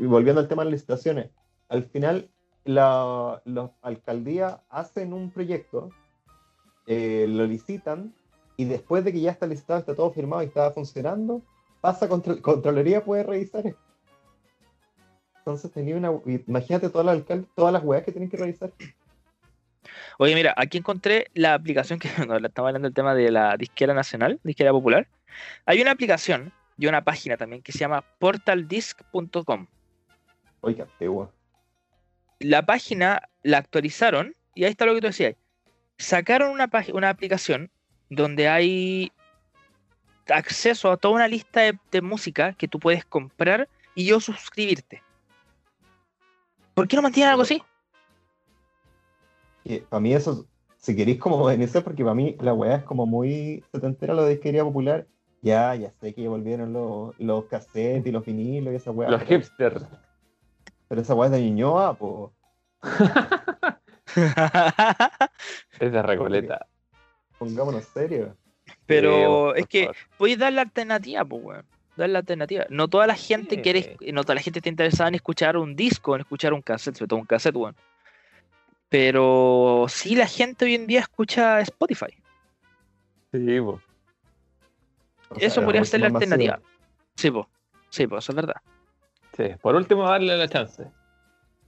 volviendo 0.02 0.40
al 0.40 0.48
tema 0.48 0.62
de 0.62 0.70
las 0.70 0.80
licitaciones, 0.80 1.30
al 1.68 1.84
final 1.84 2.30
la, 2.64 3.42
las 3.44 3.70
alcaldías 3.82 4.58
hacen 4.68 5.12
un 5.12 5.30
proyecto, 5.30 5.90
eh, 6.86 7.26
lo 7.28 7.44
licitan, 7.46 8.14
y 8.56 8.64
después 8.64 9.04
de 9.04 9.12
que 9.12 9.20
ya 9.20 9.32
está 9.32 9.46
licitado, 9.46 9.80
está 9.80 9.94
todo 9.94 10.10
firmado 10.12 10.42
y 10.42 10.46
está 10.46 10.70
funcionando, 10.70 11.42
pasa 11.80 12.08
contra, 12.08 12.36
Contraloría 12.40 13.04
puede 13.04 13.22
revisar 13.22 13.66
esto. 13.66 13.80
Entonces 15.46 15.70
tenía 15.70 15.94
una. 15.94 16.10
Imagínate 16.48 16.90
todas 16.90 17.06
las 17.06 17.14
alcaldes, 17.14 17.48
todas 17.54 17.72
las 17.72 17.84
weas 17.84 18.02
que 18.02 18.10
tienen 18.10 18.28
que 18.28 18.36
revisar. 18.36 18.72
Oye, 20.18 20.34
mira, 20.34 20.52
aquí 20.56 20.78
encontré 20.78 21.30
la 21.34 21.54
aplicación 21.54 22.00
que 22.00 22.08
cuando 22.16 22.48
estaba 22.48 22.68
hablando 22.68 22.88
del 22.88 22.94
tema 22.94 23.14
de 23.14 23.30
la 23.30 23.56
disquera 23.56 23.94
nacional, 23.94 24.40
disquera 24.42 24.72
popular. 24.72 25.06
Hay 25.64 25.80
una 25.80 25.92
aplicación 25.92 26.52
y 26.76 26.88
una 26.88 27.04
página 27.04 27.36
también 27.36 27.62
que 27.62 27.70
se 27.70 27.78
llama 27.78 28.02
portaldisc.com. 28.18 29.68
Qué 30.64 30.82
antigua. 30.82 31.30
La 32.40 32.66
página 32.66 33.22
la 33.44 33.58
actualizaron 33.58 34.34
y 34.52 34.64
ahí 34.64 34.72
está 34.72 34.84
lo 34.84 34.94
que 34.94 35.00
tú 35.00 35.06
decías. 35.06 35.36
Sacaron 35.96 36.50
una, 36.50 36.68
una 36.92 37.08
aplicación 37.08 37.70
donde 38.10 38.48
hay 38.48 39.12
acceso 40.28 40.90
a 40.90 40.96
toda 40.96 41.14
una 41.14 41.28
lista 41.28 41.60
de, 41.60 41.78
de 41.92 42.02
música 42.02 42.52
que 42.54 42.66
tú 42.66 42.80
puedes 42.80 43.04
comprar 43.04 43.68
y 43.94 44.06
yo 44.06 44.18
suscribirte. 44.18 45.05
¿Por 46.76 46.86
qué 46.86 46.96
no 46.96 47.02
mantienen 47.02 47.30
algo 47.30 47.42
así? 47.42 47.62
para 49.88 50.00
mí 50.00 50.12
eso, 50.12 50.46
si 50.76 50.94
queréis 50.94 51.18
como 51.18 51.38
modernizar, 51.38 51.82
porque 51.82 52.04
para 52.04 52.14
mí 52.14 52.36
la 52.38 52.52
weá 52.52 52.76
es 52.76 52.84
como 52.84 53.06
muy 53.06 53.64
setentera 53.72 54.12
lo 54.12 54.24
de 54.24 54.32
disquería 54.34 54.62
popular. 54.62 55.06
Ya, 55.40 55.74
ya 55.74 55.90
sé 55.90 56.14
que 56.14 56.22
ya 56.22 56.28
volvieron 56.28 56.74
los, 56.74 57.18
los 57.18 57.46
cassettes 57.46 58.06
y 58.06 58.12
los 58.12 58.26
vinilos 58.26 58.74
y 58.74 58.76
esa 58.76 58.90
weá. 58.90 59.08
Los 59.08 59.22
pero, 59.22 59.40
hipsters. 59.40 59.86
pero 60.86 61.00
esa 61.00 61.14
weá 61.14 61.26
es 61.26 61.32
de 61.32 61.40
Ñuñoa, 61.42 61.94
pues. 61.94 62.30
Es 65.80 65.92
de 65.92 66.02
Recoleta. 66.02 66.66
Pongámonos 67.38 67.84
serios. 67.84 68.36
Pero 68.84 69.54
Sí, 69.54 69.60
es 69.62 69.66
que 69.66 69.90
podéis 70.18 70.38
dar 70.38 70.52
la 70.52 70.62
alternativa, 70.62 71.24
pues, 71.24 71.42
weón. 71.42 71.66
Dar 71.96 72.08
la 72.10 72.18
alternativa. 72.18 72.66
No 72.68 72.88
toda 72.88 73.06
la 73.06 73.14
gente 73.14 73.56
Sí. 73.56 73.62
quiere, 73.62 73.96
no 74.12 74.22
toda 74.22 74.34
la 74.36 74.42
gente 74.42 74.58
está 74.58 74.68
interesada 74.68 75.08
en 75.08 75.14
escuchar 75.14 75.56
un 75.56 75.74
disco, 75.74 76.14
en 76.14 76.20
escuchar 76.22 76.52
un 76.52 76.60
cassette, 76.62 76.96
sobre 76.96 77.08
todo 77.08 77.20
un 77.20 77.26
cassette, 77.26 77.56
weón. 77.56 77.74
Pero 78.88 79.86
sí 79.88 80.14
la 80.14 80.26
gente 80.26 80.64
hoy 80.64 80.74
en 80.74 80.86
día 80.86 81.00
escucha 81.00 81.60
Spotify. 81.60 82.14
Sí, 83.32 83.60
po. 83.60 83.80
O 85.28 85.34
sea, 85.38 85.48
Eso 85.48 85.60
es 85.60 85.64
podría 85.64 85.84
ser 85.84 86.00
la 86.00 86.06
alternativa. 86.06 86.60
Sí, 87.16 87.30
pues. 87.30 87.46
Sí, 87.90 88.06
pues, 88.06 88.24
eso 88.24 88.32
es 88.32 88.36
verdad. 88.36 88.56
Sí. 89.36 89.44
Por 89.60 89.74
último, 89.74 90.08
darle 90.08 90.36
la 90.36 90.48
chance. 90.48 90.86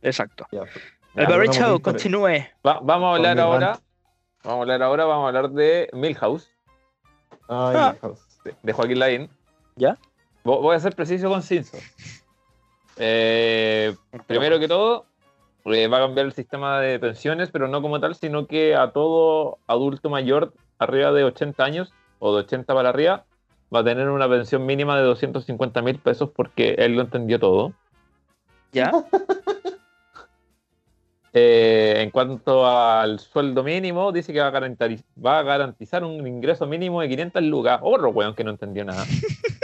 Exacto. 0.02 0.46
Ya. 0.52 0.60
El 1.14 1.24
Ya, 1.24 1.28
Barry 1.28 1.48
vamos 1.48 1.56
Show, 1.56 1.80
continúe. 1.80 2.46
Va- 2.64 2.80
vamos 2.82 3.12
a 3.12 3.16
hablar 3.16 3.40
ahora. 3.40 3.80
Vamos 4.44 4.59
a 4.59 4.62
hablar 4.62 4.82
ahora, 4.82 5.05
vamos 5.05 5.24
a 5.24 5.28
hablar 5.28 5.50
de 5.50 5.88
Milhouse, 5.92 6.48
Ay, 7.48 7.74
Ah. 7.76 7.96
House. 8.00 8.20
de, 8.44 8.55
de 8.62 8.72
Joaquín 8.72 8.98
Lavín. 9.00 9.30
¿Ya? 9.74 9.98
Vo- 10.48 10.62
Voy 10.62 10.74
a 10.74 10.80
ser 10.80 10.96
preciso 10.96 11.28
conciso. 11.28 11.76
Eh, 12.96 13.94
primero 14.26 14.58
que 14.58 14.66
todo, 14.66 15.04
eh, 15.66 15.88
va 15.88 15.98
a 15.98 16.00
cambiar 16.00 16.24
el 16.24 16.32
sistema 16.32 16.80
de 16.80 16.98
pensiones, 16.98 17.50
pero 17.52 17.68
no 17.68 17.82
como 17.82 18.00
tal, 18.00 18.14
sino 18.14 18.46
que 18.46 18.74
a 18.74 18.90
todo 18.92 19.58
adulto 19.66 20.08
mayor 20.08 20.54
arriba 20.78 21.12
de 21.12 21.24
80 21.24 21.62
años 21.64 21.92
o 22.18 22.34
de 22.34 22.40
80 22.40 22.72
para 22.74 22.88
arriba 22.88 23.26
va 23.74 23.80
a 23.80 23.84
tener 23.84 24.08
una 24.08 24.26
pensión 24.26 24.64
mínima 24.64 24.96
de 24.96 25.04
250 25.04 25.82
mil 25.82 25.98
pesos 25.98 26.30
porque 26.34 26.76
él 26.78 26.94
lo 26.94 27.02
entendió 27.02 27.38
todo. 27.38 27.74
¿Ya? 28.72 28.90
Eh, 31.34 31.94
en 31.98 32.10
cuanto 32.10 32.66
al 32.66 33.18
sueldo 33.20 33.62
mínimo, 33.62 34.10
dice 34.12 34.32
que 34.32 34.40
va 34.40 34.46
a, 34.46 34.50
garantizar, 34.50 34.96
va 35.24 35.38
a 35.38 35.42
garantizar 35.42 36.02
un 36.02 36.26
ingreso 36.26 36.66
mínimo 36.66 37.02
de 37.02 37.08
500 37.10 37.42
lucas. 37.42 37.78
Otro 37.82 38.08
weón 38.08 38.34
que 38.34 38.42
no 38.44 38.50
entendió 38.50 38.84
nada. 38.84 39.04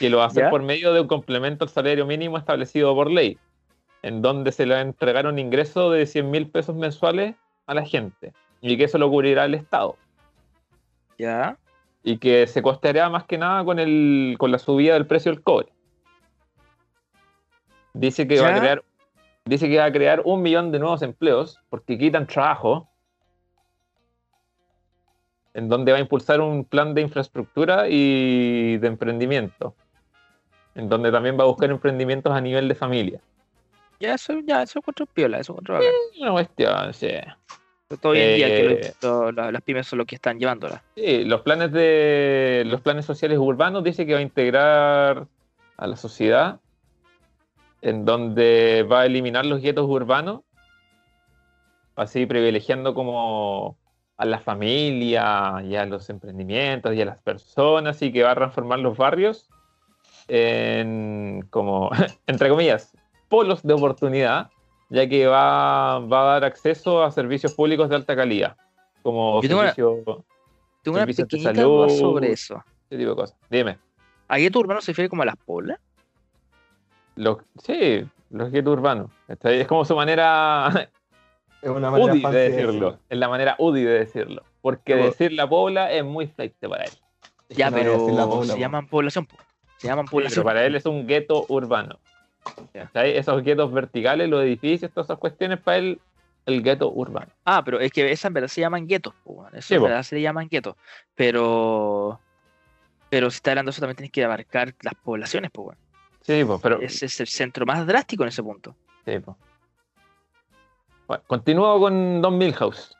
y 0.00 0.08
lo 0.08 0.22
hacer 0.22 0.44
¿Ya? 0.44 0.50
por 0.50 0.62
medio 0.62 0.92
de 0.92 1.00
un 1.00 1.06
complemento 1.06 1.64
al 1.64 1.70
salario 1.70 2.06
mínimo 2.06 2.38
establecido 2.38 2.94
por 2.94 3.10
ley, 3.10 3.38
en 4.02 4.22
donde 4.22 4.52
se 4.52 4.66
le 4.66 4.74
va 4.74 4.80
a 4.80 4.82
entregar 4.82 5.26
un 5.26 5.38
ingreso 5.38 5.90
de 5.90 6.06
100 6.06 6.30
mil 6.30 6.48
pesos 6.48 6.74
mensuales 6.74 7.34
a 7.66 7.74
la 7.74 7.84
gente 7.84 8.32
y 8.60 8.76
que 8.76 8.84
eso 8.84 8.98
lo 8.98 9.10
cubrirá 9.10 9.44
el 9.44 9.54
Estado. 9.54 9.96
¿Ya? 11.18 11.56
Y 12.02 12.18
que 12.18 12.46
se 12.46 12.62
costeará 12.62 13.08
más 13.08 13.24
que 13.24 13.38
nada 13.38 13.64
con, 13.64 13.78
el, 13.78 14.36
con 14.38 14.50
la 14.50 14.58
subida 14.58 14.94
del 14.94 15.06
precio 15.06 15.32
del 15.32 15.42
cobre. 15.42 15.68
Dice 17.94 18.26
que 18.26 18.40
va 18.40 18.56
a 18.56 18.58
crear 18.58 18.82
dice 19.44 19.68
que 19.68 19.78
va 19.78 19.84
a 19.84 19.92
crear 19.92 20.22
un 20.24 20.42
millón 20.42 20.72
de 20.72 20.78
nuevos 20.78 21.02
empleos 21.02 21.60
porque 21.68 21.98
quitan 21.98 22.26
trabajo, 22.26 22.88
en 25.52 25.68
donde 25.68 25.92
va 25.92 25.98
a 25.98 26.00
impulsar 26.00 26.40
un 26.40 26.64
plan 26.64 26.94
de 26.94 27.02
infraestructura 27.02 27.88
y 27.88 28.78
de 28.78 28.86
emprendimiento, 28.86 29.74
en 30.74 30.88
donde 30.88 31.10
también 31.12 31.38
va 31.38 31.44
a 31.44 31.46
buscar 31.46 31.70
emprendimientos 31.70 32.32
a 32.32 32.40
nivel 32.40 32.68
de 32.68 32.74
familia. 32.74 33.20
Ya, 34.00 34.14
eso, 34.14 34.34
ya, 34.44 34.62
eso 34.62 34.80
encuentro 34.80 35.06
piola, 35.06 35.38
eso 35.38 35.52
encuentro 35.52 35.74
bacán. 35.74 35.90
Una 36.20 36.32
cuestión, 36.32 36.94
sí. 36.94 37.08
Todo 38.00 38.12
hoy 38.12 38.18
en 38.20 38.34
día 38.34 38.48
que 38.48 38.70
Eh, 38.72 38.92
lo- 39.02 39.30
lo- 39.30 39.52
las 39.52 39.62
pymes 39.62 39.86
son 39.86 39.98
los 39.98 40.06
que 40.06 40.16
están 40.16 40.38
llevándola. 40.38 40.82
Sí, 40.96 41.24
los 41.24 41.42
planes 41.42 41.70
de 41.72 42.64
los 42.66 42.80
planes 42.80 43.04
sociales 43.04 43.38
urbanos 43.38 43.84
dice 43.84 44.04
que 44.04 44.14
va 44.14 44.18
a 44.18 44.22
integrar 44.22 45.26
a 45.76 45.86
la 45.86 45.96
sociedad, 45.96 46.60
en 47.82 48.04
donde 48.04 48.86
va 48.90 49.02
a 49.02 49.06
eliminar 49.06 49.46
los 49.46 49.60
guetos 49.60 49.88
urbanos, 49.88 50.40
así 51.96 52.26
privilegiando 52.26 52.94
como 52.94 53.76
a 54.16 54.24
la 54.24 54.40
familia 54.40 55.62
y 55.64 55.76
a 55.76 55.84
los 55.86 56.08
emprendimientos 56.10 56.94
y 56.94 57.02
a 57.02 57.04
las 57.04 57.20
personas, 57.22 58.00
y 58.02 58.12
que 58.12 58.22
va 58.22 58.32
a 58.32 58.34
transformar 58.34 58.78
los 58.80 58.96
barrios 58.96 59.48
en 60.28 61.46
como, 61.50 61.90
entre 62.26 62.48
comillas, 62.48 62.92
polos 63.28 63.62
de 63.62 63.74
oportunidad, 63.74 64.50
ya 64.90 65.08
que 65.08 65.26
va, 65.26 65.98
va 66.00 66.22
a 66.22 66.24
dar 66.34 66.44
acceso 66.44 67.02
a 67.02 67.10
servicios 67.10 67.54
públicos 67.54 67.88
de 67.88 67.96
alta 67.96 68.14
calidad 68.16 68.56
como 69.02 69.42
Yo 69.42 69.48
tengo 69.48 69.60
una- 69.60 69.74
Tengo 70.82 70.96
una 70.96 71.06
de 71.06 71.14
salud. 71.14 71.88
sobre 71.90 72.32
eso. 72.32 72.62
ese 72.88 72.98
tipo 72.98 73.10
de 73.10 73.16
cosas. 73.16 73.36
Dime. 73.50 73.78
¿A 74.28 74.38
gueto 74.38 74.58
urbano 74.60 74.80
se 74.80 74.92
refiere 74.92 75.08
como 75.10 75.22
a 75.22 75.26
las 75.26 75.36
polas? 75.36 75.78
Los, 77.16 77.38
sí, 77.62 78.04
los 78.30 78.50
guetos 78.50 78.72
urbanos. 78.72 79.10
Es 79.28 79.66
como 79.66 79.84
su 79.84 79.94
manera 79.94 80.68
Es 81.62 81.70
una 81.70 81.90
manera 81.90 82.12
UDI 82.12 82.22
de 82.32 82.50
decirlo. 82.50 82.98
Es 83.08 83.18
la 83.18 83.28
manera 83.28 83.56
UDI 83.58 83.82
de 83.84 83.98
decirlo. 84.00 84.42
Porque 84.60 84.94
decir 84.96 85.32
la 85.32 85.48
pobla 85.48 85.92
es 85.92 86.04
muy 86.04 86.26
fleite 86.26 86.68
para 86.68 86.84
él. 86.84 86.90
Ya, 87.50 87.70
no 87.70 87.76
pero 87.76 87.96
pobla, 87.98 88.46
se 88.46 88.52
po. 88.54 88.58
llaman 88.58 88.86
población, 88.88 89.26
po. 89.26 89.36
Se 89.84 89.88
llaman 89.90 90.06
Sí, 90.06 90.12
población. 90.12 90.42
pero 90.42 90.54
para 90.54 90.64
él 90.64 90.74
es 90.76 90.86
un 90.86 91.06
gueto 91.06 91.44
urbano. 91.48 91.98
Esos 92.94 93.42
guetos 93.42 93.70
verticales, 93.70 94.30
los 94.30 94.42
edificios, 94.42 94.90
todas 94.90 95.08
esas 95.08 95.18
cuestiones, 95.18 95.60
para 95.60 95.76
él, 95.76 96.00
el 96.46 96.62
gueto 96.62 96.90
urbano. 96.90 97.30
Ah, 97.44 97.62
pero 97.62 97.80
es 97.80 97.92
que 97.92 98.10
esas 98.10 98.26
en 98.30 98.32
verdad 98.34 98.48
se 98.48 98.62
llaman 98.62 98.86
guetos, 98.86 99.12
po. 99.24 99.46
Eso 99.52 99.60
Sí, 99.68 99.74
en 99.74 99.80
po. 99.80 99.86
verdad 99.88 100.02
se 100.02 100.20
llaman 100.20 100.48
guetos. 100.48 100.74
Pero. 101.14 102.18
Pero 103.10 103.30
si 103.30 103.36
está 103.36 103.50
hablando 103.52 103.68
de 103.68 103.72
eso, 103.72 103.80
también 103.80 103.96
tienes 103.96 104.10
que 104.12 104.24
abarcar 104.24 104.74
las 104.82 104.94
poblaciones, 104.94 105.50
pues. 105.52 105.76
Sí, 106.22 106.42
pues, 106.44 106.60
pero. 106.62 106.80
Ese 106.80 107.04
es 107.06 107.20
el 107.20 107.26
centro 107.28 107.66
más 107.66 107.86
drástico 107.86 108.22
en 108.24 108.30
ese 108.30 108.42
punto. 108.42 108.74
Sí, 109.04 109.18
po. 109.18 109.36
Bueno, 111.06 111.22
continúo 111.26 111.78
con 111.78 112.22
Don 112.22 112.38
Milhouse. 112.38 112.96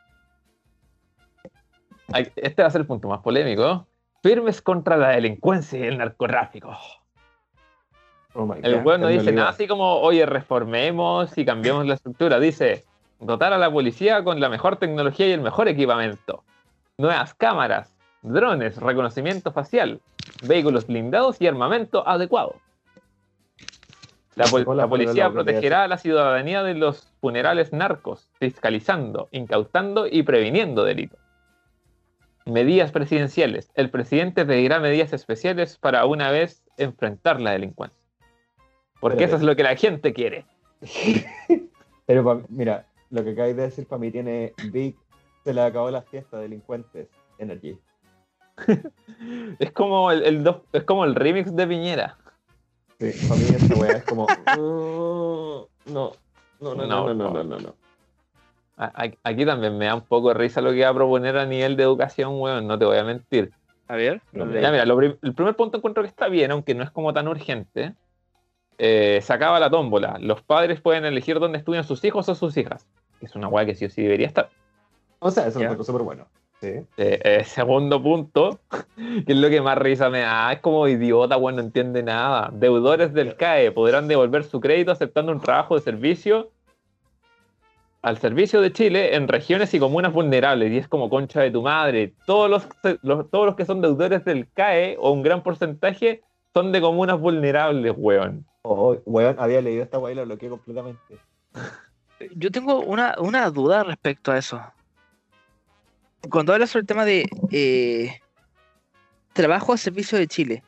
Este 2.36 2.60
va 2.62 2.68
a 2.68 2.70
ser 2.70 2.82
el 2.82 2.86
punto 2.86 3.08
más 3.08 3.20
polémico. 3.20 3.86
Firmes 4.24 4.62
contra 4.62 4.96
la 4.96 5.10
delincuencia 5.10 5.78
y 5.78 5.82
el 5.82 5.98
narcotráfico. 5.98 6.74
Oh 8.32 8.54
El 8.62 8.76
weón 8.82 9.02
no 9.02 9.08
dice 9.08 9.32
nada 9.32 9.50
así 9.50 9.68
como, 9.68 10.00
oye, 10.00 10.24
reformemos 10.24 11.36
y 11.36 11.44
cambiemos 11.44 11.84
la 11.86 11.92
estructura. 11.92 12.40
Dice, 12.40 12.86
dotar 13.20 13.52
a 13.52 13.58
la 13.58 13.70
policía 13.70 14.24
con 14.24 14.40
la 14.40 14.48
mejor 14.48 14.76
tecnología 14.76 15.28
y 15.28 15.32
el 15.32 15.42
mejor 15.42 15.68
equipamiento. 15.68 16.42
Nuevas 16.96 17.34
cámaras, 17.34 17.94
drones, 18.22 18.78
reconocimiento 18.78 19.52
facial, 19.52 20.00
vehículos 20.42 20.86
blindados 20.86 21.38
y 21.42 21.46
armamento 21.46 22.08
adecuado. 22.08 22.54
La, 24.36 24.46
pol- 24.46 24.64
policía 24.88 25.28
protegerá 25.34 25.84
a 25.84 25.88
la 25.88 25.98
ciudadanía 25.98 26.62
de 26.62 26.72
los 26.72 27.12
funerales 27.20 27.74
narcos, 27.74 28.30
fiscalizando, 28.40 29.28
incautando 29.32 30.06
y 30.06 30.22
previniendo 30.22 30.82
delitos 30.82 31.18
medidas 32.46 32.92
presidenciales. 32.92 33.70
El 33.74 33.90
presidente 33.90 34.44
pedirá 34.44 34.80
medidas 34.80 35.12
especiales 35.12 35.78
para 35.78 36.04
una 36.06 36.30
vez 36.30 36.62
enfrentar 36.76 37.40
la 37.40 37.52
delincuencia. 37.52 37.98
Porque 39.00 39.24
eso 39.24 39.36
es 39.36 39.42
lo 39.42 39.56
que 39.56 39.62
la 39.62 39.76
gente 39.76 40.12
quiere. 40.12 40.46
Pero 42.06 42.44
mira, 42.48 42.86
lo 43.10 43.24
que 43.24 43.30
acabáis 43.30 43.56
de 43.56 43.62
decir 43.62 43.86
para 43.86 44.00
mí 44.00 44.10
tiene 44.10 44.52
Big, 44.70 44.96
se 45.42 45.54
le 45.54 45.62
acabó 45.62 45.90
la 45.90 46.02
fiesta, 46.02 46.38
delincuentes, 46.38 47.08
Energy. 47.38 47.78
es 49.58 49.72
como 49.72 50.10
el, 50.10 50.22
el 50.22 50.44
do, 50.44 50.64
es 50.72 50.84
como 50.84 51.04
el 51.04 51.14
remix 51.14 51.54
de 51.54 51.66
Piñera. 51.66 52.16
Sí, 53.00 53.10
para 53.28 53.40
mí 53.40 53.46
esta 53.48 53.74
weá 53.74 53.92
es 53.92 54.04
como. 54.04 54.26
Uh, 54.56 55.66
no, 55.86 56.12
no, 56.60 56.74
no, 56.74 56.86
no, 56.86 56.86
no, 56.86 57.14
no, 57.14 57.14
no, 57.14 57.14
no. 57.14 57.32
no, 57.32 57.44
no, 57.44 57.58
no 57.58 57.83
Aquí 58.76 59.46
también 59.46 59.78
me 59.78 59.86
da 59.86 59.94
un 59.94 60.02
poco 60.02 60.28
de 60.28 60.34
risa 60.34 60.60
lo 60.60 60.72
que 60.72 60.82
va 60.82 60.88
a 60.88 60.94
proponer 60.94 61.36
a 61.36 61.46
nivel 61.46 61.76
de 61.76 61.84
educación, 61.84 62.40
weón, 62.40 62.66
no 62.66 62.78
te 62.78 62.84
voy 62.84 62.98
a 62.98 63.04
mentir. 63.04 63.52
A 63.86 63.96
ver. 63.96 64.20
No, 64.32 64.50
Ya, 64.52 64.72
mira, 64.72 64.84
lo 64.84 65.00
el 65.00 65.34
primer 65.34 65.54
punto 65.54 65.76
encuentro 65.76 66.02
que 66.02 66.08
está 66.08 66.28
bien, 66.28 66.50
aunque 66.50 66.74
no 66.74 66.82
es 66.82 66.90
como 66.90 67.12
tan 67.12 67.28
urgente. 67.28 67.94
Eh, 68.78 69.20
se 69.22 69.32
acaba 69.32 69.60
la 69.60 69.70
tómbola. 69.70 70.18
Los 70.20 70.42
padres 70.42 70.80
pueden 70.80 71.04
elegir 71.04 71.38
dónde 71.38 71.58
estudian 71.58 71.84
sus 71.84 72.02
hijos 72.04 72.28
o 72.28 72.34
sus 72.34 72.56
hijas. 72.56 72.86
Es 73.20 73.36
una 73.36 73.46
weá 73.46 73.64
que 73.64 73.74
sí 73.74 73.84
o 73.84 73.90
sí 73.90 74.02
debería 74.02 74.26
estar. 74.26 74.50
O 75.20 75.30
sea, 75.30 75.46
eso 75.46 75.60
es 75.60 75.68
algo 75.68 75.84
súper 75.84 76.02
bueno. 76.02 76.26
Sí. 76.60 76.68
Eh, 76.96 77.20
eh, 77.22 77.44
segundo 77.44 78.02
punto, 78.02 78.58
que 79.26 79.32
es 79.32 79.36
lo 79.36 79.48
que 79.48 79.60
más 79.60 79.78
risa 79.78 80.10
me 80.10 80.20
da, 80.20 80.52
es 80.52 80.60
como 80.60 80.88
idiota, 80.88 81.36
bueno, 81.36 81.58
no 81.58 81.64
entiende 81.64 82.02
nada. 82.02 82.50
Deudores 82.52 83.12
del 83.12 83.36
CAE 83.36 83.70
podrán 83.70 84.08
devolver 84.08 84.44
su 84.44 84.60
crédito 84.60 84.90
aceptando 84.90 85.30
un 85.30 85.40
trabajo 85.40 85.76
de 85.76 85.82
servicio 85.82 86.50
al 88.04 88.18
servicio 88.18 88.60
de 88.60 88.70
Chile 88.70 89.14
en 89.16 89.28
regiones 89.28 89.72
y 89.72 89.78
comunas 89.78 90.12
vulnerables. 90.12 90.70
Y 90.72 90.76
es 90.78 90.88
como 90.88 91.08
concha 91.08 91.40
de 91.40 91.50
tu 91.50 91.62
madre. 91.62 92.12
Todos 92.26 92.50
los, 92.50 92.68
los- 93.02 93.30
todos 93.30 93.46
los 93.46 93.56
que 93.56 93.64
son 93.64 93.80
deudores 93.80 94.24
del 94.26 94.46
CAE, 94.52 94.96
o 94.98 95.10
un 95.10 95.22
gran 95.22 95.42
porcentaje, 95.42 96.22
son 96.52 96.70
de 96.70 96.80
comunas 96.82 97.18
vulnerables, 97.18 97.94
weón. 97.96 98.44
Oh, 98.62 98.96
weón, 99.06 99.36
había 99.38 99.60
leído 99.62 99.82
esta 99.82 99.98
weá 99.98 100.12
y 100.12 100.16
la 100.16 100.24
bloqueé 100.24 100.50
completamente. 100.50 101.18
Yo 102.36 102.50
tengo 102.50 102.80
una, 102.80 103.14
una 103.18 103.50
duda 103.50 103.82
respecto 103.84 104.32
a 104.32 104.38
eso. 104.38 104.60
Cuando 106.30 106.52
hablas 106.52 106.70
sobre 106.70 106.82
el 106.82 106.86
tema 106.86 107.04
de 107.04 107.26
eh, 107.50 108.20
trabajo 109.32 109.72
a 109.72 109.76
servicio 109.76 110.16
de 110.18 110.26
Chile, 110.26 110.62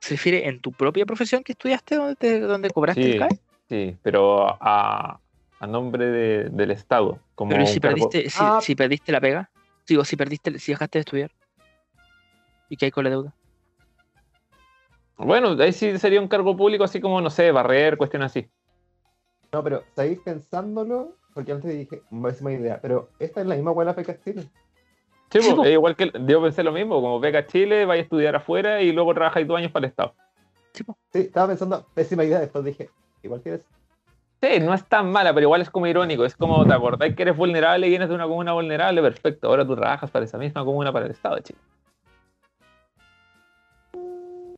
¿se 0.00 0.14
refiere 0.14 0.48
en 0.48 0.60
tu 0.60 0.72
propia 0.72 1.06
profesión 1.06 1.42
que 1.42 1.52
estudiaste, 1.52 1.96
donde, 1.96 2.16
te- 2.16 2.40
donde 2.40 2.70
cobraste 2.70 3.02
Sí, 3.02 3.10
el 3.12 3.18
CAE? 3.18 3.38
sí, 3.68 3.96
pero 4.02 4.46
a, 4.60 5.20
a 5.60 5.66
nombre 5.66 6.06
de- 6.06 6.48
del 6.50 6.70
Estado. 6.72 7.20
Como 7.34 7.50
Pero 7.50 7.62
¿y 7.62 7.66
un 7.66 7.72
si 7.72 7.80
perdiste, 7.80 8.30
si, 8.30 8.38
Ah. 8.40 8.58
si 8.60 8.74
perdiste 8.74 9.12
la 9.12 9.20
pega? 9.20 9.50
Digo, 9.86 10.04
si 10.04 10.16
perdiste, 10.16 10.58
si 10.58 10.72
dejaste 10.72 10.98
de 10.98 11.00
estudiar. 11.00 11.30
¿Y 12.68 12.76
qué 12.76 12.86
hay 12.86 12.90
con 12.90 13.04
la 13.04 13.10
deuda? 13.10 13.34
Bueno, 15.16 15.50
ahí 15.60 15.72
sí 15.72 15.98
sería 15.98 16.20
un 16.20 16.28
cargo 16.28 16.56
público, 16.56 16.84
así 16.84 17.00
como, 17.00 17.20
no 17.20 17.28
sé, 17.28 17.52
barrer, 17.52 17.96
cuestiones 17.98 18.26
así. 18.30 18.48
No, 19.52 19.62
pero 19.62 19.82
seguís 19.94 20.20
pensándolo, 20.20 21.16
porque 21.34 21.52
antes 21.52 21.70
dije, 21.76 22.02
misma 22.10 22.52
idea, 22.52 22.78
pero 22.80 23.10
esta 23.18 23.40
es 23.42 23.46
la 23.46 23.54
misma 23.54 23.72
weá 23.72 23.92
de 23.92 24.02
la 24.04 24.20
Chile. 24.24 24.48
Sí, 25.30 25.42
Sí, 25.42 25.50
po, 25.50 25.56
po. 25.56 25.64
es 25.64 25.72
igual 25.72 25.94
que 25.96 26.10
yo 26.26 26.42
pensé 26.42 26.62
lo 26.62 26.72
mismo, 26.72 27.00
como 27.02 27.20
beca 27.20 27.46
Chile, 27.46 27.84
vaya 27.84 28.00
a 28.00 28.04
estudiar 28.04 28.34
afuera 28.36 28.80
y 28.80 28.92
luego 28.92 29.12
trabajáis 29.12 29.46
dos 29.46 29.58
años 29.58 29.70
para 29.72 29.86
el 29.86 29.90
Estado. 29.90 30.14
Sí, 30.72 30.84
estaba 31.20 31.48
pensando, 31.48 31.86
pésima 31.94 32.24
idea, 32.24 32.38
después 32.40 32.64
dije, 32.64 32.88
igual 33.22 33.42
que 33.42 33.54
es. 33.54 33.60
Sí, 34.42 34.58
no 34.60 34.72
es 34.72 34.84
tan 34.86 35.10
mala, 35.12 35.34
pero 35.34 35.44
igual 35.44 35.60
es 35.60 35.68
como 35.70 35.86
irónico. 35.86 36.24
Es 36.24 36.34
como, 36.34 36.64
¿te 36.66 36.72
acordáis 36.72 37.14
que 37.14 37.22
eres 37.22 37.36
vulnerable 37.36 37.86
y 37.86 37.90
vienes 37.90 38.08
de 38.08 38.14
una 38.14 38.24
comuna 38.26 38.52
vulnerable? 38.54 39.02
Perfecto, 39.02 39.48
ahora 39.48 39.66
tú 39.66 39.76
trabajas 39.76 40.10
para 40.10 40.24
esa 40.24 40.38
misma 40.38 40.64
comuna 40.64 40.90
para 40.92 41.04
el 41.06 41.10
Estado 41.12 41.36
de 41.36 41.42
Chile. 41.42 41.58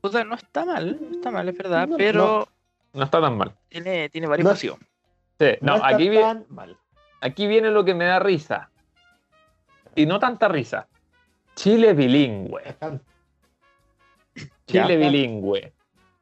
O 0.00 0.08
sea, 0.08 0.24
no 0.24 0.34
está 0.34 0.64
mal, 0.64 0.98
no 1.00 1.10
está 1.12 1.30
mal, 1.30 1.48
es 1.48 1.56
verdad, 1.56 1.86
No, 1.88 1.96
pero 1.96 2.48
No 2.92 3.04
está 3.04 3.20
tan 3.20 3.36
mal. 3.36 3.52
tiene, 3.68 4.08
tiene 4.08 4.26
varios 4.26 4.46
No-. 4.48 4.76
Sí, 5.38 5.48
no, 5.60 5.76
está 5.76 5.88
aquí, 5.88 6.08
vi- 6.08 6.20
tan 6.20 6.44
mal. 6.48 6.76
aquí 7.20 7.46
viene 7.46 7.70
lo 7.70 7.84
que 7.84 7.94
me 7.94 8.04
da 8.04 8.18
risa. 8.18 8.70
Y 9.94 10.06
no 10.06 10.18
tanta 10.18 10.48
risa. 10.48 10.86
Chile 11.56 11.92
bilingüe. 11.92 12.62
Chile 14.66 14.96
bilingüe. 14.96 15.72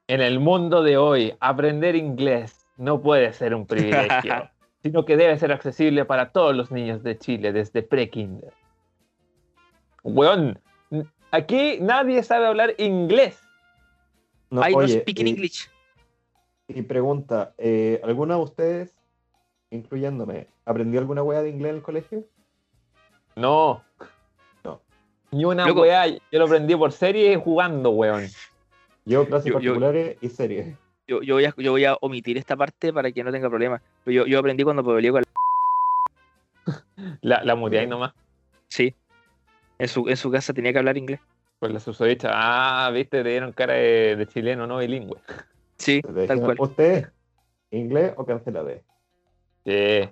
En 0.08 0.20
el 0.22 0.40
mundo 0.40 0.82
de 0.82 0.96
hoy, 0.96 1.34
aprender 1.40 1.94
inglés 1.94 2.59
no 2.80 3.00
puede 3.02 3.32
ser 3.34 3.54
un 3.54 3.66
privilegio, 3.66 4.50
sino 4.82 5.04
que 5.04 5.16
debe 5.16 5.38
ser 5.38 5.52
accesible 5.52 6.04
para 6.06 6.32
todos 6.32 6.56
los 6.56 6.70
niños 6.70 7.02
de 7.02 7.18
Chile 7.18 7.52
desde 7.52 7.82
pre-kinder. 7.82 8.52
Weón, 10.02 10.58
aquí 11.30 11.78
nadie 11.80 12.22
sabe 12.22 12.46
hablar 12.46 12.74
inglés. 12.78 13.38
No, 14.50 14.66
I 14.66 14.72
no 14.74 14.88
speak 14.88 15.18
in 15.20 15.26
y- 15.26 15.30
English. 15.30 15.70
Y 16.68 16.82
pregunta, 16.82 17.52
eh, 17.58 18.00
¿alguno 18.04 18.36
de 18.36 18.42
ustedes, 18.42 18.94
incluyéndome, 19.70 20.46
aprendió 20.64 21.00
alguna 21.00 21.22
weá 21.22 21.42
de 21.42 21.50
inglés 21.50 21.70
en 21.70 21.76
el 21.76 21.82
colegio? 21.82 22.24
No. 23.36 23.82
No. 24.64 24.80
Ni 25.32 25.44
una 25.44 25.66
Loco. 25.66 25.82
weá, 25.82 26.06
yo 26.06 26.18
lo 26.32 26.44
aprendí 26.44 26.74
por 26.76 26.92
serie 26.92 27.36
jugando, 27.36 27.90
weón. 27.90 28.26
Yo, 29.04 29.26
clases 29.26 29.46
Yo- 29.52 29.60
yo- 29.60 29.72
particulares 29.72 30.16
y 30.20 30.28
series. 30.28 30.76
Yo, 31.10 31.22
yo, 31.22 31.34
voy 31.34 31.44
a, 31.44 31.54
yo 31.56 31.72
voy 31.72 31.84
a 31.84 31.94
omitir 32.02 32.38
esta 32.38 32.54
parte 32.54 32.92
para 32.92 33.10
que 33.10 33.24
no 33.24 33.32
tenga 33.32 33.48
problema. 33.48 33.82
Pero 34.04 34.14
yo, 34.14 34.26
yo 34.26 34.38
aprendí 34.38 34.62
cuando 34.62 34.84
peleé 34.84 35.10
con 35.10 35.22
la... 35.22 35.26
La, 37.20 37.42
la 37.42 37.56
muteáis 37.56 37.88
nomás. 37.88 38.12
Sí. 38.68 38.94
En 39.80 39.88
su, 39.88 40.08
en 40.08 40.16
su 40.16 40.30
casa 40.30 40.52
tenía 40.52 40.72
que 40.72 40.78
hablar 40.78 40.96
inglés. 40.96 41.18
Con 41.58 41.74
la 41.74 41.80
susodicha. 41.80 42.30
Ah, 42.32 42.90
viste, 42.92 43.24
te 43.24 43.28
dieron 43.28 43.50
cara 43.52 43.74
de, 43.74 44.14
de 44.14 44.26
chileno 44.28 44.68
no 44.68 44.78
bilingüe. 44.78 45.18
Sí, 45.78 46.00
tal 46.28 46.40
cual. 46.40 46.56
¿Usted, 46.60 47.08
inglés 47.72 48.12
o 48.16 48.24
cancelade? 48.24 48.84
Sí. 49.64 50.08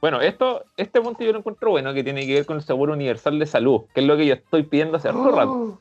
Bueno, 0.00 0.20
esto, 0.20 0.64
este 0.76 1.00
punto 1.00 1.22
yo 1.22 1.30
lo 1.32 1.38
encuentro 1.38 1.70
bueno, 1.70 1.94
que 1.94 2.02
tiene 2.02 2.26
que 2.26 2.34
ver 2.34 2.46
con 2.46 2.56
el 2.56 2.62
seguro 2.62 2.94
universal 2.94 3.38
de 3.38 3.46
salud, 3.46 3.82
que 3.94 4.00
es 4.00 4.06
lo 4.06 4.16
que 4.16 4.26
yo 4.26 4.34
estoy 4.34 4.64
pidiendo 4.64 4.96
hace 4.96 5.08
harto 5.08 5.30
rato. 5.30 5.50
Oh, 5.50 5.80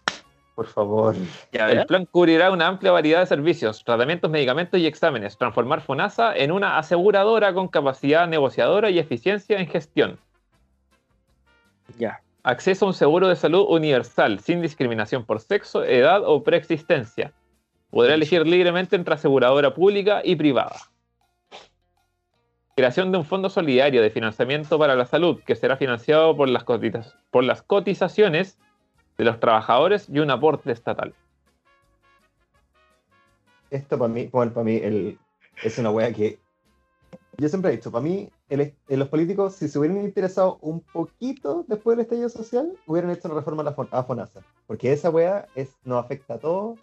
Por 0.56 0.68
favor. 0.68 1.16
Ya 1.52 1.72
El 1.72 1.86
plan 1.88 2.06
cubrirá 2.06 2.52
una 2.52 2.68
amplia 2.68 2.92
variedad 2.92 3.22
de 3.22 3.26
servicios, 3.26 3.84
tratamientos, 3.84 4.30
medicamentos 4.30 4.80
y 4.80 4.86
exámenes, 4.86 5.38
transformar 5.38 5.82
FONASA 5.82 6.36
en 6.36 6.52
una 6.52 6.78
aseguradora 6.78 7.54
con 7.54 7.68
capacidad 7.68 8.28
negociadora 8.28 8.92
y 8.92 9.00
eficiencia 9.00 9.60
en 9.60 9.68
gestión. 9.68 10.20
Ya. 11.98 12.22
Acceso 12.44 12.86
a 12.86 12.90
un 12.90 12.94
seguro 12.94 13.30
de 13.30 13.36
salud 13.36 13.66
universal, 13.70 14.40
sin 14.40 14.62
discriminación 14.62 15.26
por 15.26 15.40
sexo, 15.40 15.84
edad 15.84 16.22
o 16.24 16.44
preexistencia. 16.44 17.34
Podrá 17.90 18.14
elegir 18.14 18.46
libremente 18.46 18.96
entre 18.96 19.16
aseguradora 19.16 19.74
pública 19.74 20.22
y 20.24 20.36
privada. 20.36 20.76
Creación 22.76 23.12
de 23.12 23.20
un 23.20 23.26
fondo 23.26 23.50
solidario 23.50 24.02
de 24.02 24.10
financiamiento 24.10 24.78
para 24.78 24.96
la 24.96 25.06
salud 25.06 25.40
que 25.46 25.56
será 25.56 25.78
financiado 25.78 26.36
por 26.36 26.50
las, 26.50 26.66
por 27.32 27.44
las 27.44 27.62
cotizaciones 27.62 28.58
de 29.18 29.24
los 29.24 29.40
trabajadores 29.40 30.08
y 30.10 30.20
un 30.20 30.32
aporte 30.32 30.72
estatal. 30.72 31.14
Esto 33.70 33.98
para 33.98 34.14
mí, 34.14 34.30
bueno, 34.32 34.54
para 34.54 34.64
mí 34.64 34.76
el, 34.76 35.18
es 35.64 35.78
una 35.80 35.92
wea 35.92 36.14
que. 36.14 36.40
Yo 37.38 37.50
siempre 37.50 37.72
he 37.72 37.78
dicho, 37.78 37.92
para 37.92 38.04
mí, 38.04 38.30
el, 38.50 38.74
los 38.88 39.08
políticos, 39.08 39.56
si 39.56 39.68
se 39.68 39.80
hubieran 39.80 40.04
interesado 40.04 40.60
un 40.62 40.82
poquito 40.82 41.66
después 41.68 41.98
del 41.98 42.04
estallido 42.04 42.30
social, 42.30 42.72
hubieran 42.86 43.10
hecho 43.10 43.28
una 43.28 43.38
reforma 43.38 43.64
a 43.64 43.74
la 43.92 44.04
FONASA. 44.04 44.42
Porque 44.68 44.94
esa 44.94 45.10
wea 45.10 45.48
es, 45.56 45.76
nos 45.84 46.04
afecta 46.04 46.36
a 46.36 46.38
todos 46.40 46.78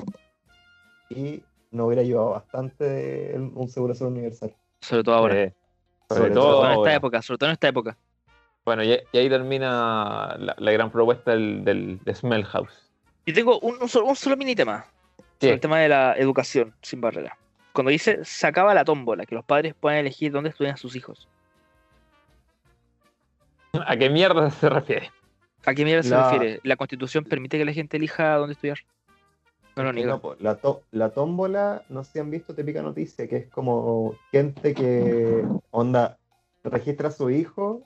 y 1.09 1.45
nos 1.71 1.87
hubiera 1.87 2.03
ayudado 2.03 2.31
bastante 2.31 3.35
el- 3.35 3.53
un 3.55 3.69
seguro 3.69 3.95
social 3.95 4.11
universal. 4.11 4.53
Sobre 4.81 5.05
todo 5.05 5.15
ahora. 5.15 5.43
Eh, 5.43 5.55
sobre, 6.09 6.21
Sobre 6.23 6.35
todo, 6.35 6.65
en 6.65 6.71
esta 6.73 6.75
ahora. 6.75 6.95
época, 6.95 7.23
sobre 7.23 7.39
todo 7.39 7.49
en 7.51 7.53
esta 7.53 7.69
época. 7.69 7.97
Bueno, 8.65 8.85
y, 8.85 8.99
y 9.13 9.19
ahí 9.19 9.29
termina 9.29 10.37
la, 10.39 10.55
la 10.59 10.73
gran 10.73 10.91
propuesta 10.91 11.33
del, 11.33 11.65
del, 11.65 11.99
de 12.05 12.15
Smell 12.15 12.45
House. 12.45 12.91
Yo 13.27 13.35
tengo 13.35 13.59
un, 13.61 13.77
un 13.81 13.89
solo, 13.89 14.07
un 14.07 14.17
solo 14.17 14.37
mini 14.37 14.55
tema. 14.55 14.85
El 15.41 15.59
tema 15.61 15.79
de 15.79 15.89
la 15.89 16.15
educación 16.19 16.75
sin 16.83 17.01
barrera. 17.01 17.37
Cuando 17.73 17.91
dice 17.91 18.25
sacaba 18.25 18.75
la 18.75 18.85
tómbola, 18.85 19.25
que 19.25 19.35
los 19.35 19.45
padres 19.45 19.75
pueden 19.75 20.01
elegir 20.01 20.33
dónde 20.33 20.51
estudian 20.51 20.77
sus 20.77 20.95
hijos. 20.97 21.29
¿A 23.87 23.97
qué 23.97 24.11
mierda 24.11 24.51
se 24.51 24.69
refiere? 24.69 25.11
¿A 25.65 25.75
qué 25.75 25.85
mierda 25.85 26.03
se 26.03 26.11
La- 26.11 26.31
refiere? 26.31 26.61
¿La 26.65 26.77
constitución 26.77 27.25
permite 27.25 27.57
que 27.59 27.65
la 27.65 27.73
gente 27.73 27.97
elija 27.97 28.35
dónde 28.37 28.53
estudiar? 28.55 28.79
No 29.77 29.85
lo 29.85 29.93
niego. 29.93 30.21
no, 30.23 30.35
la, 30.41 30.57
to- 30.57 30.83
la 30.91 31.11
tómbola, 31.11 31.83
no 31.89 32.03
sé 32.05 32.13
si 32.13 32.19
han 32.19 32.31
visto 32.31 32.55
típica 32.55 32.83
noticia, 32.83 33.27
que 33.29 33.37
es 33.37 33.49
como 33.49 34.17
gente 34.33 34.75
que, 34.75 35.45
onda, 35.71 36.19
registra 36.65 37.09
a 37.09 37.13
su 37.13 37.31
hijo 37.31 37.83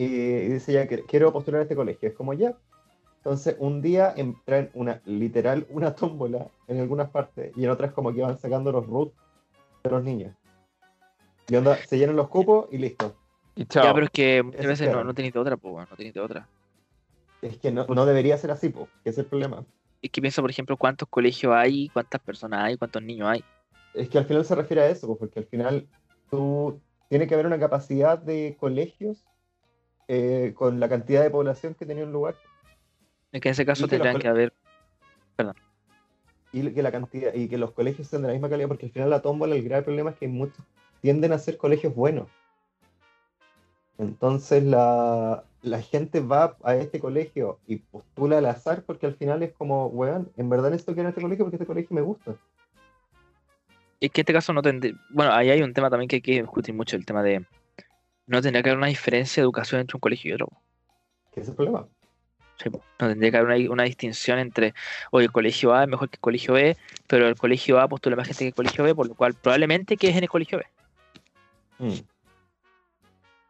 y, 0.00 0.04
y 0.04 0.48
dice 0.48 0.72
ya 0.72 0.88
que 0.88 1.02
quiero 1.02 1.30
postular 1.30 1.60
a 1.60 1.62
este 1.64 1.76
colegio. 1.76 2.08
Es 2.08 2.14
como 2.14 2.32
ya. 2.32 2.56
Entonces, 3.18 3.56
un 3.58 3.82
día 3.82 4.14
en- 4.16 4.34
traen 4.46 4.70
una, 4.72 5.02
literal, 5.04 5.66
una 5.68 5.94
tómbola 5.94 6.46
en 6.68 6.80
algunas 6.80 7.10
partes 7.10 7.52
y 7.54 7.64
en 7.64 7.70
otras 7.70 7.92
como 7.92 8.14
que 8.14 8.22
van 8.22 8.38
sacando 8.38 8.72
los 8.72 8.86
roots 8.86 9.14
de 9.84 9.90
los 9.90 10.02
niños. 10.02 10.34
Y 11.48 11.56
onda, 11.56 11.76
se 11.76 11.98
llenan 11.98 12.16
los 12.16 12.28
cupos 12.28 12.68
y 12.70 12.78
listo. 12.78 13.14
Y 13.54 13.66
chao. 13.66 13.84
Ya, 13.84 13.92
pero 13.92 14.06
es 14.06 14.10
que 14.10 14.42
muchas 14.42 14.66
veces 14.66 14.86
no, 14.86 14.92
claro. 14.92 15.06
no 15.08 15.14
tenéis 15.14 15.34
de 15.34 15.40
otra, 15.40 15.56
pues, 15.58 15.90
no 15.90 15.96
tenéis 15.96 16.14
de 16.14 16.20
otra. 16.20 16.48
Es 17.42 17.58
que 17.58 17.70
no, 17.70 17.86
no 17.86 18.06
debería 18.06 18.38
ser 18.38 18.52
así, 18.52 18.70
po, 18.70 18.88
que 19.04 19.10
es 19.10 19.18
el 19.18 19.26
problema. 19.26 19.66
Es 20.00 20.10
que 20.10 20.22
piensa, 20.22 20.40
por 20.40 20.50
ejemplo, 20.50 20.78
cuántos 20.78 21.08
colegios 21.08 21.52
hay, 21.54 21.90
cuántas 21.90 22.22
personas 22.22 22.62
hay, 22.62 22.78
cuántos 22.78 23.02
niños 23.02 23.28
hay. 23.28 23.44
Es 23.92 24.08
que 24.08 24.16
al 24.16 24.24
final 24.24 24.46
se 24.46 24.54
refiere 24.54 24.80
a 24.82 24.88
eso, 24.88 25.06
pues, 25.08 25.18
porque 25.18 25.40
al 25.40 25.46
final 25.46 25.86
tú 26.30 26.80
tiene 27.10 27.26
que 27.26 27.34
haber 27.34 27.46
una 27.46 27.58
capacidad 27.58 28.16
de 28.18 28.56
colegios 28.58 29.26
eh, 30.12 30.54
con 30.54 30.80
la 30.80 30.88
cantidad 30.88 31.22
de 31.22 31.30
población 31.30 31.74
que 31.74 31.86
tenía 31.86 32.02
un 32.02 32.10
lugar 32.10 32.34
Es 33.30 33.40
que 33.40 33.48
en 33.48 33.52
ese 33.52 33.64
caso 33.64 33.84
que 33.84 33.90
tendrán 33.90 34.18
que 34.18 34.26
haber. 34.26 34.52
y 36.52 36.68
que 36.72 36.82
la 36.82 36.90
cantidad 36.90 37.32
y 37.32 37.46
que 37.46 37.56
los 37.56 37.70
colegios 37.70 38.08
sean 38.08 38.22
de 38.22 38.28
la 38.28 38.34
misma 38.34 38.48
calidad, 38.48 38.66
porque 38.66 38.86
al 38.86 38.92
final 38.92 39.08
la 39.08 39.22
tómbola 39.22 39.54
el 39.54 39.62
grave 39.62 39.84
problema 39.84 40.10
es 40.10 40.16
que 40.16 40.26
muchos 40.26 40.64
tienden 41.00 41.30
a 41.30 41.38
ser 41.38 41.56
colegios 41.56 41.94
buenos. 41.94 42.26
Entonces 43.98 44.64
la, 44.64 45.44
la 45.62 45.80
gente 45.80 46.18
va 46.18 46.56
a 46.64 46.74
este 46.74 46.98
colegio 46.98 47.60
y 47.68 47.76
postula 47.76 48.38
al 48.38 48.46
azar 48.46 48.82
porque 48.82 49.06
al 49.06 49.14
final 49.14 49.44
es 49.44 49.52
como, 49.52 49.86
weón, 49.86 50.28
en 50.36 50.50
verdad 50.50 50.70
necesito 50.70 50.92
que 50.92 51.02
ir 51.02 51.06
a 51.06 51.10
este 51.10 51.22
colegio 51.22 51.44
porque 51.44 51.56
este 51.56 51.66
colegio 51.66 51.94
me 51.94 52.02
gusta. 52.02 52.34
Es 54.00 54.10
que 54.10 54.22
en 54.22 54.22
este 54.22 54.32
caso 54.32 54.52
no 54.52 54.60
tendría. 54.60 54.94
Bueno, 55.10 55.32
ahí 55.32 55.50
hay 55.50 55.62
un 55.62 55.72
tema 55.72 55.88
también 55.88 56.08
que 56.08 56.16
hay 56.16 56.22
que 56.22 56.40
discutir 56.40 56.74
mucho: 56.74 56.96
el 56.96 57.06
tema 57.06 57.22
de. 57.22 57.46
No 58.30 58.40
tendría 58.40 58.62
que 58.62 58.68
haber 58.70 58.78
una 58.78 58.86
diferencia 58.86 59.40
de 59.40 59.44
educación 59.44 59.80
entre 59.80 59.96
un 59.96 60.00
colegio 60.00 60.30
y 60.30 60.34
otro. 60.34 60.48
Ese 61.32 61.40
es 61.40 61.48
el 61.48 61.54
problema. 61.56 61.88
Sí, 62.62 62.70
no 62.70 63.08
tendría 63.08 63.30
que 63.32 63.36
haber 63.38 63.58
una, 63.60 63.72
una 63.72 63.82
distinción 63.82 64.38
entre, 64.38 64.72
oye, 65.10 65.24
el 65.26 65.32
colegio 65.32 65.74
A 65.74 65.82
es 65.82 65.88
mejor 65.88 66.08
que 66.10 66.14
el 66.16 66.20
colegio 66.20 66.54
B, 66.54 66.76
pero 67.08 67.26
el 67.26 67.34
colegio 67.34 67.80
A 67.80 67.88
postula 67.88 68.14
más 68.14 68.28
gente 68.28 68.44
que 68.44 68.48
el 68.48 68.54
colegio 68.54 68.84
B, 68.84 68.94
por 68.94 69.08
lo 69.08 69.14
cual 69.16 69.34
probablemente 69.34 69.96
que 69.96 70.10
es 70.10 70.16
en 70.16 70.22
el 70.22 70.28
colegio 70.28 70.58
B. 70.58 70.66
Mm. 71.78 71.98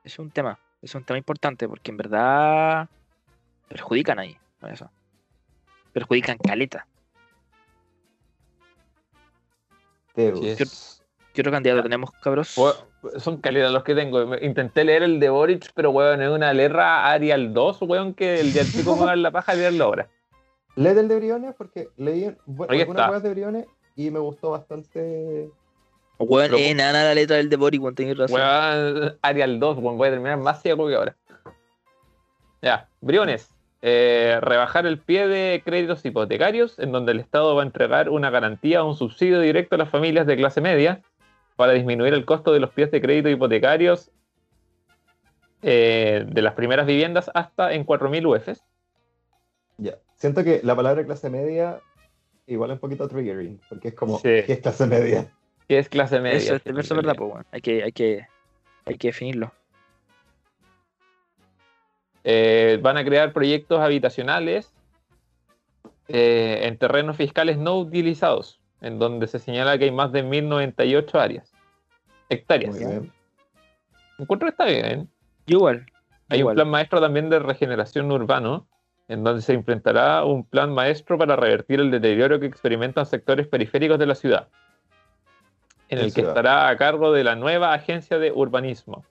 Es 0.05 0.19
un 0.19 0.31
tema, 0.31 0.59
es 0.81 0.95
un 0.95 1.05
tema 1.05 1.19
importante 1.19 1.69
porque 1.69 1.91
en 1.91 1.99
verdad 1.99 2.89
perjudican 3.69 4.19
ahí, 4.19 4.35
eso. 4.67 4.91
Perjudican 5.93 6.39
caleta. 6.39 6.87
¿Qué- 10.15 10.53
es- 10.53 11.03
¿Qué 11.35 11.43
otro 11.43 11.53
candidato 11.53 11.83
tenemos, 11.83 12.11
cabros? 12.23 12.57
Son 13.19 13.39
calidad 13.39 13.71
los 13.71 13.83
que 13.85 13.95
tengo. 13.95 14.37
Intenté 14.39 14.85
leer 14.85 15.03
el 15.03 15.21
de 15.21 15.29
Boric, 15.31 15.71
pero 15.75 15.91
weón, 15.91 16.21
es 16.23 16.29
una 16.31 16.53
letra 16.53 17.11
Arial 17.11 17.53
2, 17.55 17.83
weón, 17.83 18.15
que 18.15 18.41
el 18.41 18.53
día 18.53 18.65
chico 18.65 18.95
me 18.97 19.01
va 19.01 19.05
a 19.05 19.09
dar 19.09 19.19
la 19.19 19.31
paja 19.31 19.55
leerlo 19.55 19.85
ahora. 19.85 20.09
Lee 20.77 20.95
del 20.95 21.09
de 21.09 21.17
Briones 21.17 21.55
porque 21.59 21.89
leí 21.97 22.25
algunas 22.25 22.81
está. 22.89 23.11
weas 23.11 23.23
de 23.23 23.31
Briones 23.31 23.67
y 23.97 24.11
me 24.11 24.19
gustó 24.21 24.51
bastante. 24.53 25.51
Weón, 26.19 26.47
pero- 26.51 26.59
eh, 26.59 26.75
nada 26.75 27.03
la 27.05 27.15
letra 27.15 27.37
del 27.37 27.49
de 27.49 27.57
Boric, 27.57 27.83
weón, 27.83 27.95
tenés 27.95 28.17
razón. 28.17 28.41
Weón, 28.41 29.19
Arial 29.23 29.59
2, 29.59 29.79
weón, 29.79 29.99
voy 29.99 30.09
a 30.09 30.11
terminar 30.13 30.39
más 30.39 30.63
ciego 30.63 30.87
que 30.89 30.95
ahora. 30.95 31.17
Ya, 32.63 32.89
Briones. 33.01 33.49
eh, 33.83 34.39
rebajar 34.43 34.85
el 34.85 34.99
pie 34.99 35.27
de 35.27 35.63
créditos 35.65 36.05
hipotecarios, 36.05 36.79
en 36.79 36.93
donde 36.93 37.13
el 37.13 37.21
Estado 37.21 37.55
va 37.55 37.63
a 37.63 37.65
entregar 37.65 38.11
una 38.11 38.29
garantía 38.29 38.85
o 38.85 38.89
un 38.91 38.95
subsidio 38.95 39.41
directo 39.41 39.77
a 39.77 39.79
las 39.79 39.89
familias 39.89 40.27
de 40.27 40.37
clase 40.37 40.61
media 40.61 41.01
para 41.61 41.75
disminuir 41.75 42.15
el 42.15 42.25
costo 42.25 42.55
de 42.55 42.59
los 42.59 42.71
pies 42.71 42.91
de 42.91 43.03
crédito 43.03 43.29
hipotecarios 43.29 44.11
eh, 45.61 46.25
de 46.27 46.41
las 46.41 46.55
primeras 46.55 46.87
viviendas 46.87 47.31
hasta 47.35 47.75
en 47.75 47.85
4.000 47.85 48.27
UFs. 48.27 48.65
Ya. 49.77 49.99
Siento 50.15 50.43
que 50.43 50.63
la 50.65 50.75
palabra 50.75 51.05
clase 51.05 51.29
media 51.29 51.83
igual 52.47 52.71
es 52.71 52.77
un 52.77 52.81
poquito 52.81 53.07
triggering, 53.09 53.61
porque 53.69 53.89
es 53.89 53.95
como, 53.95 54.17
Sí. 54.21 54.43
¿qué 54.47 54.53
es 54.55 54.61
clase 54.61 54.87
media? 54.87 55.31
que 55.69 55.79
es 55.79 55.91
clase 55.91 56.19
media. 56.19 56.39
Eso, 56.39 56.55
eso 56.55 56.81
es 56.81 56.89
verdad, 56.89 57.15
pues, 57.15 57.31
weón. 57.31 57.47
Hay 57.53 57.61
que, 57.61 57.83
hay 57.85 57.93
que, 57.93 58.27
hay 58.87 58.97
que 58.97 59.09
definirlo. 59.09 59.53
Eh, 62.25 62.79
van 62.81 62.97
a 62.97 63.05
crear 63.05 63.35
proyectos 63.35 63.81
habitacionales 63.81 64.73
eh, 66.09 66.61
en 66.63 66.79
terrenos 66.79 67.19
fiscales 67.19 67.59
no 67.59 67.77
utilizados, 67.77 68.60
en 68.81 68.99
donde 68.99 69.27
se 69.27 69.39
señala 69.39 69.79
que 69.79 69.85
hay 69.85 69.91
más 69.91 70.13
de 70.13 70.23
1098 70.23 71.21
áreas, 71.21 71.53
hectáreas. 72.29 72.75
Muy 72.75 72.85
bien. 72.85 73.13
Encuentro 74.19 74.47
que 74.47 74.51
está 74.51 74.65
bien. 74.67 75.09
Igual. 75.47 75.87
Hay 76.29 76.41
igual. 76.41 76.55
un 76.55 76.57
plan 76.57 76.71
maestro 76.71 77.01
también 77.01 77.31
de 77.31 77.39
regeneración 77.39 78.11
urbano, 78.13 78.67
en 79.09 79.25
donde 79.25 79.43
se 79.43 79.55
implementará 79.55 80.25
un 80.25 80.45
plan 80.45 80.73
maestro 80.73 81.19
para 81.19 81.37
revertir 81.37 81.81
el 81.81 81.91
deterioro 81.91 82.39
que 82.39 82.47
experimentan 82.47 83.07
sectores 83.07 83.49
periféricos 83.49 83.99
de 83.99 84.07
la 84.07 84.15
ciudad, 84.15 84.49
en 85.89 85.99
el 85.99 86.05
que 86.07 86.11
ciudad. 86.13 86.31
estará 86.31 86.69
a 86.69 86.77
cargo 86.77 87.13
de 87.13 87.25
la 87.25 87.35
nueva 87.35 87.75
agencia 87.75 88.19
de 88.19 88.31
urbanismo, 88.31 89.05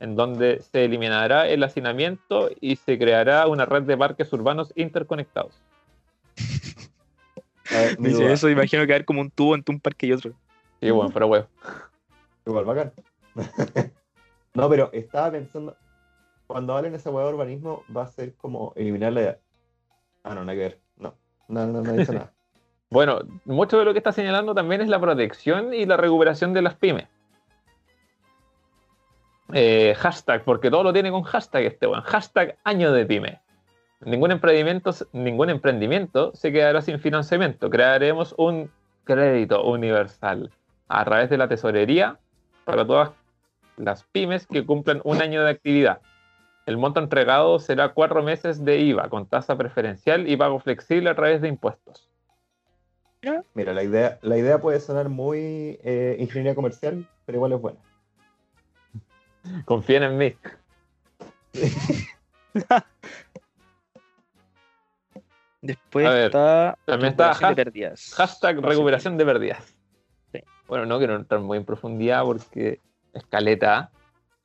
en 0.00 0.16
donde 0.16 0.60
se 0.60 0.84
eliminará 0.84 1.48
el 1.48 1.62
hacinamiento 1.62 2.50
y 2.60 2.76
se 2.76 2.98
creará 2.98 3.46
una 3.46 3.64
red 3.64 3.84
de 3.84 3.96
parques 3.96 4.30
urbanos 4.32 4.72
interconectados. 4.76 5.62
Ver, 7.70 7.96
Dice 7.98 8.32
eso, 8.32 8.48
imagino 8.48 8.82
que 8.82 8.88
va 8.88 8.92
a 8.92 8.96
haber 8.96 9.04
como 9.04 9.20
un 9.20 9.30
tubo 9.30 9.54
entre 9.54 9.74
un 9.74 9.80
parque 9.80 10.06
y 10.06 10.12
otro. 10.12 10.32
Sí, 10.80 10.90
bueno, 10.90 11.10
pero 11.12 11.28
bueno. 11.28 11.46
Igual 12.46 12.64
bacán. 12.64 12.92
no, 14.54 14.68
pero 14.68 14.90
estaba 14.92 15.32
pensando, 15.32 15.76
cuando 16.46 16.76
hablen 16.76 16.94
esa 16.94 17.10
hueá 17.10 17.26
de 17.26 17.32
urbanismo, 17.32 17.84
va 17.94 18.02
a 18.02 18.08
ser 18.08 18.34
como 18.34 18.72
eliminar 18.76 19.12
la... 19.12 19.38
Ah, 20.22 20.34
no, 20.34 20.44
nada 20.44 20.52
que 20.52 20.58
ver. 20.58 20.80
No, 20.96 21.14
no, 21.48 21.66
no, 21.66 21.82
no 21.82 21.92
dice 21.92 22.12
nada. 22.12 22.32
Bueno, 22.90 23.22
mucho 23.44 23.76
de 23.76 23.84
lo 23.84 23.92
que 23.92 23.98
está 23.98 24.12
señalando 24.12 24.54
también 24.54 24.80
es 24.80 24.86
la 24.86 25.00
protección 25.00 25.74
y 25.74 25.84
la 25.84 25.96
recuperación 25.96 26.52
de 26.52 26.62
las 26.62 26.76
pymes. 26.76 27.08
Eh, 29.52 29.96
hashtag, 29.98 30.44
porque 30.44 30.70
todo 30.70 30.84
lo 30.84 30.92
tiene 30.92 31.10
con 31.10 31.24
hashtag 31.24 31.64
este 31.64 31.88
weón. 31.88 32.02
Hashtag 32.02 32.56
año 32.62 32.92
de 32.92 33.04
pyme. 33.04 33.40
Ningún 34.04 34.32
emprendimiento, 34.32 34.90
ningún 35.12 35.50
emprendimiento 35.50 36.32
se 36.34 36.52
quedará 36.52 36.82
sin 36.82 37.00
financiamiento. 37.00 37.70
Crearemos 37.70 38.34
un 38.36 38.70
crédito 39.04 39.64
universal 39.64 40.50
a 40.88 41.04
través 41.04 41.30
de 41.30 41.38
la 41.38 41.48
tesorería 41.48 42.18
para 42.64 42.86
todas 42.86 43.10
las 43.76 44.04
pymes 44.04 44.46
que 44.46 44.64
cumplan 44.64 45.00
un 45.04 45.20
año 45.22 45.42
de 45.42 45.50
actividad. 45.50 46.00
El 46.66 46.76
monto 46.78 47.00
entregado 47.00 47.58
será 47.58 47.90
cuatro 47.90 48.22
meses 48.22 48.64
de 48.64 48.78
IVA 48.80 49.08
con 49.08 49.26
tasa 49.26 49.56
preferencial 49.56 50.28
y 50.28 50.36
pago 50.36 50.58
flexible 50.60 51.10
a 51.10 51.14
través 51.14 51.40
de 51.42 51.48
impuestos. 51.48 52.08
Mira, 53.54 53.72
la 53.72 53.82
idea, 53.82 54.18
la 54.20 54.36
idea 54.36 54.60
puede 54.60 54.80
sonar 54.80 55.08
muy 55.08 55.78
eh, 55.82 56.16
ingeniería 56.18 56.54
comercial, 56.54 57.08
pero 57.24 57.36
igual 57.36 57.52
es 57.52 57.60
buena. 57.60 57.78
Confíen 59.64 60.02
en 60.02 60.18
mí. 60.18 60.34
Después 65.64 66.06
ver, 66.06 66.26
está. 66.26 66.76
también 66.84 67.12
está 67.12 67.48
de 67.48 67.54
pérdidas. 67.56 68.12
Hashtag 68.16 68.60
recuperación 68.60 69.16
de 69.16 69.24
pérdidas. 69.24 69.74
Sí. 70.30 70.40
Bueno, 70.68 70.84
no 70.84 70.98
quiero 70.98 71.16
entrar 71.16 71.40
muy 71.40 71.56
en 71.56 71.64
profundidad 71.64 72.22
porque 72.22 72.80
escaleta. 73.14 73.90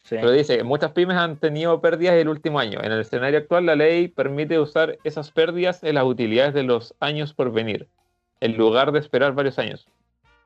Sí. 0.02 0.16
Pero 0.16 0.32
dice, 0.32 0.64
muchas 0.64 0.94
pymes 0.94 1.18
han 1.18 1.36
tenido 1.36 1.82
pérdidas 1.82 2.16
el 2.16 2.30
último 2.30 2.58
año. 2.58 2.80
En 2.82 2.94
el 2.94 3.02
escenario 3.02 3.38
actual, 3.38 3.66
la 3.66 3.76
ley 3.76 4.08
permite 4.08 4.58
usar 4.60 4.98
esas 5.04 5.30
pérdidas 5.30 5.84
en 5.84 5.96
las 5.96 6.06
utilidades 6.06 6.54
de 6.54 6.64
los 6.64 6.96
años 7.02 7.34
por 7.34 7.52
venir, 7.52 7.90
en 8.40 8.56
lugar 8.56 8.94
de 8.94 9.00
esperar 9.00 9.34
varios 9.34 9.60
años. 9.60 9.90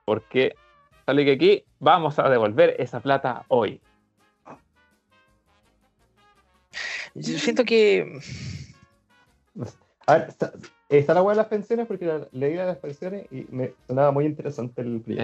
Porque 0.06 0.56
sale 1.06 1.24
que 1.24 1.34
aquí 1.34 1.66
vamos 1.78 2.18
a 2.18 2.30
devolver 2.30 2.76
esa 2.80 3.00
plata 3.00 3.46
hoy. 3.48 3.80
Yo 7.14 7.38
siento 7.38 7.64
que. 7.64 8.20
A 10.06 10.18
ver, 10.18 10.28
está, 10.90 11.14
la 11.14 11.24
de 11.24 11.36
las 11.36 11.48
pensiones 11.48 11.88
porque 11.88 12.28
leí 12.32 12.56
las 12.56 12.78
pensiones 12.78 13.26
y 13.32 13.46
me 13.50 13.74
sonaba 13.88 14.12
muy 14.12 14.26
interesante 14.26 14.82
el 14.82 15.02
proyecto. 15.02 15.24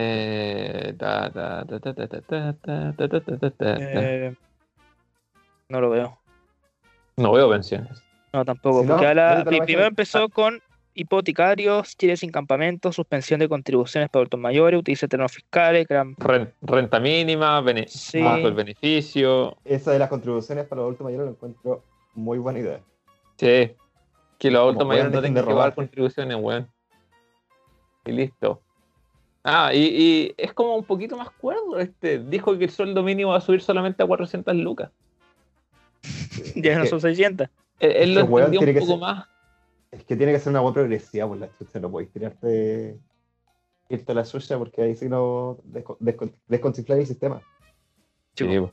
No 5.67 5.81
lo 5.81 5.89
veo. 5.89 6.17
No 7.17 7.33
veo 7.33 7.49
pensiones. 7.49 8.01
No, 8.31 8.45
tampoco. 8.45 8.85
Porque 8.85 9.61
primero 9.65 9.87
empezó 9.87 10.29
con 10.29 10.61
hipotecarios, 10.93 11.95
Chile 11.97 12.17
sin 12.17 12.31
campamento, 12.31 12.91
suspensión 12.91 13.39
de 13.39 13.47
contribuciones 13.47 14.09
para 14.09 14.21
adultos 14.21 14.39
mayores, 14.39 14.79
utiliza 14.79 15.07
terrenos 15.07 15.31
fiscales, 15.31 15.87
gran... 15.87 16.15
Renta 16.61 16.99
mínima, 16.99 17.61
bene... 17.61 17.87
sí. 17.87 18.21
bajo 18.21 18.47
el 18.47 18.53
beneficio. 18.53 19.57
Esa 19.63 19.91
de 19.91 19.99
las 19.99 20.09
contribuciones 20.09 20.65
para 20.65 20.77
los 20.81 20.87
adultos 20.87 21.05
mayores 21.05 21.25
lo 21.27 21.31
encuentro 21.31 21.83
muy 22.15 22.37
buena 22.37 22.59
idea. 22.59 22.79
Sí, 23.37 23.71
que 24.39 24.49
los 24.49 24.61
adultos 24.61 24.87
mayores 24.87 25.11
no 25.11 25.21
tengan 25.21 25.43
que 25.43 25.47
pagar 25.47 25.55
robar. 25.55 25.75
contribuciones, 25.75 26.37
weón. 26.39 26.67
Y 28.05 28.11
listo. 28.13 28.61
Ah, 29.43 29.71
y, 29.73 29.77
y 29.79 30.33
es 30.37 30.53
como 30.53 30.75
un 30.75 30.83
poquito 30.85 31.15
más 31.17 31.29
cuerdo. 31.31 31.77
Este, 31.79 32.19
dijo 32.19 32.57
que 32.57 32.63
el 32.65 32.69
sueldo 32.71 33.03
mínimo 33.03 33.31
va 33.31 33.37
a 33.37 33.41
subir 33.41 33.61
solamente 33.61 34.01
a 34.01 34.07
400 34.07 34.55
lucas. 34.55 34.89
Ya 36.55 36.79
no 36.79 36.85
son 36.85 37.01
600. 37.01 37.47
Él, 37.79 37.91
él 37.91 38.13
lo 38.15 38.21
entendió 38.21 38.59
un 38.61 38.73
poco 38.79 38.85
ser- 38.93 38.97
más. 38.99 39.27
Es 39.91 40.03
que 40.05 40.15
tiene 40.15 40.31
que 40.31 40.39
ser 40.39 40.51
una 40.51 40.59
buena 40.61 40.73
progresiva 40.75 41.27
por 41.27 41.37
la 41.37 41.49
chucha, 41.57 41.79
no 41.79 41.89
podéis 41.91 42.11
tirarte 42.11 42.97
irte 43.89 44.11
a 44.11 44.15
la 44.15 44.23
suya 44.23 44.57
porque 44.57 44.83
ahí 44.83 44.95
sí 44.95 45.09
no 45.09 45.57
desco- 45.65 45.97
desco- 45.99 46.31
desconchifláis 46.47 47.01
el 47.01 47.07
sistema. 47.07 47.41
Sí, 48.35 48.45
Sí. 48.47 48.57
Vamos 48.57 48.71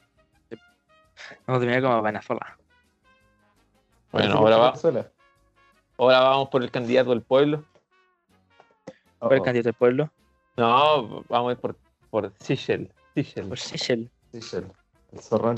a 1.46 1.58
terminar 1.58 1.82
como 1.82 2.02
Venezuela. 2.02 2.58
bueno, 4.12 4.34
ahora, 4.34 4.56
va, 4.58 4.66
Venezuela. 4.72 5.10
Ahora 5.98 6.20
vamos 6.20 6.48
por 6.48 6.62
el 6.62 6.70
candidato 6.70 7.10
del 7.10 7.22
pueblo. 7.22 7.64
Oh, 9.18 9.28
Por 9.28 9.34
el 9.34 9.40
oh, 9.40 9.44
candidato 9.44 9.68
del 9.68 9.74
pueblo. 9.74 10.10
No, 10.56 11.24
vamos 11.28 11.50
a 11.50 11.52
ir 11.52 11.58
por, 11.58 11.76
por 12.10 12.32
Sichel. 12.40 12.90
Sichel. 13.14 13.48
Por 13.48 13.58
Seychelles. 13.58 14.10
sí, 14.32 14.40
Shell, 14.40 14.66
El 15.12 15.20
zorrón. 15.20 15.56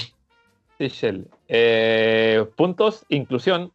Sichel. 0.79 1.29
Eh, 1.49 2.47
puntos, 2.57 3.05
inclusión. 3.09 3.73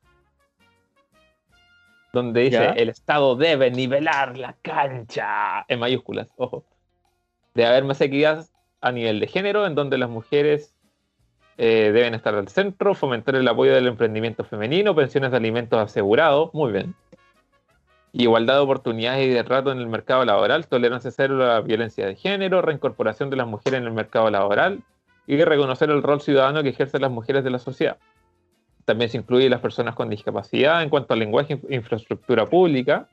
Donde 2.14 2.42
dice, 2.42 2.58
Ya. 2.58 2.70
el 2.72 2.90
Estado 2.90 3.36
debe 3.36 3.72
nivelar 3.72 4.38
la 4.38 4.56
cancha. 4.62 5.66
En 5.68 5.80
mayúsculas, 5.80 6.28
ojo. 6.38 6.64
Debe 7.56 7.70
haber 7.70 7.84
más 7.86 8.00
equidad 8.02 8.48
a 8.82 8.92
nivel 8.92 9.20
de 9.20 9.28
género, 9.28 9.66
en 9.66 9.76
donde 9.76 9.98
las 9.98 10.10
mujeres 10.10 10.73
eh, 11.58 11.92
deben 11.94 12.14
estar 12.14 12.34
al 12.36 12.48
centro, 12.48 12.96
fomentar 12.96 13.36
el 13.36 13.48
apoyo 13.48 13.74
del 13.74 13.88
emprendimiento 13.88 14.44
femenino, 14.44 14.96
pensiones 14.96 15.32
de 15.32 15.38
alimentos 15.38 15.80
asegurados, 15.80 16.54
muy 16.54 16.72
bien. 16.72 16.96
Igualdad 18.12 18.56
de 18.56 18.60
oportunidades 18.62 19.26
y 19.28 19.30
de 19.30 19.44
trato 19.44 19.72
en 19.72 19.80
el 19.80 19.88
mercado 19.88 20.24
laboral, 20.24 20.68
tolerancia 20.68 21.12
cero 21.12 21.44
a 21.44 21.48
la 21.48 21.62
violencia 21.62 22.06
de 22.06 22.16
género, 22.16 22.62
reincorporación 22.62 23.30
de 23.30 23.38
las 23.38 23.48
mujeres 23.48 23.80
en 23.80 23.88
el 23.88 23.94
mercado 23.94 24.30
laboral, 24.30 24.84
y 25.26 25.42
reconocer 25.44 25.90
el 25.90 26.04
rol 26.04 26.22
ciudadano 26.22 26.62
que 26.64 26.70
ejercen 26.70 27.02
las 27.02 27.12
mujeres 27.12 27.44
de 27.44 27.50
la 27.50 27.60
sociedad. 27.60 27.98
También 28.86 29.10
se 29.10 29.18
incluye 29.18 29.50
las 29.50 29.62
personas 29.62 29.96
con 29.96 30.10
discapacidad 30.10 30.84
en 30.84 30.90
cuanto 30.90 31.14
al 31.14 31.20
lenguaje 31.20 31.60
e 31.70 31.76
infraestructura 31.76 32.46
pública, 32.46 33.08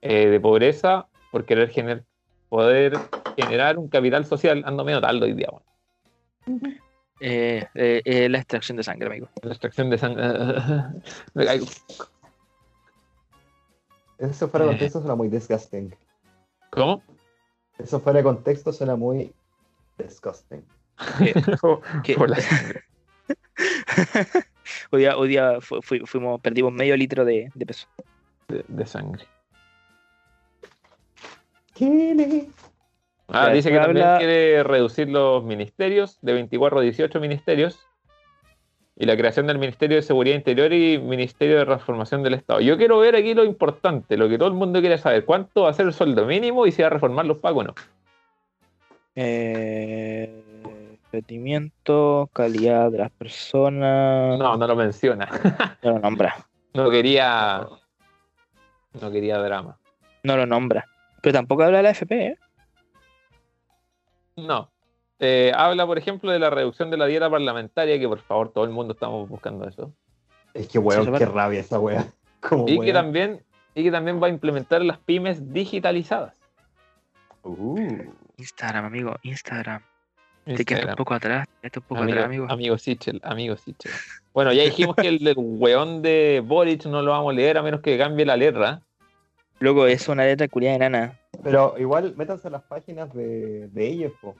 eh, 0.00 0.26
de 0.26 0.40
pobreza, 0.40 1.06
por 1.30 1.44
querer 1.44 1.70
gener- 1.70 2.04
poder 2.48 2.98
generar 3.36 3.78
un 3.78 3.88
capital 3.88 4.26
social. 4.26 4.62
Ando 4.66 4.84
medio 4.84 5.00
taldo 5.00 5.24
hoy 5.26 5.34
día. 5.34 5.48
Eh, 7.24 7.64
eh, 7.74 8.02
eh, 8.04 8.28
la 8.28 8.38
extracción 8.38 8.76
de 8.76 8.82
sangre, 8.82 9.06
amigo. 9.06 9.28
La 9.42 9.52
extracción 9.52 9.88
de 9.90 9.96
sangre. 9.98 10.24
Me 11.34 11.44
caigo. 11.46 11.66
Eso 14.18 14.48
fuera 14.48 14.66
de 14.66 14.72
Eh. 14.72 14.74
contexto 14.74 14.98
suena 15.00 15.14
muy 15.14 15.28
disgusting. 15.28 15.94
¿Cómo? 16.70 17.02
Eso 17.78 18.00
fuera 18.00 18.18
de 18.18 18.24
contexto 18.24 18.72
suena 18.72 18.96
muy 18.96 19.32
disgusting. 19.98 20.64
¿Qué? 22.02 22.14
Por 22.16 22.30
la 22.30 22.36
sangre. 22.40 22.82
hoy 24.90 25.00
día, 25.00 25.16
hoy 25.16 25.28
día 25.28 25.60
fu- 25.60 25.80
fui- 25.82 26.00
fuimos, 26.06 26.40
perdimos 26.40 26.72
medio 26.72 26.96
litro 26.96 27.24
de, 27.24 27.50
de 27.54 27.66
peso. 27.66 27.86
De, 28.48 28.64
de 28.66 28.86
sangre. 28.86 29.26
Ah, 33.32 33.48
dice 33.50 33.70
que 33.70 33.78
habla- 33.78 33.86
también 34.18 34.18
quiere 34.18 34.62
reducir 34.62 35.08
los 35.08 35.42
ministerios 35.44 36.18
de 36.22 36.32
24 36.34 36.78
a 36.78 36.82
18 36.82 37.20
ministerios 37.20 37.86
y 38.96 39.06
la 39.06 39.16
creación 39.16 39.46
del 39.46 39.58
Ministerio 39.58 39.96
de 39.96 40.02
Seguridad 40.02 40.36
Interior 40.36 40.72
y 40.72 40.98
Ministerio 40.98 41.58
de 41.58 41.64
Transformación 41.64 42.22
del 42.22 42.34
Estado. 42.34 42.60
Yo 42.60 42.76
quiero 42.76 42.98
ver 42.98 43.16
aquí 43.16 43.34
lo 43.34 43.44
importante, 43.44 44.16
lo 44.16 44.28
que 44.28 44.36
todo 44.38 44.48
el 44.48 44.54
mundo 44.54 44.80
quiere 44.80 44.98
saber, 44.98 45.24
cuánto 45.24 45.62
va 45.62 45.70
a 45.70 45.72
ser 45.72 45.86
el 45.86 45.92
sueldo 45.94 46.26
mínimo 46.26 46.66
y 46.66 46.72
si 46.72 46.82
va 46.82 46.88
a 46.88 46.90
reformar 46.90 47.24
los 47.26 47.38
pagos 47.38 47.64
o 47.64 47.68
no. 47.68 47.74
Eh, 49.14 50.42
rendimiento, 51.12 52.28
calidad 52.32 52.90
de 52.90 52.98
las 52.98 53.10
personas. 53.12 54.38
No, 54.38 54.56
no 54.56 54.66
lo 54.66 54.76
menciona. 54.76 55.28
No 55.82 55.92
lo 55.92 55.98
nombra. 55.98 56.46
No 56.74 56.90
quería. 56.90 57.66
No 59.00 59.10
quería 59.10 59.38
drama. 59.38 59.78
No 60.22 60.36
lo 60.36 60.46
nombra. 60.46 60.86
Pero 61.20 61.32
tampoco 61.32 61.64
habla 61.64 61.78
de 61.78 61.82
la 61.82 61.90
FP, 61.90 62.26
¿eh? 62.26 62.38
No. 64.36 64.70
Eh, 65.18 65.52
habla, 65.54 65.86
por 65.86 65.98
ejemplo, 65.98 66.30
de 66.32 66.38
la 66.38 66.50
reducción 66.50 66.90
de 66.90 66.96
la 66.96 67.06
dieta 67.06 67.30
parlamentaria, 67.30 67.98
que 67.98 68.08
por 68.08 68.20
favor 68.20 68.52
todo 68.52 68.64
el 68.64 68.70
mundo 68.70 68.94
estamos 68.94 69.28
buscando 69.28 69.68
eso. 69.68 69.92
Es 70.54 70.68
que 70.68 70.78
weón, 70.78 71.04
Sí, 71.06 71.12
qué 71.18 71.26
rabia 71.26 71.60
esa. 71.60 71.78
Como 72.40 72.68
Y 72.68 72.80
que 72.80 72.92
también, 72.92 73.42
y 73.74 73.84
que 73.84 73.90
también 73.92 74.20
va 74.20 74.26
a 74.26 74.30
implementar 74.30 74.82
las 74.82 74.98
pymes 74.98 75.52
digitalizadas. 75.52 76.34
Uh, 77.44 78.12
Instagram, 78.36 78.84
amigo, 78.84 79.16
Instagram. 79.22 79.82
Te 80.44 80.64
quedaste 80.64 80.74
un 80.74 80.78
Instagram. 80.78 80.96
poco 80.96 81.14
atrás, 81.14 81.46
te 81.46 81.54
quedaste 81.60 81.78
un 81.78 81.84
poco 81.84 82.00
Amigo, 82.02 82.14
atrás, 82.18 82.26
amigo. 82.26 82.46
amigo 82.50 82.78
Sichel, 82.78 83.20
amigo 83.22 83.56
Sichel. 83.56 83.92
Bueno, 84.32 84.52
ya 84.52 84.64
dijimos 84.64 84.96
que 84.96 85.06
el 85.06 85.18
del 85.20 85.36
weón 85.38 86.02
de 86.02 86.42
Boric 86.44 86.84
no 86.86 87.00
lo 87.02 87.12
vamos 87.12 87.32
a 87.32 87.36
leer 87.36 87.58
a 87.58 87.62
menos 87.62 87.80
que 87.80 87.96
cambie 87.96 88.26
la 88.26 88.36
letra. 88.36 88.82
Loco, 89.60 89.86
es 89.86 90.08
una 90.08 90.24
letra 90.24 90.48
culiada 90.48 90.74
enana. 90.76 91.18
Pero 91.42 91.74
igual 91.78 92.14
métanse 92.16 92.48
a 92.48 92.50
las 92.50 92.62
páginas 92.62 93.12
de, 93.14 93.68
de 93.68 93.86
ellos, 93.88 94.12
po. 94.20 94.34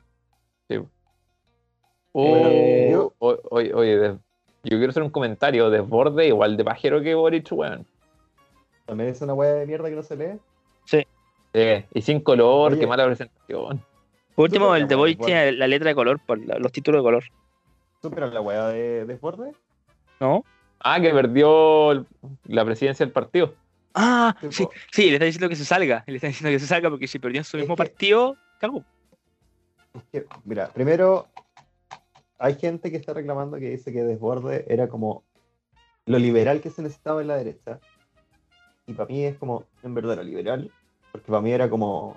Oh, 2.14 2.90
yo- 2.90 3.14
o- 3.18 3.38
oye, 3.50 3.72
oye, 3.74 3.98
de- 3.98 4.18
yo 4.64 4.76
quiero 4.76 4.90
hacer 4.90 5.02
un 5.02 5.10
comentario. 5.10 5.70
Desborde 5.70 6.26
igual 6.26 6.56
de 6.56 6.64
pajero 6.64 7.00
que 7.00 7.14
Boric, 7.14 7.48
weón. 7.52 7.86
También 8.86 9.10
es 9.10 9.20
una 9.22 9.34
wea 9.34 9.54
de 9.54 9.66
mierda 9.66 9.88
que 9.88 9.96
no 9.96 10.02
se 10.02 10.16
lee. 10.16 10.38
Eh, 11.54 11.86
y 11.92 12.00
sin 12.00 12.20
color, 12.20 12.72
Oye. 12.72 12.80
qué 12.80 12.86
mala 12.86 13.04
presentación. 13.04 13.82
Por 14.34 14.44
último, 14.44 14.74
el 14.74 14.88
de 14.88 14.96
wea, 14.96 15.14
tiene 15.16 15.52
la 15.52 15.66
letra 15.68 15.90
de 15.90 15.94
color, 15.94 16.18
por 16.24 16.38
la- 16.38 16.58
los 16.58 16.72
títulos 16.72 17.00
de 17.00 17.02
color. 17.04 17.24
¿Superan 18.00 18.32
la 18.32 18.40
wea 18.40 18.68
de 18.68 19.04
Desborde? 19.04 19.52
¿No? 20.18 20.44
Ah, 20.80 20.98
que 20.98 21.10
perdió 21.12 22.06
la 22.44 22.64
presidencia 22.64 23.04
del 23.04 23.12
partido. 23.12 23.54
Ah, 23.94 24.34
Sí, 24.40 24.48
sí, 24.50 24.68
sí, 24.90 25.02
le 25.08 25.12
están 25.14 25.26
diciendo 25.28 25.48
que 25.48 25.56
se 25.56 25.64
salga. 25.64 26.04
Le 26.06 26.16
están 26.16 26.30
diciendo 26.30 26.54
que 26.54 26.60
se 26.60 26.66
salga 26.66 26.88
porque 26.90 27.06
si 27.08 27.18
perdió 27.18 27.40
en 27.40 27.44
su 27.44 27.56
mismo 27.58 27.74
que- 27.74 27.82
partido, 27.84 28.36
cagó. 28.58 28.84
Es 29.94 30.02
que, 30.10 30.26
mira, 30.44 30.68
primero, 30.68 31.26
hay 32.38 32.54
gente 32.54 32.90
que 32.90 32.96
está 32.96 33.12
reclamando 33.12 33.58
que 33.58 33.70
dice 33.70 33.92
que 33.92 34.02
Desborde 34.04 34.64
era 34.68 34.88
como 34.88 35.22
lo 36.06 36.18
liberal 36.18 36.60
que 36.60 36.70
se 36.70 36.82
necesitaba 36.82 37.20
en 37.20 37.28
la 37.28 37.36
derecha. 37.36 37.78
Y 38.86 38.94
para 38.94 39.08
mí 39.08 39.24
es 39.24 39.36
como, 39.36 39.64
en 39.82 39.94
verdad, 39.94 40.16
lo 40.16 40.22
liberal, 40.24 40.70
porque 41.12 41.26
para 41.28 41.40
mí 41.42 41.52
era 41.52 41.68
como 41.68 42.16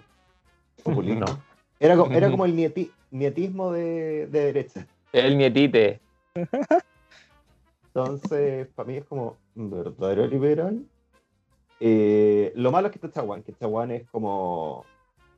populismo. 0.84 1.26
No. 1.28 1.56
Era, 1.78 1.98
como, 1.98 2.14
era 2.16 2.32
como 2.32 2.46
el 2.46 2.56
nieti- 2.56 2.90
nietismo 3.12 3.72
de, 3.74 4.28
de 4.28 4.40
derecha. 4.46 4.88
El 5.12 5.38
nietite. 5.38 6.00
Entonces, 7.88 8.68
para 8.76 8.88
mí 8.88 8.98
es 8.98 9.06
como 9.06 9.38
verdadero 9.56 10.26
liberal. 10.28 10.86
Eh, 11.80 12.52
lo 12.56 12.72
malo 12.72 12.88
es 12.88 12.92
que 12.94 12.98
está 12.98 13.12
Chaguán, 13.12 13.44
que 13.44 13.54
Chaguán 13.54 13.92
es 13.92 14.10
como 14.10 14.86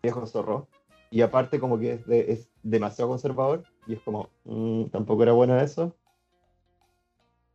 viejo 0.04 0.26
zorro. 0.28 0.68
Y 1.10 1.22
aparte 1.22 1.60
como 1.60 1.80
que 1.80 1.94
es, 1.94 2.06
de- 2.06 2.32
es 2.32 2.50
demasiado 2.64 3.10
conservador. 3.10 3.64
Y 3.88 3.94
es 3.94 4.02
como, 4.02 4.30
mm, 4.46 4.86
tampoco 4.86 5.24
era 5.24 5.32
bueno 5.34 5.58
eso. 5.60 5.94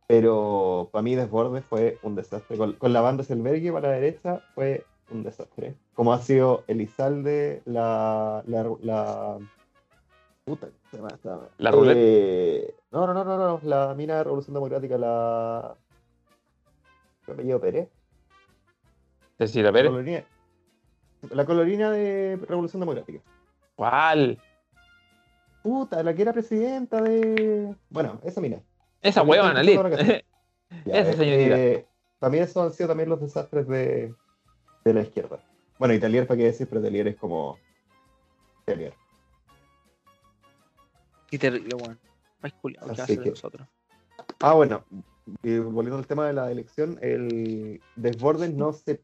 Pero 0.07 0.89
para 0.91 1.01
mí 1.01 1.15
Desborde 1.15 1.61
fue 1.61 1.97
un 2.03 2.15
desastre. 2.15 2.57
Con, 2.57 2.73
con 2.73 2.93
la 2.93 3.01
banda 3.01 3.23
Selberghi 3.23 3.71
para 3.71 3.89
la 3.89 3.95
derecha 3.95 4.41
fue 4.53 4.85
un 5.11 5.23
desastre. 5.23 5.75
Como 5.93 6.11
ha 6.13 6.19
sido 6.19 6.63
Elizalde, 6.67 7.61
la, 7.65 8.43
la, 8.47 8.69
la, 8.81 9.37
Puta, 10.45 10.67
se 10.91 10.97
llama 10.97 11.09
esta- 11.13 11.49
¿La 11.57 11.71
ruleta? 11.71 11.99
Eh, 12.01 12.75
no, 12.91 13.07
no, 13.07 13.13
no, 13.13 13.23
no, 13.23 13.37
no, 13.37 13.59
la 13.63 13.93
mina 13.95 14.17
de 14.17 14.23
Revolución 14.25 14.53
Democrática, 14.53 14.97
la. 14.97 15.75
¿Qué 17.25 17.31
apellido 17.31 17.61
Pérez? 17.61 17.89
La 19.37 19.71
Pérez. 19.71 19.89
colorina, 19.89 20.23
la 21.31 21.45
colorina 21.45 21.91
de 21.91 22.39
Revolución 22.47 22.79
Democrática. 22.79 23.19
¿Cuál? 23.75 24.39
Puta, 25.61 26.03
la 26.03 26.13
que 26.13 26.21
era 26.21 26.33
presidenta 26.33 27.01
de. 27.01 27.75
Bueno, 27.89 28.19
esa 28.23 28.41
mina. 28.41 28.61
Esa 29.01 29.23
huevona, 29.23 29.61
estoy 29.61 29.77
Liz. 29.99 30.23
Esa 30.85 31.11
eh, 31.11 31.13
señorita. 31.13 31.59
eh, 31.59 31.87
también 32.19 32.43
esos 32.45 32.63
han 32.65 32.73
sido 32.73 32.89
también 32.89 33.09
los 33.09 33.21
desastres 33.21 33.67
de, 33.67 34.13
de 34.83 34.93
la 34.93 35.01
izquierda. 35.01 35.39
Bueno, 35.77 35.93
Italier, 35.93 36.25
¿para 36.25 36.37
qué 36.37 36.45
decir? 36.45 36.67
Pero 36.67 36.81
Italier 36.81 37.07
es 37.07 37.15
como. 37.15 37.57
Italier. 38.63 38.93
Qué 41.29 41.39
terrible, 41.39 41.75
weón. 41.75 41.99
Ah, 44.39 44.53
bueno, 44.53 44.83
y 45.41 45.57
volviendo 45.59 45.97
al 45.97 46.07
tema 46.07 46.27
de 46.27 46.33
la 46.33 46.51
elección, 46.51 46.99
el 47.01 47.81
desborde 47.95 48.49
no 48.49 48.73
se 48.73 49.01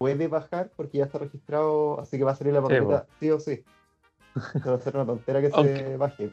puede 0.00 0.28
bajar 0.28 0.70
porque 0.76 0.96
ya 0.96 1.04
está 1.04 1.18
registrado, 1.18 2.00
así 2.00 2.16
que 2.16 2.24
va 2.24 2.32
a 2.32 2.34
salir 2.34 2.54
la 2.54 2.62
papeleta 2.62 3.06
sí, 3.20 3.30
o 3.30 3.38
sí. 3.38 3.62
Va 4.66 4.74
a 4.74 4.78
ser 4.78 4.96
una 4.96 5.04
tontera 5.04 5.42
que 5.42 5.50
se 5.50 5.96
baje. 5.98 6.30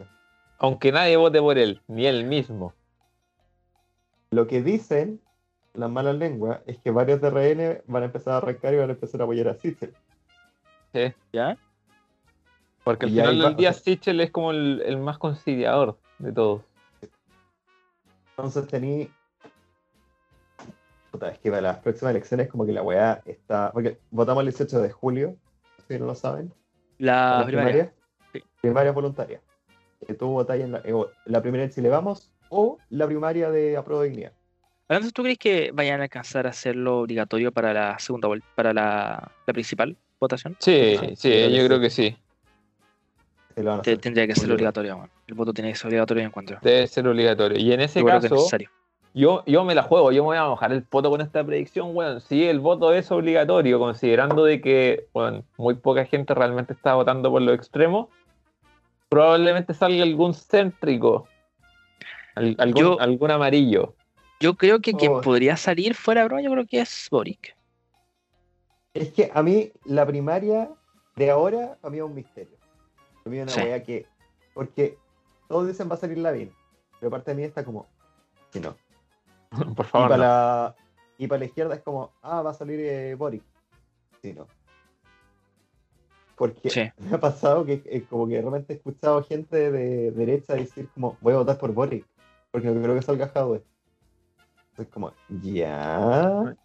Aunque 0.57 0.93
nadie 0.93 1.17
vote 1.17 1.41
por 1.41 1.57
él, 1.57 1.81
ni 1.87 2.05
él 2.05 2.23
mismo. 2.23 2.73
Lo 4.29 4.47
que 4.47 4.61
dicen 4.63 5.19
las 5.73 5.91
malas 5.91 6.15
lenguas 6.15 6.61
es 6.65 6.77
que 6.77 6.91
varios 6.91 7.19
de 7.19 7.29
RN 7.29 7.83
van 7.87 8.03
a 8.03 8.05
empezar 8.05 8.35
a 8.35 8.37
arrancar 8.37 8.73
y 8.73 8.77
van 8.77 8.89
a 8.89 8.93
empezar 8.93 9.19
a 9.19 9.25
apoyar 9.25 9.49
a 9.49 9.55
Sichel. 9.55 9.93
Sí. 10.93 11.13
¿Ya? 11.33 11.57
Porque 12.85 13.05
al 13.05 13.11
Y 13.11 13.15
final 13.15 13.39
del 13.39 13.55
día 13.57 13.73
Sichel 13.73 14.21
es 14.21 14.31
como 14.31 14.51
el, 14.51 14.81
el 14.85 14.97
más 14.97 15.17
conciliador 15.17 15.97
de 16.19 16.31
todos. 16.31 16.61
Entonces 18.29 18.65
tení. 18.67 19.11
Puta, 21.17 21.31
es 21.31 21.39
que 21.39 21.49
para 21.49 21.61
las 21.61 21.77
próximas 21.79 22.11
elecciones, 22.11 22.47
como 22.47 22.63
que 22.65 22.71
la 22.73 22.83
weá 22.83 23.21
está. 23.25 23.71
Porque 23.73 23.97
votamos 24.11 24.41
el 24.41 24.49
18 24.49 24.81
de 24.81 24.91
julio, 24.91 25.35
si 25.87 25.97
no 25.97 26.05
lo 26.05 26.13
saben. 26.13 26.53
La 26.99 27.37
las 27.39 27.45
primaria. 27.47 27.71
primarias. 27.71 27.93
Sí. 28.33 28.43
Primarias 28.61 28.93
voluntarias. 28.93 29.41
Que 30.05 30.13
tú 30.13 30.27
votáis 30.27 30.63
en 30.63 30.73
la, 30.73 30.81
eh, 30.85 30.93
o 30.93 31.09
la 31.25 31.41
primera 31.41 31.63
en 31.63 31.71
Chile 31.71 31.89
Vamos 31.89 32.29
o 32.49 32.77
la 32.91 33.07
primaria 33.07 33.49
de 33.49 33.75
Apruebo 33.77 34.03
Dignidad. 34.03 34.31
Entonces, 34.89 35.11
¿tú 35.11 35.23
crees 35.23 35.39
que 35.39 35.71
vayan 35.73 36.01
a 36.01 36.03
alcanzar 36.03 36.45
a 36.45 36.51
hacerlo 36.51 36.99
obligatorio 36.99 37.51
para 37.51 37.73
la 37.73 37.97
segunda 37.99 38.27
vuelta, 38.27 38.47
para 38.55 38.73
la, 38.73 39.31
la 39.47 39.53
principal 39.53 39.97
votación? 40.19 40.55
Sí, 40.59 40.97
Sí, 40.99 41.15
sí, 41.15 41.29
creo 41.29 41.49
que 41.49 41.55
yo 41.57 41.65
creo 41.65 41.77
sí. 41.77 41.81
que 41.81 41.89
sí. 41.89 42.17
Te- 43.55 43.55
Se 43.55 43.63
lo 43.63 43.69
van 43.71 43.79
a 43.79 43.81
hacer. 43.81 43.97
tendría 43.97 44.27
que 44.27 44.35
ser 44.35 44.51
Obligatorio. 44.51 44.95
weón. 44.97 45.09
El 45.25 45.33
voto 45.33 45.51
tiene 45.51 45.71
que 45.71 45.77
ser 45.77 45.87
obligatorio, 45.87 46.21
yo 46.21 46.27
encuentro. 46.27 46.59
Debe 46.61 46.85
ser 46.85 47.07
obligatorio. 47.07 47.57
Y 47.57 47.73
en 47.73 47.81
ese 47.81 47.99
Yo 48.01 48.05
creo 48.05 48.19
que 48.19 48.25
es 48.27 48.31
caso, 48.31 48.35
necesario. 48.43 48.69
Yo, 49.17 49.43
yo 49.45 49.63
me 49.65 49.73
la 49.75 49.83
juego, 49.83 50.11
yo 50.11 50.21
me 50.23 50.27
voy 50.27 50.37
a 50.37 50.45
mojar 50.45 50.71
el 50.71 50.83
poto 50.83 51.09
con 51.09 51.21
esta 51.21 51.43
predicción, 51.43 51.95
weón. 51.95 52.21
Si 52.21 52.45
el 52.45 52.59
voto 52.59 52.93
es 52.93 53.09
obligatorio, 53.11 53.79
considerando 53.79 54.43
de 54.43 54.61
que, 54.61 55.07
bueno, 55.13 55.43
muy 55.57 55.73
poca 55.75 56.05
gente 56.05 56.33
realmente 56.33 56.73
está 56.73 56.93
votando 56.95 57.31
por 57.31 57.41
los 57.41 57.55
extremos, 57.55 58.07
probablemente 59.09 59.73
salga 59.73 60.03
algún 60.03 60.33
céntrico, 60.33 61.27
al- 62.35 62.55
algún, 62.59 62.81
Yo- 62.81 62.99
algún 62.99 63.31
amarillo. 63.31 63.95
Yo 64.39 64.53
creo 64.55 64.79
que 64.81 64.93
quien 64.93 65.13
Oh. 65.13 65.21
podría 65.21 65.57
salir 65.57 65.95
fuera 65.95 66.23
broma, 66.25 66.41
yo 66.43 66.51
creo 66.51 66.67
que 66.67 66.79
es 66.81 67.07
Boric. 67.09 67.55
Es 68.93 69.11
que 69.11 69.31
a 69.33 69.41
mí 69.41 69.71
la 69.85 70.05
primaria 70.05 70.69
de 71.15 71.31
ahora, 71.31 71.77
a 71.81 71.89
mí 71.89 71.97
es 71.97 72.03
un 72.03 72.13
misterio. 72.13 72.55
A 73.25 73.29
mí 73.29 73.37
es 73.37 73.43
una 73.43 73.51
Sí. 73.51 73.61
weá 73.61 73.83
que. 73.83 74.05
Porque 74.53 74.97
todos 75.47 75.67
dicen 75.67 75.89
va 75.89 75.95
a 75.95 75.97
salir 75.97 76.17
Lavín. 76.19 76.51
Pero 76.99 77.09
parte 77.09 77.31
de 77.31 77.37
mí 77.37 77.43
está 77.43 77.63
como. 77.65 77.87
Si 78.51 78.59
no. 78.59 78.75
Por 79.75 79.85
Y 79.85 79.89
favor, 79.89 80.09
para, 80.09 80.17
no. 80.17 80.23
la, 80.23 80.75
y 81.17 81.27
para 81.27 81.39
la 81.39 81.45
izquierda 81.45 81.75
es 81.75 81.81
como, 81.81 82.11
ah, 82.21 82.41
va 82.41 82.51
a 82.51 82.53
salir 82.53 82.79
eh, 82.79 83.15
Boric. 83.15 83.43
Sí, 84.21 84.33
no. 84.33 84.47
Porque 86.35 86.69
Sí. 86.69 86.81
me 86.97 87.15
ha 87.15 87.19
pasado 87.19 87.65
que 87.65 87.81
eh, 87.85 88.05
como 88.09 88.27
que 88.27 88.35
de 88.35 88.41
repente 88.41 88.73
he 88.73 88.75
escuchado 88.77 89.23
gente 89.23 89.71
de 89.71 90.11
derecha 90.11 90.53
decir 90.53 90.89
como, 90.93 91.17
voy 91.21 91.33
a 91.33 91.37
votar 91.37 91.57
por 91.57 91.73
Boric, 91.73 92.05
porque 92.51 92.67
no 92.67 92.81
creo 92.81 92.95
que 92.95 93.01
salga 93.01 93.27
Jadwe. 93.29 93.63
Es 94.77 94.87
como, 94.89 95.11
ya. 95.41 96.55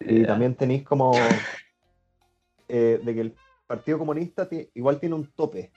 Y 0.00 0.20
Ya. 0.22 0.26
también 0.26 0.54
tenéis 0.54 0.84
como 0.84 1.12
eh, 2.68 3.00
de 3.02 3.14
que 3.14 3.20
el 3.20 3.34
Partido 3.66 3.98
Comunista 3.98 4.48
igual 4.74 4.98
tiene 5.00 5.14
un 5.14 5.26
tope 5.32 5.70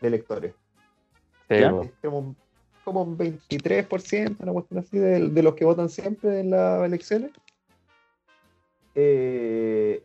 de 0.00 0.08
electores. 0.08 0.54
Sí. 1.48 1.56
Es 1.56 1.92
como 2.02 2.18
un, 2.18 2.36
como 2.82 3.02
un 3.02 3.16
23%, 3.18 4.36
una 4.40 4.52
cuestión 4.52 4.80
así, 4.80 4.98
de, 4.98 5.28
de 5.28 5.42
los 5.42 5.54
que 5.54 5.64
votan 5.64 5.88
siempre 5.88 6.40
en 6.40 6.50
las 6.50 6.84
elecciones. 6.84 7.30
Eh, 8.94 10.02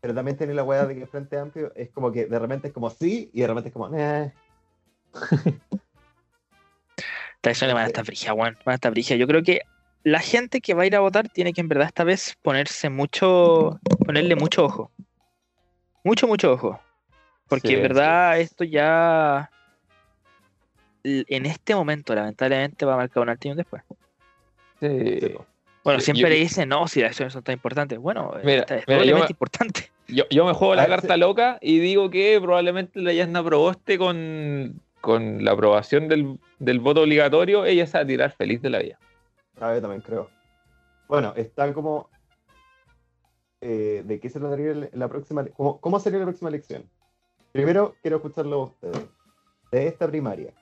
pero 0.00 0.14
también 0.14 0.36
tiene 0.36 0.54
la 0.54 0.62
weá 0.62 0.86
de 0.86 0.94
que 0.94 1.02
el 1.02 1.08
Frente 1.08 1.38
Amplio 1.38 1.72
es 1.74 1.90
como 1.90 2.12
que 2.12 2.26
de 2.26 2.38
repente 2.38 2.68
es 2.68 2.74
como 2.74 2.90
sí 2.90 3.30
y 3.32 3.40
de 3.40 3.46
repente 3.46 3.68
es 3.70 3.72
como 3.72 3.96
eh. 3.96 4.32
Esta 7.36 7.50
elección 7.50 7.74
van 7.74 7.84
a 7.84 7.86
estar 7.86 8.04
brigia, 8.04 8.34
weón. 8.34 8.56
Van 8.64 8.72
a 8.72 8.74
estar 8.74 8.90
brigia. 8.90 9.16
Yo 9.16 9.26
creo 9.26 9.42
que 9.42 9.62
la 10.02 10.20
gente 10.20 10.60
que 10.60 10.74
va 10.74 10.82
a 10.82 10.86
ir 10.86 10.96
a 10.96 11.00
votar 11.00 11.28
tiene 11.28 11.52
que 11.52 11.60
en 11.60 11.68
verdad 11.68 11.86
esta 11.86 12.04
vez 12.04 12.36
ponerse 12.42 12.90
mucho, 12.90 13.80
ponerle 14.04 14.36
mucho 14.36 14.64
ojo. 14.64 14.92
Mucho, 16.04 16.26
mucho 16.26 16.52
ojo. 16.52 16.80
Porque 17.48 17.68
Sí, 17.68 17.74
en 17.74 17.82
verdad 17.82 18.38
esto 18.40 18.64
ya 18.64 19.50
en 21.28 21.46
este 21.46 21.74
momento 21.74 22.14
lamentablemente 22.14 22.84
va 22.84 22.94
a 22.94 22.96
marcar 22.96 23.22
un 23.22 23.50
un 23.50 23.56
después. 23.56 23.82
Sí. 24.80 25.34
Bueno, 25.84 26.00
Sí, 26.00 26.06
siempre 26.06 26.30
yo- 26.36 26.42
dicen, 26.42 26.68
no, 26.68 26.88
si 26.88 27.00
las 27.00 27.08
elecciones 27.08 27.32
son 27.32 27.42
tan 27.44 27.52
importantes. 27.54 27.98
Bueno, 27.98 28.32
Mira, 28.44 28.60
esta 28.60 28.76
es 28.78 28.84
mira, 28.88 28.98
yo 28.98 29.04
doblemente 29.04 29.28
me- 29.28 29.34
importante. 29.34 29.90
Yo, 30.08 30.24
yo 30.30 30.44
me 30.44 30.52
juego 30.52 30.74
la 30.74 30.86
carta 30.86 31.14
sí. 31.14 31.20
loca 31.20 31.58
y 31.60 31.78
digo 31.78 32.10
que 32.10 32.38
probablemente 32.40 33.00
la 33.00 33.12
Yasna 33.12 33.42
Proboste 33.44 33.98
con, 33.98 34.80
con 35.00 35.44
la 35.44 35.52
aprobación 35.52 36.08
del, 36.08 36.38
del 36.58 36.80
voto 36.80 37.02
obligatorio, 37.02 37.64
ella 37.64 37.86
se 37.86 37.98
va 37.98 38.02
a 38.04 38.06
tirar 38.06 38.32
feliz 38.32 38.60
de 38.62 38.70
la 38.70 38.78
vida. 38.80 38.98
A 39.60 39.70
ver, 39.70 39.80
también 39.80 40.02
creo. 40.02 40.28
Bueno, 41.08 41.32
está 41.36 41.72
como. 41.72 42.08
eh, 43.60 44.02
¿De 44.04 44.20
qué 44.20 44.28
se 44.28 44.38
trataría 44.40 44.88
la 44.92 45.08
próxima? 45.08 45.44
¿Cómo, 45.56 45.80
¿Cómo 45.80 45.98
sería 46.00 46.18
la 46.18 46.24
próxima 46.26 46.48
elección? 46.50 46.84
Primero, 47.52 47.94
quiero 48.02 48.16
escucharlo 48.16 48.56
a 48.56 48.64
ustedes. 48.64 49.06
De 49.72 49.86
esta 49.86 50.06
primaria. 50.08 50.52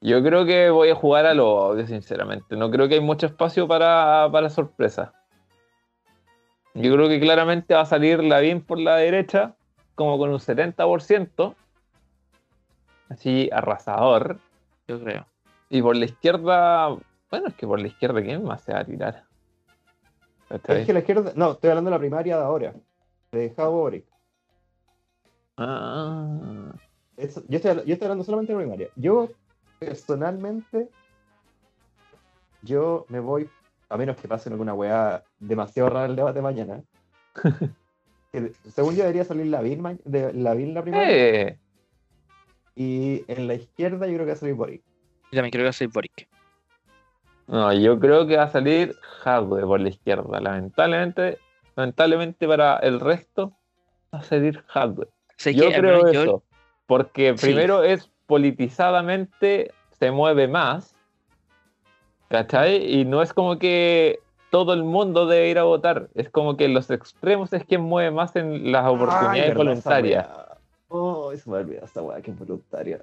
Yo 0.00 0.22
creo 0.22 0.44
que 0.44 0.68
voy 0.70 0.90
a 0.90 0.94
jugar 0.94 1.24
a 1.26 1.34
lo 1.34 1.50
obvio, 1.50 1.86
sinceramente. 1.86 2.56
No 2.56 2.70
creo 2.70 2.88
que 2.88 2.94
hay 2.94 3.00
mucho 3.00 3.26
espacio 3.26 3.66
para, 3.66 4.28
para 4.30 4.50
sorpresa. 4.50 5.14
Yo 6.74 6.92
creo 6.92 7.08
que 7.08 7.20
claramente 7.20 7.74
va 7.74 7.82
a 7.82 7.86
salir 7.86 8.22
la 8.22 8.40
bien 8.40 8.60
por 8.60 8.78
la 8.78 8.96
derecha, 8.96 9.54
como 9.94 10.18
con 10.18 10.30
un 10.30 10.40
70%. 10.40 11.54
Así, 13.08 13.48
arrasador. 13.52 14.38
Yo 14.88 15.00
creo. 15.02 15.26
Y 15.70 15.80
por 15.80 15.96
la 15.96 16.04
izquierda, 16.04 16.88
bueno, 17.30 17.48
es 17.48 17.54
que 17.54 17.66
por 17.66 17.80
la 17.80 17.86
izquierda, 17.86 18.22
¿quién 18.22 18.44
más 18.44 18.62
se 18.62 18.72
va 18.72 18.80
a 18.80 18.84
tirar? 18.84 19.24
Es 20.50 20.86
que 20.86 20.92
la 20.92 20.98
izquierda. 20.98 21.32
No, 21.34 21.52
estoy 21.52 21.70
hablando 21.70 21.90
de 21.90 21.96
la 21.96 22.00
primaria 22.00 22.36
de 22.36 22.42
ahora. 22.42 22.74
De 23.32 23.50
Jao 23.56 23.72
Boric. 23.72 24.04
Ah, 25.56 26.72
Eso- 27.16 27.42
yo, 27.48 27.56
estoy, 27.56 27.74
yo 27.86 27.92
estoy 27.94 28.06
hablando 28.06 28.24
solamente 28.24 28.52
de 28.52 28.58
la 28.58 28.62
primaria. 28.64 28.88
Yo, 28.96 29.28
personalmente, 29.78 30.88
yo 32.62 33.06
me 33.08 33.20
voy, 33.20 33.48
a 33.88 33.96
menos 33.96 34.16
que 34.16 34.28
pase 34.28 34.48
alguna 34.50 34.74
weá 34.74 35.22
demasiado 35.38 35.90
rara 35.90 36.06
el 36.06 36.16
debate 36.16 36.40
mañana. 36.40 36.82
que, 38.32 38.52
según 38.70 38.94
yo 38.96 39.02
debería 39.02 39.24
salir 39.24 39.46
la 39.46 39.60
BIN 39.60 40.00
de 40.04 40.32
la 40.32 40.54
BIN 40.54 40.74
la 40.74 40.82
primaria. 40.82 41.08
eh, 41.10 41.58
Y 42.74 43.24
en 43.28 43.46
la 43.46 43.54
izquierda 43.54 44.06
yo 44.06 44.14
creo 44.14 44.26
que 44.26 44.32
va 44.32 44.36
a 44.36 44.36
salir 44.36 44.54
Boric. 44.54 44.82
Yo 45.30 45.36
también 45.38 45.50
creo 45.52 45.66
que 45.66 45.72
soy 45.72 45.86
Boric. 45.88 46.28
No, 47.46 47.72
yo 47.74 48.00
creo 48.00 48.26
que 48.26 48.36
va 48.36 48.44
a 48.44 48.50
salir 48.50 48.96
Hadwe 49.24 49.62
por 49.62 49.78
la 49.78 49.90
izquierda. 49.90 50.40
Lamentablemente, 50.40 51.38
lamentablemente 51.76 52.48
para 52.48 52.78
el 52.78 53.00
resto 53.00 53.52
va 54.12 54.20
a 54.20 54.22
salir 54.22 54.64
Hadwe. 54.72 55.08
Sé 55.36 55.54
Yo 55.54 55.68
que 55.68 55.74
creo 55.76 55.98
menos 56.04 56.10
eso. 56.12 56.24
yo- 56.24 56.42
Porque 56.86 57.34
Sí. 57.36 57.46
primero 57.46 57.82
es 57.82 58.10
politizadamente 58.26 59.72
se 59.98 60.10
mueve 60.10 60.48
más. 60.48 60.94
¿Cachai? 62.28 63.00
Y 63.00 63.04
no 63.04 63.22
es 63.22 63.32
como 63.32 63.58
que 63.58 64.20
todo 64.50 64.72
el 64.72 64.82
mundo 64.84 65.26
debe 65.26 65.50
ir 65.50 65.58
a 65.58 65.64
votar. 65.64 66.08
Es 66.14 66.28
como 66.30 66.56
que 66.56 66.68
los 66.68 66.90
extremos 66.90 67.52
es 67.52 67.64
quien 67.64 67.82
mueve 67.82 68.10
más 68.10 68.34
en 68.36 68.72
las 68.72 68.84
Ay, 68.84 68.94
oportunidades 68.94 69.54
voluntarias. 69.54 70.28
Oh, 70.88 71.32
se 71.34 71.50
me 71.50 71.56
olvidó 71.58 71.84
esa 71.84 72.02
weá 72.02 72.20
que 72.20 72.30
es 72.30 72.38
voluntaria. 72.38 73.00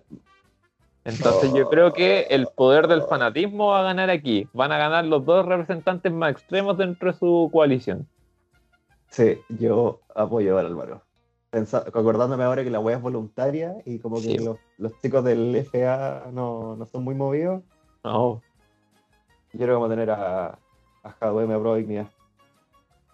Entonces 1.03 1.51
yo 1.53 1.67
creo 1.69 1.93
que 1.93 2.27
el 2.29 2.47
poder 2.47 2.87
del 2.87 3.01
fanatismo 3.01 3.67
va 3.69 3.79
a 3.79 3.83
ganar 3.83 4.09
aquí. 4.09 4.47
Van 4.53 4.71
a 4.71 4.77
ganar 4.77 5.05
los 5.05 5.25
dos 5.25 5.45
representantes 5.45 6.11
más 6.11 6.31
extremos 6.31 6.77
dentro 6.77 7.11
de 7.11 7.17
su 7.17 7.49
coalición. 7.51 8.07
Sí, 9.09 9.39
yo 9.49 9.99
apoyo 10.15 10.57
a 10.57 10.61
Álvaro. 10.61 11.01
Acordándome 11.53 12.43
ahora 12.43 12.63
que 12.63 12.69
la 12.69 12.79
wea 12.79 12.95
es 12.97 13.01
voluntaria 13.01 13.75
y 13.85 13.99
como 13.99 14.15
que 14.17 14.21
Sí. 14.21 14.37
los, 14.37 14.57
los 14.77 14.97
chicos 15.01 15.23
del 15.23 15.55
FA 15.55 16.27
no, 16.31 16.75
no 16.77 16.85
son 16.85 17.03
muy 17.03 17.13
movidos, 17.15 17.61
No. 18.03 18.41
yo 19.53 19.59
creo 19.59 19.67
que 19.67 19.73
vamos 19.73 19.87
a 19.87 19.89
tener 19.91 20.11
a, 20.11 20.57
a 21.03 21.11
Jadwe, 21.19 21.45
me 21.47 21.53
aprueba 21.55 21.77
dignidad. 21.77 22.07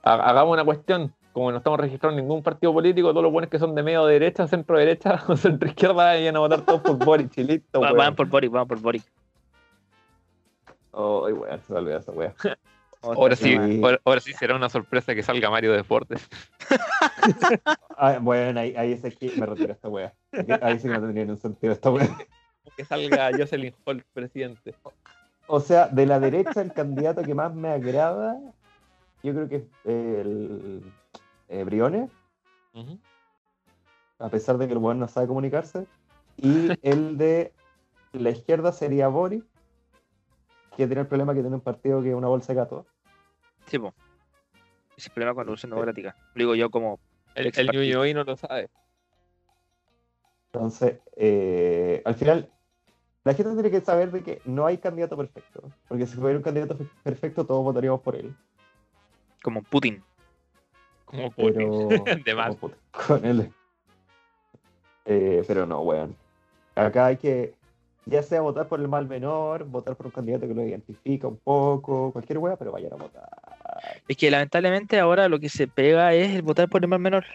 Ha- 0.04 0.30
Hagamos 0.30 0.54
una 0.54 0.64
cuestión. 0.66 1.14
Como 1.34 1.52
no 1.52 1.58
estamos 1.58 1.80
registrando 1.80 2.20
ningún 2.20 2.42
partido 2.42 2.74
político, 2.74 3.10
todos 3.12 3.22
los 3.22 3.32
buenos 3.32 3.52
que 3.52 3.60
son 3.60 3.76
de 3.76 3.84
medio 3.84 4.06
derecha, 4.08 4.48
centro 4.48 4.78
derecha 4.80 5.22
o 5.28 5.36
centro 5.38 5.68
izquierda 5.70 5.94
vayan 5.94 6.36
a 6.36 6.40
votar 6.40 6.62
todos 6.62 6.82
por 6.82 6.98
Boric 6.98 7.38
y 7.38 7.44
listo. 7.44 7.80
Va-. 7.80 7.92
Van 7.94 8.16
por 8.16 8.28
Boric, 8.28 8.52
van 8.52 8.68
por 8.68 8.80
Boric. 8.80 9.04
Ay, 10.94 11.34
weón, 11.34 11.62
se 11.62 11.74
me 11.74 11.80
olvidó 11.80 11.98
esa 12.00 12.12
wea. 12.12 12.34
Ahora 13.02 13.36
sí, 13.36 13.56
ahora, 13.56 14.00
ahora 14.04 14.22
sí 14.22 14.34
será 14.34 14.56
una 14.56 14.70
sorpresa 14.70 15.14
que 15.14 15.24
salga 15.24 15.50
Mario 15.50 15.74
Deportes. 15.74 16.28
Ah, 18.00 18.20
bueno, 18.22 18.60
ahí, 18.60 18.76
ahí 18.76 18.92
es 18.92 19.02
que 19.16 19.32
me 19.38 19.48
retiro 19.48 19.74
esta 19.74 19.90
wea. 19.90 20.14
Ahí 20.62 20.78
sí 20.78 20.84
que 20.84 20.94
no 20.94 21.02
tendría 21.02 21.24
ningún 21.24 21.42
sentido 21.42 21.74
esta 21.74 21.90
wea. 21.90 22.16
Que 22.76 22.86
salga 22.86 23.32
Jocelyn 23.36 23.74
Holt, 23.86 24.06
presidente. 24.14 24.76
O 25.48 25.60
sea, 25.60 25.88
de 25.88 26.06
la 26.06 26.20
derecha, 26.20 26.62
el 26.62 26.74
candidato 26.74 27.24
que 27.24 27.34
más 27.34 27.56
me 27.56 27.70
agrada, 27.70 28.38
yo 29.24 29.34
creo 29.34 29.50
que 29.50 29.56
es 29.56 29.64
eh, 29.86 30.22
el 30.22 30.84
eh, 31.50 31.64
Briones, 31.64 32.12
a 34.20 34.30
pesar 34.30 34.60
de 34.60 34.68
que 34.68 34.74
el 34.74 34.80
weón 34.80 35.00
no 35.00 35.08
sabe 35.08 35.26
comunicarse. 35.26 35.88
Y 36.38 36.70
el 36.84 37.18
de 37.18 37.52
la 38.14 38.30
izquierda 38.30 38.72
sería 38.72 39.08
Boris, 39.08 39.44
que 40.78 40.86
tiene 40.88 41.02
el 41.02 41.08
problema 41.08 41.34
que 41.34 41.42
tiene 41.42 41.56
un 41.56 41.62
partido 41.62 42.02
que 42.02 42.10
es 42.10 42.16
una 42.16 42.28
bolsa 42.28 42.54
de 42.54 42.58
gato. 42.60 42.86
Sí, 43.66 43.78
po. 43.80 43.94
Ese 44.92 44.96
es 44.98 45.06
el 45.08 45.12
problema 45.14 45.34
con 45.34 45.42
la 45.42 45.44
Revolución 45.46 45.70
Democrática. 45.72 46.16
Lo 46.34 46.40
digo 46.40 46.56
yo 46.56 46.70
como. 46.70 47.00
El, 47.36 47.48
el 47.48 47.52
partido. 47.52 47.84
Ñuñoí 47.84 48.14
no 48.14 48.24
lo 48.24 48.36
sabe. 48.38 48.70
Entonces, 50.54 51.00
eh, 51.18 52.02
al 52.06 52.16
final, 52.16 52.50
la 53.24 53.34
gente 53.34 53.54
tiene 53.54 53.70
que 53.72 53.82
saber 53.82 54.12
de 54.12 54.24
que 54.24 54.42
no 54.46 54.66
hay 54.66 54.78
candidato 54.78 55.18
perfecto. 55.18 55.72
Porque 55.88 56.08
si 56.08 56.16
fuera 56.16 56.38
un 56.38 56.44
candidato 56.44 56.76
fe- 56.78 56.88
perfecto, 57.04 57.46
todos 57.46 57.64
votaríamos 57.64 58.02
por 58.02 58.16
él. 58.16 58.34
como 59.44 59.62
Putin. 59.64 60.04
Como 61.06 61.32
Putin. 61.32 61.70
Pero. 62.08 62.16
De 62.26 62.36
más. 62.36 62.56
Con 63.08 63.26
él. 63.26 63.52
Eh, 65.06 65.44
pero 65.48 65.66
no, 65.66 65.82
weón. 65.82 66.16
Acá 66.76 67.06
hay 67.08 67.18
que, 67.18 67.56
ya 68.08 68.24
sea 68.24 68.42
votar 68.42 68.68
por 68.68 68.80
el 68.80 68.88
mal 68.88 69.08
menor, 69.08 69.66
votar 69.66 69.96
por 69.96 70.08
un 70.08 70.12
candidato 70.12 70.48
que 70.48 70.54
lo 70.54 70.64
identifica 70.64 71.28
un 71.28 71.38
poco, 71.38 72.12
cualquier 72.12 72.40
weá, 72.40 72.56
pero 72.56 72.72
vayan 72.72 72.94
a 72.94 72.96
votar. 72.96 73.30
Es 74.08 74.18
que 74.18 74.32
lamentablemente 74.32 75.00
ahora 75.00 75.28
lo 75.28 75.40
que 75.40 75.50
se 75.50 75.68
pega 75.68 76.14
es 76.14 76.34
el 76.34 76.42
votar 76.42 76.70
por 76.70 76.84
el 76.84 76.90
más 76.90 77.00
menor. 77.00 77.26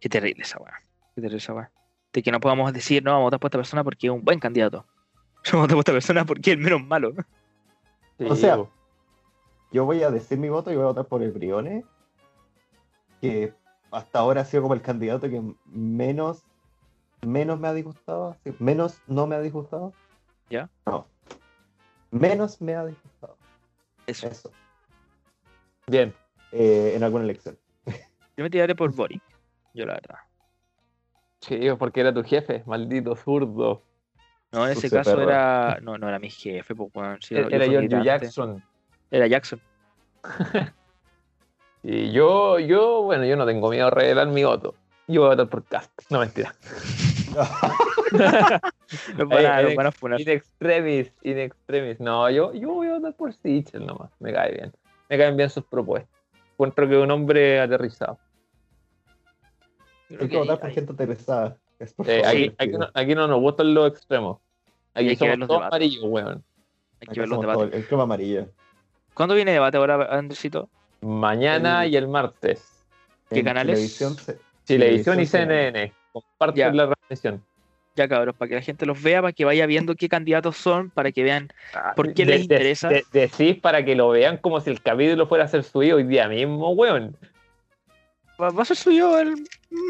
Qué 0.00 0.08
terrible 0.08 0.42
esa 0.42 0.58
weá. 0.58 0.74
Qué 1.14 1.20
terrible 1.20 1.38
esa 1.38 1.54
weá. 1.54 1.70
De 2.12 2.22
que 2.22 2.30
no 2.30 2.40
podamos 2.40 2.72
decir, 2.72 3.02
no, 3.02 3.12
vamos 3.12 3.22
a 3.22 3.24
votar 3.24 3.40
por 3.40 3.48
esta 3.48 3.58
persona 3.58 3.84
porque 3.84 4.06
es 4.06 4.12
un 4.12 4.24
buen 4.24 4.38
candidato. 4.38 4.86
Vamos 5.52 5.70
a 5.70 5.74
votar 5.74 5.74
por 5.74 5.80
esta 5.80 5.92
persona 5.92 6.24
porque 6.24 6.52
es 6.52 6.56
el 6.56 6.62
menos 6.62 6.82
malo. 6.84 7.12
Sí, 8.18 8.24
O 8.24 8.36
sea. 8.36 8.64
Yo 9.72 9.84
voy 9.84 10.02
a 10.04 10.10
decir 10.10 10.38
mi 10.38 10.48
voto 10.48 10.70
y 10.70 10.76
voy 10.76 10.84
a 10.84 10.88
votar 10.88 11.06
por 11.06 11.20
el 11.22 11.32
Briones, 11.32 11.84
que 13.20 13.52
hasta 13.90 14.20
ahora 14.20 14.42
ha 14.42 14.44
sido 14.44 14.62
como 14.62 14.74
el 14.74 14.82
candidato 14.82 15.28
que 15.28 15.42
menos, 15.66 16.44
menos 17.26 17.58
me 17.60 17.68
ha 17.68 17.74
disgustado, 17.74 18.36
menos 18.58 19.00
no 19.06 19.26
me 19.26 19.36
ha 19.36 19.40
disgustado. 19.40 19.92
¿Ya? 20.50 20.68
No. 20.86 21.06
Menos 22.10 22.60
me 22.60 22.74
ha 22.74 22.84
disgustado. 22.84 23.36
Eso. 24.06 24.26
Eso. 24.28 24.50
bien. 25.86 26.14
Eh, 26.52 26.92
en 26.94 27.02
alguna 27.02 27.24
elección. 27.24 27.58
Yo 28.36 28.44
me 28.44 28.50
tiraré 28.50 28.74
por 28.74 28.92
Boric. 28.94 29.22
Yo 29.74 29.86
la 29.86 29.94
verdad. 29.94 30.18
Sí, 31.40 31.58
porque 31.78 32.00
era 32.00 32.14
tu 32.14 32.22
jefe, 32.22 32.62
maldito 32.66 33.16
zurdo. 33.16 33.82
No, 34.52 34.66
en 34.66 34.72
ese 34.72 34.88
caso 34.88 35.16
perro. 35.16 35.22
era. 35.30 35.78
No, 35.82 35.98
no 35.98 36.08
era 36.08 36.18
mi 36.18 36.30
jefe, 36.30 36.74
pues 36.74 36.90
weón. 36.94 37.20
Sí, 37.20 37.34
Era 37.34 37.44
yo 37.44 37.48
fui 37.48 37.58
Giorgio 37.58 37.80
militante. 37.80 38.04
Jackson. 38.26 38.64
Era 39.10 39.26
Jackson. 39.26 39.60
Y 41.86 42.12
yo, 42.12 42.58
yo, 42.58 43.02
bueno, 43.02 43.26
yo 43.26 43.36
no 43.36 43.44
tengo 43.44 43.68
miedo 43.68 43.88
a 43.88 43.90
revelar 43.90 44.26
mi 44.28 44.42
voto. 44.42 44.74
Yo 45.06 45.20
voy 45.20 45.26
a 45.26 45.30
votar 45.32 45.48
por 45.48 45.64
Cast. 45.64 45.92
No, 46.08 46.18
mentira. 46.18 46.54
Nos 49.16 49.28
van 49.28 49.46
a, 49.46 49.58
Ey, 49.58 49.62
nos 49.62 49.70
ey, 49.70 49.76
van 49.76 49.86
a 49.86 49.92
funar. 49.92 50.20
In 50.20 50.28
extremis, 50.28 51.12
in 51.22 51.38
extremis. 51.38 52.00
No, 52.00 52.30
yo, 52.30 52.52
yo 52.54 52.74
voy 52.74 52.88
a 52.88 52.92
votar 52.94 53.14
por 53.14 53.32
Sichel 53.32 53.86
nomás. 53.86 54.10
Me 54.20 54.32
cae 54.32 54.52
bien. 54.52 54.72
Me 55.08 55.18
caen 55.18 55.36
bien 55.36 55.50
sus 55.50 55.64
propuestas. 55.64 56.10
Encuentro 56.52 56.88
que 56.88 56.96
un 56.96 57.10
hombre 57.10 57.60
aterrizado. 57.60 58.18
Creo 60.08 60.20
Hay 60.22 60.28
que 60.28 60.36
votar 60.36 60.60
por 60.60 60.70
gente 60.70 60.94
por 61.96 62.08
Eh, 62.08 62.22
aquí, 62.24 62.54
aquí 62.58 62.72
no, 62.72 62.88
aquí 62.94 63.14
no 63.14 63.26
nos 63.26 63.40
gustan 63.40 63.74
los 63.74 63.90
extremos. 63.90 64.38
Aquí 64.94 65.08
hay 65.08 65.16
que 65.16 65.24
ver 65.24 65.34
somos 65.34 65.38
los 65.40 65.48
todos 65.48 65.62
amarillos, 65.66 66.04
weón. 66.04 66.44
Hay 67.00 67.08
que 67.14 67.20
ver 67.20 67.28
los 67.28 67.40
debates. 67.40 67.70
todo 67.70 67.78
el, 67.78 67.86
club 67.86 68.00
amarillo. 68.00 68.46
¿Cuándo 69.12 69.34
viene 69.34 69.52
debate 69.52 69.76
ahora, 69.76 70.06
Andresito? 70.16 70.68
Mañana 71.00 71.84
El- 71.84 71.92
y 71.92 71.96
el 71.96 72.08
martes. 72.08 72.86
¿Qué 73.28 73.42
canales? 73.42 73.98
televisión 74.64 75.20
y 75.20 75.26
CNN. 75.26 75.92
Comparten 76.14 76.56
Ya. 76.58 76.72
la 76.72 76.86
transmisión. 76.94 77.44
Ya 77.96 78.08
cabros, 78.08 78.34
para 78.36 78.48
que 78.48 78.54
la 78.56 78.60
gente 78.62 78.86
los 78.86 79.00
vea, 79.02 79.20
para 79.20 79.32
que 79.32 79.44
vaya 79.44 79.66
viendo 79.66 79.94
qué 79.94 80.08
candidatos 80.08 80.56
son, 80.56 80.90
para 80.90 81.12
que 81.12 81.22
vean 81.22 81.48
¿Por 81.94 82.12
qué 82.14 82.24
les 82.24 82.42
interesa? 82.42 82.88
de- 82.88 83.04
decís 83.12 83.60
para 83.60 83.84
que 83.84 83.94
lo 83.94 84.08
vean 84.10 84.38
como 84.38 84.60
si 84.60 84.70
el 84.70 84.80
capítulo 84.82 85.26
fuera 85.28 85.44
a 85.44 85.48
ser 85.48 85.62
subido 85.62 85.96
hoy 85.98 86.04
día 86.04 86.26
mismo, 86.28 86.70
weón. 86.70 87.16
Va, 88.40 88.50
va 88.50 88.62
a 88.62 88.64
ser 88.64 88.76
suyo 88.76 89.16
el 89.18 89.34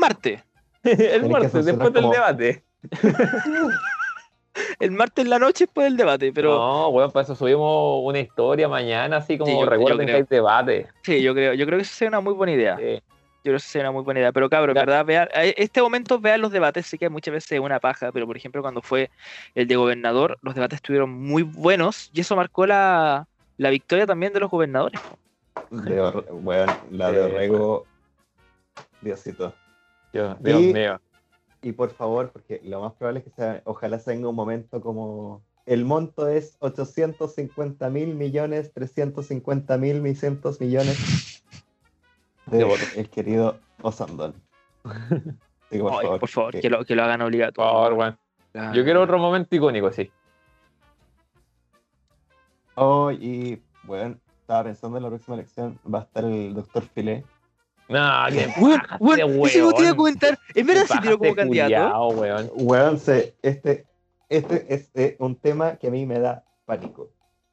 martes. 0.00 0.42
el 0.82 1.28
martes, 1.30 1.64
después 1.64 1.92
del 1.92 2.10
debate. 2.10 2.64
El 4.78 4.92
martes 4.92 5.24
en 5.24 5.30
la 5.30 5.38
noche 5.40 5.64
después 5.64 5.84
del 5.86 5.96
debate, 5.96 6.32
pero 6.32 6.56
No, 6.56 6.88
weón, 6.90 7.10
para 7.10 7.24
eso 7.24 7.34
subimos 7.34 8.02
una 8.04 8.20
historia 8.20 8.68
mañana, 8.68 9.16
así 9.16 9.36
como 9.36 9.50
Sí, 9.50 9.56
yo- 9.56 9.64
yo 9.64 9.70
recuerden 9.70 10.06
que 10.06 10.12
hay 10.14 10.22
debate. 10.28 10.86
sí, 11.02 11.22
yo 11.22 11.34
creo, 11.34 11.54
yo 11.54 11.66
creo 11.66 11.78
que 11.78 11.82
eso 11.82 11.94
sería 11.94 12.10
una 12.10 12.20
muy 12.20 12.34
buena 12.34 12.52
idea. 12.52 12.76
Eh, 12.80 13.00
Yo 13.44 13.50
creo 13.50 13.54
que 13.54 13.56
eso 13.58 13.68
sería 13.68 13.88
una 13.90 13.92
muy 13.92 14.02
buena 14.04 14.20
idea. 14.20 14.32
Pero 14.32 14.48
cabros, 14.48 14.74
Ya. 14.74 14.80
¿verdad? 14.86 15.04
Vean, 15.04 15.28
eh, 15.34 15.54
este 15.58 15.82
momento 15.82 16.18
vean 16.18 16.40
los 16.40 16.50
debates, 16.50 16.86
sé 16.86 16.96
que 16.96 17.10
muchas 17.10 17.32
veces 17.34 17.52
es 17.52 17.60
una 17.60 17.78
paja, 17.78 18.10
pero 18.10 18.26
por 18.26 18.36
ejemplo 18.38 18.62
cuando 18.62 18.80
fue 18.80 19.10
el 19.54 19.68
de 19.68 19.76
gobernador, 19.76 20.38
los 20.40 20.54
debates 20.54 20.78
estuvieron 20.78 21.10
muy 21.10 21.42
buenos 21.42 22.10
y 22.14 22.20
eso 22.22 22.34
marcó 22.36 22.66
la, 22.66 23.28
la 23.58 23.68
victoria 23.70 24.06
también 24.06 24.32
de 24.32 24.40
los 24.40 24.50
gobernadores. 24.50 24.98
de 25.70 26.00
Or- 26.00 26.26
weón, 26.30 26.70
la 26.90 27.12
de 27.12 27.20
Orrego. 27.22 27.86
Diosito. 29.02 29.54
Dios, 30.12 30.36
Dios 30.40 30.62
Y- 30.62 30.72
mío. 30.72 31.00
Y 31.62 31.72
por 31.72 31.90
favor, 31.90 32.30
porque 32.30 32.60
lo 32.64 32.80
más 32.80 32.92
probable 32.94 33.20
es 33.20 33.24
que 33.26 33.30
sea, 33.32 33.62
ojalá 33.64 33.98
se 33.98 34.10
venga 34.10 34.28
un 34.28 34.36
momento 34.36 34.80
como. 34.80 35.42
El 35.66 35.84
monto 35.86 36.28
es 36.28 36.56
850 36.60 37.88
mil 37.88 38.14
millones, 38.14 38.70
350 38.74 39.78
mil, 39.78 40.02
600 40.02 40.60
millones 40.60 41.42
de 42.46 42.74
el 42.96 43.08
querido 43.10 43.58
Osandón. 43.82 44.34
Que 45.70 45.78
por 45.80 45.92
Ay, 45.92 46.02
favor, 46.02 46.20
por 46.20 46.28
favor, 46.28 46.52
que- 46.52 46.60
que 46.60 46.70
lo, 46.70 46.84
que 46.84 46.94
lo 46.94 47.04
hagan 47.04 47.18
Por 47.20 47.26
obligatorio. 47.28 47.70
favor, 47.72 47.92
weón. 47.94 48.18
Ah, 48.54 48.72
Yo 48.74 48.84
quiero 48.84 49.02
otro 49.02 49.18
momento 49.18 49.54
icónico, 49.56 49.90
sí. 49.92 50.10
Oh, 52.76 53.10
y 53.10 53.62
bueno, 53.84 54.16
estaba 54.40 54.64
pensando 54.64 54.96
en 54.96 55.02
la 55.04 55.08
próxima 55.08 55.36
elección 55.36 55.78
va 55.92 56.00
a 56.00 56.02
estar 56.02 56.24
el 56.24 56.54
doctor 56.54 56.82
Filé. 56.94 57.24
No, 57.88 58.00
que 58.30 58.48
Weón, 58.60 58.80
weón, 58.98 59.20
ese 59.46 59.72
te 59.74 59.82
iba 59.82 59.90
a 59.90 59.96
comentar. 59.96 60.38
En 60.54 60.66
verdad 60.66 60.84
se 60.86 60.98
tiró 61.00 61.18
como 61.18 61.34
candidato. 61.34 62.08
weón. 62.08 62.50
Weón, 62.54 62.98
se- 62.98 63.36
este, 63.42 63.86
este 64.28 64.74
es 64.74 64.90
eh, 64.94 65.16
un 65.18 65.36
tema 65.36 65.76
que 65.76 65.88
a 65.88 65.90
mí 65.90 66.06
me 66.06 66.18
da 66.18 66.44
pánico. 66.64 67.10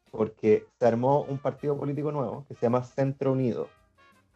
Porque 0.10 0.66
se 0.80 0.86
armó 0.86 1.22
un 1.24 1.38
partido 1.38 1.78
político 1.78 2.12
nuevo 2.12 2.46
que 2.48 2.54
se 2.56 2.62
llama 2.62 2.84
Centro 2.84 3.32
Unido. 3.34 3.70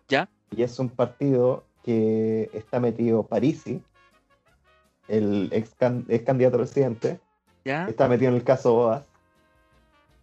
¿Ya? 0.08 0.30
Y 0.52 0.64
es 0.64 0.78
un 0.80 0.90
partido 0.90 1.66
que 1.84 2.50
está 2.54 2.80
metido 2.80 3.24
Parisi, 3.24 3.82
el 5.08 5.50
ex, 5.52 5.74
can- 5.76 6.06
ex 6.10 6.24
candidato 6.26 6.56
a 6.58 6.60
presidente, 6.60 7.20
¿Ya? 7.64 7.88
está 7.88 8.08
metido 8.08 8.30
en 8.32 8.38
el 8.38 8.44
caso 8.44 8.74
Boas. 8.74 9.06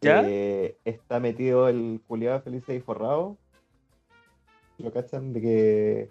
¿Ya? 0.01 0.23
Eh, 0.25 0.77
está 0.85 1.21
metido 1.21 1.69
el 1.69 2.01
culiado 2.09 2.41
Felice 2.43 2.75
y 2.75 2.81
Forrado. 2.81 3.37
¿Lo 4.79 4.93
cachan? 4.93 5.33
De 5.33 5.41
que 5.41 6.09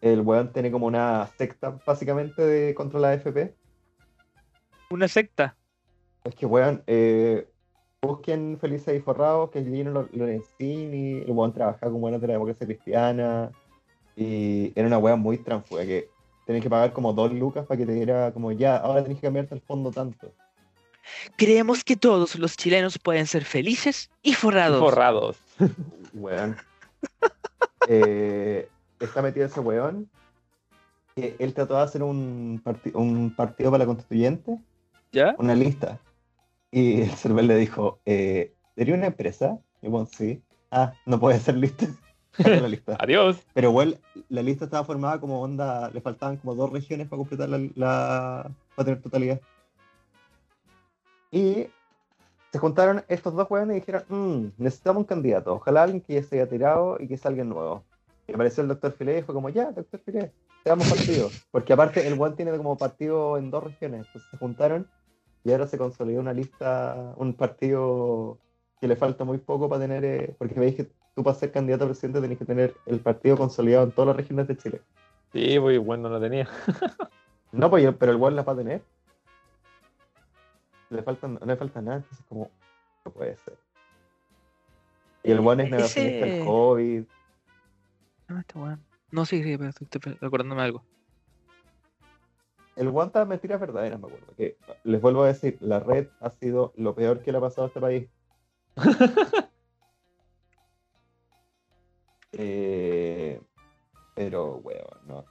el 0.00 0.20
weón 0.22 0.52
tiene 0.52 0.70
como 0.70 0.86
una 0.86 1.26
secta 1.36 1.78
básicamente 1.84 2.40
de 2.42 2.74
contra 2.74 2.98
la 3.00 3.10
AFP. 3.10 3.54
Una 4.90 5.08
secta. 5.08 5.56
Es 6.24 6.34
que 6.34 6.46
weón, 6.46 6.82
eh, 6.86 7.48
busquen 8.12 8.58
Felice 8.60 8.94
y 8.96 9.00
Forrado, 9.00 9.50
que 9.50 9.60
es 9.60 9.66
Lorenzini, 9.66 11.18
el 11.22 11.30
weón 11.30 11.52
trabajaba 11.52 11.92
con 11.92 12.00
buenos 12.00 12.20
de 12.20 12.26
la 12.26 12.32
democracia 12.34 12.66
cristiana. 12.66 13.50
Y 14.16 14.72
era 14.74 14.88
una 14.88 14.98
weón 14.98 15.20
muy 15.20 15.38
transfuga 15.38 15.84
que 15.84 16.10
tenés 16.44 16.62
que 16.62 16.68
pagar 16.68 16.92
como 16.92 17.12
dos 17.12 17.32
lucas 17.32 17.64
para 17.64 17.78
que 17.78 17.86
te 17.86 17.92
diera 17.92 18.32
como 18.32 18.50
ya, 18.52 18.76
ahora 18.76 19.02
tenés 19.02 19.18
que 19.20 19.26
cambiarte 19.28 19.54
el 19.54 19.60
fondo 19.60 19.90
tanto. 19.92 20.32
Creemos 21.36 21.82
que 21.84 21.96
todos 21.96 22.36
los 22.36 22.56
chilenos 22.56 22.98
pueden 22.98 23.26
ser 23.26 23.44
felices 23.44 24.10
y 24.22 24.30
Y 24.30 24.34
forrados. 24.34 24.80
Forrados. 24.80 25.36
Weón. 26.14 26.56
eh, 27.88 28.68
está 29.00 29.22
metido 29.22 29.46
ese 29.46 29.60
weón. 29.60 30.08
Que 31.14 31.36
él 31.38 31.52
trató 31.54 31.76
de 31.76 31.82
hacer 31.82 32.02
un, 32.02 32.60
parti- 32.64 32.92
un 32.94 33.34
partido 33.36 33.70
para 33.70 33.80
la 33.84 33.86
constituyente, 33.86 34.58
¿Ya? 35.12 35.34
una 35.38 35.54
lista. 35.54 35.98
Y 36.74 37.02
el 37.02 37.10
server 37.10 37.44
le 37.44 37.56
dijo, 37.56 38.00
eh, 38.06 38.54
¿sería 38.74 38.94
una 38.94 39.06
empresa? 39.08 39.58
Y 39.82 39.88
bueno, 39.88 40.06
sí. 40.06 40.42
Ah, 40.70 40.94
no 41.04 41.20
puede 41.20 41.38
ser 41.38 41.56
lista. 41.56 41.86
La 42.38 42.66
lista. 42.66 42.96
Adiós. 42.98 43.36
Pero 43.52 43.68
igual 43.68 43.98
la 44.30 44.42
lista 44.42 44.64
estaba 44.64 44.84
formada 44.84 45.20
como 45.20 45.42
onda, 45.42 45.90
le 45.90 46.00
faltaban 46.00 46.38
como 46.38 46.54
dos 46.54 46.72
regiones 46.72 47.08
para 47.08 47.18
completar 47.18 47.50
la, 47.50 47.58
la- 47.74 48.50
para 48.74 48.86
tener 48.86 49.02
totalidad. 49.02 49.38
Y 51.30 51.66
se 52.50 52.58
juntaron 52.58 53.04
estos 53.08 53.34
dos 53.34 53.50
hueones 53.50 53.76
y 53.76 53.80
dijeron, 53.80 54.04
"Mm, 54.08 54.62
necesitamos 54.62 55.00
un 55.02 55.06
candidato, 55.06 55.54
ojalá 55.54 55.82
alguien 55.82 56.00
que 56.02 56.14
ya 56.14 56.22
se 56.22 56.36
haya 56.40 56.48
tirado 56.48 56.96
y 56.98 57.06
que 57.08 57.18
sea 57.18 57.28
alguien 57.28 57.50
nuevo. 57.50 57.84
Y 58.26 58.32
apareció 58.32 58.62
el 58.62 58.68
doctor 58.68 58.92
Filé 58.92 59.18
y 59.18 59.22
fue 59.22 59.34
como, 59.34 59.50
ya, 59.50 59.72
doctor 59.72 60.00
Filé, 60.04 60.32
seamos 60.64 60.88
partido. 60.88 61.28
Porque 61.50 61.72
aparte 61.74 62.06
el 62.06 62.18
one 62.18 62.34
tiene 62.34 62.56
como 62.56 62.76
partido 62.78 63.36
en 63.36 63.50
dos 63.50 63.64
regiones, 63.64 64.06
entonces 64.06 64.30
se 64.30 64.38
juntaron 64.38 64.86
y 65.44 65.52
ahora 65.52 65.66
se 65.66 65.78
consolidó 65.78 66.20
una 66.20 66.32
lista, 66.32 67.14
un 67.16 67.34
partido 67.34 68.38
que 68.80 68.88
le 68.88 68.96
falta 68.96 69.24
muy 69.24 69.38
poco 69.38 69.68
para 69.68 69.80
tener, 69.82 70.04
eh, 70.04 70.34
porque 70.38 70.58
veis 70.58 70.76
que 70.76 70.90
tú 71.14 71.22
para 71.22 71.36
ser 71.36 71.52
candidato 71.52 71.84
a 71.84 71.88
presidente 71.88 72.20
tenés 72.20 72.38
que 72.38 72.44
tener 72.44 72.76
el 72.86 73.00
partido 73.00 73.36
consolidado 73.36 73.84
en 73.84 73.92
todas 73.92 74.08
las 74.08 74.16
regiones 74.16 74.48
de 74.48 74.56
Chile. 74.56 74.80
Sí, 75.32 75.58
pues 75.58 75.78
bueno, 75.78 76.08
no 76.08 76.14
lo 76.16 76.20
tenía. 76.20 76.48
No, 77.52 77.68
pues, 77.68 77.84
yo- 77.84 77.94
pero 77.98 78.12
el 78.12 78.22
one 78.22 78.34
la 78.34 78.44
va 78.44 78.54
a 78.54 78.56
tener. 78.56 78.82
Le 80.88 81.02
faltan, 81.02 81.34
no 81.34 81.44
le 81.44 81.54
falta 81.56 81.82
nada, 81.82 81.98
entonces 81.98 82.24
como, 82.26 82.50
no 83.04 83.12
puede 83.12 83.36
ser. 83.44 83.58
Y 85.22 85.32
el 85.32 85.40
one 85.40 85.64
es 85.64 85.70
negacionista 85.70 86.24
del 86.24 86.44
COVID. 86.46 87.02
No, 88.28 88.38
este 88.40 88.58
weón. 88.58 88.80
No, 89.10 89.26
sí, 89.26 89.42
sí, 89.42 89.58
pero 89.58 89.68
estoy, 89.68 89.86
estoy 89.92 90.14
recordándome 90.14 90.62
algo. 90.62 90.82
El 92.76 92.88
está 92.88 93.24
mentiras 93.24 93.60
verdaderas, 93.60 94.00
me 94.00 94.06
acuerdo. 94.06 94.34
Que 94.36 94.56
les 94.84 95.00
vuelvo 95.00 95.24
a 95.24 95.28
decir, 95.28 95.58
la 95.60 95.80
red 95.80 96.08
ha 96.20 96.30
sido 96.30 96.72
lo 96.76 96.94
peor 96.94 97.22
que 97.22 97.32
le 97.32 97.38
ha 97.38 97.40
pasado 97.40 97.64
a 97.64 97.68
este 97.68 97.80
país. 97.80 98.08
Eh, 102.34 103.38
pero, 104.14 104.56
weón, 104.64 104.86
no. 105.06 105.22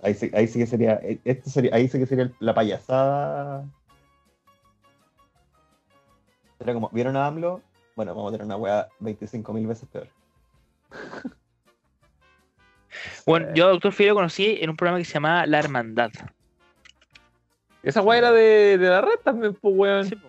Ahí 0.00 0.14
sí, 0.14 0.30
ahí 0.32 0.48
sí 0.48 0.58
que 0.58 0.66
sería, 0.66 0.94
eh, 1.02 1.20
esto 1.24 1.50
sería, 1.50 1.74
ahí 1.74 1.88
sí 1.88 1.98
que 1.98 2.06
sería 2.06 2.32
la 2.40 2.54
payasada. 2.54 3.68
Era 6.58 6.72
como, 6.72 6.88
¿vieron 6.88 7.18
a 7.18 7.26
AMLO? 7.26 7.60
Bueno, 7.96 8.14
vamos 8.14 8.30
a 8.30 8.32
tener 8.32 8.46
una 8.46 8.56
weá 8.56 8.88
25.000 9.00 9.66
veces 9.66 9.88
peor. 9.90 10.08
Bueno, 13.26 13.54
yo 13.54 13.66
a 13.66 13.70
Doctor 13.70 13.92
Filo 13.92 14.14
conocí 14.14 14.58
en 14.60 14.70
un 14.70 14.76
programa 14.76 14.98
que 14.98 15.04
se 15.04 15.12
llamaba 15.12 15.46
La 15.46 15.58
Hermandad. 15.58 16.10
Esa 17.82 18.02
weá 18.02 18.18
era 18.18 18.32
de, 18.32 18.76
de 18.78 18.88
la 18.88 19.00
red 19.00 19.18
también, 19.24 19.54
pues 19.54 19.74
weón. 19.76 20.04
Sí, 20.04 20.16
po. 20.16 20.28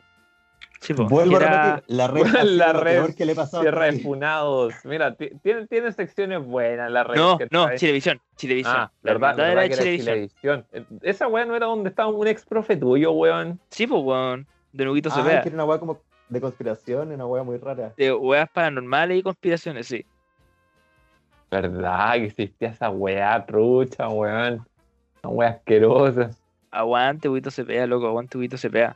Sí, 0.82 0.94
po, 0.94 1.06
Vuelvo 1.10 1.36
a 1.36 1.40
repetir, 1.40 1.84
la 1.98 2.08
red, 2.08 2.24
sido 2.26 2.44
la 2.46 2.74
red 2.74 2.96
peor 2.96 3.16
que 3.16 3.26
le 3.26 3.32
ha 3.34 3.36
pasado 3.36 3.58
a 3.58 3.66
este 3.66 3.72
Tierra 3.72 3.92
de 3.92 4.00
funados. 4.00 4.74
Mira, 4.86 5.14
ti- 5.16 5.32
tiene, 5.44 5.68
tiene 5.68 5.92
secciones 5.92 6.42
buenas 6.46 6.90
la 6.90 7.04
red. 7.04 7.18
No, 7.18 7.38
que 7.38 7.48
no, 7.52 7.66
trae. 7.66 7.78
Chilevisión. 7.78 8.22
Chilevisión. 8.38 8.76
Ah, 8.78 8.92
la 9.02 9.14
verdad, 9.14 9.30
Hermandad 9.32 9.48
verdad 9.50 9.66
era 9.66 9.76
Chilevisión. 9.76 10.06
Chilevisión. 10.42 10.66
Eh, 10.72 10.86
Esa 11.02 11.28
weá 11.28 11.44
no 11.44 11.56
era 11.56 11.66
donde 11.66 11.90
estaba 11.90 12.08
un 12.10 12.28
ex 12.28 12.46
profe 12.46 12.78
tuyo, 12.78 13.12
weón. 13.12 13.60
Sí, 13.70 13.88
pues, 13.88 14.02
weón. 14.02 14.48
De 14.72 14.86
Nuguito 14.86 15.10
Ah, 15.12 15.16
Cepeda. 15.16 15.42
que 15.42 15.50
era 15.50 15.56
una 15.56 15.66
weá 15.66 15.80
como 15.80 16.00
de 16.30 16.40
conspiración, 16.40 17.12
una 17.12 17.26
weá 17.26 17.44
muy 17.44 17.58
rara. 17.58 17.92
De 17.98 18.14
weas 18.14 18.50
paranormales 18.50 19.18
y 19.18 19.24
conspiraciones, 19.24 19.88
sí. 19.88 20.06
Verdad 21.52 22.14
que 22.14 22.26
existía 22.26 22.70
esa 22.70 22.90
weá 22.90 23.44
trucha, 23.46 24.08
weón. 24.08 24.66
Una 25.24 25.34
weá 25.34 25.50
asquerosa. 25.50 26.30
Aguante, 26.72 27.30
Huguito 27.30 27.52
Cepeda, 27.52 27.88
loco, 27.88 28.08
aguante, 28.08 28.38
Huguito 28.38 28.58
Cepeda. 28.58 28.96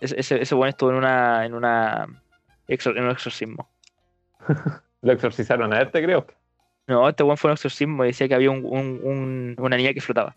Ese, 0.00 0.18
ese, 0.18 0.42
ese 0.42 0.54
weón 0.54 0.68
estuvo 0.70 0.90
en 0.90 0.96
una. 0.96 1.44
en 1.44 1.54
una. 1.54 2.06
exor- 2.68 2.96
en 2.96 3.04
un 3.04 3.10
exorcismo. 3.10 3.68
Lo 5.02 5.12
exorcizaron 5.12 5.72
a 5.72 5.82
este, 5.82 6.02
creo. 6.02 6.26
No, 6.86 7.08
este 7.08 7.22
weón 7.22 7.36
fue 7.36 7.50
un 7.50 7.52
exorcismo 7.54 8.04
y 8.04 8.08
decía 8.08 8.26
que 8.28 8.34
había 8.34 8.50
un, 8.50 8.64
un- 8.64 9.00
un- 9.02 9.54
una 9.58 9.76
niña 9.76 9.92
que 9.92 10.00
flotaba. 10.00 10.34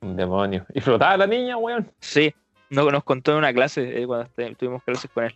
Un 0.00 0.16
demonio. 0.16 0.66
Y 0.74 0.80
flotaba 0.80 1.16
la 1.16 1.26
niña, 1.26 1.56
weón. 1.56 1.90
Sí, 2.00 2.34
no, 2.70 2.90
nos 2.90 3.04
contó 3.04 3.32
en 3.32 3.38
una 3.38 3.52
clase 3.52 4.02
eh, 4.02 4.06
cuando 4.06 4.24
este- 4.26 4.54
tuvimos 4.56 4.82
clases 4.82 5.10
con 5.12 5.24
él. 5.24 5.34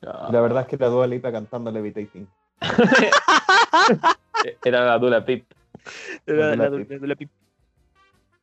La 0.00 0.40
verdad 0.40 0.62
es 0.62 0.68
que 0.68 0.76
la 0.82 0.86
Dua 0.88 1.06
Lipa 1.06 1.30
cantando 1.32 1.70
Levitating. 1.70 2.26
Era 4.64 4.84
la 4.84 4.98
Dula 4.98 5.24
Pip. 5.24 5.44
La- 6.26 6.34
la- 6.56 6.56
la- 6.56 7.06
la 7.06 7.14
pip. 7.16 7.30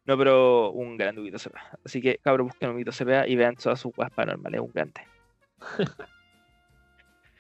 No, 0.07 0.17
pero 0.17 0.71
un 0.71 0.95
gran 0.97 1.19
Huguito 1.19 1.37
Cepeda. 1.37 1.77
Así 1.85 2.01
que, 2.01 2.17
cabrón, 2.19 2.47
busquen 2.47 2.69
Huguito 2.71 2.93
Cepeda 2.93 3.27
y 3.27 3.35
vean 3.35 3.55
todas 3.55 3.79
sus 3.79 3.91
weas 3.97 4.09
paranormales, 4.11 4.61
un 4.61 4.71
grande. 4.73 5.01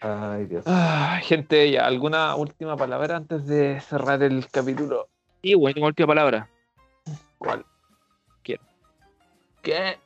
Ay, 0.01 0.45
Dios. 0.45 0.63
Ah, 0.67 1.19
gente, 1.23 1.71
ya, 1.71 1.85
¿alguna 1.87 2.35
última 2.35 2.75
palabra 2.75 3.15
antes 3.15 3.47
de 3.47 3.79
cerrar 3.79 4.21
el 4.21 4.47
capítulo? 4.49 5.07
Y 5.41 5.55
bueno, 5.55 5.75
tengo 5.75 5.87
última 5.87 6.07
palabra. 6.07 6.49
¿Cuál? 7.37 7.65
Quiero. 8.43 8.63
¿Qué? 9.61 9.97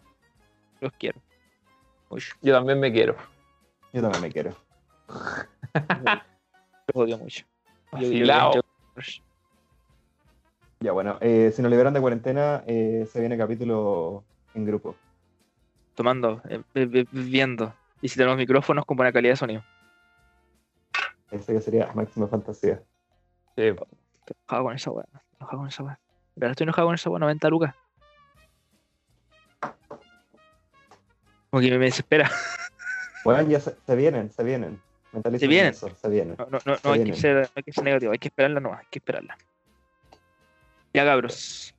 Los 0.79 0.93
quiero. 0.93 1.19
Mucho. 2.09 2.35
Yo 2.41 2.53
también 2.53 2.79
me 2.79 2.91
quiero. 2.91 3.15
Yo 3.91 4.01
también 4.01 4.21
me 4.21 4.31
quiero. 4.31 4.55
Los 6.93 6.95
odio 6.95 7.17
mucho. 7.17 7.43
Yo- 7.99 8.11
yo- 8.11 8.61
Ya, 10.81 10.91
bueno, 10.93 11.17
eh, 11.21 11.51
si 11.55 11.61
nos 11.61 11.69
liberan 11.69 11.93
de 11.93 12.01
cuarentena, 12.01 12.63
eh, 12.65 13.07
se 13.11 13.19
viene 13.19 13.37
capítulo 13.37 14.23
en 14.55 14.65
grupo. 14.65 14.95
tomando, 15.93 16.41
eh, 16.49 17.05
viendo. 17.11 17.73
Y 18.01 18.07
si 18.09 18.17
tenemos 18.17 18.35
micrófonos 18.37 18.85
con 18.85 18.97
buena 18.97 19.11
calidad 19.11 19.33
de 19.33 19.37
sonido. 19.37 19.63
Ese 21.29 21.53
que 21.53 21.61
sería 21.61 21.91
máxima 21.93 22.27
fantasía. 22.27 22.81
Sí, 23.55 23.61
Estoy 23.67 24.35
enojado 24.47 24.63
con 24.63 24.75
esa 24.75 24.91
weá. 24.91 25.05
Enojado 25.39 25.57
con 25.59 25.67
esa 25.67 25.83
weá. 25.83 25.99
Verdad 26.35 26.51
estoy 26.51 26.63
enojado 26.65 26.87
con 26.87 26.95
esa 26.95 27.09
weá, 27.11 27.19
90 27.19 27.49
lucas. 27.49 27.75
Como 31.51 31.61
que 31.61 31.69
me, 31.71 31.77
me 31.77 31.85
desespera. 31.85 32.29
Bueno, 33.23 33.47
ya 33.47 33.59
se, 33.59 33.75
se 33.85 33.95
vienen, 33.95 34.31
se 34.31 34.43
vienen. 34.43 34.81
Mentalicen 35.11 35.47
Se 35.47 35.47
vienen. 35.47 35.71
eso, 35.73 35.87
se 35.93 36.09
vienen. 36.09 36.35
No, 36.39 36.47
no, 36.47 36.57
no, 36.65 36.75
Se 36.75 36.87
no 36.87 36.93
hay, 36.95 37.03
que 37.03 37.13
ser, 37.13 37.35
no 37.35 37.49
hay 37.53 37.61
que 37.61 37.71
ser 37.71 37.83
negativo, 37.83 38.11
hay 38.13 38.17
que 38.17 38.29
esperarla 38.29 38.59
nomás, 38.59 38.79
hay 38.79 38.87
que 38.89 38.97
esperarla. 38.97 39.37
Ya 40.93 41.05
cabros. 41.05 41.73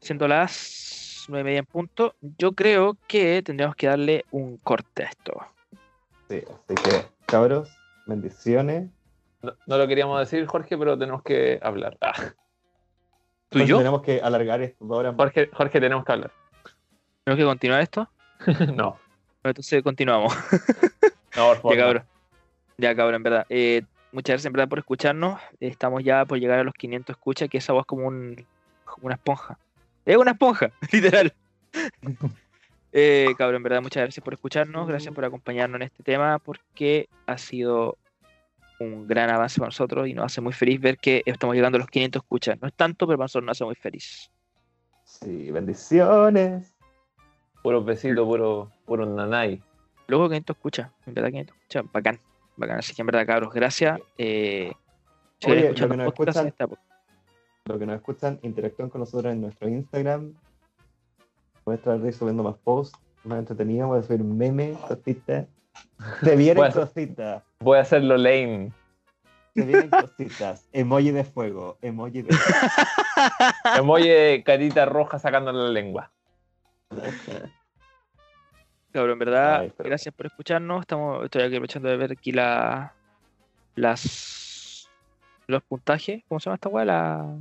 Siendo 0.00 0.26
las 0.28 1.24
nueve 1.28 1.42
y 1.42 1.44
media 1.44 1.58
en 1.60 1.66
punto, 1.66 2.14
yo 2.20 2.52
creo 2.52 2.96
que 3.06 3.42
tendríamos 3.42 3.76
que 3.76 3.86
darle 3.86 4.24
un 4.30 4.56
corte 4.58 5.04
a 5.04 5.06
esto. 5.06 5.32
Sí, 6.28 6.42
así 6.46 6.74
que, 6.82 7.06
cabros, 7.26 7.70
bendiciones. 8.06 8.90
no, 9.42 9.52
no 9.66 9.78
lo 9.78 9.86
queríamos 9.86 10.18
decir, 10.20 10.46
Jorge, 10.46 10.76
pero 10.78 10.98
tenemos 10.98 11.22
que 11.22 11.58
hablar. 11.62 11.96
Ah, 12.00 12.32
¿Tú 13.50 13.58
y 13.60 13.66
yo? 13.66 13.78
Tenemos 13.78 14.02
que 14.02 14.20
alargar 14.20 14.60
esto 14.62 14.84
más. 14.84 15.14
Jorge, 15.16 15.50
Jorge, 15.52 15.80
tenemos 15.80 16.04
que 16.04 16.12
hablar. 16.12 16.30
¿Tenemos 17.24 17.38
que 17.42 17.46
continuar 17.46 17.80
esto? 17.82 18.08
no, 18.74 18.90
Bueno, 18.92 18.98
entonces 19.44 19.82
continuamos. 19.82 20.34
no, 21.36 21.48
por 21.48 21.56
favor. 21.62 21.76
Ya 21.76 21.82
cabrón. 21.82 22.04
Ya 22.78 22.94
cabrón, 22.94 23.14
en 23.16 23.22
verdad. 23.22 23.46
Eh, 23.48 23.82
muchas 24.12 24.34
gracias 24.34 24.46
en 24.46 24.52
verdad 24.52 24.68
por 24.68 24.78
escucharnos. 24.78 25.40
Estamos 25.60 26.02
ya 26.04 26.24
por 26.24 26.38
llegar 26.38 26.58
a 26.58 26.64
los 26.64 26.74
500 26.74 27.16
escuchas, 27.16 27.48
que 27.48 27.58
esa 27.58 27.72
voz 27.72 27.82
es 27.82 27.86
como 27.86 28.06
un, 28.06 28.46
como 28.84 29.06
una 29.06 29.14
esponja. 29.14 29.58
Es 30.04 30.16
una 30.16 30.32
esponja, 30.32 30.70
literal. 30.92 31.32
eh, 32.92 33.34
cabrón, 33.36 33.56
en 33.56 33.62
verdad, 33.62 33.82
muchas 33.82 34.02
gracias 34.02 34.24
por 34.24 34.34
escucharnos. 34.34 34.88
Gracias 34.88 35.14
por 35.14 35.24
acompañarnos 35.24 35.76
en 35.76 35.82
este 35.82 36.02
tema, 36.02 36.38
porque 36.38 37.08
ha 37.26 37.38
sido 37.38 37.98
un 38.80 39.06
gran 39.06 39.30
avance 39.30 39.58
para 39.58 39.68
nosotros 39.68 40.08
y 40.08 40.14
nos 40.14 40.26
hace 40.26 40.40
muy 40.40 40.52
feliz 40.52 40.80
ver 40.80 40.98
que 40.98 41.22
estamos 41.26 41.54
llegando 41.54 41.76
a 41.76 41.80
los 41.80 41.90
500 41.90 42.22
escuchas. 42.22 42.58
No 42.60 42.68
es 42.68 42.74
tanto, 42.74 43.06
pero 43.06 43.18
para 43.18 43.24
nosotros 43.24 43.46
nos 43.46 43.56
hace 43.56 43.64
muy 43.64 43.74
feliz. 43.74 44.30
Sí, 45.04 45.50
bendiciones. 45.50 46.74
Puro 47.62 47.82
besito, 47.82 48.24
puro, 48.24 48.70
puro 48.86 49.04
nanay. 49.04 49.60
Luego 50.06 50.28
500 50.28 50.56
escuchas, 50.56 50.90
en 51.06 51.14
verdad 51.14 51.30
500 51.30 51.56
escuchas, 51.56 51.84
bacán. 51.92 52.20
Bacán, 52.58 52.78
así 52.78 52.94
que 52.94 53.02
en 53.02 53.06
verdad, 53.06 53.26
cabros, 53.26 53.52
gracias. 53.54 54.00
Eh, 54.18 54.72
si 55.40 55.50
Oye, 55.50 55.60
quieren 55.60 55.70
lo 55.70 55.74
que 55.74 55.80
los 55.88 55.96
nos 55.96 56.06
escuchan- 56.08 56.54
pues. 56.68 57.78
Que 57.78 57.86
nos 57.86 57.96
escuchan, 57.96 58.38
interactúen 58.42 58.88
con 58.88 59.00
nosotros 59.00 59.32
en 59.32 59.40
nuestro 59.42 59.68
Instagram. 59.68 60.34
Voy 61.64 61.74
a 61.74 61.76
estar 61.76 62.00
ahí 62.02 62.12
subiendo 62.12 62.42
más 62.42 62.56
posts, 62.64 62.98
más 63.24 63.38
entretenidos. 63.40 63.88
Voy 63.88 63.98
a 63.98 64.02
subir 64.02 64.24
memes, 64.24 64.76
cositas. 64.78 65.46
Se 66.22 66.34
vienen 66.36 66.56
Voy 66.56 66.66
a 66.66 66.68
hacer- 66.70 66.82
cositas. 66.86 67.42
Voy 67.60 67.78
a 67.78 67.82
hacerlo 67.82 68.16
lame. 68.16 68.72
Se 69.54 69.64
vienen 69.64 69.90
cositas. 69.90 70.66
Emoji 70.72 71.10
de 71.10 71.24
fuego. 71.24 71.76
Emoji 71.82 72.22
de 72.22 72.28
Emoji 73.78 74.08
de 74.08 74.42
carita 74.44 74.86
roja 74.86 75.18
sacándole 75.18 75.58
la 75.64 75.68
lengua. 75.70 76.10
Cabrón, 78.92 79.12
en 79.12 79.18
verdad, 79.18 79.60
Ay, 79.60 79.72
pero- 79.76 79.88
gracias 79.88 80.14
por 80.14 80.26
escucharnos. 80.26 80.80
Estamos, 80.80 81.24
estoy 81.24 81.42
aquí 81.42 81.54
aprovechando 81.56 81.88
de 81.88 81.96
ver 81.96 82.12
aquí 82.12 82.32
la, 82.32 82.94
las 83.74 84.88
los 85.46 85.62
puntajes, 85.62 86.22
¿cómo 86.28 86.40
se 86.40 86.44
llama 86.46 86.54
esta 86.56 86.68
weá? 86.68 86.84
La... 86.84 87.36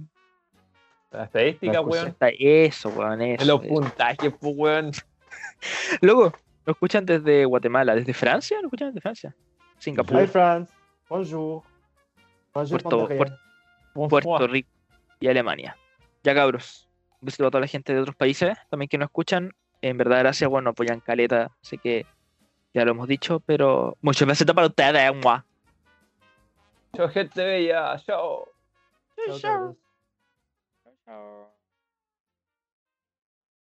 La 1.11 1.23
estadística, 1.23 1.81
weón. 1.81 2.07
Está 2.09 2.29
eso, 2.29 2.89
weón, 2.89 3.21
eso. 3.21 3.45
Los 3.45 3.63
eso. 3.63 3.73
puntajes, 3.73 4.33
pues, 4.39 4.53
weón. 4.55 4.91
Luego, 6.01 6.33
lo 6.65 6.71
escuchan 6.73 7.05
desde 7.05 7.45
Guatemala, 7.45 7.95
desde 7.95 8.13
Francia, 8.13 8.57
lo 8.61 8.67
escuchan 8.67 8.89
desde 8.89 9.01
Francia. 9.01 9.35
Singapur, 9.77 10.21
Hi 10.21 10.27
France, 10.27 10.73
bonjour. 11.09 11.63
Bonjour, 12.53 12.81
Puerto-. 12.81 13.07
Puerto- 13.93 14.27
Puerto 14.27 14.47
Rico 14.47 14.69
y 15.19 15.27
Alemania. 15.27 15.75
Ya 16.23 16.33
cabros, 16.35 16.87
un 17.21 17.25
besito 17.25 17.47
a 17.47 17.51
toda 17.51 17.61
la 17.61 17.67
gente 17.67 17.93
de 17.93 17.99
otros 18.01 18.15
países 18.15 18.57
también 18.69 18.89
que 18.89 18.97
nos 18.97 19.07
escuchan. 19.07 19.53
En 19.81 19.97
verdad, 19.97 20.19
gracias, 20.19 20.49
bueno, 20.49 20.71
apoyan 20.71 20.99
caleta, 20.99 21.51
sé 21.61 21.77
que 21.77 22.05
ya 22.73 22.85
lo 22.85 22.91
hemos 22.91 23.07
dicho, 23.07 23.39
pero 23.41 23.97
muchos 24.01 24.27
besitos 24.27 24.55
para 24.55 24.67
ustedes, 24.67 25.15
mua. 25.15 25.45
Chao, 26.95 27.09
gente 27.09 27.43
bella. 27.43 27.97
Chao. 28.05 28.47
Chao. 29.39 29.75
Chao. 31.05 31.51